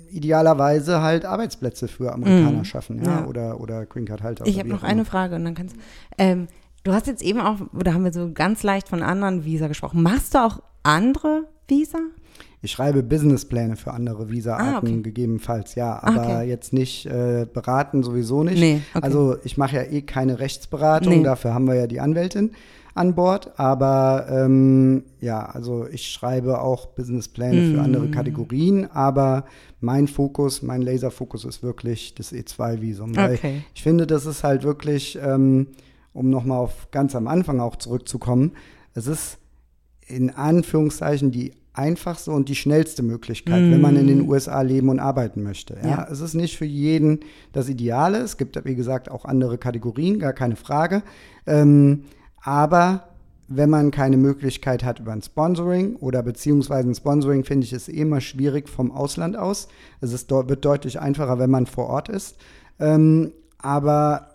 idealerweise 0.09 1.01
halt 1.01 1.25
Arbeitsplätze 1.25 1.87
für 1.87 2.13
Amerikaner 2.13 2.65
schaffen, 2.65 3.03
ja, 3.03 3.21
Ja. 3.21 3.25
oder, 3.25 3.59
oder 3.59 3.85
Green 3.85 4.05
Card 4.05 4.21
Halter. 4.21 4.45
Ich 4.45 4.59
habe 4.59 4.69
noch 4.69 4.83
eine. 4.83 5.05
Frage 5.05 5.35
und 5.35 5.43
dann 5.43 5.55
kannst 5.55 5.75
ähm, 6.17 6.47
du 6.83 6.93
hast 6.93 7.07
jetzt 7.07 7.23
eben 7.23 7.41
auch, 7.41 7.57
oder 7.73 7.93
haben 7.93 8.03
wir 8.03 8.13
so 8.13 8.31
ganz 8.31 8.63
leicht 8.63 8.87
von 8.89 9.01
anderen 9.01 9.43
Visa 9.43 9.67
gesprochen. 9.67 10.03
Machst 10.03 10.35
du 10.35 10.39
auch 10.39 10.61
andere 10.83 11.47
Visa? 11.67 11.99
Ich 12.61 12.71
schreibe 12.71 13.03
Businesspläne 13.03 13.75
für 13.75 13.91
andere 13.91 14.29
Visa-Arten 14.31 14.87
Ah, 14.87 14.91
okay. 14.91 15.01
gegebenenfalls, 15.01 15.75
ja, 15.75 16.01
aber 16.01 16.21
okay. 16.23 16.47
jetzt 16.47 16.71
nicht 16.71 17.05
äh, 17.05 17.45
beraten, 17.51 18.03
sowieso 18.03 18.43
nicht. 18.43 18.59
Nee, 18.59 18.81
okay. 18.93 19.03
Also 19.05 19.35
ich 19.43 19.57
mache 19.57 19.75
ja 19.75 19.83
eh 19.83 20.01
keine 20.01 20.39
Rechtsberatung, 20.39 21.17
Nee. 21.17 21.23
dafür 21.23 21.53
haben 21.53 21.67
wir 21.67 21.75
ja 21.75 21.87
die 21.87 21.99
Anwältin 21.99 22.51
an 22.95 23.15
Bord, 23.15 23.59
aber 23.59 24.27
ähm, 24.29 25.03
ja, 25.19 25.43
also 25.45 25.87
ich 25.91 26.07
schreibe 26.09 26.61
auch 26.61 26.85
Businesspläne 26.85 27.63
für 27.71 27.77
Mm. 27.77 27.85
andere 27.85 28.07
Kategorien, 28.11 28.89
aber 28.91 29.45
mein 29.81 30.07
Fokus, 30.07 30.61
mein 30.61 30.83
Laserfokus 30.83 31.43
ist 31.43 31.63
wirklich 31.63 32.13
das 32.15 32.31
E2-Visum, 32.31 33.15
weil 33.15 33.33
Okay. 33.33 33.63
ich 33.73 33.83
finde, 33.83 34.05
das 34.07 34.25
ist 34.25 34.43
halt 34.43 34.63
wirklich, 34.63 35.17
ähm, 35.21 35.67
um 36.13 36.29
nochmal 36.29 36.59
auf 36.59 36.91
ganz 36.91 37.15
am 37.15 37.27
Anfang 37.27 37.59
auch 37.59 37.75
zurückzukommen, 37.77 38.51
es 38.93 39.07
ist 39.07 39.37
in 40.07 40.29
Anführungszeichen 40.29 41.31
die 41.31 41.53
einfachste 41.73 42.31
und 42.31 42.49
die 42.49 42.55
schnellste 42.55 43.01
Möglichkeit, 43.01 43.71
wenn 43.71 43.81
man 43.81 43.95
in 43.95 44.05
den 44.05 44.29
USA 44.29 44.61
leben 44.61 44.89
und 44.89 44.99
arbeiten 44.99 45.41
möchte. 45.41 45.75
Ja? 45.81 45.89
Ja. 45.89 46.07
Es 46.11 46.21
ist 46.21 46.35
nicht 46.35 46.55
für 46.55 46.65
jeden 46.65 47.21
das 47.51 47.67
Ideale. 47.67 48.19
Es 48.19 48.37
gibt, 48.37 48.63
wie 48.65 48.75
gesagt, 48.75 49.09
auch 49.09 49.25
andere 49.25 49.57
Kategorien, 49.57 50.19
gar 50.19 50.33
keine 50.33 50.55
Frage. 50.55 51.01
Ähm, 51.47 52.03
aber 52.43 53.07
wenn 53.47 53.69
man 53.69 53.91
keine 53.91 54.17
Möglichkeit 54.17 54.83
hat 54.83 54.99
über 54.99 55.11
ein 55.11 55.21
Sponsoring 55.21 55.95
oder 55.95 56.21
beziehungsweise 56.21 56.89
ein 56.89 56.95
Sponsoring, 56.95 57.43
finde 57.43 57.65
ich, 57.65 57.73
ist 57.73 57.89
eh 57.89 58.01
immer 58.01 58.21
schwierig 58.21 58.69
vom 58.69 58.91
Ausland 58.91 59.35
aus. 59.35 59.67
Es 59.99 60.13
ist, 60.13 60.29
wird 60.29 60.63
deutlich 60.63 60.99
einfacher, 60.99 61.39
wenn 61.39 61.49
man 61.49 61.65
vor 61.65 61.87
Ort 61.87 62.09
ist. 62.09 62.37
Ähm, 62.79 63.31
aber 63.57 64.32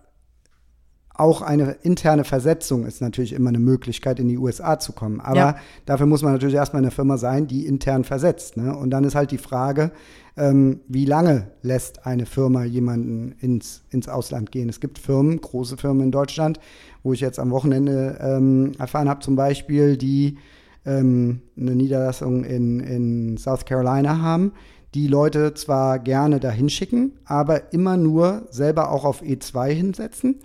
auch 1.19 1.43
eine 1.43 1.73
interne 1.83 2.23
Versetzung 2.25 2.87
ist 2.87 3.01
natürlich 3.03 3.33
immer 3.33 3.49
eine 3.49 3.59
Möglichkeit, 3.59 4.21
in 4.21 4.29
die 4.29 4.39
USA 4.39 4.79
zu 4.79 4.93
kommen. 4.93 5.21
Aber 5.21 5.37
Ja. 5.37 5.57
dafür 5.85 6.07
muss 6.07 6.23
man 6.23 6.33
natürlich 6.33 6.55
erstmal 6.55 6.81
eine 6.81 6.93
Firma 6.93 7.19
sein, 7.19 7.49
die 7.49 7.67
intern 7.67 8.05
versetzt. 8.05 8.57
Ne? 8.57 8.75
Und 8.75 8.91
dann 8.91 9.03
ist 9.03 9.17
halt 9.17 9.33
die 9.33 9.39
Frage, 9.39 9.91
ähm, 10.37 10.79
wie 10.87 11.05
lange 11.05 11.49
lässt 11.63 12.07
eine 12.07 12.25
Firma 12.25 12.63
jemanden 12.63 13.35
ins, 13.41 13.83
ins 13.91 14.09
Ausland 14.09 14.53
gehen? 14.53 14.69
Es 14.69 14.79
gibt 14.79 14.99
Firmen, 14.99 15.41
große 15.41 15.77
Firmen 15.77 16.05
in 16.05 16.13
Deutschland, 16.13 16.61
wo 17.03 17.13
ich 17.13 17.21
jetzt 17.21 17.41
am 17.41 17.51
Wochenende 17.51 18.17
ähm, 18.21 18.73
erfahren 18.79 19.09
habe, 19.09 19.19
zum 19.21 19.35
Beispiel, 19.35 19.97
die 19.97 20.39
ähm, 20.87 21.41
eine 21.59 21.75
Niederlassung 21.75 22.45
in, 22.45 22.79
in 22.79 23.37
South 23.39 23.65
Carolina 23.65 24.21
haben, 24.23 24.53
die 24.95 25.07
Leute 25.07 25.55
zwar 25.55 25.99
gerne 25.99 26.41
dahin 26.41 26.71
schicken, 26.71 27.13
aber 27.25 27.73
immer 27.73 27.97
nur 27.97 28.47
selber 28.51 28.91
auch 28.91 29.05
auf 29.05 29.23
E2 29.23 29.71
hinsetzen. 29.71 30.37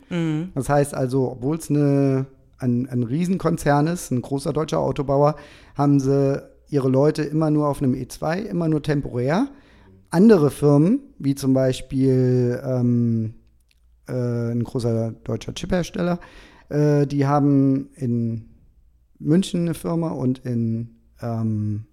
Das 0.54 0.70
heißt 0.70 0.94
also, 0.94 1.32
obwohl 1.32 1.58
es 1.58 1.70
eine, 1.70 2.26
ein, 2.58 2.88
ein 2.89 3.04
Riesenkonzern 3.04 3.88
ist, 3.88 4.12
ein 4.12 4.22
großer 4.22 4.52
deutscher 4.52 4.80
Autobauer, 4.80 5.36
haben 5.76 6.00
sie 6.00 6.44
ihre 6.68 6.89
Leute 6.89 7.24
immer 7.24 7.52
nur 7.52 7.68
auf 7.68 7.82
einem 7.82 7.94
E2, 7.94 8.44
immer 8.44 8.68
nur 8.68 8.82
temporär. 8.82 9.48
Andere 10.10 10.52
Firmen, 10.52 11.00
wie 11.20 11.36
zum 11.36 11.54
Beispiel 11.54 12.62
ähm, 12.66 13.36
äh, 14.08 14.52
ein 14.52 14.64
großer 14.64 15.14
deutscher 15.24 15.54
Chiphersteller, 15.54 16.20
äh, 16.70 17.08
die 17.08 17.26
haben 17.26 17.89
in 17.96 18.50
München 19.20 19.62
eine 19.62 19.74
Firma 19.74 20.10
und 20.10 20.39
in 20.39 20.98
ähm, 21.22 21.86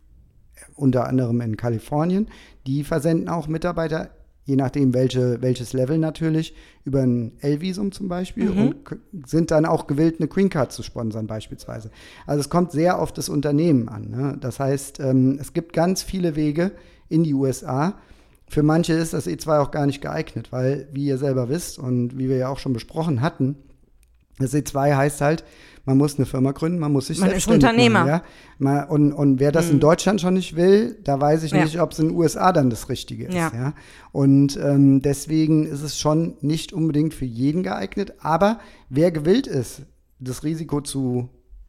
unter 0.74 1.06
anderem 1.06 1.40
in 1.40 1.56
Kalifornien. 1.56 2.28
Die 2.66 2.84
versenden 2.84 3.28
auch 3.28 3.48
Mitarbeiter 3.48 4.10
je 4.50 4.56
nachdem 4.56 4.94
welche, 4.94 5.40
welches 5.42 5.72
Level 5.74 5.98
natürlich, 5.98 6.54
über 6.84 7.02
ein 7.02 7.32
L-Visum 7.40 7.92
zum 7.92 8.08
Beispiel 8.08 8.50
Mhm. 8.50 8.58
und 8.58 9.28
sind 9.28 9.52
dann 9.52 9.64
auch 9.64 9.86
gewillt, 9.86 10.16
eine 10.18 10.26
Green 10.26 10.48
Card 10.48 10.72
zu 10.72 10.82
sponsern 10.82 11.28
beispielsweise. 11.28 11.90
Also 12.26 12.40
es 12.40 12.48
kommt 12.48 12.72
sehr 12.72 12.98
auf 12.98 13.12
das 13.12 13.28
Unternehmen 13.28 13.88
an. 13.88 14.10
Ne? 14.10 14.38
Das 14.40 14.58
heißt, 14.58 14.98
ähm, 14.98 15.38
es 15.40 15.52
gibt 15.52 15.72
ganz 15.72 16.02
viele 16.02 16.34
Wege 16.34 16.72
in 17.08 17.22
die 17.22 17.34
USA. 17.34 17.94
Für 18.48 18.64
manche 18.64 18.94
ist 18.94 19.12
das 19.12 19.28
E2 19.28 19.60
auch 19.60 19.70
gar 19.70 19.86
nicht 19.86 20.00
geeignet, 20.00 20.50
weil, 20.50 20.88
wie 20.92 21.06
ihr 21.06 21.18
selber 21.18 21.48
wisst 21.48 21.78
und 21.78 22.18
wie 22.18 22.28
wir 22.28 22.36
ja 22.36 22.48
auch 22.48 22.58
schon 22.58 22.72
besprochen 22.72 23.20
hatten, 23.20 23.54
das 24.40 24.52
E2 24.52 24.96
heißt 24.96 25.20
halt, 25.20 25.44
man 25.90 25.98
muss 25.98 26.16
eine 26.18 26.26
Firma 26.26 26.52
gründen, 26.52 26.78
man 26.78 26.92
muss 26.92 27.08
sich 27.08 27.18
Man 27.18 27.30
ist 27.30 27.44
selbstständig 27.46 27.64
Unternehmer. 27.68 28.04
Machen, 28.04 28.22
ja? 28.66 28.84
Und, 28.84 29.12
und 29.12 29.40
wer 29.40 29.50
das 29.50 29.70
in 29.70 29.80
Deutschland 29.80 30.20
schon 30.20 30.34
nicht 30.34 30.54
will, 30.54 30.96
da 31.02 31.20
weiß 31.20 31.42
ich 31.42 31.50
Ja. 31.50 31.64
nicht, 31.64 31.80
ob 31.80 31.90
es 31.90 31.98
in 31.98 32.08
den 32.08 32.16
USA 32.16 32.52
dann 32.52 32.70
das 32.70 32.88
Richtige 32.88 33.26
ist. 33.26 33.34
Ja. 33.34 33.50
Ja? 33.52 33.72
Und 34.12 34.56
ähm, 34.62 35.02
deswegen 35.02 35.66
ist 35.66 35.82
es 35.82 35.98
schon 35.98 36.34
nicht 36.42 36.72
unbedingt 36.72 37.12
für 37.12 37.24
jeden 37.24 37.64
geeignet, 37.64 38.14
aber 38.20 38.60
wer 38.88 39.10
gewillt 39.10 39.48
ist, 39.48 39.82
das 40.20 40.44
Risiko 40.44 40.80
zu 40.80 41.28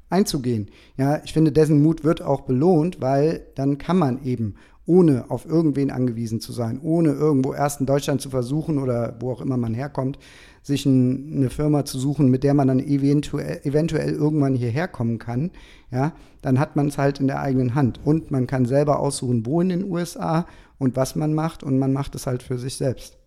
einzugehen, 0.10 0.70
ja, 0.98 1.22
ich 1.24 1.34
finde, 1.34 1.52
dessen 1.52 1.82
Mut 1.82 2.04
wird 2.04 2.22
auch 2.22 2.42
belohnt, 2.42 3.02
weil 3.02 3.48
dann 3.56 3.78
kann 3.80 3.98
man 3.98 4.24
eben 4.24 4.56
ohne 4.86 5.26
auf 5.30 5.46
irgendwen 5.46 5.90
angewiesen 5.90 6.42
zu 6.42 6.52
sein, 6.52 6.80
ohne 6.84 7.12
irgendwo 7.14 7.54
erst 7.54 7.80
in 7.80 7.86
Deutschland 7.86 8.20
zu 8.22 8.30
versuchen 8.30 8.78
oder 8.78 9.16
wo 9.20 9.32
auch 9.32 9.42
immer 9.42 9.56
man 9.58 9.74
herkommt, 9.74 10.20
sich 10.64 10.86
ein, 10.86 11.34
eine 11.38 11.50
Firma 11.50 11.86
zu 11.86 11.98
suchen, 12.00 12.30
mit 12.30 12.44
der 12.44 12.54
man 12.54 12.68
dann 12.68 12.80
eventuell, 12.80 13.62
eventuell 13.64 14.12
irgendwann 14.14 14.54
hierher 14.56 14.88
kommen 14.88 15.18
kann, 15.18 15.52
ja, 15.92 16.14
dann 16.42 16.60
hat 16.60 16.76
man 16.76 16.88
es 16.88 16.98
halt 16.98 17.20
in 17.20 17.28
der 17.28 17.40
eigenen 17.42 17.74
Hand. 17.76 18.00
Und 18.04 18.32
man 18.32 18.48
kann 18.48 18.66
selber 18.66 19.00
aussuchen, 19.00 19.46
wo 19.46 19.62
in 19.62 19.70
den 19.70 19.84
USA 19.90 20.46
und 20.78 20.96
was 20.96 21.16
man 21.16 21.34
macht 21.34 21.64
und 21.64 21.80
man 21.80 21.94
macht 21.94 22.16
es 22.16 22.28
halt 22.28 22.44
für 22.44 22.58
sich 22.58 22.76
selbst. 22.76 23.18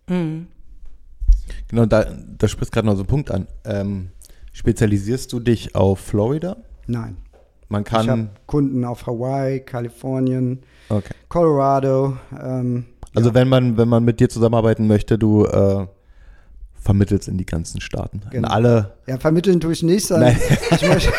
Genau, 1.68 1.86
da, 1.86 2.06
da 2.38 2.48
sprichst 2.48 2.72
gerade 2.72 2.86
noch 2.86 2.94
so 2.94 3.00
einen 3.00 3.08
Punkt 3.08 3.30
an. 3.30 3.46
Ähm, 3.64 4.08
spezialisierst 4.52 5.32
du 5.32 5.40
dich 5.40 5.74
auf 5.74 5.98
Florida? 6.00 6.56
Nein. 6.86 7.16
Man 7.68 7.82
ich 7.86 7.92
habe 7.92 8.06
kann. 8.06 8.30
Kunden 8.46 8.84
auf 8.84 9.06
Hawaii, 9.06 9.60
Kalifornien, 9.60 10.60
Okay. 10.88 11.14
Colorado. 11.28 12.16
Ähm, 12.40 12.84
Also 13.14 13.30
ja, 13.30 13.34
wenn 13.34 13.48
man, 13.48 13.76
wenn 13.78 13.88
man 13.88 14.04
mit 14.04 14.20
dir 14.20 14.28
zusammenarbeiten 14.28 14.86
möchte, 14.86 15.18
du 15.18 15.46
äh, 15.46 15.86
vermittelst 16.84 17.28
in 17.28 17.38
die 17.38 17.46
ganzen 17.46 17.80
Staaten. 17.80 18.20
In 18.26 18.30
Genau. 18.42 18.48
alle. 18.48 18.92
ja, 19.06 19.16
vermitteln 19.18 19.58
tue 19.58 19.72
ich 19.72 19.82
nicht, 19.82 20.06
sondern 20.06 20.36
ich 20.70 20.86
möchte, 20.86 21.12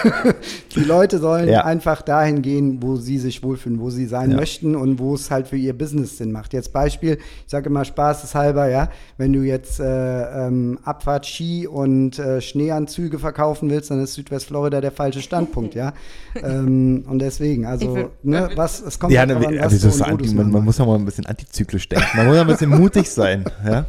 die 0.75 0.79
Leute 0.81 1.17
sollen 1.17 1.49
Ja. 1.49 1.65
einfach 1.65 2.03
dahin 2.03 2.41
gehen, 2.43 2.83
wo 2.83 2.95
sie 2.97 3.17
sich 3.17 3.41
wohlfühlen, 3.43 3.79
wo 3.79 3.89
sie 3.89 4.05
sein 4.05 4.31
Ja. 4.31 4.37
möchten 4.37 4.75
und 4.75 4.99
wo 4.99 5.15
es 5.15 5.31
halt 5.31 5.47
für 5.47 5.57
ihr 5.57 5.75
Business 5.77 6.17
Sinn 6.17 6.31
macht. 6.31 6.53
Jetzt 6.53 6.71
Beispiel, 6.71 7.17
ich 7.45 7.51
sage 7.51 7.69
immer 7.69 7.83
spaßeshalber, 7.83 8.69
ja, 8.69 8.89
wenn 9.17 9.33
du 9.33 9.41
jetzt 9.41 9.79
äh, 9.79 10.45
ähm, 10.47 10.77
Abfahrt, 10.83 11.25
Ski 11.25 11.67
und 11.67 12.19
äh, 12.19 12.41
Schneeanzüge 12.41 13.17
verkaufen 13.17 13.69
willst, 13.71 13.89
dann 13.89 14.01
ist 14.03 14.13
Südwestflorida 14.13 14.81
der 14.81 14.91
falsche 14.91 15.21
Standpunkt, 15.21 15.73
ja. 15.73 15.93
ähm, 16.43 17.03
und 17.09 17.19
deswegen, 17.19 17.65
also, 17.65 17.95
will- 17.95 18.09
ne, 18.21 18.49
was, 18.55 18.81
es 18.81 18.99
kommt 18.99 19.13
Ja, 19.13 19.21
halt 19.21 19.29
ne, 19.29 19.35
drauf 19.35 19.45
an, 19.47 19.53
wie, 19.53 19.59
was 19.61 19.73
und 19.83 19.99
wo 19.99 20.03
anti, 20.03 20.33
man, 20.35 20.51
man 20.51 20.63
muss 20.63 20.77
ja 20.77 20.85
mal 20.85 20.95
ein 20.95 21.05
bisschen 21.05 21.25
antizyklisch 21.25 21.89
denken. 21.89 22.05
Man 22.15 22.27
muss 22.27 22.35
ja 22.35 22.41
ein 22.41 22.47
bisschen 22.47 22.69
mutig 22.81 23.09
sein. 23.09 23.45
Ja? 23.65 23.85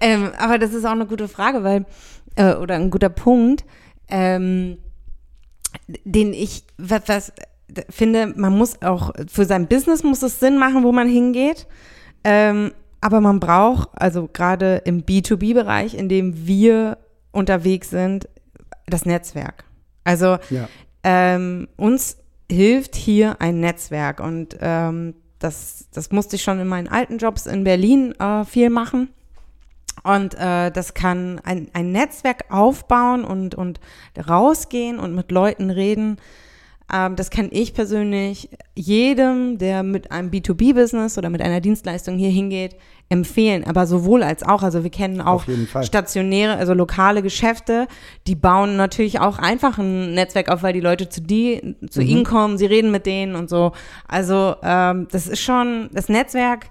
Ähm, 0.00 0.30
aber 0.38 0.58
das 0.58 0.72
ist 0.74 0.84
auch 0.84 0.90
eine 0.92 1.06
gute 1.06 1.28
Frage, 1.28 1.62
weil, 1.64 1.86
äh, 2.36 2.54
oder 2.54 2.74
ein 2.74 2.90
guter 2.90 3.08
Punkt, 3.08 3.64
ähm, 4.08 4.78
den 6.04 6.32
ich, 6.32 6.64
was, 6.78 7.02
was 7.06 7.32
finde, 7.90 8.32
man 8.36 8.56
muss 8.56 8.80
auch, 8.82 9.12
für 9.28 9.44
sein 9.44 9.66
Business 9.66 10.02
muss 10.02 10.22
es 10.22 10.40
Sinn 10.40 10.58
machen, 10.58 10.84
wo 10.84 10.92
man 10.92 11.08
hingeht. 11.08 11.66
Ähm, 12.24 12.72
aber 13.00 13.20
man 13.20 13.40
braucht, 13.40 13.90
also 13.94 14.28
gerade 14.32 14.82
im 14.84 15.04
B2B-Bereich, 15.04 15.94
in 15.94 16.08
dem 16.08 16.46
wir 16.46 16.98
unterwegs 17.32 17.90
sind, 17.90 18.28
das 18.86 19.04
Netzwerk. 19.04 19.64
Also 20.04 20.38
Ja. 20.50 20.68
ähm, 21.04 21.68
uns 21.76 22.16
hilft 22.50 22.94
hier 22.94 23.40
ein 23.40 23.60
Netzwerk 23.60 24.20
und 24.20 24.56
ähm, 24.60 25.14
das, 25.38 25.88
das 25.92 26.10
musste 26.12 26.36
ich 26.36 26.42
schon 26.42 26.58
in 26.60 26.68
meinen 26.68 26.88
alten 26.88 27.18
Jobs 27.18 27.46
in 27.46 27.64
Berlin 27.64 28.12
äh, 28.18 28.44
viel 28.44 28.70
machen. 28.70 29.10
Und 30.02 30.34
äh, 30.34 30.70
das 30.70 30.94
kann 30.94 31.40
ein, 31.44 31.68
ein 31.72 31.92
Netzwerk 31.92 32.44
aufbauen 32.50 33.24
und, 33.24 33.54
und 33.54 33.80
rausgehen 34.28 34.98
und 34.98 35.14
mit 35.14 35.30
Leuten 35.32 35.70
reden. 35.70 36.18
Ähm, 36.92 37.16
das 37.16 37.30
kann 37.30 37.48
ich 37.50 37.74
persönlich 37.74 38.48
jedem, 38.76 39.58
der 39.58 39.82
mit 39.82 40.12
einem 40.12 40.30
B2B-Business 40.30 41.18
oder 41.18 41.30
mit 41.30 41.42
einer 41.42 41.60
Dienstleistung 41.60 42.16
hier 42.16 42.30
hingeht, 42.30 42.76
empfehlen. 43.08 43.64
Aber 43.64 43.86
sowohl 43.86 44.22
als 44.22 44.42
auch, 44.44 44.62
also 44.62 44.84
wir 44.84 44.90
kennen 44.90 45.20
auch 45.20 45.44
stationäre, 45.82 46.56
also 46.56 46.74
lokale 46.74 47.22
Geschäfte, 47.22 47.88
die 48.28 48.34
bauen 48.36 48.76
natürlich 48.76 49.18
auch 49.20 49.38
einfach 49.38 49.78
ein 49.78 50.14
Netzwerk 50.14 50.48
auf, 50.48 50.62
weil 50.62 50.72
die 50.72 50.80
Leute 50.80 51.08
zu 51.08 51.20
die, 51.22 51.76
zu 51.90 52.00
Mhm. 52.02 52.06
ihnen 52.06 52.24
kommen, 52.24 52.58
sie 52.58 52.66
reden 52.66 52.90
mit 52.92 53.06
denen 53.06 53.34
und 53.34 53.48
so. 53.48 53.72
Also 54.06 54.54
ähm, 54.62 55.08
das 55.10 55.26
ist 55.26 55.40
schon, 55.40 55.88
das 55.92 56.08
Netzwerk, 56.08 56.70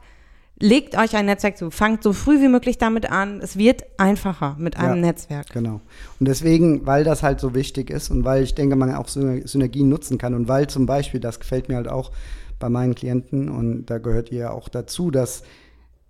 legt 0.59 0.97
euch 0.97 1.15
ein 1.15 1.25
Netzwerk 1.25 1.57
zu, 1.57 1.69
fangt 1.69 2.01
so 2.03 2.13
früh 2.13 2.41
wie 2.41 2.47
möglich 2.47 2.77
damit 2.77 3.11
an. 3.11 3.41
Es 3.41 3.57
wird 3.57 3.83
einfacher 3.97 4.55
mit 4.57 4.77
einem 4.77 4.95
Ja. 5.03 5.07
Netzwerk. 5.07 5.49
Genau. 5.51 5.81
Und 6.19 6.27
deswegen, 6.27 6.85
weil 6.85 7.03
das 7.03 7.23
halt 7.23 7.39
so 7.39 7.53
wichtig 7.53 7.89
ist 7.89 8.09
und 8.09 8.23
weil 8.23 8.43
ich 8.43 8.55
denke, 8.55 8.75
man 8.75 8.93
auch 8.95 9.07
Syner- 9.07 9.45
Synergien 9.47 9.89
nutzen 9.89 10.17
kann 10.17 10.33
und 10.33 10.47
weil 10.47 10.67
zum 10.67 10.85
Beispiel, 10.85 11.19
das 11.19 11.39
gefällt 11.39 11.67
mir 11.69 11.75
halt 11.75 11.89
auch 11.89 12.11
bei 12.59 12.69
meinen 12.69 12.95
Klienten 12.95 13.49
und 13.49 13.87
da 13.87 13.97
gehört 13.97 14.31
ihr 14.31 14.39
ja 14.39 14.51
auch 14.51 14.69
dazu, 14.69 15.11
dass 15.11 15.43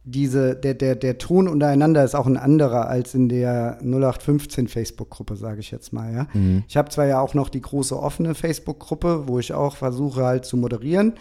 diese, 0.07 0.55
der, 0.55 0.75
der, 0.75 0.95
der 0.95 1.17
Ton 1.17 1.47
untereinander 1.47 2.03
ist 2.03 2.13
auch 2.13 2.27
ein 2.27 2.37
anderer 2.37 2.87
als 2.87 3.15
in 3.15 3.27
der 3.27 3.79
0815 3.81 4.67
Facebook-Gruppe, 4.67 5.35
sage 5.35 5.61
ich 5.61 5.71
jetzt 5.71 5.91
mal, 5.93 6.13
ja. 6.13 6.27
Ich 6.67 6.77
habe 6.77 6.89
zwar 6.89 7.07
ja 7.07 7.19
auch 7.19 7.33
noch 7.33 7.49
die 7.49 7.61
große 7.61 7.97
offene 7.99 8.35
Facebook-Gruppe, 8.35 9.23
wo 9.25 9.39
ich 9.39 9.53
auch 9.53 9.75
versuche 9.77 10.23
halt 10.23 10.45
zu 10.45 10.57
moderieren. 10.57 11.13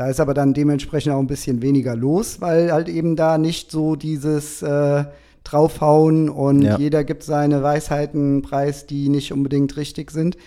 Da 0.00 0.08
ist 0.08 0.18
aber 0.18 0.32
dann 0.32 0.54
dementsprechend 0.54 1.12
auch 1.12 1.18
ein 1.18 1.26
bisschen 1.26 1.60
weniger 1.60 1.94
los, 1.94 2.40
weil 2.40 2.72
halt 2.72 2.88
eben 2.88 3.16
da 3.16 3.36
nicht 3.36 3.70
so 3.70 3.96
dieses 3.96 4.62
äh, 4.62 5.04
draufhauen 5.44 6.30
und 6.30 6.62
Ja. 6.62 6.78
jeder 6.78 7.04
gibt 7.04 7.22
seine 7.22 7.62
Weisheiten 7.62 8.40
preis, 8.40 8.86
die 8.86 9.10
nicht 9.10 9.30
unbedingt 9.30 9.76
richtig 9.76 10.10
sind. 10.10 10.38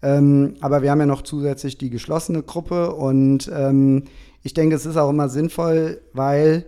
Ähm, 0.00 0.54
aber 0.62 0.80
wir 0.80 0.90
haben 0.90 1.00
ja 1.00 1.04
noch 1.04 1.20
zusätzlich 1.20 1.76
die 1.76 1.90
geschlossene 1.90 2.42
Gruppe 2.42 2.94
und 2.94 3.52
ähm, 3.54 4.04
ich 4.42 4.54
denke, 4.54 4.76
es 4.76 4.86
ist 4.86 4.96
auch 4.96 5.10
immer 5.10 5.28
sinnvoll, 5.28 6.00
weil 6.14 6.64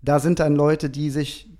da 0.00 0.20
sind 0.20 0.40
dann 0.40 0.56
Leute, 0.56 0.88
die 0.88 1.10
sich, 1.10 1.50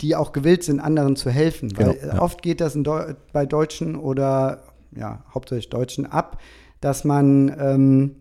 die 0.00 0.16
auch 0.16 0.32
gewillt 0.32 0.62
sind, 0.62 0.80
anderen 0.80 1.16
zu 1.16 1.28
helfen. 1.28 1.70
Weil 1.76 1.96
Genau, 1.96 2.14
ja. 2.14 2.22
oft 2.22 2.40
geht 2.40 2.62
das 2.62 2.72
Deu 2.82 3.12
bei 3.34 3.44
Deutschen 3.44 3.94
oder 3.96 4.62
ja, 4.96 5.22
hauptsächlich 5.34 5.68
Deutschen 5.68 6.06
ab, 6.06 6.40
dass 6.80 7.04
man, 7.04 7.54
ähm, 7.60 8.16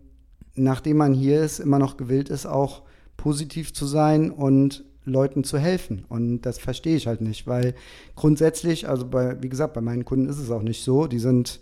nachdem 0.56 0.98
man 0.98 1.14
hier 1.14 1.42
ist, 1.42 1.60
immer 1.60 1.80
noch 1.80 1.98
gewillt 1.98 2.30
ist, 2.30 2.46
auch 2.46 2.84
positiv 3.18 3.74
zu 3.74 3.86
sein 3.86 4.32
und 4.32 4.86
Leuten 5.06 5.44
zu 5.44 5.58
helfen. 5.58 6.06
Und 6.08 6.42
das 6.42 6.60
verstehe 6.60 6.96
ich 6.96 7.08
halt 7.08 7.22
nicht, 7.22 7.48
weil 7.48 7.76
grundsätzlich, 8.16 8.88
also 8.88 9.08
bei, 9.08 9.42
wie 9.42 9.50
gesagt, 9.50 9.74
bei 9.74 9.82
meinen 9.82 10.06
Kunden 10.06 10.30
ist 10.30 10.40
es 10.40 10.52
auch 10.52 10.62
nicht 10.62 10.84
so. 10.84 11.08
Die 11.08 11.20
sind 11.20 11.60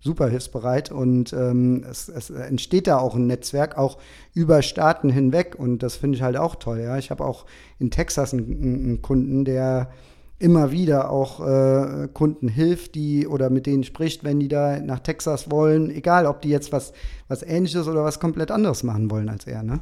super 0.00 0.28
hilfsbereit 0.28 0.92
und 0.92 1.32
ähm, 1.32 1.84
es, 1.88 2.08
es 2.08 2.30
entsteht 2.30 2.86
da 2.86 2.98
auch 2.98 3.16
ein 3.16 3.26
Netzwerk, 3.26 3.76
auch 3.76 3.98
über 4.32 4.62
Staaten 4.62 5.10
hinweg 5.10 5.56
und 5.58 5.82
das 5.82 5.96
finde 5.96 6.16
ich 6.16 6.22
halt 6.22 6.36
auch 6.36 6.54
toll. 6.54 6.80
Ja? 6.80 6.98
Ich 6.98 7.10
habe 7.10 7.24
auch 7.24 7.46
in 7.78 7.90
Texas 7.90 8.32
einen, 8.32 8.62
einen 8.62 9.02
Kunden, 9.02 9.44
der 9.44 9.90
immer 10.38 10.70
wieder 10.70 11.10
auch 11.10 11.40
äh, 11.40 12.08
Kunden 12.12 12.48
hilft, 12.48 12.94
die 12.94 13.26
oder 13.26 13.50
mit 13.50 13.66
denen 13.66 13.82
spricht, 13.84 14.24
wenn 14.24 14.38
die 14.38 14.48
da 14.48 14.78
nach 14.78 15.00
Texas 15.00 15.50
wollen, 15.50 15.90
egal 15.90 16.26
ob 16.26 16.42
die 16.42 16.48
jetzt 16.48 16.72
was, 16.72 16.92
was 17.26 17.42
ähnliches 17.42 17.88
oder 17.88 18.04
was 18.04 18.20
komplett 18.20 18.50
anderes 18.50 18.82
machen 18.82 19.10
wollen 19.10 19.28
als 19.28 19.46
er, 19.46 19.62
ne? 19.62 19.80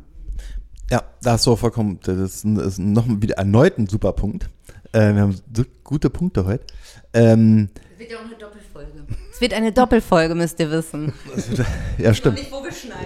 Ja, 0.90 1.02
da 1.20 1.32
hast 1.32 1.46
du 1.46 1.52
auch 1.52 1.58
vollkommen, 1.58 1.98
das 2.04 2.16
ist, 2.16 2.44
ist 2.44 2.78
noch 2.78 3.06
wieder 3.08 3.34
erneut 3.36 3.76
ein 3.76 3.88
super 3.88 4.12
Punkt. 4.12 4.48
Äh, 4.92 5.14
wir 5.14 5.22
haben 5.22 5.36
so 5.52 5.64
gute 5.82 6.10
Punkte 6.10 6.46
heute. 6.46 6.64
Ähm, 7.12 7.68
Es 7.92 7.98
wird 7.98 8.12
ja 8.12 8.18
auch 8.18 8.24
eine 8.24 8.36
Doppelfolge. 8.36 8.92
Es 9.32 9.40
wird 9.40 9.52
eine 9.52 9.72
Doppelfolge, 9.72 10.34
müsst 10.34 10.60
ihr 10.60 10.70
wissen. 10.70 11.12
ja, 11.98 12.14
stimmt. 12.14 12.38
Nicht. 12.38 12.52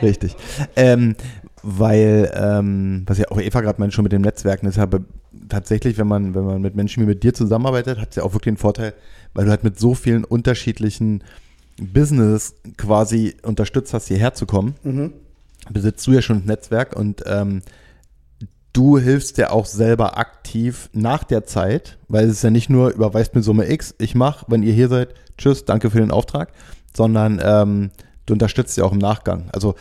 Richtig. 0.02 0.36
Ähm, 0.76 1.16
weil, 1.62 2.30
ähm, 2.34 3.02
was 3.06 3.18
ja 3.18 3.26
auch 3.30 3.40
Eva 3.40 3.60
gerade 3.60 3.80
meinte, 3.80 3.94
schon 3.94 4.02
mit 4.02 4.12
dem 4.12 4.22
Netzwerken 4.22 4.66
ist, 4.66 4.78
aber 4.78 5.00
tatsächlich, 5.48 5.98
wenn 5.98 6.06
man, 6.06 6.34
wenn 6.34 6.44
man 6.44 6.62
mit 6.62 6.74
Menschen 6.74 7.02
wie 7.02 7.06
mit 7.06 7.22
dir 7.22 7.34
zusammenarbeitet, 7.34 7.98
hat 7.98 8.10
es 8.10 8.16
ja 8.16 8.22
auch 8.22 8.32
wirklich 8.32 8.52
einen 8.52 8.56
Vorteil, 8.56 8.94
weil 9.34 9.44
du 9.44 9.50
halt 9.50 9.64
mit 9.64 9.78
so 9.78 9.94
vielen 9.94 10.24
unterschiedlichen 10.24 11.22
Business 11.80 12.54
quasi 12.76 13.36
unterstützt 13.42 13.94
hast, 13.94 14.08
hierher 14.08 14.34
zu 14.34 14.46
kommen. 14.46 14.74
Besitzt 15.70 16.06
du 16.06 16.12
ja 16.12 16.22
schon 16.22 16.38
ein 16.38 16.46
Netzwerk 16.46 16.96
und 16.96 17.22
ähm, 17.26 17.62
du 18.72 18.98
hilfst 18.98 19.38
ja 19.38 19.50
auch 19.50 19.66
selber 19.66 20.18
aktiv 20.18 20.90
nach 20.92 21.24
der 21.24 21.44
Zeit, 21.44 21.98
weil 22.08 22.26
es 22.26 22.32
ist 22.32 22.44
ja 22.44 22.50
nicht 22.50 22.70
nur 22.70 22.90
überweist 22.90 23.34
mir 23.34 23.42
Summe 23.42 23.70
X, 23.70 23.94
ich 23.98 24.14
mache, 24.14 24.46
wenn 24.48 24.62
ihr 24.62 24.72
hier 24.72 24.88
seid, 24.88 25.14
tschüss, 25.38 25.64
danke 25.64 25.90
für 25.90 26.00
den 26.00 26.10
Auftrag, 26.10 26.52
sondern 26.94 27.40
ähm, 27.42 27.90
du 28.26 28.32
unterstützt 28.32 28.76
ja 28.76 28.84
auch 28.84 28.92
im 28.92 28.98
Nachgang. 28.98 29.48
Also 29.52 29.74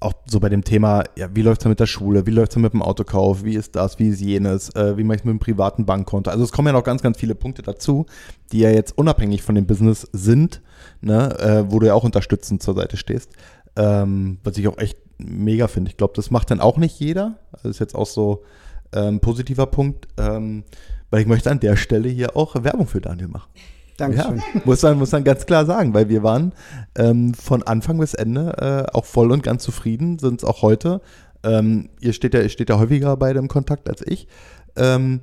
auch 0.00 0.12
so 0.26 0.40
bei 0.40 0.48
dem 0.48 0.64
Thema, 0.64 1.04
ja, 1.16 1.28
wie 1.34 1.42
läuft 1.42 1.62
es 1.62 1.68
mit 1.68 1.80
der 1.80 1.86
Schule, 1.86 2.26
wie 2.26 2.30
läuft 2.30 2.52
es 2.52 2.58
mit 2.58 2.72
dem 2.72 2.82
Autokauf, 2.82 3.44
wie 3.44 3.54
ist 3.54 3.74
das, 3.76 3.98
wie 3.98 4.08
ist 4.08 4.20
jenes, 4.20 4.70
äh, 4.74 4.96
wie 4.96 5.04
mache 5.04 5.16
ich 5.16 5.20
es 5.22 5.24
mit 5.24 5.32
dem 5.32 5.38
privaten 5.38 5.86
Bankkonto. 5.86 6.30
Also 6.30 6.44
es 6.44 6.52
kommen 6.52 6.68
ja 6.68 6.72
noch 6.72 6.84
ganz, 6.84 7.02
ganz 7.02 7.18
viele 7.18 7.34
Punkte 7.34 7.62
dazu, 7.62 8.06
die 8.52 8.60
ja 8.60 8.70
jetzt 8.70 8.96
unabhängig 8.96 9.42
von 9.42 9.54
dem 9.54 9.66
Business 9.66 10.08
sind, 10.12 10.62
ne, 11.00 11.38
äh, 11.40 11.64
wo 11.70 11.78
du 11.78 11.86
ja 11.86 11.94
auch 11.94 12.04
unterstützend 12.04 12.62
zur 12.62 12.74
Seite 12.74 12.96
stehst. 12.96 13.32
Ähm, 13.76 14.38
was 14.44 14.56
ich 14.56 14.68
auch 14.68 14.78
echt 14.78 14.98
mega 15.18 15.68
finde. 15.68 15.90
Ich 15.90 15.96
glaube, 15.96 16.14
das 16.16 16.30
macht 16.30 16.50
dann 16.50 16.60
auch 16.60 16.76
nicht 16.76 16.98
jeder. 17.00 17.38
Das 17.52 17.64
ist 17.64 17.78
jetzt 17.80 17.94
auch 17.94 18.06
so 18.06 18.44
ein 18.92 19.14
ähm, 19.14 19.20
positiver 19.20 19.66
Punkt, 19.66 20.08
ähm, 20.16 20.64
weil 21.10 21.20
ich 21.20 21.26
möchte 21.26 21.50
an 21.50 21.60
der 21.60 21.76
Stelle 21.76 22.08
hier 22.08 22.36
auch 22.36 22.62
Werbung 22.62 22.86
für 22.86 23.00
Daniel 23.00 23.28
machen. 23.28 23.50
Dankeschön. 23.98 24.38
Ja, 24.38 24.60
muss 24.64 24.82
man, 24.82 24.98
muss 24.98 25.12
man 25.12 25.24
ganz 25.24 25.44
klar 25.44 25.66
sagen, 25.66 25.92
weil 25.92 26.08
wir 26.08 26.22
waren 26.22 26.52
ähm, 26.96 27.34
von 27.34 27.62
Anfang 27.64 27.98
bis 27.98 28.14
Ende 28.14 28.86
äh, 28.90 28.96
auch 28.96 29.04
voll 29.04 29.32
und 29.32 29.42
ganz 29.42 29.64
zufrieden, 29.64 30.18
sind 30.18 30.40
es 30.40 30.48
auch 30.48 30.62
heute. 30.62 31.02
Ähm, 31.42 31.90
ihr 32.00 32.12
steht 32.12 32.32
ja, 32.32 32.40
ihr 32.40 32.48
steht 32.48 32.70
ja 32.70 32.78
häufiger 32.78 33.16
beide 33.16 33.40
im 33.40 33.48
Kontakt 33.48 33.88
als 33.88 34.02
ich. 34.06 34.28
Ähm, 34.76 35.20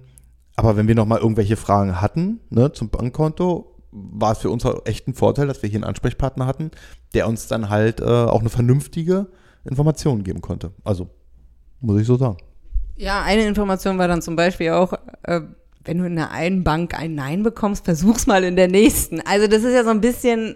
aber 0.58 0.76
wenn 0.76 0.88
wir 0.88 0.96
nochmal 0.96 1.20
irgendwelche 1.20 1.56
Fragen 1.56 2.02
hatten 2.02 2.42
ne, 2.50 2.72
zum 2.74 2.90
Bankkonto, 2.90 3.76
war 3.92 4.34
es 4.34 4.40
für 4.40 4.50
uns 4.50 4.66
auch 4.66 4.86
echt 4.86 5.08
ein 5.08 5.14
Vorteil, 5.14 5.48
dass 5.48 5.62
wir 5.64 5.70
hier 5.70 5.78
einen 5.78 5.86
Ansprechpartner 5.86 6.46
hatten, 6.46 6.72
der 7.14 7.28
uns 7.30 7.48
dann 7.48 7.70
halt 7.70 8.02
äh, 8.02 8.04
auch 8.04 8.42
eine 8.42 8.50
vernünftige 8.50 9.28
Information 9.64 10.24
geben 10.24 10.42
konnte. 10.42 10.72
Also, 10.84 11.10
muss 11.80 12.02
ich 12.02 12.08
so 12.08 12.18
sagen. 12.18 12.38
Ja, 12.98 13.24
eine 13.24 13.46
Information 13.46 13.98
war 13.98 14.08
dann 14.08 14.22
zum 14.22 14.36
Beispiel 14.36 14.72
auch, 14.72 14.94
äh, 15.24 15.42
wenn 15.86 16.00
du 16.00 16.06
in 16.06 16.16
der 16.16 16.32
einen 16.32 16.64
Bank 16.64 16.98
ein 17.00 17.16
Nein 17.16 17.44
bekommst, 17.44 17.86
versuch's 17.86 18.28
mal 18.28 18.44
in 18.44 18.56
der 18.56 18.68
nächsten. 18.68 19.22
Also 19.22 19.48
das 19.48 19.64
ist 19.64 19.74
ja 19.74 19.84
so 19.84 19.92
ein 19.92 20.02
bisschen 20.02 20.56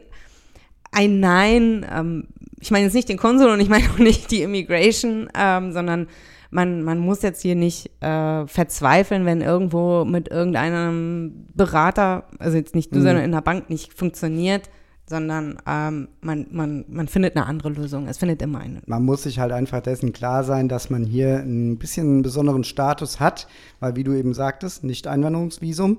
ein 0.92 1.20
Nein. 1.20 1.86
Ähm, 1.92 2.28
ich 2.60 2.72
meine 2.72 2.86
jetzt 2.86 2.94
nicht 2.94 3.10
den 3.10 3.18
Konsul 3.18 3.50
und 3.50 3.60
ich 3.60 3.70
meine 3.70 3.90
auch 3.94 4.00
nicht 4.00 4.32
die 4.32 4.42
Immigration, 4.42 5.30
ähm, 5.38 5.72
sondern 5.72 6.08
man, 6.52 6.82
man 6.82 7.00
muss 7.00 7.22
jetzt 7.22 7.42
hier 7.42 7.56
nicht 7.56 7.92
äh, 8.02 8.48
verzweifeln, 8.48 9.26
wenn 9.26 9.42
irgendwo 9.42 10.04
mit 10.04 10.30
irgendeinem 10.30 11.46
Berater, 11.54 12.28
also 12.40 12.58
jetzt 12.58 12.74
nicht 12.74 12.94
du, 12.94 13.00
mhm. 13.00 13.04
sondern 13.04 13.24
in 13.24 13.32
der 13.32 13.42
Bank 13.42 13.70
nicht 13.70 13.94
funktioniert 13.94 14.70
sondern 15.10 15.58
ähm, 15.68 16.08
man, 16.22 16.46
man, 16.52 16.86
man 16.88 17.08
findet 17.08 17.36
eine 17.36 17.46
andere 17.46 17.70
Lösung. 17.70 18.08
Es 18.08 18.20
findet 18.20 18.42
immer 18.42 18.60
eine. 18.60 18.82
Man 18.86 19.04
muss 19.04 19.24
sich 19.24 19.40
halt 19.40 19.52
einfach 19.52 19.82
dessen 19.82 20.14
klar 20.14 20.44
sein, 20.44 20.70
dass 20.70 20.90
man 20.90 21.04
hier 21.04 21.40
ein 21.40 21.78
bisschen 21.78 22.08
einen 22.08 22.22
besonderen 22.22 22.64
Status 22.64 23.20
hat, 23.20 23.48
weil 23.80 23.96
wie 23.96 24.04
du 24.04 24.14
eben 24.14 24.34
sagtest, 24.34 24.84
nicht 24.84 25.08
Einwanderungsvisum. 25.08 25.98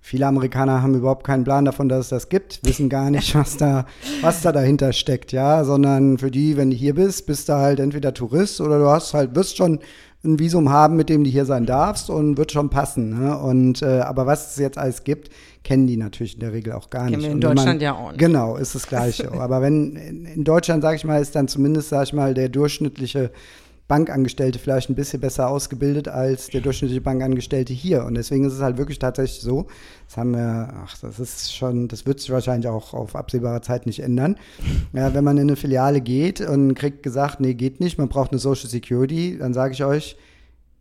Viele 0.00 0.26
Amerikaner 0.26 0.82
haben 0.82 0.94
überhaupt 0.94 1.26
keinen 1.26 1.44
Plan 1.44 1.64
davon, 1.64 1.88
dass 1.88 2.00
es 2.00 2.08
das 2.10 2.28
gibt, 2.28 2.60
wissen 2.62 2.90
gar 2.90 3.10
nicht, 3.10 3.34
was 3.34 3.56
da, 3.56 3.86
was 4.20 4.42
da 4.42 4.52
dahinter 4.52 4.92
steckt, 4.92 5.32
ja, 5.32 5.64
sondern 5.64 6.18
für 6.18 6.30
die, 6.30 6.58
wenn 6.58 6.70
du 6.70 6.76
hier 6.76 6.94
bist, 6.94 7.26
bist 7.26 7.48
du 7.48 7.54
halt 7.54 7.80
entweder 7.80 8.12
Tourist 8.12 8.60
oder 8.60 8.78
du 8.78 8.86
hast 8.86 9.14
halt, 9.14 9.34
wirst 9.34 9.56
schon 9.56 9.80
ein 10.24 10.38
Visum 10.38 10.70
haben, 10.70 10.96
mit 10.96 11.08
dem 11.08 11.24
du 11.24 11.30
hier 11.30 11.44
sein 11.44 11.66
darfst 11.66 12.10
und 12.10 12.36
wird 12.36 12.52
schon 12.52 12.70
passen. 12.70 13.10
Ne? 13.18 13.38
Und 13.38 13.82
äh, 13.82 14.00
aber 14.00 14.26
was 14.26 14.52
es 14.52 14.56
jetzt 14.56 14.78
alles 14.78 15.04
gibt, 15.04 15.30
kennen 15.62 15.86
die 15.86 15.96
natürlich 15.96 16.34
in 16.34 16.40
der 16.40 16.52
Regel 16.52 16.72
auch 16.72 16.90
gar 16.90 17.04
Kennen 17.04 17.16
nicht. 17.16 17.26
wir 17.26 17.32
in 17.32 17.40
Deutschland 17.40 17.66
man, 17.66 17.80
ja 17.80 17.94
auch 17.94 18.10
nicht. 18.10 18.18
Genau, 18.18 18.56
ist 18.56 18.74
das 18.74 18.86
Gleiche. 18.86 19.32
aber 19.40 19.62
wenn 19.62 19.96
in 19.96 20.44
Deutschland, 20.44 20.82
sage 20.82 20.96
ich 20.96 21.04
mal, 21.04 21.20
ist 21.20 21.34
dann 21.34 21.48
zumindest, 21.48 21.88
sage 21.90 22.04
ich 22.04 22.12
mal, 22.12 22.34
der 22.34 22.48
durchschnittliche 22.48 23.30
Bankangestellte 23.86 24.58
vielleicht 24.58 24.88
ein 24.88 24.94
bisschen 24.94 25.20
besser 25.20 25.48
ausgebildet 25.48 26.08
als 26.08 26.48
der 26.48 26.62
durchschnittliche 26.62 27.02
Bankangestellte 27.02 27.74
hier. 27.74 28.04
Und 28.04 28.14
deswegen 28.14 28.44
ist 28.46 28.54
es 28.54 28.62
halt 28.62 28.78
wirklich 28.78 28.98
tatsächlich 28.98 29.42
so, 29.42 29.66
das 30.06 30.16
haben 30.16 30.32
wir, 30.32 30.72
ach, 30.84 30.96
das 30.98 31.20
ist 31.20 31.54
schon, 31.54 31.88
das 31.88 32.06
wird 32.06 32.20
sich 32.20 32.30
wahrscheinlich 32.30 32.68
auch 32.68 32.94
auf 32.94 33.14
absehbare 33.14 33.60
Zeit 33.60 33.84
nicht 33.84 34.00
ändern. 34.00 34.36
Ja, 34.94 35.12
wenn 35.12 35.24
man 35.24 35.36
in 35.36 35.48
eine 35.48 35.56
Filiale 35.56 36.00
geht 36.00 36.40
und 36.40 36.74
kriegt 36.74 37.02
gesagt, 37.02 37.40
nee, 37.40 37.54
geht 37.54 37.80
nicht, 37.80 37.98
man 37.98 38.08
braucht 38.08 38.30
eine 38.30 38.38
Social 38.38 38.70
Security, 38.70 39.36
dann 39.38 39.52
sage 39.52 39.74
ich 39.74 39.84
euch, 39.84 40.16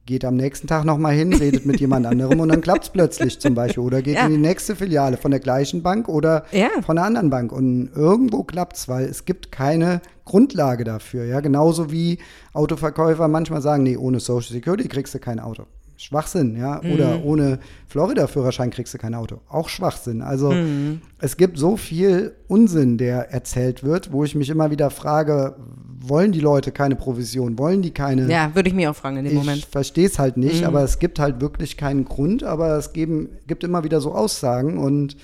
geht 0.06 0.26
am 0.26 0.36
nächsten 0.36 0.68
Tag 0.68 0.86
nochmal 0.86 1.14
hin, 1.14 1.34
redet 1.34 1.66
mit 1.66 1.80
jemand 1.80 2.06
anderem 2.06 2.40
und 2.40 2.50
dann 2.50 2.62
klappt 2.62 2.84
es 2.84 2.90
plötzlich 2.90 3.40
zum 3.40 3.56
Beispiel. 3.56 3.84
Oder 3.84 4.02
geht 4.02 4.16
ja. 4.16 4.26
in 4.26 4.32
die 4.32 4.38
nächste 4.38 4.76
Filiale 4.76 5.18
von 5.18 5.32
der 5.32 5.40
gleichen 5.40 5.82
Bank 5.82 6.10
oder 6.10 6.46
ja. 6.52 6.70
von 6.86 6.98
einer 6.98 7.08
anderen 7.08 7.30
Bank. 7.30 7.52
Und 7.52 7.90
irgendwo 7.96 8.44
klappt 8.44 8.76
es, 8.78 8.88
weil 8.88 9.06
es 9.06 9.26
gibt 9.26 9.52
keine 9.52 10.02
Grundlage 10.26 10.84
dafür. 10.84 11.26
Ja, 11.26 11.40
genauso 11.40 11.92
wie 11.92 12.20
Autoverkäufer 12.54 13.28
manchmal 13.28 13.62
sagen, 13.62 13.84
nee, 13.84 13.98
ohne 13.98 14.20
Social 14.20 14.52
Security 14.52 14.88
kriegst 14.88 15.14
du 15.14 15.20
kein 15.20 15.40
Auto. 15.40 15.66
Schwachsinn, 15.98 16.58
ja. 16.58 16.82
Mhm. 16.84 16.92
Oder 16.92 17.24
ohne 17.24 17.60
Florida-Führerschein 17.88 18.72
kriegst 18.72 18.94
du 18.94 18.98
kein 18.98 19.14
Auto. 19.14 19.40
Auch 19.48 19.70
Schwachsinn. 19.70 20.22
Also 20.22 20.52
mhm. 20.52 21.02
es 21.20 21.38
gibt 21.38 21.58
so 21.58 21.78
viel 21.78 22.34
Unsinn, 22.48 22.98
der 22.98 23.32
erzählt 23.32 23.84
wird, 23.84 24.12
wo 24.12 24.24
ich 24.24 24.36
mich 24.36 24.50
immer 24.50 24.72
wieder 24.72 24.90
frage, 24.90 25.56
wollen 26.00 26.32
die 26.32 26.40
Leute 26.40 26.72
keine 26.72 26.96
Provision? 26.96 27.58
Wollen 27.58 27.82
die 27.82 27.92
keine? 27.92 28.30
Ja, 28.30 28.54
würde 28.54 28.70
ich 28.70 28.76
mir 28.76 28.92
auch 28.92 28.96
fragen 28.96 29.18
in 29.18 29.26
dem 29.26 29.34
ich 29.34 29.40
Moment. 29.40 29.60
Ich 29.60 29.68
verstehe 29.68 30.08
es 30.08 30.20
halt 30.20 30.36
nicht, 30.36 30.62
mhm. 30.62 30.68
aber 30.68 30.84
es 30.84 31.00
gibt 31.00 31.20
halt 31.20 31.40
wirklich 31.40 31.78
keinen 31.78 32.06
Grund, 32.06 32.44
aber 32.44 32.78
es 32.78 32.92
geben, 32.92 33.30
gibt 33.48 33.64
immer 33.64 33.84
wieder 33.84 34.02
so 34.02 34.14
Aussagen 34.14 34.78
und 34.78 35.16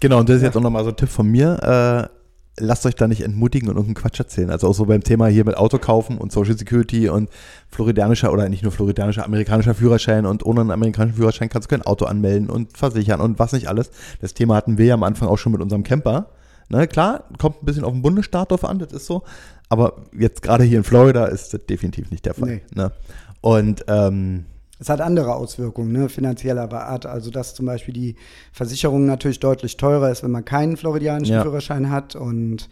Genau, 0.00 0.18
und 0.18 0.28
das 0.28 0.36
ist 0.36 0.42
ja. 0.42 0.48
jetzt 0.48 0.56
auch 0.56 0.60
nochmal 0.60 0.82
so 0.82 0.90
ein 0.90 0.96
Tipp 0.96 1.08
von 1.08 1.30
mir. 1.30 2.10
Äh, 2.10 2.23
lasst 2.58 2.86
euch 2.86 2.94
da 2.94 3.08
nicht 3.08 3.22
entmutigen 3.22 3.68
und 3.68 3.76
irgendeinen 3.76 4.02
Quatsch 4.02 4.18
erzählen. 4.18 4.50
Also 4.50 4.68
auch 4.68 4.74
so 4.74 4.86
beim 4.86 5.02
Thema 5.02 5.26
hier 5.26 5.44
mit 5.44 5.56
Auto 5.56 5.78
kaufen 5.78 6.18
und 6.18 6.32
Social 6.32 6.56
Security 6.56 7.08
und 7.08 7.28
floridanischer 7.68 8.32
oder 8.32 8.48
nicht 8.48 8.62
nur 8.62 8.72
floridanischer, 8.72 9.24
amerikanischer 9.24 9.74
Führerschein 9.74 10.26
und 10.26 10.46
ohne 10.46 10.60
einen 10.60 10.70
amerikanischen 10.70 11.16
Führerschein 11.16 11.48
kannst 11.48 11.70
du 11.70 11.76
kein 11.76 11.86
Auto 11.86 12.04
anmelden 12.04 12.50
und 12.50 12.76
versichern 12.76 13.20
und 13.20 13.38
was 13.38 13.52
nicht 13.52 13.68
alles. 13.68 13.90
Das 14.20 14.34
Thema 14.34 14.54
hatten 14.56 14.78
wir 14.78 14.86
ja 14.86 14.94
am 14.94 15.02
Anfang 15.02 15.28
auch 15.28 15.38
schon 15.38 15.52
mit 15.52 15.60
unserem 15.60 15.82
Camper. 15.82 16.28
Ne, 16.68 16.86
klar, 16.86 17.24
kommt 17.38 17.62
ein 17.62 17.66
bisschen 17.66 17.84
auf 17.84 17.92
den 17.92 18.02
Bundesstaat 18.02 18.50
drauf 18.50 18.64
an, 18.64 18.78
das 18.78 18.92
ist 18.92 19.06
so. 19.06 19.22
Aber 19.68 20.04
jetzt 20.18 20.40
gerade 20.42 20.64
hier 20.64 20.78
in 20.78 20.84
Florida 20.84 21.26
ist 21.26 21.52
das 21.52 21.66
definitiv 21.66 22.10
nicht 22.10 22.24
der 22.24 22.34
Fall. 22.34 22.48
Nee. 22.48 22.62
Ne? 22.74 22.92
Und 23.40 23.84
ähm, 23.88 24.46
es 24.84 24.90
hat 24.90 25.00
andere 25.00 25.34
Auswirkungen, 25.34 25.92
ne, 25.92 26.10
finanzieller 26.10 26.70
Art. 26.70 27.06
Also, 27.06 27.30
dass 27.30 27.54
zum 27.54 27.64
Beispiel 27.64 27.94
die 27.94 28.16
Versicherung 28.52 29.06
natürlich 29.06 29.40
deutlich 29.40 29.78
teurer 29.78 30.10
ist, 30.10 30.22
wenn 30.22 30.30
man 30.30 30.44
keinen 30.44 30.76
floridianischen 30.76 31.36
ja. 31.36 31.42
Führerschein 31.42 31.88
hat 31.88 32.14
und 32.16 32.68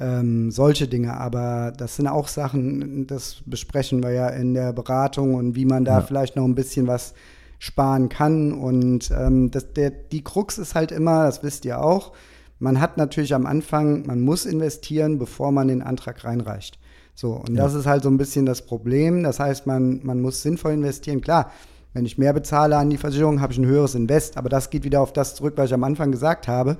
ähm, 0.00 0.50
solche 0.50 0.88
Dinge. 0.88 1.14
Aber 1.18 1.70
das 1.76 1.96
sind 1.96 2.06
auch 2.06 2.28
Sachen, 2.28 3.06
das 3.06 3.42
besprechen 3.44 4.02
wir 4.02 4.12
ja 4.12 4.28
in 4.28 4.54
der 4.54 4.72
Beratung 4.72 5.34
und 5.34 5.54
wie 5.54 5.66
man 5.66 5.84
da 5.84 5.98
ja. 5.98 6.00
vielleicht 6.00 6.36
noch 6.36 6.44
ein 6.44 6.54
bisschen 6.54 6.86
was 6.86 7.12
sparen 7.58 8.08
kann. 8.08 8.52
Und 8.52 9.10
ähm, 9.10 9.50
das, 9.50 9.74
der, 9.74 9.90
die 9.90 10.24
Krux 10.24 10.56
ist 10.56 10.74
halt 10.74 10.90
immer, 10.90 11.26
das 11.26 11.42
wisst 11.42 11.66
ihr 11.66 11.84
auch, 11.84 12.12
man 12.60 12.80
hat 12.80 12.96
natürlich 12.96 13.34
am 13.34 13.44
Anfang, 13.44 14.06
man 14.06 14.22
muss 14.22 14.46
investieren, 14.46 15.18
bevor 15.18 15.52
man 15.52 15.68
den 15.68 15.82
Antrag 15.82 16.24
reinreicht. 16.24 16.78
So, 17.14 17.32
und 17.32 17.54
ja. 17.54 17.62
das 17.62 17.74
ist 17.74 17.86
halt 17.86 18.02
so 18.02 18.08
ein 18.08 18.16
bisschen 18.16 18.46
das 18.46 18.62
Problem. 18.62 19.22
Das 19.22 19.38
heißt, 19.38 19.66
man, 19.66 20.00
man 20.02 20.20
muss 20.20 20.42
sinnvoll 20.42 20.72
investieren. 20.72 21.20
Klar, 21.20 21.50
wenn 21.92 22.06
ich 22.06 22.18
mehr 22.18 22.32
bezahle 22.32 22.76
an 22.76 22.90
die 22.90 22.96
Versicherung, 22.96 23.40
habe 23.40 23.52
ich 23.52 23.58
ein 23.58 23.66
höheres 23.66 23.94
Invest, 23.94 24.36
aber 24.36 24.48
das 24.48 24.70
geht 24.70 24.84
wieder 24.84 25.00
auf 25.00 25.12
das 25.12 25.34
zurück, 25.34 25.54
was 25.56 25.66
ich 25.66 25.74
am 25.74 25.84
Anfang 25.84 26.10
gesagt 26.10 26.48
habe. 26.48 26.78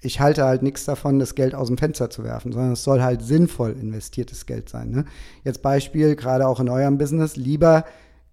Ich 0.00 0.20
halte 0.20 0.44
halt 0.44 0.62
nichts 0.62 0.84
davon, 0.84 1.18
das 1.18 1.34
Geld 1.34 1.54
aus 1.54 1.66
dem 1.66 1.76
Fenster 1.76 2.08
zu 2.08 2.22
werfen, 2.22 2.52
sondern 2.52 2.72
es 2.72 2.84
soll 2.84 3.02
halt 3.02 3.20
sinnvoll 3.20 3.72
investiertes 3.72 4.46
Geld 4.46 4.68
sein. 4.68 4.90
Ne? 4.90 5.04
Jetzt 5.44 5.60
Beispiel, 5.60 6.14
gerade 6.14 6.46
auch 6.46 6.60
in 6.60 6.68
eurem 6.68 6.98
Business, 6.98 7.36
lieber 7.36 7.84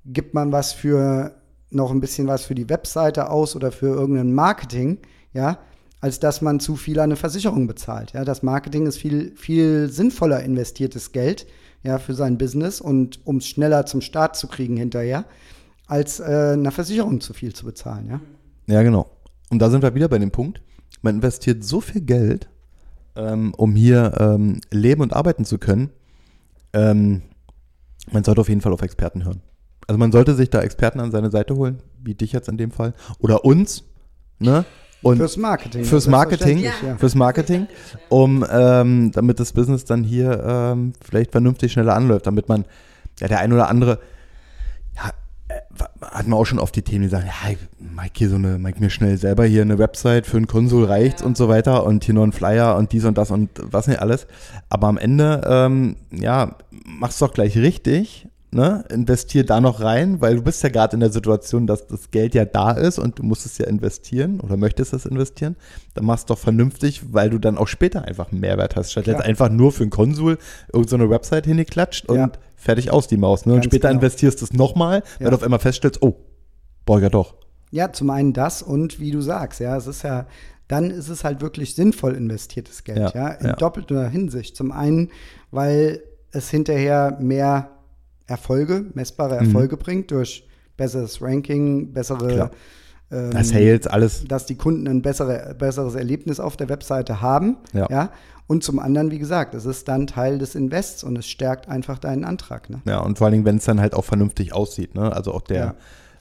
gibt 0.06 0.36
man 0.36 0.52
was 0.52 0.74
für 0.74 1.36
noch 1.72 1.92
ein 1.92 2.00
bisschen 2.00 2.28
was 2.28 2.46
für 2.46 2.56
die 2.56 2.70
Webseite 2.70 3.30
aus 3.30 3.56
oder 3.56 3.72
für 3.72 3.88
irgendein 3.88 4.34
Marketing, 4.34 5.00
ja, 5.34 5.58
als 6.06 6.20
dass 6.20 6.44
man 6.44 6.60
zu 6.60 6.76
viel 6.76 7.00
an 7.00 7.06
eine 7.06 7.16
Versicherung 7.16 7.66
bezahlt. 7.66 8.14
Ja, 8.14 8.24
das 8.24 8.44
Marketing 8.44 8.86
ist 8.86 8.98
viel, 8.98 9.36
viel 9.36 9.90
sinnvoller 9.90 10.44
investiertes 10.44 11.14
Geld 11.14 11.48
ja, 11.82 11.98
für 11.98 12.14
sein 12.14 12.38
Business 12.38 12.80
und 12.80 13.26
um 13.26 13.38
es 13.38 13.48
schneller 13.48 13.88
zum 13.88 14.02
Start 14.02 14.36
zu 14.36 14.46
kriegen 14.48 14.78
hinterher, 14.78 15.26
als 15.88 16.20
äh, 16.20 16.52
einer 16.54 16.70
Versicherung 16.70 17.22
zu 17.22 17.34
viel 17.34 17.56
zu 17.56 17.66
bezahlen. 17.66 18.08
Ja? 18.08 18.22
ja, 18.68 18.84
genau. 18.84 19.10
Und 19.50 19.58
da 19.64 19.72
sind 19.72 19.82
wir 19.82 19.96
wieder 19.96 20.08
bei 20.08 20.20
dem 20.20 20.30
Punkt, 20.30 20.62
man 21.02 21.16
investiert 21.16 21.64
so 21.64 21.82
viel 21.82 22.02
Geld, 22.02 22.50
ähm, 23.16 23.56
um 23.58 23.76
hier 23.76 24.14
ähm, 24.20 24.62
leben 24.70 25.02
und 25.02 25.12
arbeiten 25.12 25.44
zu 25.44 25.58
können. 25.58 25.90
Ähm, 26.74 27.24
man 28.12 28.24
sollte 28.24 28.42
auf 28.42 28.50
jeden 28.50 28.62
Fall 28.62 28.74
auf 28.74 28.84
Experten 28.84 29.26
hören. 29.26 29.42
Also 29.88 29.98
man 29.98 30.12
sollte 30.12 30.36
sich 30.36 30.52
da 30.52 30.62
Experten 30.62 31.00
an 31.00 31.10
seine 31.10 31.32
Seite 31.32 31.56
holen, 31.56 31.82
wie 32.04 32.14
dich 32.14 32.32
jetzt 32.32 32.48
in 32.48 32.58
dem 32.58 32.70
Fall, 32.70 32.94
oder 33.18 33.44
uns, 33.44 33.86
ne? 34.38 34.66
Und 35.02 35.18
fürs 35.18 35.38
Marketing. 35.38 35.86
Fürs 35.86 36.08
Marketing, 36.08 36.60
ja. 36.60 36.72
fürs 36.98 37.16
Marketing, 37.16 37.68
um 38.10 38.46
ähm, 38.50 39.12
damit 39.12 39.40
das 39.40 39.54
Business 39.54 39.86
dann 39.86 40.04
hier 40.04 40.44
ähm, 40.46 40.94
vielleicht 41.04 41.32
vernünftig 41.32 41.74
schneller 41.74 41.96
anläuft, 41.96 42.26
damit 42.26 42.50
man, 42.50 42.66
ja, 43.20 43.28
der 43.28 43.40
ein 43.40 43.54
oder 43.54 43.70
andere, 43.70 44.00
ja, 44.96 45.12
äh, 45.48 45.62
hat 46.02 46.28
man 46.28 46.40
auch 46.40 46.46
schon 46.46 46.58
oft 46.58 46.76
die 46.76 46.82
Themen, 46.82 47.04
die 47.04 47.10
sagen, 47.10 47.28
ja, 47.28 47.56
Mike 47.78 48.14
hier 48.16 48.30
so 48.30 48.36
eine, 48.36 48.58
Mike 48.58 48.80
mir 48.80 48.90
schnell 48.90 49.18
selber 49.18 49.46
hier 49.46 49.62
eine 49.62 49.78
Website 49.78 50.26
für 50.26 50.38
einen 50.38 50.48
Konsul 50.48 50.86
reicht 50.86 51.20
ja. 51.20 51.26
und 51.28 51.38
so 51.38 51.50
weiter 51.50 51.86
und 51.86 52.04
hier 52.04 52.16
noch 52.16 52.24
ein 52.24 52.32
Flyer 52.32 52.76
und 52.76 52.92
dies 52.92 53.06
und 53.06 53.18
das 53.18 53.30
und 53.30 53.52
was 53.62 53.88
nicht 53.88 54.02
alles. 54.02 54.26
Aber 54.70 54.88
am 54.88 54.98
Ende, 54.98 55.42
ähm, 55.46 55.98
ja, 56.12 56.56
mach's 56.72 57.20
doch 57.20 57.34
gleich 57.34 57.58
richtig 57.58 58.28
ne, 58.56 58.86
investier 58.90 59.46
da 59.46 59.60
noch 59.62 59.82
rein, 59.82 60.22
weil 60.22 60.36
du 60.38 60.42
bist 60.42 60.64
ja 60.64 60.70
gerade 60.70 60.94
in 60.96 61.02
der 61.02 61.12
Situation, 61.12 61.68
dass 61.68 61.86
das 61.88 62.10
Geld 62.10 62.34
ja 62.34 62.46
da 62.46 62.72
ist 62.72 62.98
und 62.98 63.20
du 63.20 63.24
musst 63.24 63.46
es 63.46 63.58
ja 63.58 63.68
investieren 63.68 64.40
oder 64.40 64.58
möchtest 64.58 64.94
es 64.94 65.06
investieren, 65.06 65.56
dann 65.94 66.06
machst 66.06 66.30
du 66.30 66.34
doch 66.34 66.40
vernünftig, 66.40 67.14
weil 67.14 67.30
du 67.30 67.38
dann 67.38 67.58
auch 67.58 67.68
später 67.68 68.06
einfach 68.06 68.32
einen 68.32 68.40
Mehrwert 68.40 68.76
hast, 68.76 68.92
statt 68.92 69.04
Klar. 69.04 69.18
jetzt 69.18 69.26
einfach 69.26 69.50
nur 69.50 69.72
für 69.72 69.84
einen 69.84 69.92
Konsul 69.92 70.38
irgendeine 70.74 71.04
so 71.04 71.10
Website 71.10 71.46
hingeklatscht 71.46 72.08
und 72.08 72.16
Ja. 72.18 72.32
fertig 72.56 72.92
aus 72.92 73.08
die 73.08 73.18
Maus. 73.18 73.46
Ne? 73.46 73.54
Und 73.54 73.58
Ganz 73.62 73.66
später 73.66 73.90
genau. 73.90 74.00
investierst 74.00 74.42
du 74.42 74.46
es 74.46 74.54
nochmal, 74.54 75.04
weil 75.20 75.26
Ja. 75.26 75.30
du 75.30 75.36
auf 75.36 75.44
einmal 75.44 75.60
feststellst, 75.60 76.02
oh, 76.02 76.16
ja 76.88 77.10
doch. 77.10 77.36
Ja, 77.72 77.92
zum 77.92 78.10
einen 78.10 78.32
das 78.32 78.62
und 78.62 79.00
wie 79.00 79.12
du 79.12 79.20
sagst, 79.22 79.60
ja, 79.60 79.76
es 79.76 79.86
ist 79.86 80.04
ja, 80.04 80.28
dann 80.68 80.90
ist 80.92 81.10
es 81.10 81.24
halt 81.24 81.42
wirklich 81.42 81.76
sinnvoll 81.76 82.16
investiertes 82.16 82.84
Geld, 82.84 82.98
Ja, 83.00 83.12
ja, 83.14 83.28
in 83.34 83.48
ja. 83.48 83.54
doppelter 83.58 84.08
Hinsicht. 84.08 84.56
Zum 84.56 84.72
einen, 84.72 85.12
weil 85.52 86.02
es 86.32 86.50
hinterher 86.50 87.18
mehr 87.20 87.70
Erfolge, 88.28 88.86
messbare 88.94 89.36
Mhm. 89.42 89.48
Erfolge 89.48 89.78
bringt 89.78 90.12
durch 90.12 90.48
besseres 90.78 91.22
Ranking, 91.22 91.94
bessere, 91.94 92.28
Klar. 92.28 92.52
ähm, 93.12 93.32
Das 93.32 93.50
Sales, 93.50 93.88
alles. 93.88 94.26
dass 94.28 94.46
die 94.46 94.56
Kunden 94.56 94.88
ein 94.88 95.02
bessere, 95.02 95.56
besseres 95.58 95.96
Erlebnis 95.96 96.40
auf 96.40 96.58
der 96.58 96.70
Webseite 96.70 97.22
haben, 97.22 97.58
Ja. 97.74 97.88
ja. 97.90 98.12
Und 98.48 98.64
zum 98.64 98.78
anderen, 98.78 99.10
wie 99.10 99.18
gesagt, 99.18 99.56
es 99.56 99.66
ist 99.66 99.88
dann 99.88 100.06
Teil 100.06 100.38
des 100.38 100.54
Invests 100.54 101.04
und 101.04 101.18
es 101.18 101.26
stärkt 101.28 101.68
einfach 101.68 101.98
deinen 101.98 102.24
Antrag, 102.24 102.70
ne? 102.70 102.80
Ja, 102.86 103.00
und 103.00 103.18
vor 103.18 103.26
allen 103.26 103.32
Dingen, 103.32 103.46
wenn 103.46 103.58
es 103.58 103.66
dann 103.66 103.82
halt 103.82 103.96
auch 103.96 104.06
vernünftig 104.06 104.54
aussieht, 104.54 104.94
ne? 104.94 105.12
Also 105.12 105.34
auch 105.34 105.42
der, 105.42 105.74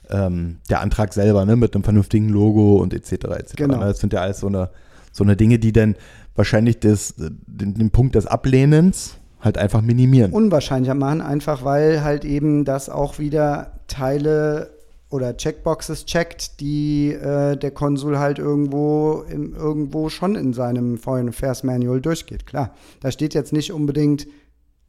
ähm, 0.09 0.57
der 0.69 0.81
Antrag 0.81 1.13
selber, 1.13 1.45
ne, 1.45 1.55
mit 1.55 1.75
einem 1.75 1.83
vernünftigen 1.83 2.29
Logo 2.29 2.77
und 2.77 2.95
etc. 2.95 3.11
etc. 3.11 3.53
Genau. 3.57 3.77
Ne? 3.77 3.85
Das 3.85 3.99
sind 3.99 4.11
ja 4.11 4.21
alles 4.21 4.39
so 4.39 4.47
eine, 4.47 4.71
so 5.11 5.23
eine 5.23 5.35
Dinge, 5.35 5.59
die 5.59 5.71
dann 5.71 5.95
wahrscheinlich 6.35 6.79
das, 6.79 7.13
den, 7.17 7.75
den 7.75 7.91
Punkt 7.91 8.15
des 8.15 8.25
Ablehnens 8.25 9.17
halt 9.45 9.57
einfach 9.57 9.81
minimieren. 9.81 10.31
unwahrscheinlicher 10.33 10.95
machen, 10.95 11.21
einfach 11.21 11.63
weil 11.63 12.03
halt 12.03 12.25
eben 12.25 12.65
das 12.65 12.89
auch 12.89 13.19
wieder 13.19 13.71
Teile 13.87 14.71
oder 15.09 15.37
Checkboxes 15.37 16.05
checkt, 16.05 16.59
die 16.59 17.13
äh, 17.13 17.55
der 17.55 17.71
Konsul 17.71 18.17
halt 18.19 18.39
irgendwo, 18.39 19.23
im, 19.29 19.53
irgendwo 19.53 20.09
schon 20.09 20.35
in 20.35 20.51
seinem 20.51 20.97
Foreign 20.97 21.29
Affairs 21.29 21.63
Manual 21.63 22.01
durchgeht. 22.01 22.45
Klar, 22.45 22.73
da 23.01 23.11
steht 23.11 23.33
jetzt 23.33 23.53
nicht 23.53 23.71
unbedingt, 23.71 24.27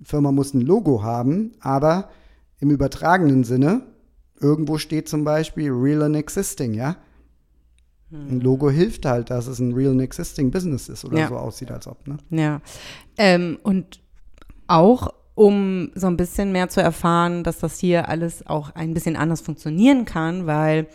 Firma 0.02 0.32
muss 0.32 0.54
ein 0.54 0.62
Logo 0.62 1.02
haben, 1.02 1.52
aber 1.60 2.08
im 2.58 2.70
übertragenen 2.70 3.44
Sinne, 3.44 3.82
irgendwo 4.40 4.78
steht 4.78 5.08
zum 5.08 5.22
Beispiel 5.24 5.70
Real 5.70 6.02
and 6.02 6.16
Existing, 6.16 6.74
ja? 6.74 6.96
Ein 8.10 8.40
Logo 8.40 8.70
hilft 8.70 9.04
halt, 9.04 9.30
dass 9.30 9.48
es 9.48 9.58
ein 9.58 9.72
Real 9.74 9.90
and 9.92 10.00
Existing 10.00 10.50
Business 10.50 10.88
ist 10.88 11.04
oder 11.04 11.18
Ja. 11.18 11.28
so 11.28 11.36
aussieht, 11.36 11.70
als 11.72 11.86
ob, 11.88 12.06
ne? 12.06 12.16
Ja. 12.30 12.60
Ähm, 13.18 13.58
und 13.62 14.00
auch, 14.66 15.12
um 15.34 15.90
so 15.94 16.06
ein 16.06 16.16
bisschen 16.16 16.52
mehr 16.52 16.68
zu 16.68 16.80
erfahren, 16.80 17.44
dass 17.44 17.58
das 17.58 17.78
hier 17.78 18.08
alles 18.08 18.46
auch 18.46 18.74
ein 18.74 18.94
bisschen 18.94 19.16
anders 19.16 19.40
funktionieren 19.40 20.04
kann, 20.04 20.46
weil 20.46 20.86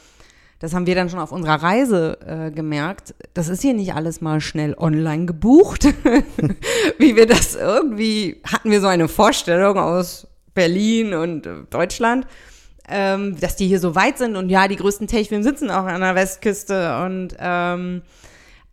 das 0.59 0.75
haben 0.75 0.85
wir 0.85 0.93
dann 0.93 1.09
schon 1.09 1.19
auf 1.19 1.31
unserer 1.31 1.63
Reise 1.63 2.19
äh, 2.25 2.51
gemerkt. 2.51 3.15
Das 3.33 3.47
ist 3.47 3.61
hier 3.61 3.73
nicht 3.73 3.95
alles 3.95 4.21
mal 4.21 4.41
schnell 4.41 4.75
online 4.77 5.25
gebucht, 5.25 5.85
wie 6.99 7.15
wir 7.15 7.25
das 7.25 7.55
irgendwie 7.55 8.41
hatten 8.43 8.69
wir 8.69 8.79
so 8.79 8.87
eine 8.87 9.07
Vorstellung 9.07 9.77
aus 9.77 10.27
Berlin 10.53 11.13
und 11.13 11.47
äh, 11.47 11.63
Deutschland, 11.69 12.27
ähm, 12.87 13.39
dass 13.39 13.55
die 13.55 13.67
hier 13.67 13.79
so 13.79 13.95
weit 13.95 14.17
sind 14.17 14.35
und 14.35 14.49
ja, 14.49 14.67
die 14.67 14.75
größten 14.75 15.07
Tech-Firmen 15.07 15.43
sitzen 15.43 15.71
auch 15.71 15.85
an 15.85 16.01
der 16.01 16.15
Westküste 16.15 17.03
und 17.05 17.35
ähm, 17.39 18.03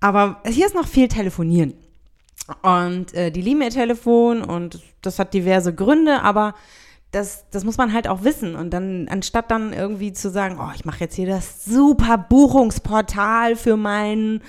aber 0.01 0.42
hier 0.46 0.66
ist 0.66 0.74
noch 0.74 0.86
viel 0.86 1.09
Telefonieren. 1.09 1.74
Und 2.62 3.14
äh, 3.14 3.30
die 3.30 3.43
lieben 3.43 3.62
ihr 3.62 3.70
Telefon 3.70 4.43
und 4.43 4.80
das 5.03 5.18
hat 5.18 5.34
diverse 5.34 5.74
Gründe, 5.74 6.22
aber 6.22 6.55
das, 7.11 7.45
das 7.51 7.64
muss 7.64 7.76
man 7.76 7.93
halt 7.93 8.09
auch 8.09 8.24
wissen. 8.24 8.55
Und 8.55 8.70
dann, 8.70 9.09
anstatt 9.09 9.51
dann 9.51 9.72
irgendwie 9.72 10.12
zu 10.12 10.30
sagen, 10.30 10.59
oh, 10.61 10.70
ich 10.74 10.84
mache 10.84 11.01
jetzt 11.01 11.14
hier 11.14 11.26
das 11.26 11.64
super 11.64 12.18
Buchungsportal 12.18 13.57
für 13.57 13.76
meinen 13.76 14.43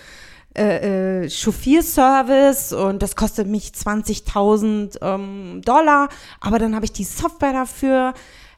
äh, 0.57 1.23
äh, 1.23 1.29
Chauffeurservice 1.29 2.73
und 2.73 3.01
das 3.01 3.15
kostet 3.15 3.47
mich 3.47 3.69
20.000 3.69 4.97
ähm, 5.01 5.61
Dollar, 5.63 6.09
aber 6.41 6.57
dann 6.59 6.75
habe 6.75 6.85
ich 6.85 6.91
die 6.91 7.03
Software 7.03 7.53
dafür. 7.53 8.13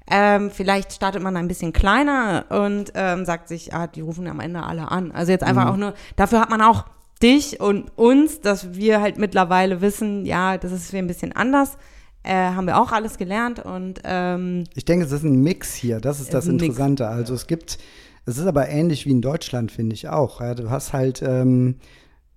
Ähm, 0.10 0.52
vielleicht 0.52 0.94
startet 0.94 1.22
man 1.22 1.38
ein 1.38 1.48
bisschen 1.48 1.74
kleiner 1.74 2.46
und 2.50 2.92
ähm, 2.96 3.26
sagt 3.26 3.48
sich, 3.50 3.74
ah, 3.74 3.88
die 3.88 4.02
rufen 4.02 4.28
am 4.28 4.40
Ende 4.40 4.64
alle 4.64 4.90
an. 4.90 5.12
Also 5.12 5.32
jetzt 5.32 5.44
einfach 5.44 5.68
auch 5.68 5.78
nur, 5.78 5.94
dafür 6.16 6.42
hat 6.42 6.50
man 6.50 6.62
auch 6.62 6.86
dich 7.22 7.60
und 7.60 7.92
uns, 7.98 8.42
dass 8.42 8.74
wir 8.74 9.02
halt 9.02 9.18
mittlerweile 9.18 9.82
wissen, 9.82 10.26
ja, 10.26 10.58
das 10.58 10.72
ist 10.72 10.94
ein 10.94 11.08
bisschen 11.08 11.32
anders. 11.34 11.78
Äh, 12.24 12.34
haben 12.34 12.68
wir 12.68 12.80
auch 12.80 12.92
alles 12.92 13.18
gelernt 13.18 13.60
und 13.60 14.02
ähm, 14.04 14.66
Ich 14.76 14.86
denke, 14.86 15.06
es 15.06 15.12
ist 15.12 15.24
ein 15.24 15.42
Mix 15.42 15.74
hier. 15.74 16.00
Das 16.00 16.20
ist 16.20 16.34
das 16.34 16.46
ist 16.46 16.52
ein 16.52 16.58
Mix. 16.58 16.66
Interessante. 16.66 17.08
Also 17.08 17.34
es 17.34 17.48
gibt, 17.48 17.80
es 18.28 18.38
ist 18.38 18.46
aber 18.46 18.70
ähnlich 18.70 19.08
wie 19.08 19.12
in 19.12 19.22
Deutschland, 19.22 19.72
finde 19.72 19.96
ich 19.96 20.08
auch. 20.08 20.40
Ja, 20.40 20.54
du 20.54 20.70
hast 20.70 20.94
halt 20.94 21.24
ähm, 21.24 21.78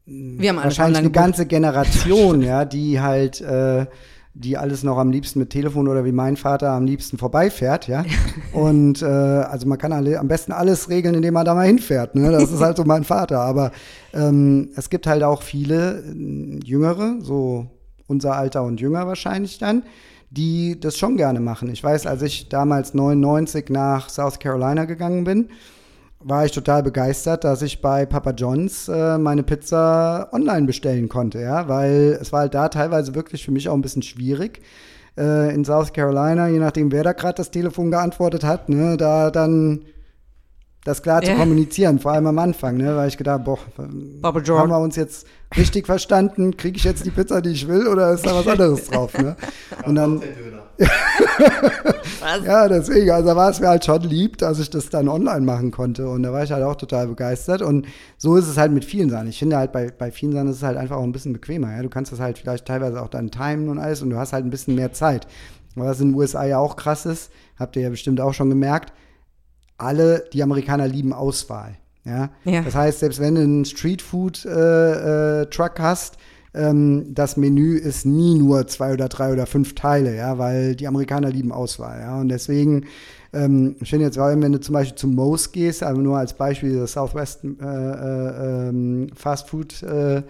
wahrscheinlich 0.07 0.99
eine 0.99 1.11
ganze 1.11 1.45
Generation, 1.45 2.41
ja, 2.43 2.64
die 2.64 3.01
halt, 3.01 3.43
äh, 3.43 3.87
die 4.35 4.59
alles 4.59 4.82
noch 4.82 4.99
am 4.99 5.11
liebsten 5.11 5.39
mit 5.39 5.51
Telefon 5.51 5.87
oder 5.87 6.05
wie 6.05 6.12
mein 6.12 6.37
Vater 6.37 6.70
am 6.70 6.85
liebsten 6.85 7.18
vorbeifährt, 7.18 7.87
ja. 7.87 8.05
Und 8.53 9.01
äh, 9.01 9.07
also 9.07 9.66
man 9.68 9.78
kann 9.78 9.93
alle, 9.93 10.18
am 10.18 10.26
besten 10.26 10.51
alles 10.51 10.89
regeln, 10.89 11.14
indem 11.14 11.35
man 11.35 11.47
da 11.47 11.55
mal 11.55 11.66
hinfährt. 11.66 12.16
Ne? 12.16 12.32
Das 12.32 12.51
ist 12.51 12.61
halt 12.61 12.76
so 12.76 12.85
mein 12.85 13.05
Vater. 13.05 13.41
Aber 13.41 13.70
ähm, 14.12 14.70
es 14.74 14.91
gibt 14.91 15.07
halt 15.07 15.22
auch 15.22 15.43
viele 15.43 16.01
äh, 16.01 16.61
Jüngere, 16.64 17.18
so 17.20 17.66
unser 18.07 18.37
Alter 18.37 18.64
und 18.64 18.80
jünger 18.80 19.07
wahrscheinlich 19.07 19.59
dann, 19.59 19.85
die 20.30 20.78
das 20.78 20.99
schon 20.99 21.16
gerne 21.16 21.41
machen. 21.41 21.70
Ich 21.70 21.82
weiß, 21.82 22.07
als 22.07 22.22
ich 22.22 22.49
damals 22.49 22.93
99 22.93 23.70
nach 23.70 24.09
South 24.09 24.41
Carolina 24.41 24.85
gegangen 24.85 25.24
bin, 25.24 25.49
war 26.25 26.45
ich 26.47 26.53
total 26.53 26.83
begeistert, 26.83 27.45
dass 27.45 27.62
ich 27.62 27.81
bei 27.81 28.07
Papa 28.07 28.31
John's 28.31 28.89
äh, 28.89 29.18
meine 29.18 29.43
Pizza 29.43 30.29
online 30.33 30.66
bestellen 30.66 31.09
konnte, 31.09 31.41
ja, 31.41 31.68
weil 31.68 32.18
es 32.20 32.33
war 32.33 32.41
halt 32.41 32.55
da 32.55 32.68
teilweise 32.68 33.14
wirklich 33.14 33.45
für 33.45 33.53
mich 33.53 33.68
auch 33.68 33.75
ein 33.75 33.83
bisschen 33.83 34.03
schwierig. 34.03 34.61
Äh, 35.16 35.55
in 35.55 35.64
South 35.64 35.93
Carolina, 35.93 36.49
je 36.49 36.59
nachdem, 36.59 36.91
wer 36.91 37.05
da 37.05 37.12
gerade 37.12 37.35
das 37.35 37.51
Telefon 37.51 37.91
geantwortet 37.91 38.43
hat, 38.43 38.68
ne, 38.68 38.97
da 38.97 39.31
dann 39.31 39.85
das 40.85 41.03
klar 41.03 41.22
zu 41.22 41.35
kommunizieren, 41.35 41.99
vor 41.99 42.12
allem 42.12 42.26
am 42.26 42.39
Anfang, 42.39 42.76
ne, 42.76 42.95
weil 42.95 43.09
ich 43.09 43.16
gedacht, 43.16 43.45
boah, 43.45 43.59
Papa 44.20 44.39
haben 44.39 44.45
John. 44.45 44.68
wir 44.68 44.78
uns 44.78 44.97
jetzt 44.97 45.26
richtig 45.57 45.87
verstanden? 45.87 46.57
Kriege 46.57 46.76
ich 46.76 46.85
jetzt 46.85 47.07
die 47.07 47.11
Pizza, 47.11 47.41
die 47.41 47.51
ich 47.51 47.66
will, 47.66 47.89
oder 47.89 48.12
ist 48.12 48.26
da 48.26 48.35
was 48.35 48.47
anderes 48.47 48.87
drauf? 48.87 49.16
Ne? 49.16 49.35
Und 49.87 49.95
dann, 49.95 50.20
ja, 52.45 52.68
deswegen, 52.68 53.11
also 53.11 53.28
da 53.28 53.37
war 53.37 53.51
es 53.51 53.61
mir 53.61 53.68
halt 53.68 53.85
schon 53.85 54.03
lieb, 54.03 54.39
dass 54.39 54.59
ich 54.59 54.70
das 54.70 54.91
dann 54.91 55.09
online 55.09 55.43
machen 55.43 55.70
konnte. 55.70 56.09
Und 56.09 56.22
da 56.22 56.32
war 56.32 56.43
ich 56.43 56.53
halt 56.53 56.64
auch 56.64 56.76
total 56.76 57.07
begeistert. 57.07 57.62
Und 57.62 57.87
so 58.18 58.37
ist 58.37 58.49
es 58.49 58.57
halt 58.57 58.72
mit 58.72 58.85
vielen 58.85 59.11
Sachen. 59.11 59.28
Ich 59.28 59.39
finde 59.39 59.57
halt, 59.57 59.72
bei, 59.72 59.91
bei 59.91 60.11
vielen 60.11 60.32
Sachen 60.32 60.49
ist 60.49 60.57
es 60.57 60.62
halt 60.62 60.76
einfach 60.76 60.97
auch 60.97 61.05
ein 61.05 61.12
bisschen 61.12 61.32
bequemer. 61.32 61.74
Ja? 61.74 61.82
Du 61.82 61.89
kannst 61.89 62.12
das 62.12 62.20
halt 62.20 62.39
vielleicht 62.39 62.66
teilweise 62.66 63.01
auch 63.01 63.09
dann 63.09 63.30
timen 63.30 63.68
und 63.68 63.78
alles 63.78 64.03
und 64.03 64.11
du 64.11 64.16
hast 64.16 64.32
halt 64.32 64.45
ein 64.45 64.51
bisschen 64.51 64.74
mehr 64.74 64.93
Zeit. 64.93 65.26
Was 65.76 66.01
in 66.01 66.11
den 66.11 66.14
USA 66.16 66.45
ja 66.45 66.59
auch 66.59 66.76
krass 66.76 67.07
ist, 67.07 67.30
habt 67.59 67.76
ihr 67.76 67.82
ja 67.82 67.91
bestimmt 67.91 68.20
auch 68.20 68.32
schon 68.32 68.49
gemerkt, 68.49 68.93
alle, 69.79 70.25
die 70.33 70.43
Amerikaner 70.43 70.89
lieben 70.89 71.12
Auswahl. 71.12 71.77
Ja? 72.05 72.31
Ja. 72.45 72.62
Das 72.62 72.75
heißt, 72.75 73.01
selbst 73.01 73.20
wenn 73.20 73.35
du 73.35 73.43
einen 73.43 73.64
Streetfood-Truck 73.64 75.79
hast, 75.79 76.16
ähm, 76.55 77.14
das 77.14 77.37
Menü 77.37 77.77
ist 77.77 78.07
nie 78.07 78.39
nur 78.39 78.66
zwei 78.68 78.93
oder 78.93 79.09
drei 79.09 79.33
oder 79.33 79.47
fünf 79.47 79.75
Teile, 79.75 80.16
ja, 80.16 80.39
weil 80.39 80.77
die 80.77 80.87
Amerikaner 80.87 81.31
lieben 81.31 81.51
Auswahl, 81.51 82.01
ja. 82.01 82.20
Und 82.20 82.29
deswegen, 82.29 82.87
ähm, 83.33 83.75
ich 83.81 83.91
finde 83.91 84.07
jetzt, 84.07 84.18
wenn 84.18 84.53
du 84.53 84.61
zum 84.61 84.75
Beispiel 84.75 84.97
zu 84.97 85.09
Moe's 85.09 85.51
gehst, 85.51 85.83
also 85.83 86.01
nur 86.01 86.16
als 86.16 86.35
Beispiel 86.35 86.79
das 86.79 86.93
Southwest 86.93 87.45
äh, 87.45 87.64
äh, 87.64 88.68
ähm, 88.68 89.09
Fast 89.14 89.49
Food, 89.49 89.83
äh, 89.83 90.22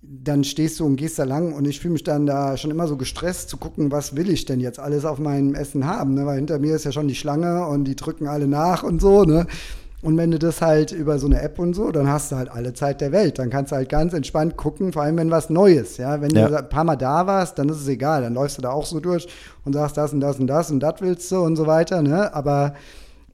dann 0.00 0.44
stehst 0.44 0.78
du 0.78 0.86
und 0.86 0.96
gehst 0.96 1.18
da 1.18 1.24
lang 1.24 1.52
und 1.52 1.66
ich 1.66 1.80
fühle 1.80 1.92
mich 1.94 2.04
dann 2.04 2.24
da 2.24 2.56
schon 2.56 2.70
immer 2.70 2.86
so 2.86 2.96
gestresst 2.96 3.48
zu 3.48 3.56
gucken, 3.56 3.90
was 3.90 4.14
will 4.14 4.30
ich 4.30 4.44
denn 4.44 4.60
jetzt 4.60 4.78
alles 4.78 5.04
auf 5.04 5.18
meinem 5.18 5.54
Essen 5.54 5.86
haben, 5.86 6.14
ne? 6.14 6.24
weil 6.24 6.36
hinter 6.36 6.58
mir 6.58 6.76
ist 6.76 6.84
ja 6.84 6.92
schon 6.92 7.08
die 7.08 7.16
Schlange 7.16 7.66
und 7.66 7.84
die 7.84 7.96
drücken 7.96 8.28
alle 8.28 8.46
nach 8.46 8.82
und 8.84 9.00
so, 9.00 9.24
ne? 9.24 9.46
Und 10.00 10.16
wenn 10.16 10.30
du 10.30 10.38
das 10.38 10.62
halt 10.62 10.92
über 10.92 11.18
so 11.18 11.26
eine 11.26 11.42
App 11.42 11.58
und 11.58 11.74
so, 11.74 11.90
dann 11.90 12.06
hast 12.08 12.30
du 12.30 12.36
halt 12.36 12.48
alle 12.52 12.72
Zeit 12.72 13.00
der 13.00 13.10
Welt. 13.10 13.40
Dann 13.40 13.50
kannst 13.50 13.72
du 13.72 13.76
halt 13.76 13.88
ganz 13.88 14.12
entspannt 14.12 14.56
gucken, 14.56 14.92
vor 14.92 15.02
allem 15.02 15.16
wenn 15.16 15.32
was 15.32 15.50
Neues, 15.50 15.96
ja. 15.96 16.20
Wenn 16.20 16.30
Ja. 16.36 16.46
du 16.48 16.56
ein 16.56 16.68
paar 16.68 16.84
Mal 16.84 16.94
da 16.94 17.26
warst, 17.26 17.58
dann 17.58 17.68
ist 17.68 17.78
es 17.80 17.88
egal. 17.88 18.22
Dann 18.22 18.32
läufst 18.34 18.58
du 18.58 18.62
da 18.62 18.70
auch 18.70 18.86
so 18.86 19.00
durch 19.00 19.26
und 19.64 19.72
sagst 19.72 19.96
das 19.96 20.12
und 20.12 20.20
das 20.20 20.38
und 20.38 20.46
das 20.46 20.70
und 20.70 20.78
das 20.78 21.00
willst 21.00 21.28
du 21.32 21.38
und 21.40 21.56
so 21.56 21.66
weiter, 21.66 22.00
ne? 22.02 22.32
Aber 22.32 22.74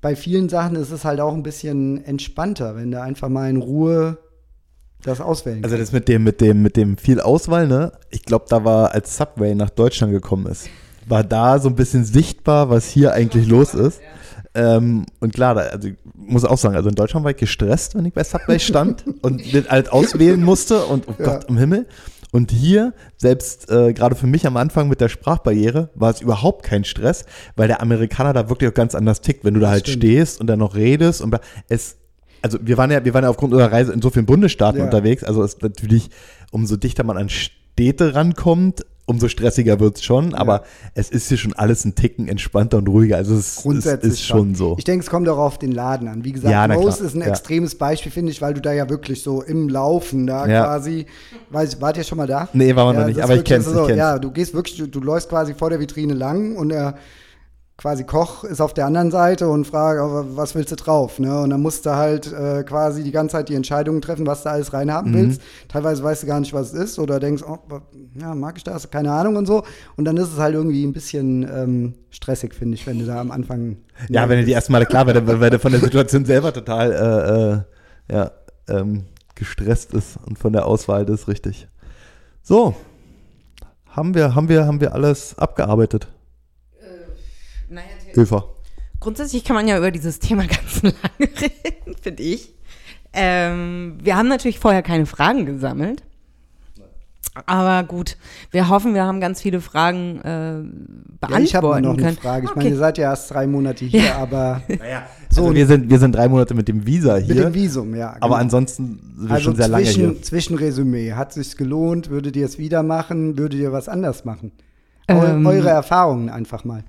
bei 0.00 0.16
vielen 0.16 0.48
Sachen 0.48 0.76
ist 0.76 0.90
es 0.90 1.04
halt 1.04 1.20
auch 1.20 1.34
ein 1.34 1.42
bisschen 1.42 2.02
entspannter, 2.02 2.76
wenn 2.76 2.90
du 2.90 2.98
einfach 3.00 3.28
mal 3.28 3.50
in 3.50 3.58
Ruhe 3.58 4.16
das 5.04 5.20
auswählen 5.20 5.62
Also 5.64 5.76
das 5.76 5.92
mit 5.92 6.08
dem, 6.08 6.24
mit 6.24 6.40
dem, 6.40 6.62
mit 6.62 6.76
dem 6.76 6.96
viel 6.96 7.20
Auswahl, 7.20 7.66
ne? 7.68 7.92
Ich 8.10 8.22
glaube, 8.22 8.46
da 8.48 8.64
war, 8.64 8.92
als 8.92 9.16
Subway 9.16 9.54
nach 9.54 9.70
Deutschland 9.70 10.12
gekommen 10.12 10.46
ist, 10.46 10.68
war 11.06 11.22
da 11.22 11.58
so 11.58 11.68
ein 11.68 11.76
bisschen 11.76 12.04
sichtbar, 12.04 12.70
was 12.70 12.88
hier 12.88 13.12
eigentlich 13.12 13.46
los 13.46 13.74
ist. 13.74 14.00
Ähm, 14.54 15.04
und 15.20 15.34
klar, 15.34 15.54
da, 15.54 15.62
also 15.62 15.88
ich 15.88 15.94
muss 16.14 16.44
auch 16.44 16.56
sagen, 16.56 16.76
also 16.76 16.88
in 16.88 16.94
Deutschland 16.94 17.24
war 17.24 17.32
ich 17.32 17.36
gestresst, 17.36 17.96
wenn 17.96 18.06
ich 18.06 18.14
bei 18.14 18.22
Subway 18.24 18.58
stand 18.58 19.04
und 19.22 19.52
den 19.52 19.68
halt 19.68 19.92
auswählen 19.92 20.42
musste 20.42 20.84
und 20.84 21.08
oh 21.08 21.14
Ja. 21.18 21.24
Gott 21.24 21.44
im 21.48 21.58
Himmel. 21.58 21.86
Und 22.30 22.50
hier, 22.50 22.94
selbst 23.16 23.70
äh, 23.70 23.92
gerade 23.92 24.16
für 24.16 24.26
mich 24.26 24.46
am 24.46 24.56
Anfang 24.56 24.88
mit 24.88 25.00
der 25.00 25.08
Sprachbarriere, 25.08 25.90
war 25.94 26.10
es 26.10 26.20
überhaupt 26.20 26.64
kein 26.64 26.84
Stress, 26.84 27.24
weil 27.54 27.68
der 27.68 27.80
Amerikaner 27.80 28.32
da 28.32 28.48
wirklich 28.48 28.70
auch 28.70 28.74
ganz 28.74 28.94
anders 28.94 29.20
tickt, 29.20 29.44
wenn 29.44 29.54
du 29.54 29.60
da 29.60 29.70
halt 29.70 29.86
stimmt. 29.86 30.02
stehst 30.02 30.40
und 30.40 30.48
dann 30.48 30.58
noch 30.58 30.74
redest 30.74 31.20
und 31.20 31.36
es 31.68 31.96
also 32.44 32.58
wir 32.62 32.76
waren 32.76 32.90
ja, 32.90 33.02
wir 33.04 33.14
waren 33.14 33.24
ja 33.24 33.30
aufgrund 33.30 33.54
unserer 33.54 33.72
Reise 33.72 33.92
in 33.92 34.02
so 34.02 34.10
vielen 34.10 34.26
Bundesstaaten 34.26 34.78
Ja. 34.78 34.84
unterwegs, 34.84 35.24
also 35.24 35.42
es 35.42 35.54
ist 35.54 35.62
natürlich, 35.62 36.10
umso 36.50 36.76
dichter 36.76 37.02
man 37.02 37.16
an 37.16 37.30
Städte 37.30 38.14
rankommt, 38.14 38.84
umso 39.06 39.28
stressiger 39.28 39.80
wird 39.80 39.96
es 39.96 40.04
schon, 40.04 40.34
aber 40.34 40.62
es 40.94 41.08
ist 41.10 41.28
hier 41.28 41.38
schon 41.38 41.54
alles 41.54 41.84
ein 41.86 41.94
Ticken 41.94 42.28
entspannter 42.28 42.76
und 42.78 42.88
ruhiger. 42.88 43.16
Also 43.16 43.34
es, 43.34 43.56
es 43.56 43.62
Grundsätzlich 43.62 44.12
ist 44.12 44.22
schon 44.26 44.54
so. 44.54 44.76
Ich 44.78 44.84
denke, 44.84 45.04
es 45.04 45.10
kommt 45.10 45.26
auch 45.28 45.38
auf 45.38 45.58
den 45.58 45.72
Laden 45.72 46.06
an. 46.08 46.24
Wie 46.24 46.32
gesagt, 46.32 46.52
Ja, 46.52 46.66
klar. 46.66 46.86
ist 46.88 47.14
ein 47.14 47.20
Ja. 47.20 47.26
extremes 47.28 47.74
Beispiel, 47.76 48.12
finde 48.12 48.30
ich, 48.32 48.40
weil 48.42 48.54
du 48.54 48.60
da 48.60 48.72
ja 48.72 48.88
wirklich 48.90 49.22
so 49.22 49.42
im 49.42 49.68
Laufen 49.70 50.26
da 50.26 50.46
Ja. 50.46 50.64
quasi, 50.64 51.06
weiß 51.50 51.74
ich, 51.74 51.80
wart 51.80 51.96
ihr 51.98 52.04
schon 52.04 52.18
mal 52.18 52.26
da? 52.26 52.48
Nee, 52.52 52.74
waren 52.76 52.94
wir 52.94 53.00
noch 53.00 53.06
nicht, 53.08 53.20
aber 53.22 53.36
ich 53.36 53.44
kenn's, 53.44 53.66
ich 53.66 53.72
kenn's. 53.86 53.98
Ja, 53.98 54.18
du 54.18 54.30
gehst 54.30 54.54
wirklich, 54.54 54.76
du, 54.78 54.86
du 54.86 55.00
läufst 55.00 55.28
quasi 55.30 55.54
vor 55.54 55.70
der 55.70 55.80
Vitrine 55.80 56.14
lang 56.14 56.56
und 56.56 56.68
der 56.70 56.94
quasi 57.76 58.04
Koch 58.04 58.44
ist 58.44 58.60
auf 58.60 58.72
der 58.72 58.86
anderen 58.86 59.10
Seite 59.10 59.48
und 59.48 59.66
fragt, 59.66 59.98
was 60.36 60.54
willst 60.54 60.70
du 60.70 60.76
drauf? 60.76 61.18
Ne? 61.18 61.40
Und 61.40 61.50
dann 61.50 61.60
musst 61.60 61.84
du 61.86 61.90
halt 61.96 62.32
äh, 62.32 62.62
quasi 62.62 63.02
die 63.02 63.10
ganze 63.10 63.32
Zeit 63.32 63.48
die 63.48 63.54
Entscheidungen 63.56 64.00
treffen, 64.00 64.26
was 64.26 64.44
du 64.44 64.50
alles 64.50 64.72
reinhaben 64.72 65.10
Mhm. 65.10 65.16
willst. 65.16 65.42
Teilweise 65.68 66.02
weißt 66.04 66.22
du 66.22 66.26
gar 66.28 66.38
nicht, 66.38 66.52
was 66.52 66.72
es 66.72 66.78
ist 66.90 66.98
oder 67.00 67.18
denkst, 67.18 67.42
oh, 67.46 67.58
ja, 68.20 68.34
mag 68.34 68.56
ich 68.56 68.64
das? 68.64 68.90
Keine 68.90 69.10
Ahnung 69.12 69.36
und 69.36 69.46
so. 69.46 69.64
Und 69.96 70.04
dann 70.04 70.16
ist 70.16 70.32
es 70.32 70.38
halt 70.38 70.54
irgendwie 70.54 70.84
ein 70.84 70.92
bisschen 70.92 71.42
ähm, 71.52 71.94
stressig, 72.10 72.54
finde 72.54 72.76
ich, 72.76 72.86
wenn 72.86 73.00
du 73.00 73.06
da 73.06 73.20
am 73.20 73.32
Anfang. 73.32 73.78
Ja, 74.08 74.28
wenn 74.28 74.38
du 74.38 74.44
die 74.44 74.52
ersten 74.52 74.72
Male 74.72 74.86
klar, 74.86 75.06
weil 75.06 75.14
der, 75.14 75.40
weil 75.40 75.50
der 75.50 75.58
von 75.60 75.72
der 75.72 75.80
Situation 75.88 76.24
selber 76.24 76.52
total 76.52 77.64
äh, 78.08 78.12
äh, 78.12 78.14
ja, 78.16 78.30
ähm, 78.68 79.04
gestresst 79.34 79.92
ist 79.94 80.16
und 80.24 80.38
von 80.38 80.52
der 80.52 80.66
Auswahl 80.66 81.04
das 81.04 81.22
ist 81.22 81.28
richtig. 81.28 81.66
So. 82.42 82.74
Haben 83.88 84.14
wir, 84.14 84.34
haben 84.34 84.48
wir, 84.48 84.66
haben 84.66 84.80
wir 84.80 84.92
alles 84.92 85.36
abgearbeitet, 85.38 86.08
Eva? 88.16 88.44
Grundsätzlich 89.00 89.44
kann 89.44 89.56
man 89.56 89.68
ja 89.68 89.76
über 89.76 89.90
dieses 89.90 90.18
Thema 90.18 90.46
ganz 90.46 90.82
lange 90.82 90.96
reden, 91.20 91.94
finde 92.00 92.22
ich. 92.22 92.52
Ähm, 93.12 93.98
wir 94.02 94.16
haben 94.16 94.28
natürlich 94.28 94.58
vorher 94.58 94.82
keine 94.82 95.06
Fragen 95.06 95.46
gesammelt. 95.46 96.02
Aber 97.46 97.82
gut, 97.82 98.16
wir 98.52 98.68
hoffen, 98.68 98.94
wir 98.94 99.04
haben 99.04 99.20
ganz 99.20 99.40
viele 99.42 99.60
Fragen 99.60 100.20
äh, 100.20 100.22
beantworten 101.18 101.32
Ja, 101.32 101.38
ich 101.40 101.54
habe 101.56 101.68
mal 101.68 101.80
noch 101.80 101.94
können. 101.96 102.06
eine 102.06 102.16
Frage. 102.16 102.44
Ich 102.44 102.50
okay. 102.50 102.58
meine, 102.60 102.70
ihr 102.70 102.76
seid 102.76 102.96
ja 102.98 103.10
erst 103.10 103.32
drei 103.32 103.48
Monate 103.48 103.84
hier, 103.84 104.04
Ja. 104.04 104.16
aber 104.18 104.62
Naja, 104.68 105.02
So, 105.30 105.42
also 105.42 105.54
wir 105.54 105.66
sind, 105.66 105.90
wir 105.90 105.98
sind 105.98 106.14
drei 106.14 106.28
Monate 106.28 106.54
mit 106.54 106.68
dem 106.68 106.86
Visa 106.86 107.16
mit 107.16 107.24
hier, 107.24 107.34
dem 107.34 107.54
Visum, 107.54 107.92
ja. 107.96 108.10
aber 108.10 108.20
genau. 108.20 108.34
ansonsten 108.34 109.00
sind 109.18 109.28
wir 109.28 109.34
also 109.34 109.44
schon 109.46 109.56
sehr 109.56 109.66
lange 109.66 109.84
hier. 109.84 109.92
zwischen, 109.94 110.22
Zwischenresümee. 110.22 111.12
Hat 111.14 111.32
sich's 111.32 111.56
gelohnt? 111.56 112.08
Würdet 112.08 112.36
ihr 112.36 112.46
es 112.46 112.58
wieder 112.58 112.84
machen? 112.84 113.36
Würdet 113.36 113.58
ihr 113.58 113.72
was 113.72 113.88
anders 113.88 114.24
machen? 114.24 114.52
Eu 115.10 115.24
Ähm. 115.24 115.44
eure 115.44 115.70
Erfahrungen 115.70 116.28
einfach 116.28 116.64
mal. 116.64 116.84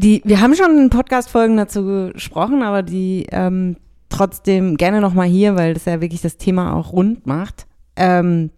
Die, 0.00 0.22
wir 0.24 0.40
haben 0.40 0.54
schon 0.54 0.78
in 0.78 0.88
Podcast-Folgen 0.88 1.58
dazu 1.58 2.10
gesprochen, 2.14 2.62
aber 2.62 2.82
die 2.82 3.26
ähm, 3.32 3.76
trotzdem 4.08 4.78
gerne 4.78 4.98
nochmal 4.98 5.26
hier, 5.26 5.56
weil 5.56 5.74
das 5.74 5.84
ja 5.84 6.00
wirklich 6.00 6.22
das 6.22 6.38
Thema 6.38 6.72
auch 6.74 6.94
rund 6.94 7.26
macht. 7.26 7.66
Ähm, 7.96 8.50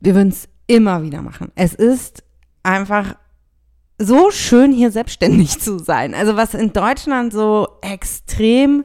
wir 0.00 0.14
würden 0.14 0.28
es 0.28 0.50
immer 0.66 1.02
wieder 1.02 1.22
machen. 1.22 1.50
Es 1.54 1.72
ist 1.72 2.24
einfach 2.62 3.16
so 3.98 4.30
schön, 4.30 4.70
hier 4.70 4.90
selbstständig 4.90 5.58
zu 5.60 5.78
sein. 5.78 6.14
Also 6.14 6.36
was 6.36 6.52
in 6.52 6.74
Deutschland 6.74 7.32
so 7.32 7.68
extrem, 7.80 8.84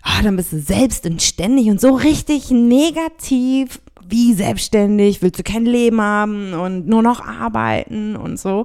ah, 0.00 0.22
dann 0.22 0.36
bist 0.36 0.54
du 0.54 0.58
selbst 0.58 1.04
und 1.04 1.20
ständig 1.20 1.66
und 1.66 1.82
so 1.82 1.96
richtig 1.96 2.50
negativ. 2.50 3.82
Wie 4.08 4.32
selbstständig? 4.32 5.20
Willst 5.20 5.38
du 5.38 5.42
kein 5.42 5.66
Leben 5.66 6.00
haben 6.00 6.54
und 6.54 6.88
nur 6.88 7.02
noch 7.02 7.20
arbeiten 7.20 8.16
und 8.16 8.40
so? 8.40 8.64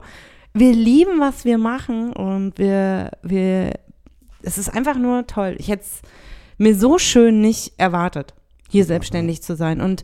Wir 0.54 0.74
lieben, 0.74 1.20
was 1.20 1.46
wir 1.46 1.58
machen 1.58 2.14
und 2.14 2.58
wir, 2.60 3.12
wir, 3.24 3.74
es 4.44 4.58
ist 4.58 4.70
einfach 4.70 4.98
nur 4.98 5.26
toll. 5.26 5.56
Ich 5.58 5.70
hätte 5.70 5.84
es 5.84 6.02
mir 6.58 6.76
so 6.76 6.98
schön 6.98 7.42
nicht 7.42 7.74
erwartet, 7.78 8.34
hier 8.70 8.86
selbstständig 8.86 9.42
zu 9.42 9.56
sein. 9.56 9.82
Und 9.82 10.04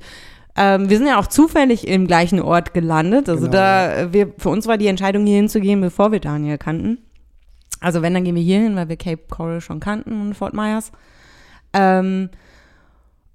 ähm, 0.55 0.89
wir 0.89 0.97
sind 0.97 1.07
ja 1.07 1.19
auch 1.19 1.27
zufällig 1.27 1.87
im 1.87 2.07
gleichen 2.07 2.41
Ort 2.41 2.73
gelandet. 2.73 3.29
Also 3.29 3.43
Genau, 3.45 3.53
da, 3.53 3.95
äh, 3.95 4.13
wir, 4.13 4.33
für 4.37 4.49
uns 4.49 4.65
war 4.65 4.77
die 4.77 4.87
Entscheidung, 4.87 5.25
hier 5.25 5.37
hinzugehen, 5.37 5.81
bevor 5.81 6.11
wir 6.11 6.19
Daniel 6.19 6.57
kannten. 6.57 6.97
Also 7.79 8.01
wenn, 8.01 8.13
dann 8.13 8.23
gehen 8.23 8.35
wir 8.35 8.41
hier 8.41 8.59
hin, 8.59 8.75
weil 8.75 8.89
wir 8.89 8.97
Cape 8.97 9.23
Coral 9.29 9.61
schon 9.61 9.79
kannten 9.79 10.19
und 10.19 10.33
Fort 10.33 10.53
Myers. 10.53 10.91
Ähm, 11.73 12.29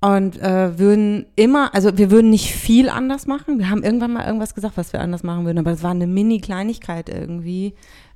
und 0.05 0.38
äh, 0.42 0.78
würden 0.78 1.24
immer, 1.34 1.74
also 1.74 1.96
wir 1.96 2.11
würden 2.11 2.28
nicht 2.28 2.55
viel 2.55 2.90
anders 2.90 3.26
machen. 3.26 3.59
Wir 3.59 3.70
haben 3.70 3.82
irgendwann 3.82 4.12
mal 4.12 4.26
irgendwas 4.26 4.55
gesagt, 4.55 4.76
was 4.76 4.92
wir 4.92 5.00
anders 5.00 5.22
machen 5.22 5.46
würden, 5.46 5.59
aber 5.59 5.70
das 5.70 5.82
war 5.82 5.92
eine 5.92 6.07
Mini-Kleinigkeit 6.07 7.09
irgendwie. 7.09 7.72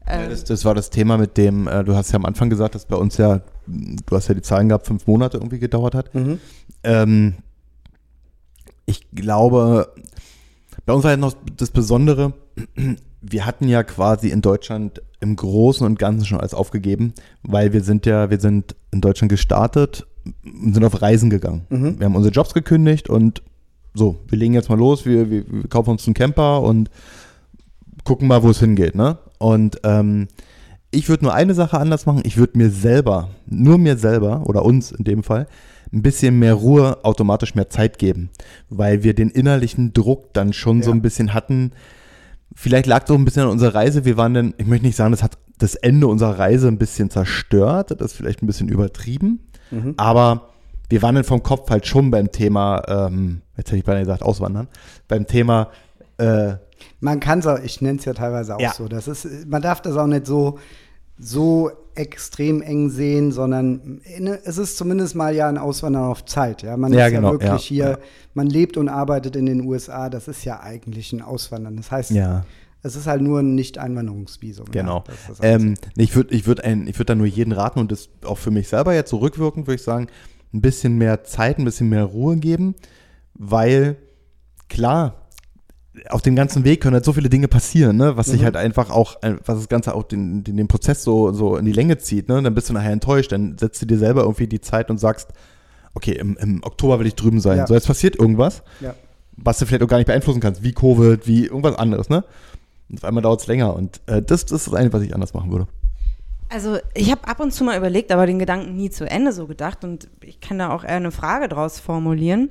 Ja, 0.07 0.20
Ähm, 0.20 0.28
das, 0.28 0.45
das 0.45 0.66
war 0.66 0.74
das 0.74 0.91
Thema 0.91 1.16
mit 1.16 1.39
dem, 1.39 1.66
äh, 1.66 1.82
du 1.84 1.97
hast 1.97 2.12
ja 2.12 2.16
am 2.16 2.26
Anfang 2.26 2.51
gesagt, 2.51 2.74
dass 2.74 2.84
bei 2.84 2.97
uns 2.97 3.16
ja, 3.16 3.41
du 3.66 4.16
hast 4.16 4.28
ja 4.28 4.34
die 4.34 4.43
Zahlen 4.43 4.68
gehabt, 4.68 4.86
fünf 4.86 5.07
Monate 5.07 5.39
irgendwie 5.39 5.59
gedauert 5.59 5.95
hat. 5.95 6.14
Mhm. 6.14 6.39
Ähm, 6.84 7.34
ich 8.84 9.11
glaube, 9.12 9.91
bei 10.84 10.93
uns 10.93 11.05
war 11.05 11.12
ja 11.12 11.16
noch 11.16 11.34
das 11.57 11.70
Besondere, 11.70 12.34
wir 13.22 13.47
hatten 13.47 13.66
ja 13.66 13.82
quasi 13.82 14.28
in 14.28 14.43
Deutschland 14.43 15.01
im 15.20 15.36
Großen 15.36 15.86
und 15.86 15.99
Ganzen 15.99 16.26
schon 16.26 16.39
alles 16.39 16.53
aufgegeben, 16.53 17.14
weil 17.43 17.72
wir 17.72 17.82
sind 17.82 18.05
ja, 18.05 18.28
wir 18.28 18.41
sind 18.41 18.76
in 18.91 19.01
Deutschland 19.01 19.30
gestartet 19.30 20.07
sind 20.45 20.85
auf 20.85 21.01
Reisen 21.03 21.31
gegangen. 21.31 21.62
Mhm. 21.70 21.99
Wir 21.99 22.07
haben 22.07 22.16
unsere 22.16 22.33
Jobs 22.35 22.55
gekündigt 22.55 23.09
und 23.09 23.43
so, 23.95 24.18
wir 24.29 24.39
legen 24.39 24.55
jetzt 24.55 24.68
mal 24.68 24.79
los, 24.79 25.07
wir, 25.07 25.31
wir, 25.31 25.45
wir 25.51 25.68
kaufen 25.68 25.91
uns 25.91 26.07
einen 26.07 26.14
Camper 26.14 26.62
und 26.62 26.91
gucken 28.05 28.29
mal, 28.29 28.43
wo 28.43 28.51
es 28.51 28.61
hingeht, 28.61 28.95
ne? 28.95 29.18
Und 29.39 29.81
ähm, 29.85 30.29
ich 30.91 31.09
würde 31.09 31.24
nur 31.24 31.35
eine 31.35 31.55
Sache 31.55 31.79
anders 31.79 32.07
machen. 32.07 32.22
Ich 32.24 32.37
würde 32.37 32.57
mir 32.57 32.70
selber, 32.70 33.31
nur 33.47 33.76
mir 33.79 33.97
selber 33.99 34.47
oder 34.47 34.64
uns 34.64 34.91
in 34.93 35.05
dem 35.05 35.22
Fall, 35.22 35.47
ein 35.93 36.03
bisschen 36.03 36.39
mehr 36.39 36.55
Ruhe, 36.55 37.05
automatisch 37.05 37.55
mehr 37.55 37.68
Zeit 37.70 37.99
geben, 37.99 38.31
weil 38.68 39.03
wir 39.03 39.14
den 39.14 39.31
innerlichen 39.31 39.93
Druck 39.93 40.33
dann 40.35 40.53
schon 40.53 40.83
so 40.83 40.91
Ja. 40.91 40.97
ein 40.97 41.03
bisschen 41.03 41.35
hatten. 41.35 41.72
Vielleicht 42.55 42.87
lag 42.87 43.05
es 43.05 43.11
auch 43.11 43.14
ein 43.16 43.24
bisschen 43.24 43.43
an 43.43 43.49
unserer 43.51 43.74
Reise. 43.74 44.05
Wir 44.05 44.16
waren 44.16 44.35
dann, 44.35 44.55
ich 44.59 44.66
möchte 44.66 44.87
nicht 44.87 44.97
sagen, 44.97 45.12
das 45.12 45.22
hat 45.22 45.39
das 45.59 45.74
Ende 45.74 46.07
unserer 46.07 46.39
Reise 46.39 46.68
ein 46.68 46.79
bisschen 46.79 47.11
zerstört, 47.11 47.91
das 47.91 48.12
ist 48.12 48.16
vielleicht 48.16 48.43
ein 48.43 48.47
bisschen 48.47 48.68
übertrieben, 48.68 49.41
Mhm. 49.71 49.95
aber 49.97 50.49
wir 50.91 51.03
waren 51.03 51.14
dann 51.16 51.25
vom 51.25 51.43
Kopf 51.43 51.69
halt 51.71 51.87
schon 51.87 52.11
beim 52.11 52.33
Thema, 52.33 52.83
ähm, 52.89 53.43
jetzt 53.57 53.69
hätte 53.69 53.77
ich 53.79 53.85
beinahe 53.85 54.03
gesagt, 54.03 54.23
auswandern, 54.23 54.69
beim 55.07 55.27
Thema 55.27 55.69
äh, 56.19 56.55
Man 57.01 57.21
kann 57.21 57.41
es 57.41 57.47
auch, 57.47 57.59
ich 57.59 57.81
nenne 57.83 57.99
es 57.99 58.05
ja 58.05 58.14
teilweise 58.14 58.57
auch 58.57 58.61
Ja. 58.61 58.73
so. 58.73 58.89
Das 58.89 59.07
ist, 59.09 59.47
man 59.47 59.61
darf 59.62 59.83
das 59.83 59.97
auch 59.97 60.07
nicht 60.07 60.27
so, 60.27 60.59
so 61.19 61.71
extrem 61.95 62.62
eng 62.62 62.91
sehen, 62.91 63.33
sondern 63.33 64.01
in, 64.16 64.27
es 64.29 64.57
ist 64.57 64.77
zumindest 64.79 65.14
mal 65.16 65.35
ja 65.35 65.49
ein 65.49 65.59
Auswandern 65.59 66.05
auf 66.05 66.25
Zeit. 66.25 66.62
Ja, 66.62 66.77
man 66.77 66.93
Ja, 66.93 67.07
ist 67.07 67.12
genau, 67.12 67.29
ja 67.29 67.41
wirklich 67.41 67.71
ja, 67.71 67.87
hier, 67.87 67.99
man 68.35 68.47
lebt 68.47 68.77
und 68.77 68.89
arbeitet 68.89 69.35
in 69.37 69.47
den 69.47 69.62
USA. 69.62 70.09
Das 70.09 70.29
ist 70.29 70.45
ja 70.45 70.61
eigentlich 70.61 71.12
ein 71.12 71.21
Auswandern. 71.23 71.77
Das 71.77 71.91
heißt. 71.91 72.11
Es 72.83 72.97
ist 72.97 73.07
halt 73.07 73.22
nur 73.22 73.41
ein 73.41 73.55
Nicht-Einwanderungsvisum. 73.55 74.66
Genau. 74.70 75.05
Ja, 75.09 75.14
das 75.29 75.39
ähm, 75.43 75.74
ich 75.97 76.14
würde 76.14 76.35
ich 76.35 76.47
würd 76.47 76.62
ein- 76.64 76.87
ich 76.87 76.99
würd 76.99 77.11
da 77.11 77.14
nur 77.14 77.26
jeden 77.26 77.53
raten 77.53 77.79
und 77.81 77.91
das 77.93 78.09
auch 78.24 78.39
für 78.39 78.51
mich 78.51 78.68
selber 78.68 78.95
jetzt 78.95 79.11
zurückwirkend, 79.11 79.66
würde 79.66 79.76
ich 79.76 79.83
sagen, 79.83 80.07
ein 80.55 80.61
bisschen 80.61 80.97
mehr 80.97 81.24
Zeit, 81.24 81.59
ein 81.59 81.64
bisschen 81.64 81.89
mehr 81.89 82.05
Ruhe 82.05 82.37
geben, 82.37 82.74
weil 83.35 83.97
klar, 84.68 85.26
auf 86.11 86.22
dem 86.22 86.37
ganzen 86.37 86.62
Weg 86.64 86.81
können 86.81 86.95
halt 86.95 87.05
so 87.05 87.12
viele 87.12 87.29
Dinge 87.29 87.49
passieren, 87.49 87.97
ne? 87.97 88.16
was 88.16 88.29
sich 88.29 88.41
Mhm. 88.41 88.45
halt 88.45 88.57
einfach 88.57 88.91
auch, 88.91 89.20
äh, 89.22 89.35
was 89.45 89.59
das 89.59 89.68
Ganze 89.68 89.95
auch 89.95 90.05
den, 90.05 90.45
den, 90.45 90.57
den 90.57 90.68
Prozess 90.68 91.03
so, 91.03 91.33
so 91.33 91.57
in 91.57 91.64
die 91.64 91.72
Länge 91.72 91.99
zieht. 91.99 92.29
Ne? 92.29 92.41
Dann 92.41 92.55
bist 92.55 92.68
du 92.68 92.72
nachher 92.72 92.93
enttäuscht, 92.93 93.33
dann 93.33 93.59
setzt 93.59 93.83
du 93.83 93.87
dir 93.87 93.99
selber 93.99 94.22
irgendwie 94.22 94.47
die 94.47 94.61
Zeit 94.61 94.91
und 94.91 94.99
sagst, 94.99 95.31
okay, 95.95 96.12
im, 96.12 96.37
im 96.37 96.62
Oktober 96.62 97.01
will 97.01 97.07
ich 97.09 97.16
drüben 97.16 97.41
sein. 97.41 97.59
Ja. 97.59 97.66
So, 97.66 97.74
jetzt 97.74 97.89
passiert 97.89 98.14
irgendwas, 98.16 98.62
Ja. 98.81 98.95
was 99.37 99.59
du 99.59 99.66
vielleicht 99.66 99.83
auch 99.83 99.89
gar 99.89 99.97
nicht 99.97 100.07
beeinflussen 100.07 100.41
kannst, 100.41 100.62
wie 100.62 100.72
Covid, 100.72 101.26
wie 101.26 101.47
irgendwas 101.47 101.74
anderes. 101.76 102.09
Ne? 102.09 102.22
Und 102.89 102.99
auf 102.99 103.05
einmal 103.05 103.22
dauert 103.22 103.41
es 103.41 103.47
länger 103.47 103.74
und 103.74 104.01
äh, 104.07 104.22
das, 104.22 104.47
das 104.47 104.62
ist 104.62 104.66
das 104.68 104.74
eine, 104.74 104.93
was 104.93 105.03
ich 105.03 105.14
anders 105.14 105.34
machen 105.34 105.51
würde. 105.51 105.66
Also 106.51 106.78
ich 106.95 107.11
habe 107.11 107.28
ab 107.28 107.41
und 107.41 107.53
zu 107.53 107.64
mal 107.64 107.76
überlegt, 107.76 108.11
aber 108.11 108.26
den 108.26 108.39
Gedanken 108.39 108.74
nie 108.74 108.89
zu 108.89 109.09
Ende 109.09 109.32
so 109.32 109.47
gedacht 109.47 109.84
und 109.84 110.09
ich 110.22 110.41
kann 110.41 110.59
da 110.59 110.70
auch 110.70 110.82
eher 110.82 110.97
eine 110.97 111.11
Frage 111.11 111.49
draus 111.49 111.78
formulieren. 111.78 112.51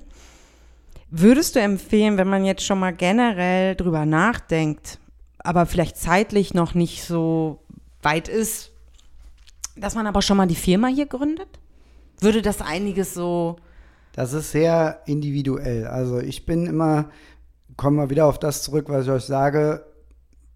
Würdest 1.10 1.56
du 1.56 1.62
empfehlen, 1.62 2.18
wenn 2.18 2.28
man 2.28 2.46
jetzt 2.46 2.64
schon 2.64 2.80
mal 2.80 2.94
generell 2.94 3.76
drüber 3.76 4.06
nachdenkt, 4.06 5.00
aber 5.40 5.66
vielleicht 5.66 5.98
zeitlich 5.98 6.54
noch 6.54 6.76
nicht 6.76 7.06
so 7.06 7.60
weit 8.04 8.28
ist, 8.28 8.72
dass 9.76 9.96
man 9.96 10.06
aber 10.06 10.22
schon 10.22 10.38
mal 10.38 10.48
die 10.48 10.56
Firma 10.56 10.88
hier 10.88 11.06
gründet? 11.08 11.48
Würde 12.20 12.42
das 12.42 12.62
einiges 12.62 13.14
so 13.14 13.58
Das 14.14 14.34
ist 14.34 14.52
sehr 14.52 15.02
individuell. 15.06 15.88
Also 15.88 16.20
ich 16.20 16.46
bin 16.46 16.68
immer, 16.68 17.10
komme 17.78 17.98
mal 17.98 18.10
wieder 18.10 18.26
auf 18.26 18.38
das 18.38 18.62
zurück, 18.62 18.88
was 18.90 19.06
ich 19.06 19.12
euch 19.12 19.24
sage. 19.24 19.87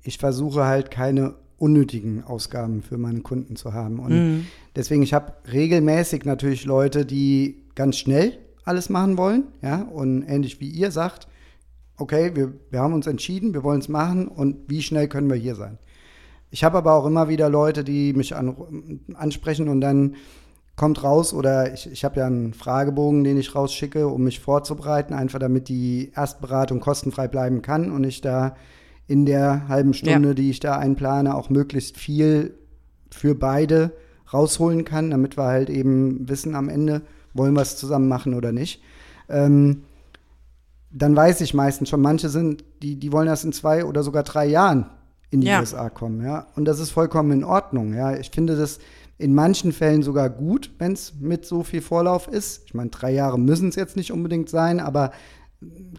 Ich 0.04 0.18
versuche 0.18 0.66
halt 0.66 0.91
keine 0.91 1.36
unnötigen 1.58 2.24
Ausgaben 2.24 2.82
für 2.82 2.97
meine 2.97 3.22
Kunden 3.22 3.56
zu 3.56 3.74
haben. 3.74 3.99
Und 3.99 4.14
Mhm. 4.14 4.47
deswegen, 4.76 5.04
ich 5.04 5.14
habe 5.14 5.34
regelmäßig 5.52 6.26
natürlich 6.26 6.66
Leute, 6.66 7.06
die 7.06 7.64
ganz 7.76 7.97
schnell 7.97 8.38
alles 8.64 8.89
machen 8.89 9.18
wollen, 9.18 9.43
ja, 9.62 9.84
und 9.84 10.24
ähnlich 10.24 10.60
wie 10.60 10.70
ihr 10.70 10.91
sagt, 10.91 11.28
okay, 11.97 12.36
wir, 12.36 12.54
wir 12.72 12.80
haben 12.80 12.93
uns 12.93 13.06
entschieden, 13.06 13.54
wir 13.54 13.64
wollen 13.64 13.80
es 13.80 13.89
machen 13.89 14.28
und 14.28 14.58
wie 14.68 14.82
schnell 14.82 15.08
können 15.08 15.30
wir 15.30 15.38
hier 15.38 15.56
sein? 15.56 15.78
Ich 16.49 16.64
habe 16.64 16.80
aber 16.80 16.93
auch 16.93 17.06
immer 17.06 17.30
wieder 17.30 17.49
Leute, 17.49 17.84
die 17.84 18.14
mich 18.14 18.36
an, 18.36 18.99
ansprechen 19.14 19.70
und 19.70 19.82
dann 19.82 20.16
kommt 20.76 21.04
raus 21.04 21.34
oder 21.34 21.74
ich, 21.74 21.89
ich 21.91 22.04
habe 22.04 22.20
ja 22.22 22.26
einen 22.26 22.54
Fragebogen, 22.56 23.24
den 23.24 23.38
ich 23.38 23.54
rausschicke, 23.54 24.08
um 24.08 24.24
mich 24.24 24.39
vorzubereiten, 24.39 25.14
einfach 25.14 25.38
damit 25.39 25.70
die 25.70 26.12
Erstberatung 26.16 26.80
kostenfrei 26.80 27.28
bleiben 27.28 27.62
kann 27.62 27.91
und 27.91 28.04
ich 28.04 28.22
da 28.22 28.56
in 29.08 29.26
der 29.26 29.68
halben 29.68 29.93
Stunde, 29.93 30.30
ja. 30.30 30.34
die 30.34 30.49
ich 30.49 30.60
da 30.60 30.78
einplane, 30.78 31.36
auch 31.36 31.49
möglichst 31.49 31.97
viel 31.97 32.54
für 33.10 33.36
beide 33.36 33.91
rausholen 34.34 34.86
kann, 34.86 35.12
damit 35.12 35.38
wir 35.38 35.43
halt 35.43 35.70
eben 35.70 36.28
wissen 36.30 36.56
am 36.56 36.70
Ende, 36.70 37.02
wollen 37.34 37.54
wir 37.54 37.62
es 37.62 37.78
zusammen 37.78 38.08
machen 38.08 38.34
oder 38.34 38.52
nicht. 38.52 38.82
Ähm, 39.30 39.84
dann 40.91 41.16
weiß 41.16 41.41
ich 41.41 41.54
meistens 41.54 41.89
schon, 41.89 42.02
manche 42.02 42.30
sind, 42.30 42.64
die, 42.82 42.97
die 42.97 43.12
wollen 43.12 43.28
erst 43.28 43.45
in 43.45 43.54
zwei 43.54 43.86
oder 43.86 44.04
sogar 44.04 44.24
drei 44.24 44.45
Jahren 44.45 44.86
in 45.30 45.41
die 45.41 45.47
ja. 45.47 45.60
USA 45.60 45.89
kommen, 45.89 46.24
ja. 46.24 46.47
Und 46.56 46.66
das 46.66 46.80
ist 46.80 46.91
vollkommen 46.91 47.32
in 47.32 47.43
Ordnung, 47.43 47.93
ja. 47.93 48.16
Ich 48.16 48.32
finde 48.32 48.58
das 48.58 48.80
in 49.18 49.34
manchen 49.34 49.72
Fällen 49.72 50.04
sogar 50.04 50.30
gut, 50.30 50.72
wenn 50.80 50.93
es 50.93 51.14
mit 51.20 51.45
so 51.45 51.64
viel 51.64 51.82
Vorlauf 51.82 52.28
ist. 52.28 52.64
Ich 52.66 52.74
meine, 52.74 52.89
drei 52.89 53.12
Jahre 53.12 53.39
müssen 53.39 53.70
es 53.70 53.76
jetzt 53.76 53.95
nicht 53.95 54.12
unbedingt 54.12 54.49
sein, 54.49 54.80
aber 54.80 55.12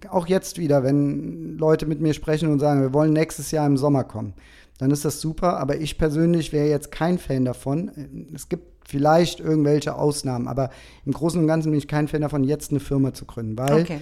auch 0.09 0.27
jetzt 0.27 0.59
wieder, 0.59 0.83
wenn 0.83 1.57
Leute 1.59 1.87
mit 1.87 2.01
mir 2.01 2.15
sprechen 2.15 2.51
und 2.51 2.59
sagen, 2.59 2.81
wir 2.81 2.93
wollen 2.93 3.13
nächstes 3.13 3.51
Jahr 3.51 3.67
im 3.67 3.77
Sommer 3.77 4.05
kommen, 4.05 4.35
dann 4.79 4.91
ist 4.91 5.05
das 5.05 5.21
super. 5.21 5.59
Aber 5.59 5.77
ich 5.77 5.99
persönlich 5.99 6.53
wäre 6.53 6.69
jetzt 6.69 6.91
kein 6.91 7.19
Fan 7.19 7.45
davon. 7.45 7.91
Es 8.35 8.49
gibt 8.49 8.89
vielleicht 8.89 9.41
irgendwelche 9.41 9.95
Ausnahmen, 9.95 10.49
aber 10.49 10.71
im 11.07 11.13
Großen 11.13 11.41
und 11.41 11.47
Ganzen 11.47 11.71
bin 11.71 11.79
ich 11.79 11.89
kein 11.89 12.09
Fan 12.09 12.23
davon, 12.23 12.45
jetzt 12.45 12.71
eine 12.71 12.81
Firma 12.81 13.15
zu 13.15 13.25
gründen, 13.25 13.57
weil 13.57 13.83
okay. 13.83 13.99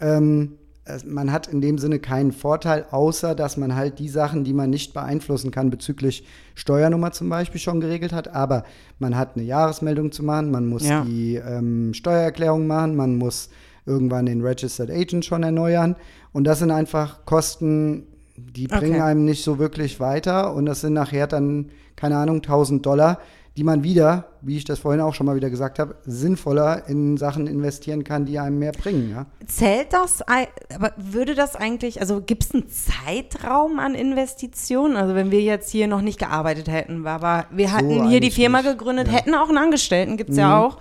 ähm, 0.00 0.58
man 1.06 1.32
hat 1.32 1.48
in 1.48 1.60
dem 1.60 1.78
Sinne 1.78 1.98
keinen 1.98 2.32
Vorteil, 2.32 2.86
außer 2.90 3.34
dass 3.34 3.56
man 3.56 3.74
halt 3.74 3.98
die 3.98 4.08
Sachen, 4.08 4.44
die 4.44 4.52
man 4.52 4.70
nicht 4.70 4.94
beeinflussen 4.94 5.50
kann, 5.50 5.70
bezüglich 5.70 6.24
Steuernummer 6.54 7.12
zum 7.12 7.28
Beispiel 7.28 7.60
schon 7.60 7.80
geregelt 7.80 8.12
hat. 8.12 8.28
Aber 8.28 8.64
man 8.98 9.16
hat 9.16 9.36
eine 9.36 9.44
Jahresmeldung 9.44 10.12
zu 10.12 10.22
machen, 10.22 10.50
man 10.50 10.66
muss 10.66 10.86
ja. 10.86 11.04
die 11.04 11.36
ähm, 11.36 11.92
Steuererklärung 11.94 12.66
machen, 12.66 12.96
man 12.96 13.16
muss 13.16 13.50
irgendwann 13.88 14.26
den 14.26 14.42
Registered 14.42 14.90
Agent 14.90 15.24
schon 15.24 15.42
erneuern. 15.42 15.96
Und 16.32 16.44
das 16.44 16.60
sind 16.60 16.70
einfach 16.70 17.24
Kosten, 17.24 18.06
die 18.36 18.68
bringen 18.68 18.96
okay. 18.96 19.02
einem 19.02 19.24
nicht 19.24 19.42
so 19.42 19.58
wirklich 19.58 19.98
weiter. 19.98 20.54
Und 20.54 20.66
das 20.66 20.82
sind 20.82 20.92
nachher 20.92 21.26
dann, 21.26 21.70
keine 21.96 22.16
Ahnung, 22.16 22.36
1000 22.36 22.84
Dollar, 22.84 23.18
die 23.58 23.64
man 23.64 23.82
wieder, 23.82 24.28
wie 24.40 24.56
ich 24.56 24.64
das 24.64 24.78
vorhin 24.78 25.00
auch 25.00 25.14
schon 25.14 25.26
mal 25.26 25.34
wieder 25.34 25.50
gesagt 25.50 25.80
habe, 25.80 25.96
sinnvoller 26.04 26.88
in 26.88 27.16
Sachen 27.16 27.48
investieren 27.48 28.04
kann, 28.04 28.24
die 28.24 28.38
einem 28.38 28.60
mehr 28.60 28.70
bringen. 28.70 29.10
Ja? 29.10 29.26
Zählt 29.46 29.92
das, 29.92 30.22
aber 30.22 30.92
würde 30.96 31.34
das 31.34 31.56
eigentlich, 31.56 32.00
also 32.00 32.20
gibt 32.20 32.44
es 32.44 32.54
einen 32.54 32.68
Zeitraum 32.68 33.80
an 33.80 33.96
Investitionen? 33.96 34.96
Also 34.96 35.16
wenn 35.16 35.32
wir 35.32 35.40
jetzt 35.40 35.70
hier 35.70 35.88
noch 35.88 36.02
nicht 36.02 36.20
gearbeitet 36.20 36.68
hätten, 36.68 37.04
aber 37.04 37.46
wir 37.50 37.66
so 37.66 37.74
hatten 37.74 38.08
hier 38.08 38.20
die 38.20 38.30
Firma 38.30 38.62
nicht. 38.62 38.78
gegründet, 38.78 39.08
ja. 39.08 39.14
hätten 39.14 39.34
auch 39.34 39.48
einen 39.48 39.58
Angestellten, 39.58 40.16
gibt 40.16 40.30
es 40.30 40.36
mhm. 40.36 40.42
ja 40.42 40.60
auch. 40.60 40.78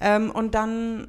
Ähm, 0.00 0.32
und 0.32 0.56
dann, 0.56 1.06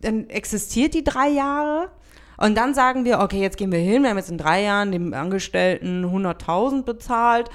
dann 0.00 0.28
existiert 0.30 0.94
die 0.94 1.04
drei 1.04 1.28
Jahre. 1.28 1.90
Und 2.36 2.54
dann 2.54 2.72
sagen 2.74 3.04
wir, 3.04 3.18
okay, 3.18 3.40
jetzt 3.40 3.56
gehen 3.56 3.72
wir 3.72 3.80
hin, 3.80 4.02
wir 4.02 4.10
haben 4.10 4.16
jetzt 4.16 4.30
in 4.30 4.38
drei 4.38 4.62
Jahren 4.62 4.92
dem 4.92 5.12
Angestellten 5.12 6.04
100.000 6.04 6.82
bezahlt 6.82 7.50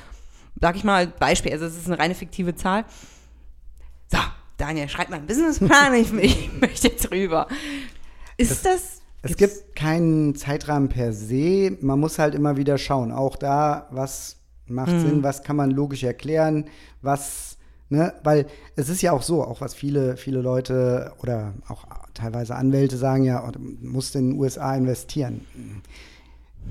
sag 0.64 0.78
ich 0.78 0.86
mal, 0.86 1.08
Beispiel, 1.08 1.52
also 1.52 1.66
es 1.66 1.78
ist 1.78 1.88
eine 1.88 2.00
reine 2.00 2.16
fiktive 2.16 2.56
Zahl. 2.56 2.86
So, 4.10 4.20
Daniel, 4.58 4.88
schreib 4.88 5.10
mal 5.10 5.18
einen 5.18 5.28
Businessplan, 5.28 5.94
ich, 5.96 6.14
ich 6.14 6.62
möchte 6.62 6.88
jetzt 6.88 7.12
rüber. 7.12 7.48
Ist 8.38 8.66
das, 8.66 9.02
das 9.22 9.32
es 9.32 9.38
gibt 9.38 9.76
keinen 9.76 10.36
Zeitrahmen 10.36 10.88
per 10.88 11.12
se. 11.12 11.78
Man 11.82 12.00
muss 12.00 12.18
halt 12.18 12.34
immer 12.34 12.56
wieder 12.58 12.78
schauen. 12.78 13.12
Auch 13.12 13.36
da, 13.36 13.88
was 13.92 14.38
macht 14.66 14.92
mhm. 14.94 15.02
Sinn, 15.02 15.24
was 15.24 15.44
kann 15.44 15.58
man 15.58 15.72
logisch 15.72 16.04
erklären, 16.04 16.70
was, 17.02 17.58
ne, 17.90 18.14
weil 18.24 18.48
es 18.78 18.88
ist 18.88 19.02
ja 19.02 19.12
auch 19.12 19.22
so, 19.22 19.44
auch 19.44 19.60
was 19.60 19.74
viele, 19.74 20.16
viele 20.16 20.42
Leute 20.42 21.14
oder 21.22 21.54
auch 21.68 21.84
teilweise 22.14 22.56
Anwälte 22.56 22.98
sagen 22.98 23.24
ja, 23.24 23.50
du 23.52 23.60
musst 23.60 24.16
in 24.16 24.32
den 24.32 24.40
USA 24.40 24.76
investieren. 24.76 25.42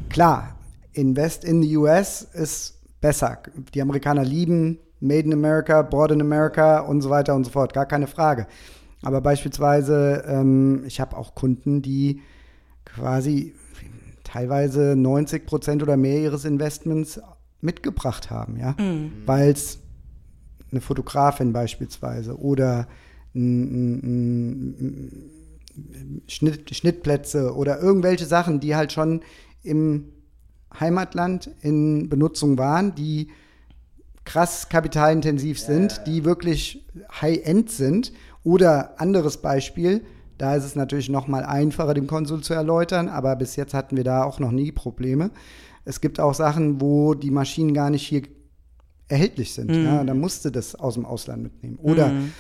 Klar, 0.08 0.56
Invest 0.92 1.44
in 1.44 1.62
the 1.62 1.76
US 1.76 2.22
ist 2.22 2.78
besser. 3.00 3.38
Die 3.74 3.82
Amerikaner 3.82 4.24
lieben 4.24 4.78
Made 5.00 5.24
in 5.24 5.32
America, 5.32 5.82
Bought 5.82 6.12
in 6.12 6.20
America 6.20 6.80
und 6.80 7.00
so 7.02 7.10
weiter 7.10 7.34
und 7.34 7.44
so 7.44 7.50
fort, 7.50 7.74
gar 7.74 7.86
keine 7.86 8.06
Frage. 8.06 8.46
Aber 9.02 9.20
beispielsweise, 9.20 10.24
ähm, 10.28 10.84
ich 10.86 11.00
habe 11.00 11.16
auch 11.16 11.34
Kunden, 11.34 11.82
die 11.82 12.22
quasi 12.84 13.54
teilweise 14.22 14.94
90 14.96 15.44
Prozent 15.44 15.82
oder 15.82 15.96
mehr 15.96 16.20
ihres 16.20 16.44
Investments 16.44 17.20
mitgebracht 17.60 18.30
haben, 18.30 18.58
ja, 18.58 18.74
mhm. 18.78 19.12
weil 19.26 19.50
es 19.50 19.78
eine 20.70 20.80
Fotografin 20.80 21.52
beispielsweise 21.52 22.38
oder 22.38 22.86
Schnitt, 26.28 26.74
Schnittplätze 26.74 27.54
oder 27.54 27.80
irgendwelche 27.80 28.26
Sachen, 28.26 28.60
die 28.60 28.76
halt 28.76 28.92
schon 28.92 29.22
im 29.62 30.08
Heimatland 30.78 31.50
in 31.60 32.08
Benutzung 32.08 32.58
waren, 32.58 32.94
die 32.94 33.28
krass 34.24 34.68
kapitalintensiv 34.68 35.58
sind, 35.58 35.92
ja, 35.92 36.04
die 36.04 36.24
wirklich 36.24 36.86
High-End 37.20 37.70
sind. 37.70 38.12
Oder 38.44 39.00
anderes 39.00 39.38
Beispiel, 39.38 40.02
da 40.38 40.56
ist 40.56 40.64
es 40.64 40.74
natürlich 40.74 41.08
noch 41.08 41.28
mal 41.28 41.44
einfacher, 41.44 41.94
dem 41.94 42.06
Konsul 42.06 42.42
zu 42.42 42.54
erläutern, 42.54 43.08
aber 43.08 43.36
bis 43.36 43.56
jetzt 43.56 43.74
hatten 43.74 43.96
wir 43.96 44.04
da 44.04 44.24
auch 44.24 44.40
noch 44.40 44.50
nie 44.50 44.72
Probleme. 44.72 45.30
Es 45.84 46.00
gibt 46.00 46.20
auch 46.20 46.34
Sachen, 46.34 46.80
wo 46.80 47.14
die 47.14 47.30
Maschinen 47.30 47.74
gar 47.74 47.90
nicht 47.90 48.06
hier 48.06 48.22
erhältlich 49.08 49.52
sind. 49.52 49.70
Mhm. 49.70 49.84
Ja, 49.84 50.04
da 50.04 50.14
musste 50.14 50.50
das 50.50 50.74
aus 50.74 50.94
dem 50.94 51.04
Ausland 51.04 51.42
mitnehmen. 51.42 51.78
Oder 51.82 52.08
mhm. 52.08 52.32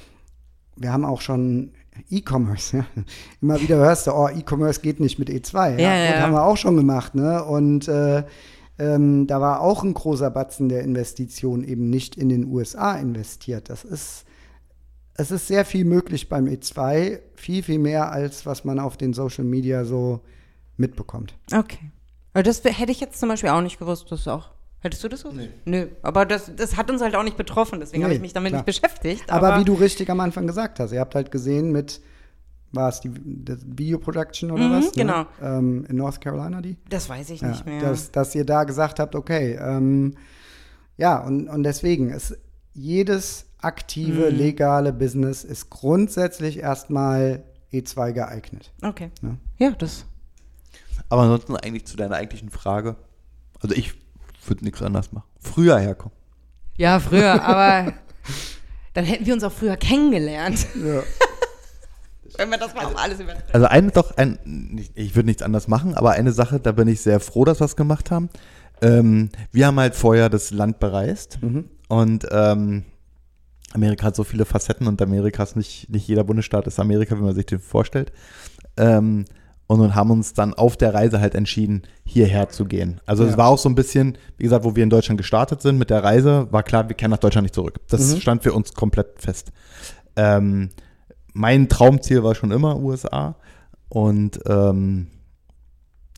Wir 0.76 0.92
haben 0.92 1.04
auch 1.04 1.20
schon 1.20 1.72
E-Commerce, 2.10 2.78
ja. 2.78 2.86
Immer 3.40 3.60
wieder 3.60 3.76
hörst 3.76 4.06
du, 4.06 4.12
oh, 4.12 4.28
E-Commerce 4.28 4.80
geht 4.80 5.00
nicht 5.00 5.18
mit 5.18 5.28
E2. 5.28 5.78
Ja, 5.78 5.94
ja, 5.94 6.14
ja. 6.14 6.20
haben 6.20 6.32
wir 6.32 6.44
auch 6.44 6.56
schon 6.56 6.76
gemacht, 6.76 7.14
ne? 7.14 7.44
Und 7.44 7.88
äh, 7.88 8.24
ähm, 8.78 9.26
da 9.26 9.40
war 9.40 9.60
auch 9.60 9.82
ein 9.82 9.94
großer 9.94 10.30
Batzen 10.30 10.68
der 10.68 10.82
Investition 10.82 11.64
eben 11.64 11.90
nicht 11.90 12.16
in 12.16 12.28
den 12.28 12.46
USA 12.46 12.94
investiert. 12.94 13.68
Das 13.68 13.84
ist, 13.84 14.24
es 15.14 15.30
ist 15.30 15.46
sehr 15.46 15.64
viel 15.64 15.84
möglich 15.84 16.28
beim 16.28 16.46
E2, 16.46 17.20
viel, 17.34 17.62
viel 17.62 17.78
mehr 17.78 18.10
als 18.10 18.46
was 18.46 18.64
man 18.64 18.78
auf 18.78 18.96
den 18.96 19.12
Social 19.12 19.44
Media 19.44 19.84
so 19.84 20.20
mitbekommt. 20.76 21.34
Okay. 21.52 21.90
Aber 22.32 22.42
das 22.42 22.64
hätte 22.64 22.92
ich 22.92 23.00
jetzt 23.00 23.20
zum 23.20 23.28
Beispiel 23.28 23.50
auch 23.50 23.60
nicht 23.60 23.78
gewusst, 23.78 24.10
das 24.10 24.26
auch. 24.26 24.50
Hättest 24.82 25.04
du 25.04 25.08
das 25.08 25.22
gewusst? 25.22 25.38
Nee. 25.38 25.50
Nö. 25.64 25.86
Aber 26.02 26.26
das, 26.26 26.50
das 26.56 26.76
hat 26.76 26.90
uns 26.90 27.00
halt 27.00 27.14
auch 27.14 27.22
nicht 27.22 27.36
betroffen, 27.36 27.78
deswegen 27.78 28.00
nee, 28.00 28.04
habe 28.04 28.14
ich 28.14 28.20
mich 28.20 28.32
damit 28.32 28.50
klar. 28.50 28.58
nicht 28.60 28.66
beschäftigt. 28.66 29.30
Aber, 29.30 29.48
aber, 29.48 29.60
wie 29.60 29.64
du 29.64 29.74
richtig 29.74 30.10
am 30.10 30.18
Anfang 30.18 30.46
gesagt 30.48 30.80
hast, 30.80 30.90
ihr 30.90 30.98
habt 30.98 31.14
halt 31.14 31.30
gesehen 31.30 31.70
mit, 31.70 32.00
war 32.72 32.88
es 32.88 33.00
die 33.00 33.12
Video 33.14 33.98
Production 33.98 34.50
oder 34.50 34.64
mhm, 34.68 34.72
was? 34.72 34.84
Ne? 34.86 34.90
Genau. 34.96 35.20
Ne? 35.20 35.26
Ähm, 35.40 35.86
in 35.88 35.96
North 35.96 36.20
Carolina 36.20 36.60
die? 36.60 36.76
Das 36.88 37.08
weiß 37.08 37.30
ich 37.30 37.42
ja, 37.42 37.48
nicht 37.48 37.64
mehr. 37.64 37.80
Dass, 37.80 38.10
dass 38.10 38.34
ihr 38.34 38.44
da 38.44 38.64
gesagt 38.64 38.98
habt, 38.98 39.14
okay, 39.14 39.56
ähm, 39.60 40.16
ja, 40.96 41.18
und, 41.18 41.48
und 41.48 41.62
deswegen, 41.62 42.10
ist 42.10 42.36
jedes 42.74 43.46
aktive, 43.58 44.32
mhm. 44.32 44.36
legale 44.36 44.92
Business 44.92 45.44
ist 45.44 45.70
grundsätzlich 45.70 46.58
erstmal 46.58 47.44
E2 47.72 48.12
geeignet. 48.12 48.72
Okay. 48.82 49.10
Ja, 49.22 49.36
ja 49.58 49.70
das. 49.70 50.06
Aber 51.08 51.22
ansonsten 51.22 51.54
eigentlich 51.56 51.86
zu 51.86 51.96
deiner 51.96 52.16
eigentlichen 52.16 52.50
Frage. 52.50 52.96
Also 53.60 53.76
ich 53.76 53.94
würde 54.48 54.64
nichts 54.64 54.82
anders 54.82 55.12
machen. 55.12 55.26
Früher 55.38 55.78
herkommen. 55.78 56.16
Ja, 56.76 57.00
früher, 57.00 57.42
aber 57.42 57.92
dann 58.94 59.04
hätten 59.04 59.26
wir 59.26 59.34
uns 59.34 59.44
auch 59.44 59.52
früher 59.52 59.76
kennengelernt. 59.76 60.66
Ja. 60.74 61.02
Wenn 62.38 62.50
wir 62.50 62.58
das 62.58 62.74
mal 62.74 62.86
also, 62.86 62.96
alles 62.96 63.20
übertreffen. 63.20 63.50
Also 63.52 63.66
eine 63.66 63.90
doch, 63.90 64.16
ein, 64.16 64.80
ich 64.94 65.14
würde 65.14 65.26
nichts 65.26 65.42
anders 65.42 65.68
machen, 65.68 65.94
aber 65.94 66.12
eine 66.12 66.32
Sache, 66.32 66.60
da 66.60 66.72
bin 66.72 66.88
ich 66.88 67.02
sehr 67.02 67.20
froh, 67.20 67.44
dass 67.44 67.60
wir 67.60 67.66
es 67.66 67.76
gemacht 67.76 68.10
haben. 68.10 68.30
Ähm, 68.80 69.28
wir 69.52 69.66
haben 69.66 69.78
halt 69.78 69.94
vorher 69.94 70.28
das 70.28 70.50
Land 70.50 70.80
bereist 70.80 71.38
mhm. 71.42 71.68
und 71.88 72.26
ähm, 72.30 72.84
Amerika 73.74 74.06
hat 74.06 74.16
so 74.16 74.24
viele 74.24 74.44
Facetten 74.44 74.86
und 74.86 75.00
Amerika 75.02 75.42
ist 75.42 75.56
nicht, 75.56 75.88
nicht 75.90 76.08
jeder 76.08 76.24
Bundesstaat 76.24 76.66
ist 76.66 76.80
Amerika, 76.80 77.16
wie 77.16 77.22
man 77.22 77.34
sich 77.34 77.46
den 77.46 77.60
vorstellt. 77.60 78.12
Ähm, 78.76 79.26
und 79.80 79.94
haben 79.94 80.10
uns 80.10 80.34
dann 80.34 80.54
auf 80.54 80.76
der 80.76 80.94
Reise 80.94 81.20
halt 81.20 81.34
entschieden, 81.34 81.82
hierher 82.04 82.48
zu 82.48 82.64
gehen. 82.64 83.00
Also 83.06 83.24
es 83.24 83.36
war 83.36 83.48
auch 83.48 83.58
so 83.58 83.68
ein 83.68 83.74
bisschen, 83.74 84.18
wie 84.36 84.44
gesagt, 84.44 84.64
wo 84.64 84.76
wir 84.76 84.82
in 84.82 84.90
Deutschland 84.90 85.18
gestartet 85.18 85.62
sind 85.62 85.78
mit 85.78 85.90
der 85.90 86.02
Reise, 86.02 86.48
war 86.50 86.62
klar, 86.62 86.88
wir 86.88 86.96
kehren 86.96 87.10
nach 87.10 87.18
Deutschland 87.18 87.44
nicht 87.44 87.54
zurück. 87.54 87.80
Das 87.88 88.14
mhm. 88.14 88.20
stand 88.20 88.42
für 88.42 88.52
uns 88.52 88.74
komplett 88.74 89.20
fest. 89.20 89.52
Ähm, 90.16 90.70
mein 91.32 91.68
Traumziel 91.68 92.22
war 92.22 92.34
schon 92.34 92.50
immer 92.50 92.78
USA 92.78 93.36
und 93.88 94.40
ähm, 94.46 95.08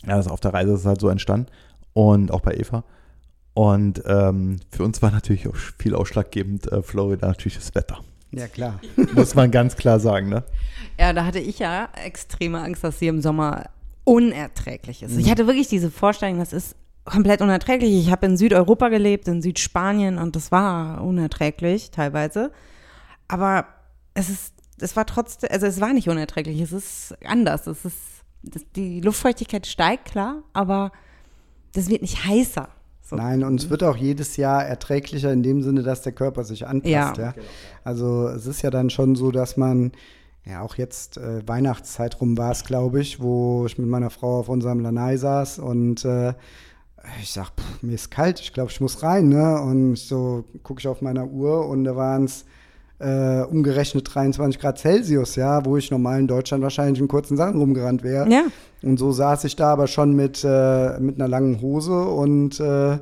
ja, 0.07 0.15
also 0.15 0.31
auf 0.31 0.41
der 0.41 0.55
Reise 0.55 0.73
ist 0.73 0.81
es 0.81 0.87
halt 0.87 1.01
so 1.01 1.09
entstanden 1.09 1.47
und 1.93 2.31
auch 2.31 2.41
bei 2.41 2.55
Eva. 2.55 2.85
Und 3.55 4.03
ähm, 4.07 4.57
für 4.71 4.83
uns 4.83 5.01
war 5.01 5.13
natürlich 5.13 5.49
auch 5.49 5.55
viel 5.55 5.95
ausschlaggebend 5.95 6.71
äh, 6.73 6.83
Florida 6.83 7.29
natürlich 7.29 7.55
das 7.57 7.75
Wetter. 7.75 8.01
Ja, 8.37 8.49
klar. 8.49 8.81
Muss 9.15 9.35
man 9.35 9.51
ganz 9.51 9.77
klar 9.77 10.01
sagen, 10.01 10.29
ne? 10.29 10.45
Ja, 10.99 11.13
da 11.13 11.25
hatte 11.25 11.39
ich 11.39 11.59
ja 11.59 11.89
extreme 12.05 12.61
Angst, 12.61 12.85
dass 12.85 12.99
sie 12.99 13.09
im 13.09 13.21
Sommer 13.21 13.71
unerträglich 14.05 15.03
ist. 15.03 15.17
Ich 15.17 15.31
hatte 15.31 15.47
wirklich 15.47 15.69
diese 15.69 15.91
Vorstellung, 15.91 16.39
das 16.39 16.53
ist 16.53 16.77
komplett 17.05 17.41
unerträglich. 17.41 17.93
Ich 17.93 18.11
habe 18.11 18.27
in 18.27 18.37
Südeuropa 18.37 18.89
gelebt, 18.89 19.29
in 19.29 19.43
Südspanien 19.43 20.19
und 20.19 20.37
das 20.37 20.53
war 20.53 21.03
unerträglich 21.03 21.91
teilweise. 21.91 22.53
Aber 23.29 23.67
es 24.15 24.29
ist, 24.29 24.55
es 24.79 24.97
war 24.97 25.07
trotzdem, 25.07 25.51
also 25.53 25.67
es 25.67 25.81
war 25.81 25.93
nicht 25.93 26.09
unerträglich, 26.09 26.61
es 26.61 26.73
ist 26.73 27.15
anders. 27.25 27.67
Es 27.67 27.85
ist, 27.85 27.99
das, 28.43 28.63
die 28.77 29.01
Luftfeuchtigkeit 29.01 29.67
steigt, 29.67 30.07
klar, 30.07 30.43
aber 30.53 30.93
das 31.73 31.89
wird 31.89 32.03
nicht 32.03 32.25
heißer. 32.25 32.69
Nein, 33.17 33.45
und 33.45 33.61
es 33.61 33.71
wird 33.71 33.83
auch 33.83 33.97
jedes 33.97 34.37
Jahr 34.37 34.65
erträglicher 34.65 35.33
in 35.33 35.43
dem 35.43 35.63
Sinne, 35.63 35.83
dass 35.83 36.03
der 36.03 36.13
Körper 36.13 36.45
sich 36.45 36.67
anpasst. 36.67 37.17
Ja. 37.17 37.17
Ja. 37.19 37.35
Also 37.83 38.29
es 38.29 38.47
ist 38.47 38.63
ja 38.63 38.71
dann 38.71 38.91
schon 38.91 39.17
so, 39.17 39.31
dass 39.31 39.57
man, 39.57 39.93
ja 40.45 40.61
auch 40.61 40.77
jetzt 40.77 41.17
äh, 41.17 41.47
Weihnachtszeit 41.47 42.21
rum 42.21 42.37
war 42.37 42.53
es, 42.53 42.65
glaube 42.65 43.01
ich, 43.01 43.21
wo 43.21 43.65
ich 43.67 43.79
mit 43.79 43.89
meiner 43.89 44.11
Frau 44.11 44.41
auf 44.41 44.49
unserem 44.49 44.81
Lanai 44.81 45.17
saß 45.17 45.59
und 45.59 46.05
äh, 46.05 46.35
ich 47.21 47.33
sag, 47.33 47.49
pff, 47.49 47.83
mir 47.83 47.95
ist 47.95 48.11
kalt, 48.11 48.41
ich 48.41 48.53
glaube, 48.53 48.71
ich 48.71 48.81
muss 48.81 49.03
rein, 49.03 49.29
ne? 49.29 49.61
Und 49.61 49.97
so 49.97 50.45
gucke 50.63 50.81
ich 50.81 50.89
auf 50.89 51.03
meiner 51.03 51.27
Uhr 51.27 51.67
und 51.67 51.85
da 51.85 51.97
waren 51.97 52.25
es 52.25 52.45
äh, 52.99 53.43
umgerechnet 53.43 54.15
23 54.15 54.61
Grad 54.61 54.79
Celsius, 54.79 55.37
ja, 55.37 55.65
wo 55.65 55.77
ich 55.77 55.91
normal 55.91 56.21
in 56.21 56.27
Deutschland 56.27 56.63
wahrscheinlich 56.63 57.01
in 57.01 57.09
kurzen 57.09 57.37
Sachen 57.37 57.59
rumgerannt 57.59 58.03
wäre. 58.03 58.29
Ja. 58.31 58.45
Und 58.83 58.99
so 58.99 59.13
saß 59.13 59.45
ich 59.45 59.57
da 59.57 59.73
aber 59.73 59.87
schon 59.87 60.15
mit, 60.15 60.45
äh, 60.45 60.99
mit 61.01 61.17
einer 61.17 61.29
langen 61.29 61.61
Hose 61.61 62.05
und 62.05 62.61
äh, 62.61 62.99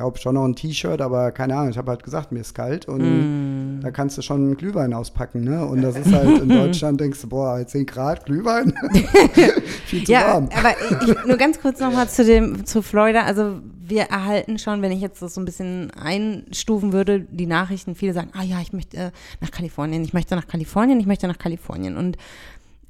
glaube 0.00 0.18
schon 0.18 0.34
noch 0.34 0.44
ein 0.44 0.54
T-Shirt, 0.54 1.00
aber 1.00 1.30
keine 1.30 1.56
Ahnung, 1.56 1.70
ich 1.70 1.78
habe 1.78 1.90
halt 1.90 2.02
gesagt, 2.02 2.32
mir 2.32 2.40
ist 2.40 2.54
kalt 2.54 2.86
und 2.86 3.80
da 3.82 3.90
kannst 3.90 4.16
du 4.16 4.22
schon 4.22 4.40
einen 4.42 4.56
Glühwein 4.56 4.94
auspacken, 4.94 5.44
ne? 5.44 5.64
Und 5.64 5.82
das 5.82 5.96
ist 5.96 6.12
halt 6.12 6.40
in 6.40 6.48
Deutschland, 6.48 7.00
denkst 7.00 7.20
du, 7.20 7.28
boah, 7.28 7.64
10 7.64 7.86
Grad 7.86 8.24
Glühwein? 8.24 8.72
Viel 9.86 10.04
zu 10.04 10.12
ja, 10.12 10.34
warm. 10.34 10.48
aber 10.56 10.74
ich, 10.90 11.26
nur 11.26 11.36
ganz 11.36 11.60
kurz 11.60 11.80
nochmal 11.80 12.08
zu 12.08 12.24
dem, 12.24 12.64
zu 12.64 12.82
Florida. 12.82 13.22
Also 13.22 13.60
wir 13.90 14.04
erhalten 14.04 14.58
schon, 14.58 14.82
wenn 14.82 14.92
ich 14.92 15.00
jetzt 15.00 15.20
das 15.20 15.34
so 15.34 15.40
ein 15.40 15.44
bisschen 15.44 15.90
einstufen 15.90 16.92
würde, 16.92 17.20
die 17.20 17.46
Nachrichten, 17.46 17.94
viele 17.94 18.12
sagen, 18.12 18.30
ah 18.32 18.42
ja, 18.42 18.60
ich 18.60 18.72
möchte 18.72 18.96
äh, 18.96 19.10
nach 19.40 19.50
Kalifornien, 19.50 20.02
ich 20.02 20.12
möchte 20.12 20.36
nach 20.36 20.46
Kalifornien, 20.46 21.00
ich 21.00 21.06
möchte 21.06 21.28
nach 21.28 21.38
Kalifornien. 21.38 21.96
Und 21.96 22.16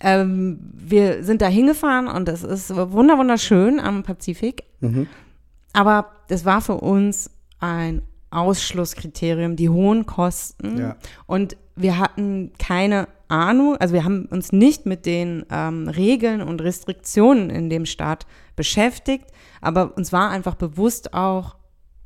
ähm, 0.01 0.59
wir 0.73 1.25
sind 1.25 1.43
da 1.43 1.49
hingefahren 1.49 2.09
und 2.09 2.29
es 2.29 2.43
ist 2.43 2.75
wunder 2.75 3.19
wunderschön 3.19 3.81
am 3.81 4.03
Pazifik. 4.03 4.65
Aber 5.73 6.13
das 6.29 6.45
war 6.45 6.61
für 6.61 6.77
uns 6.77 7.31
ein 7.59 8.03
Ausschlusskriterium, 8.31 9.57
die 9.57 9.69
hohen 9.69 10.07
Kosten. 10.07 10.79
Ja. 10.79 10.97
Und 11.27 11.57
wir 11.77 11.99
hatten 11.99 12.53
keine 12.59 13.09
Ahnung, 13.31 13.77
also 13.77 13.95
wir 13.95 14.05
haben 14.05 14.27
uns 14.27 14.53
nicht 14.53 14.87
mit 14.87 15.07
den 15.07 15.45
ähm, 15.51 15.89
Regeln 15.89 16.43
und 16.43 16.61
Restriktionen 16.61 17.51
in 17.51 17.71
dem 17.71 17.87
Staat 17.87 18.27
beschäftigt, 18.57 19.27
aber 19.61 19.97
uns 19.97 20.13
war 20.13 20.31
einfach 20.31 20.55
bewusst 20.55 21.15
auch, 21.15 21.57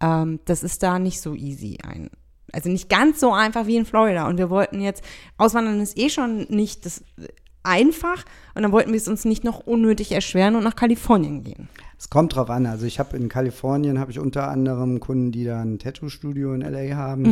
ähm, 0.01 0.41
das 0.45 0.63
ist 0.63 0.83
da 0.83 0.99
nicht 0.99 1.21
so 1.21 1.35
easy 1.35 1.79
ein. 1.83 2.11
Also 2.53 2.69
nicht 2.69 2.89
ganz 2.89 3.21
so 3.21 3.33
einfach 3.33 3.67
wie 3.67 3.77
in 3.77 3.85
Florida. 3.85 4.29
Und 4.29 4.39
wir 4.39 4.51
wollten 4.51 4.81
jetzt, 4.81 5.03
Auswandern 5.39 5.81
ist 5.81 5.99
eh 5.99 6.09
schon 6.09 6.47
nicht 6.49 6.87
das 6.87 7.01
äh, 7.19 7.29
einfach 7.65 8.25
und 8.55 8.63
dann 8.63 8.73
wollten 8.73 8.91
wir 8.91 8.99
es 8.99 9.09
uns 9.09 9.25
nicht 9.25 9.43
noch 9.43 9.61
unnötig 9.67 10.13
erschweren 10.13 10.55
und 10.55 10.65
nach 10.65 10.77
Kalifornien 10.77 11.43
gehen. 11.43 11.69
Es 11.99 12.11
kommt 12.11 12.37
drauf 12.37 12.51
an. 12.51 12.67
Also 12.67 12.85
ich 12.85 12.99
habe 12.99 13.17
in 13.17 13.29
Kalifornien 13.29 13.99
habe 13.99 14.11
ich 14.11 14.19
unter 14.19 14.49
anderem 14.49 15.01
Kunden, 15.01 15.33
die 15.33 15.45
da 15.45 15.63
ein 15.63 15.79
Tattoo-Studio 15.79 16.53
in 16.53 16.61
LA 16.61 16.95
haben. 16.95 17.25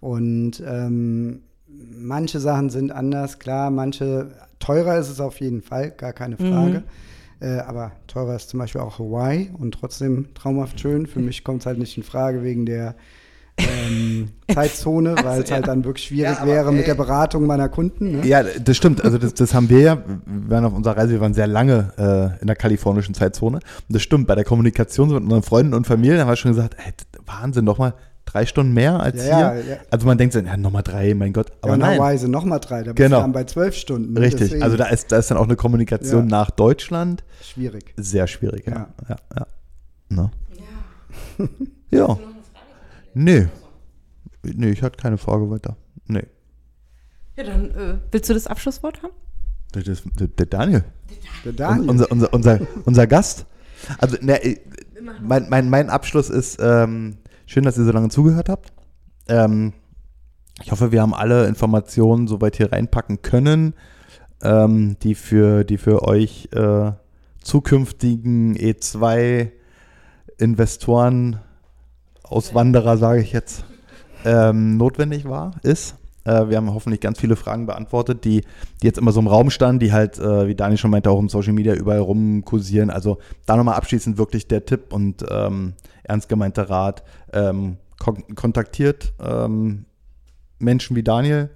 Und 0.00 0.62
ähm, 0.66 1.42
manche 1.98 2.40
Sachen 2.40 2.70
sind 2.70 2.92
anders, 2.92 3.38
klar, 3.38 3.70
manche 3.70 4.30
teurer 4.58 4.98
ist 4.98 5.08
es 5.08 5.20
auf 5.20 5.40
jeden 5.40 5.62
Fall, 5.62 5.90
gar 5.90 6.12
keine 6.12 6.36
Frage. 6.36 6.82
Äh, 7.40 7.58
aber 7.60 7.92
teurer 8.06 8.36
ist 8.36 8.50
zum 8.50 8.60
Beispiel 8.60 8.82
auch 8.82 8.98
Hawaii 8.98 9.50
und 9.58 9.72
trotzdem 9.72 10.28
traumhaft 10.34 10.78
schön. 10.78 11.06
Für 11.06 11.20
mich 11.20 11.42
kommt 11.42 11.60
es 11.60 11.66
halt 11.66 11.78
nicht 11.78 11.96
in 11.96 12.02
Frage 12.02 12.42
wegen 12.42 12.66
der 12.66 12.94
ähm, 13.56 14.28
Zeitzone, 14.52 15.16
weil 15.22 15.42
es 15.42 15.50
halt 15.50 15.66
dann 15.66 15.84
wirklich 15.84 16.06
schwierig 16.06 16.36
Ja, 16.38 16.46
wäre 16.46 16.70
mit 16.70 16.82
äh, 16.82 16.86
der 16.86 16.94
Beratung 16.94 17.46
meiner 17.46 17.70
Kunden. 17.70 18.12
Ne? 18.12 18.26
Ja, 18.26 18.42
das 18.42 18.76
stimmt. 18.76 19.02
Also 19.02 19.16
das, 19.16 19.32
das 19.32 19.54
haben 19.54 19.70
wir 19.70 19.80
ja. 19.80 19.96
Wir 20.26 20.50
waren 20.50 20.66
auf 20.66 20.74
unserer 20.74 20.98
Reise, 20.98 21.12
wir 21.12 21.20
waren 21.20 21.32
sehr 21.32 21.46
lange 21.46 21.92
äh, 21.96 22.40
in 22.42 22.46
der 22.46 22.56
kalifornischen 22.56 23.14
Zeitzone. 23.14 23.56
Und 23.58 23.64
das 23.88 24.02
stimmt, 24.02 24.26
bei 24.26 24.34
der 24.34 24.44
Kommunikation 24.44 25.08
mit 25.08 25.22
unseren 25.22 25.42
Freunden 25.42 25.72
und 25.72 25.86
Familien 25.86 26.20
haben 26.20 26.28
wir 26.28 26.36
schon 26.36 26.52
gesagt, 26.52 26.76
ey, 26.84 26.92
Wahnsinn, 27.24 27.64
nochmal 27.64 27.94
drei 28.32 28.46
Stunden 28.46 28.72
mehr 28.72 29.00
als 29.00 29.16
Ja, 29.26 29.52
hier. 29.52 29.60
ja, 29.64 29.70
ja. 29.74 29.76
Also 29.90 30.06
man 30.06 30.18
denkt 30.18 30.34
so, 30.34 30.40
ja, 30.40 30.56
nochmal 30.56 30.82
drei, 30.82 31.14
mein 31.14 31.32
Gott. 31.32 31.50
Aber 31.62 31.76
ja, 31.76 32.16
sind 32.18 32.30
nochmal 32.30 32.60
drei, 32.60 32.82
da 32.82 32.92
bist 32.92 32.96
Genau. 32.96 33.16
du 33.18 33.22
dann 33.22 33.32
bei 33.32 33.44
zwölf 33.44 33.74
Stunden. 33.74 34.12
ne? 34.14 34.20
richtig. 34.20 34.40
Deswegen 34.48 34.62
Also 34.62 34.76
da 34.76 34.86
ist, 34.86 35.10
da 35.12 35.18
ist 35.18 35.30
dann 35.30 35.38
auch 35.38 35.44
eine 35.44 35.56
Kommunikation 35.56 36.28
Ja. 36.28 36.38
nach 36.38 36.50
Deutschland 36.50 37.24
schwierig. 37.42 37.92
sehr 37.96 38.26
schwierig. 38.26 38.66
Ja, 38.66 38.72
Ja. 38.72 38.88
ja, 39.08 39.16
ja. 39.38 39.46
Ne? 40.08 40.30
Ja. 41.90 42.18
Nee. 43.14 43.48
Nee, 44.42 44.70
ich 44.70 44.82
hatte 44.82 44.96
keine 44.96 45.18
Frage 45.18 45.50
weiter. 45.50 45.76
Nee. 46.06 46.24
Ja, 47.36 47.44
dann 47.44 47.70
äh, 47.70 47.94
willst 48.10 48.28
du 48.30 48.34
das 48.34 48.46
Abschlusswort 48.46 49.02
haben? 49.02 49.12
Ist 49.74 50.04
der, 50.18 50.28
der 50.28 50.46
Daniel. 50.46 50.84
Der 51.44 51.50
Un- 51.52 51.56
Daniel. 51.56 51.90
Unser, 51.90 52.10
unser, 52.10 52.32
unser, 52.34 52.60
unser 52.84 53.06
Gast. 53.06 53.46
Also, 53.98 54.16
ne, 54.20 54.38
mein, 55.22 55.48
mein, 55.48 55.70
mein 55.70 55.90
Abschluss 55.90 56.28
ist, 56.28 56.58
ähm, 56.60 57.16
schön, 57.50 57.64
dass 57.64 57.76
ihr 57.76 57.84
so 57.84 57.90
lange 57.90 58.10
zugehört 58.10 58.48
habt. 58.48 58.72
Ähm, 59.28 59.72
ich 60.62 60.70
hoffe, 60.70 60.92
wir 60.92 61.02
haben 61.02 61.14
alle 61.14 61.48
Informationen 61.48 62.28
soweit 62.28 62.56
hier 62.56 62.70
reinpacken 62.70 63.22
können, 63.22 63.74
ähm, 64.40 64.96
die, 65.02 65.16
für, 65.16 65.64
die 65.64 65.76
für 65.76 66.06
euch 66.06 66.48
äh, 66.52 66.92
zukünftigen 67.42 68.56
E2-Investoren, 68.56 71.40
Auswanderer, 72.22 72.96
sage 72.96 73.20
ich 73.20 73.32
jetzt, 73.32 73.64
ähm, 74.24 74.76
notwendig 74.76 75.28
war, 75.28 75.56
ist. 75.64 75.96
Äh, 76.24 76.48
wir 76.48 76.56
haben 76.56 76.72
hoffentlich 76.72 77.00
ganz 77.00 77.20
viele 77.20 77.36
Fragen 77.36 77.66
beantwortet, 77.66 78.24
die, 78.24 78.42
die 78.82 78.86
jetzt 78.86 78.98
immer 78.98 79.12
so 79.12 79.20
im 79.20 79.26
Raum 79.26 79.50
standen, 79.50 79.80
die 79.80 79.92
halt, 79.92 80.18
äh, 80.18 80.46
wie 80.46 80.54
Dani 80.54 80.76
schon 80.76 80.90
meinte, 80.90 81.10
auch 81.10 81.18
im 81.18 81.28
Social 81.28 81.52
Media 81.52 81.74
überall 81.74 82.00
rumkursieren. 82.00 82.90
Also 82.90 83.18
da 83.46 83.56
nochmal 83.56 83.76
abschließend 83.76 84.18
wirklich 84.18 84.48
der 84.48 84.64
Tipp 84.64 84.92
und 84.92 85.24
ähm, 85.30 85.74
ernst 86.02 86.28
gemeinter 86.28 86.68
Rat. 86.68 87.02
Ähm, 87.32 87.76
kon 87.98 88.24
kontaktiert 88.34 89.12
ähm, 89.22 89.84
Menschen 90.58 90.96
wie 90.96 91.02
Daniel, 91.02 91.50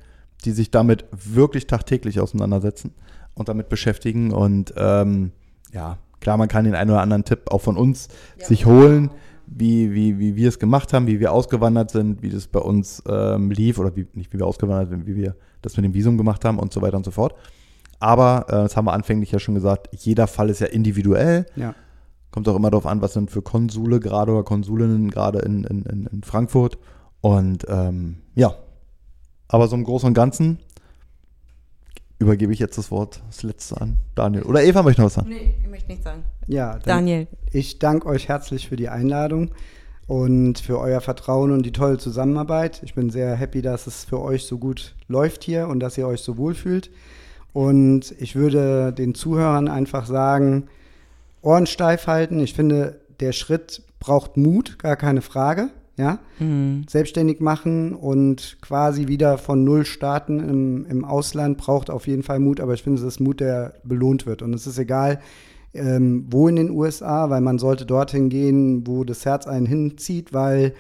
die 0.44 0.52
sich 0.52 0.70
damit 0.70 1.06
wirklich 1.12 1.66
tagtäglich 1.66 2.20
auseinandersetzen 2.20 2.92
und 3.34 3.48
damit 3.48 3.68
beschäftigen. 3.68 4.30
Und 4.30 4.74
ähm, 4.76 5.32
ja, 5.72 5.98
klar, 6.20 6.36
man 6.36 6.48
kann 6.48 6.64
den 6.64 6.74
einen 6.74 6.90
oder 6.90 7.00
anderen 7.00 7.24
Tipp 7.24 7.50
auch 7.50 7.60
von 7.60 7.76
uns 7.76 8.08
sich 8.38 8.66
holen, 8.66 9.10
wie, 9.46 9.92
wie, 9.92 10.18
wie 10.18 10.36
wir 10.36 10.48
es 10.48 10.58
gemacht 10.58 10.92
haben, 10.92 11.06
wie 11.06 11.20
wir 11.20 11.32
ausgewandert 11.32 11.90
sind, 11.90 12.22
wie 12.22 12.30
das 12.30 12.46
bei 12.46 12.60
uns 12.60 13.02
ähm, 13.08 13.50
lief 13.50 13.78
oder 13.78 13.94
wie, 13.96 14.06
nicht 14.14 14.32
wie 14.32 14.38
wir 14.38 14.46
ausgewandert 14.46 14.90
sind, 14.90 15.06
wie 15.06 15.16
wir 15.16 15.36
das 15.62 15.76
mit 15.76 15.84
dem 15.84 15.94
Visum 15.94 16.16
gemacht 16.16 16.44
haben 16.44 16.58
und 16.58 16.72
so 16.72 16.82
weiter 16.82 16.96
und 16.96 17.04
so 17.04 17.10
fort. 17.10 17.34
Aber, 18.00 18.46
äh, 18.48 18.52
das 18.52 18.76
haben 18.76 18.86
wir 18.86 18.92
anfänglich 18.92 19.32
ja 19.32 19.38
schon 19.38 19.54
gesagt, 19.54 19.88
jeder 19.92 20.26
Fall 20.26 20.50
ist 20.50 20.60
ja 20.60 20.66
individuell. 20.66 21.46
ja. 21.56 21.74
Kommt 22.30 22.48
auch 22.48 22.56
immer 22.56 22.70
darauf 22.70 22.86
an, 22.86 23.00
was 23.00 23.12
sind 23.12 23.30
für 23.30 23.42
Konsule 23.42 24.00
gerade 24.00 24.32
oder 24.32 24.42
Konsulinnen 24.42 25.08
gerade 25.08 25.38
in, 25.38 25.62
in, 25.62 25.84
in, 25.84 26.06
in 26.06 26.22
Frankfurt. 26.24 26.78
Und 27.20 27.64
ähm, 27.68 28.16
ja, 28.34 28.56
aber 29.46 29.68
so 29.68 29.76
im 29.76 29.84
Großen 29.84 30.08
und 30.08 30.14
Ganzen 30.14 30.58
übergebe 32.18 32.52
ich 32.52 32.58
jetzt 32.58 32.78
das 32.78 32.90
Wort, 32.90 33.22
das 33.26 33.42
letzte 33.42 33.80
an 33.80 33.96
Daniel. 34.14 34.42
Oder 34.44 34.62
Eva 34.62 34.82
möchte 34.82 35.00
noch 35.02 35.06
was 35.06 35.14
sagen. 35.14 35.28
Nee, 35.28 35.54
ich 35.62 35.68
möchte 35.68 35.88
nichts 35.88 36.04
sagen. 36.04 36.24
ja 36.46 36.78
Daniel. 36.78 37.26
Ich 37.52 37.78
danke 37.78 38.06
euch 38.08 38.28
herzlich 38.28 38.68
für 38.68 38.76
die 38.76 38.88
Einladung 38.88 39.50
und 40.06 40.58
für 40.58 40.78
euer 40.78 41.00
Vertrauen 41.00 41.50
und 41.50 41.64
die 41.64 41.72
tolle 41.72 41.98
Zusammenarbeit. 41.98 42.82
Ich 42.84 42.94
bin 42.94 43.10
sehr 43.10 43.34
happy, 43.34 43.62
dass 43.62 43.86
es 43.86 44.04
für 44.04 44.20
euch 44.20 44.44
so 44.44 44.58
gut 44.58 44.94
läuft 45.08 45.44
hier 45.44 45.68
und 45.68 45.80
dass 45.80 45.98
ihr 45.98 46.06
euch 46.06 46.20
so 46.20 46.36
wohl 46.36 46.54
fühlt. 46.54 46.90
Und 47.52 48.14
ich 48.18 48.34
würde 48.34 48.92
den 48.92 49.14
Zuhörern 49.14 49.68
einfach 49.68 50.06
sagen, 50.06 50.68
Ohren 51.40 51.66
steif 51.66 52.06
halten. 52.06 52.40
Ich 52.40 52.54
finde, 52.54 53.00
der 53.20 53.32
Schritt 53.32 53.82
braucht 54.00 54.36
Mut, 54.36 54.78
gar 54.78 54.96
keine 54.96 55.22
Frage. 55.22 55.70
Ja, 55.96 56.18
selbstständig 56.88 57.40
machen 57.40 57.94
und 57.94 58.58
quasi 58.60 59.06
wieder 59.06 59.38
von 59.38 59.62
Null 59.62 59.84
starten 59.84 60.40
im, 60.40 60.86
im 60.86 61.04
Ausland 61.04 61.56
braucht 61.56 61.88
auf 61.88 62.08
jeden 62.08 62.24
Fall 62.24 62.40
Mut, 62.40 62.58
aber 62.58 62.74
ich 62.74 62.82
finde, 62.82 63.00
es 63.00 63.06
ist 63.06 63.20
Mut, 63.20 63.38
der 63.38 63.74
belohnt 63.84 64.26
wird. 64.26 64.42
Und 64.42 64.54
es 64.54 64.66
ist 64.66 64.76
egal, 64.78 65.20
ähm, 65.72 66.26
wo 66.30 66.48
in 66.48 66.56
den 66.56 66.70
USA, 66.70 67.30
weil 67.30 67.40
man 67.40 67.58
sollte 67.58 67.86
dorthin 67.86 68.28
gehen, 68.28 68.86
wo 68.86 69.04
das 69.04 69.24
Herz 69.24 69.46
einen 69.46 69.66
hinzieht, 69.66 70.32
weil 70.32 70.74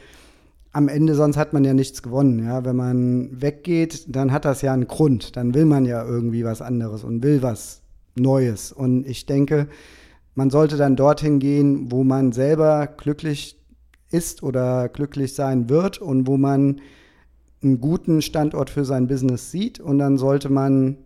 am 0.72 0.88
Ende 0.88 1.14
sonst 1.14 1.36
hat 1.36 1.52
man 1.52 1.64
ja 1.64 1.74
nichts 1.74 2.02
gewonnen. 2.02 2.44
Ja? 2.44 2.64
Wenn 2.64 2.76
man 2.76 3.40
weggeht, 3.40 4.06
dann 4.08 4.32
hat 4.32 4.44
das 4.44 4.62
ja 4.62 4.72
einen 4.72 4.88
Grund. 4.88 5.36
Dann 5.36 5.54
will 5.54 5.64
man 5.64 5.86
ja 5.86 6.04
irgendwie 6.04 6.44
was 6.44 6.60
anderes 6.60 7.04
und 7.04 7.22
will 7.22 7.42
was 7.42 7.82
Neues. 8.16 8.72
Und 8.72 9.06
ich 9.06 9.26
denke, 9.26 9.68
man 10.34 10.50
sollte 10.50 10.76
dann 10.76 10.96
dorthin 10.96 11.38
gehen, 11.38 11.92
wo 11.92 12.02
man 12.02 12.32
selber 12.32 12.88
glücklich 12.88 13.60
ist 14.14 14.42
oder 14.42 14.88
glücklich 14.88 15.34
sein 15.34 15.68
wird 15.68 15.98
und 15.98 16.26
wo 16.26 16.36
man 16.36 16.80
einen 17.62 17.80
guten 17.80 18.22
Standort 18.22 18.70
für 18.70 18.84
sein 18.84 19.06
Business 19.06 19.50
sieht 19.50 19.80
und 19.80 19.98
dann 19.98 20.18
sollte 20.18 20.50
man 20.50 20.98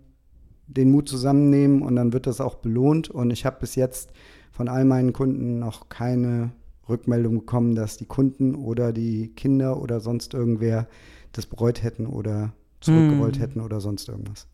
den 0.67 0.91
Mut 0.91 1.09
zusammennehmen 1.09 1.83
und 1.83 1.97
dann 1.97 2.13
wird 2.13 2.27
das 2.27 2.41
auch 2.41 2.57
belohnt. 2.57 3.09
Und 3.09 3.31
ich 3.31 3.47
habe 3.47 3.57
bis 3.61 3.75
jetzt 3.75 4.11
von 4.53 4.69
all 4.69 4.85
meinen 4.85 5.13
Kunden 5.13 5.59
noch 5.61 5.89
keine 5.89 6.51
Rückmeldung 6.89 7.41
bekommen, 7.41 7.75
dass 7.75 7.97
die 7.97 8.07
Kunden 8.07 8.55
oder 8.55 8.93
die 8.93 9.29
Kinder 9.35 9.81
oder 9.81 10.01
sonst 10.01 10.35
irgendwer 10.35 10.87
das 11.33 11.47
bereut 11.47 11.83
hätten 11.83 12.07
oder 12.07 12.53
zurückgewollt 12.81 13.39
Mm. 13.39 13.41
hätten 13.41 13.61
oder 13.61 13.81
sonst 13.81 14.09
irgendwas. 14.09 14.47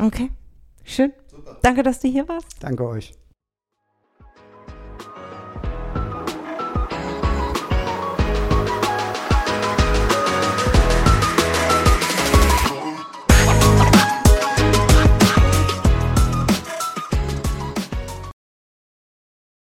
Okay, 0.00 0.30
schön. 0.84 1.12
Danke, 1.62 1.82
dass 1.82 2.00
du 2.00 2.08
hier 2.08 2.28
warst. 2.28 2.46
Danke 2.60 2.86
euch. 2.86 3.12